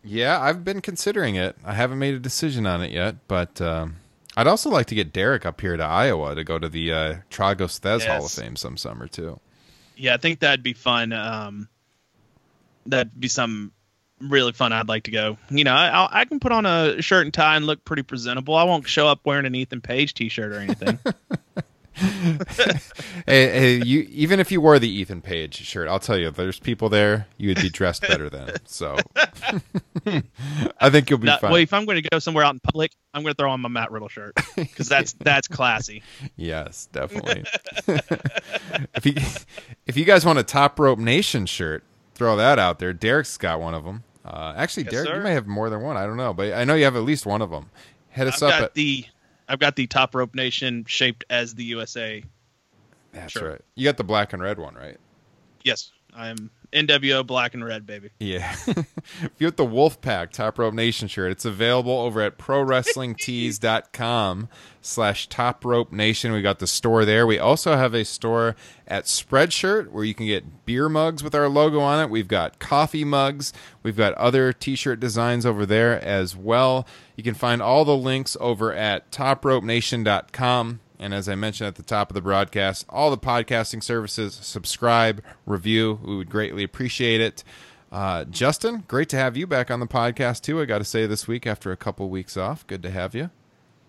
Yeah, 0.03 0.39
I've 0.39 0.63
been 0.63 0.81
considering 0.81 1.33
it. 1.33 1.55
I 1.65 1.73
haven't 1.73 1.97
made 1.97 2.13
a 2.13 2.19
decision 2.19 2.67
on 2.67 2.83
it 2.83 2.91
yet, 2.91 3.15
but 3.27 3.59
um, 3.59 3.95
I'd 4.37 4.45
also 4.45 4.69
like 4.69 4.85
to 4.87 4.95
get 4.95 5.11
Derek 5.11 5.43
up 5.47 5.59
here 5.59 5.75
to 5.75 5.83
Iowa 5.83 6.35
to 6.35 6.43
go 6.43 6.59
to 6.59 6.69
the 6.69 6.91
uh, 6.93 7.15
Tragos 7.31 7.79
Thesz 7.79 8.05
Hall 8.05 8.25
of 8.27 8.31
Fame 8.31 8.55
some 8.55 8.77
summer 8.77 9.07
too. 9.07 9.39
Yeah, 9.97 10.13
I 10.13 10.17
think 10.17 10.41
that'd 10.41 10.61
be 10.61 10.73
fun. 10.73 11.11
Um, 11.11 11.67
that'd 12.85 13.19
be 13.19 13.27
some 13.27 13.71
really 14.19 14.51
fun. 14.51 14.73
I'd 14.73 14.87
like 14.87 15.03
to 15.03 15.11
go. 15.11 15.37
You 15.49 15.63
know, 15.63 15.73
I, 15.73 16.21
I 16.21 16.25
can 16.25 16.39
put 16.39 16.51
on 16.51 16.65
a 16.65 17.01
shirt 17.01 17.25
and 17.25 17.33
tie 17.33 17.55
and 17.55 17.65
look 17.65 17.83
pretty 17.85 18.03
presentable. 18.03 18.55
I 18.55 18.63
won't 18.63 18.87
show 18.87 19.07
up 19.07 19.21
wearing 19.25 19.45
an 19.45 19.55
Ethan 19.55 19.81
Page 19.81 20.13
T-shirt 20.13 20.51
or 20.51 20.59
anything. 20.59 20.99
hey, 21.95 22.67
hey, 23.25 23.81
you 23.85 24.05
even 24.11 24.41
if 24.41 24.51
you 24.51 24.59
wore 24.59 24.79
the 24.79 24.89
Ethan 24.89 25.21
Page 25.21 25.55
shirt, 25.55 25.87
I'll 25.87 25.99
tell 25.99 26.17
you, 26.17 26.29
there's 26.29 26.59
people 26.59 26.89
there 26.89 27.25
you 27.37 27.47
would 27.49 27.61
be 27.61 27.69
dressed 27.69 28.01
better 28.01 28.29
than. 28.29 28.51
So 28.65 28.97
I 30.77 30.89
think 30.89 31.09
you'll 31.09 31.19
be 31.19 31.27
Now, 31.27 31.37
fine. 31.37 31.51
well, 31.51 31.61
if 31.61 31.71
I'm 31.71 31.85
going 31.85 32.03
to 32.03 32.09
go 32.09 32.19
somewhere 32.19 32.43
out 32.43 32.53
in 32.53 32.59
public, 32.59 32.91
I'm 33.13 33.23
going 33.23 33.33
to 33.33 33.37
throw 33.37 33.49
on 33.49 33.61
my 33.61 33.69
Matt 33.69 33.91
Riddle 33.91 34.09
shirt 34.09 34.33
because 34.57 34.89
that's 34.89 35.13
that's 35.13 35.47
classy. 35.47 36.03
Yes, 36.35 36.89
definitely. 36.91 37.45
if 37.87 39.05
you 39.05 39.13
if 39.85 39.95
you 39.95 40.03
guys 40.03 40.25
want 40.25 40.37
a 40.37 40.43
Top 40.43 40.77
Rope 40.77 40.99
Nation 40.99 41.45
shirt, 41.45 41.85
throw 42.15 42.35
that 42.37 42.57
out 42.57 42.79
there. 42.79 42.93
Derek's 42.93 43.37
got 43.37 43.59
one 43.59 43.73
of 43.75 43.83
them. 43.83 44.03
Uh, 44.25 44.53
actually, 44.57 44.83
Yes, 44.85 44.93
Derek, 44.93 45.07
sir. 45.09 45.17
you 45.17 45.23
may 45.23 45.33
have 45.33 45.45
more 45.45 45.69
than 45.69 45.81
one. 45.81 45.97
I 45.97 46.05
don't 46.07 46.17
know, 46.17 46.33
but 46.33 46.53
I 46.53 46.63
know 46.63 46.73
you 46.73 46.85
have 46.85 46.95
at 46.95 47.03
least 47.03 47.25
one 47.27 47.41
of 47.43 47.51
them. 47.51 47.69
Hit 48.09 48.27
us 48.27 48.41
I've 48.41 48.49
up 48.53 48.59
got 48.59 48.63
at 48.63 48.73
the 48.73 49.05
I've 49.47 49.59
got 49.59 49.75
the 49.75 49.85
Top 49.85 50.15
Rope 50.15 50.33
Nation 50.33 50.83
shaped 50.87 51.23
as 51.29 51.53
the 51.53 51.63
USA. 51.65 52.23
that's 53.11 53.33
sure. 53.33 53.51
right. 53.51 53.61
You 53.75 53.85
got 53.85 53.97
the 53.97 54.03
black 54.03 54.33
and 54.33 54.41
red 54.41 54.57
one, 54.57 54.73
right? 54.73 54.97
Yes, 55.63 55.91
I'm 56.15 56.49
NWO 56.75 57.25
black 57.25 57.53
and 57.53 57.63
red, 57.63 57.85
baby. 57.85 58.09
Yeah. 58.19 58.53
if 58.67 59.31
you 59.37 59.47
want 59.47 59.55
the 59.57 59.65
Wolfpack 59.65 60.31
Top 60.31 60.59
Rope 60.59 60.73
Nation 60.73 61.07
shirt, 61.07 61.31
it's 61.31 61.45
available 61.45 61.97
over 61.97 62.21
at 62.21 62.37
ProWrestlingTees.com 62.37 64.49
slash 64.81 65.29
Top 65.29 65.63
Rope 65.63 65.93
Nation. 65.93 66.33
We 66.33 66.41
got 66.41 66.59
the 66.59 66.67
store 66.67 67.05
there. 67.05 67.25
We 67.25 67.39
also 67.39 67.77
have 67.77 67.93
a 67.93 68.03
store 68.03 68.57
at 68.87 69.05
Spreadshirt 69.05 69.91
where 69.91 70.03
you 70.03 70.13
can 70.13 70.25
get 70.25 70.65
beer 70.65 70.89
mugs 70.89 71.23
with 71.23 71.33
our 71.33 71.47
logo 71.47 71.79
on 71.79 72.03
it. 72.03 72.09
We've 72.09 72.27
got 72.27 72.59
coffee 72.59 73.05
mugs. 73.05 73.53
We've 73.81 73.97
got 73.97 74.13
other 74.15 74.51
t-shirt 74.51 74.99
designs 74.99 75.45
over 75.45 75.65
there 75.65 76.03
as 76.03 76.35
well. 76.35 76.85
You 77.15 77.23
can 77.23 77.35
find 77.35 77.61
all 77.61 77.85
the 77.85 77.95
links 77.95 78.35
over 78.39 78.73
at 78.73 79.11
TopRopeNation.com. 79.11 80.81
And 80.99 81.13
as 81.13 81.27
I 81.27 81.35
mentioned 81.35 81.67
at 81.67 81.75
the 81.75 81.83
top 81.83 82.09
of 82.09 82.13
the 82.13 82.21
broadcast, 82.21 82.85
all 82.89 83.11
the 83.11 83.17
podcasting 83.17 83.83
services, 83.83 84.33
subscribe, 84.35 85.23
review. 85.45 85.99
We 86.03 86.15
would 86.17 86.29
greatly 86.29 86.63
appreciate 86.63 87.21
it. 87.21 87.43
Uh, 87.91 88.25
Justin, 88.25 88.83
great 88.87 89.09
to 89.09 89.17
have 89.17 89.37
you 89.37 89.47
back 89.47 89.71
on 89.71 89.79
the 89.79 89.87
podcast 89.87 90.41
too. 90.41 90.59
I 90.59 90.65
got 90.65 90.79
to 90.79 90.83
say 90.83 91.05
this 91.05 91.27
week 91.27 91.47
after 91.47 91.71
a 91.71 91.77
couple 91.77 92.09
weeks 92.09 92.35
off, 92.35 92.65
good 92.67 92.83
to 92.83 92.89
have 92.89 93.15
you. 93.15 93.29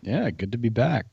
Yeah, 0.02 0.30
good 0.30 0.52
to 0.52 0.58
be 0.58 0.68
back. 0.68 1.06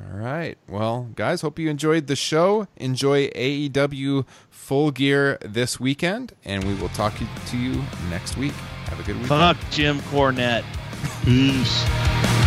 All 0.00 0.18
right. 0.18 0.56
Well, 0.68 1.10
guys, 1.14 1.42
hope 1.42 1.58
you 1.58 1.68
enjoyed 1.68 2.06
the 2.06 2.16
show. 2.16 2.66
Enjoy 2.76 3.28
AEW 3.28 4.26
Full 4.50 4.90
Gear 4.90 5.38
this 5.42 5.78
weekend, 5.78 6.32
and 6.44 6.64
we 6.64 6.74
will 6.74 6.88
talk 6.90 7.14
to 7.46 7.56
you 7.56 7.82
next 8.08 8.36
week. 8.36 8.52
Have 8.86 9.00
a 9.00 9.02
good 9.02 9.18
week. 9.18 9.26
Fuck 9.26 9.56
Jim 9.70 10.00
Cornette. 10.00 10.64
Peace. 11.24 12.41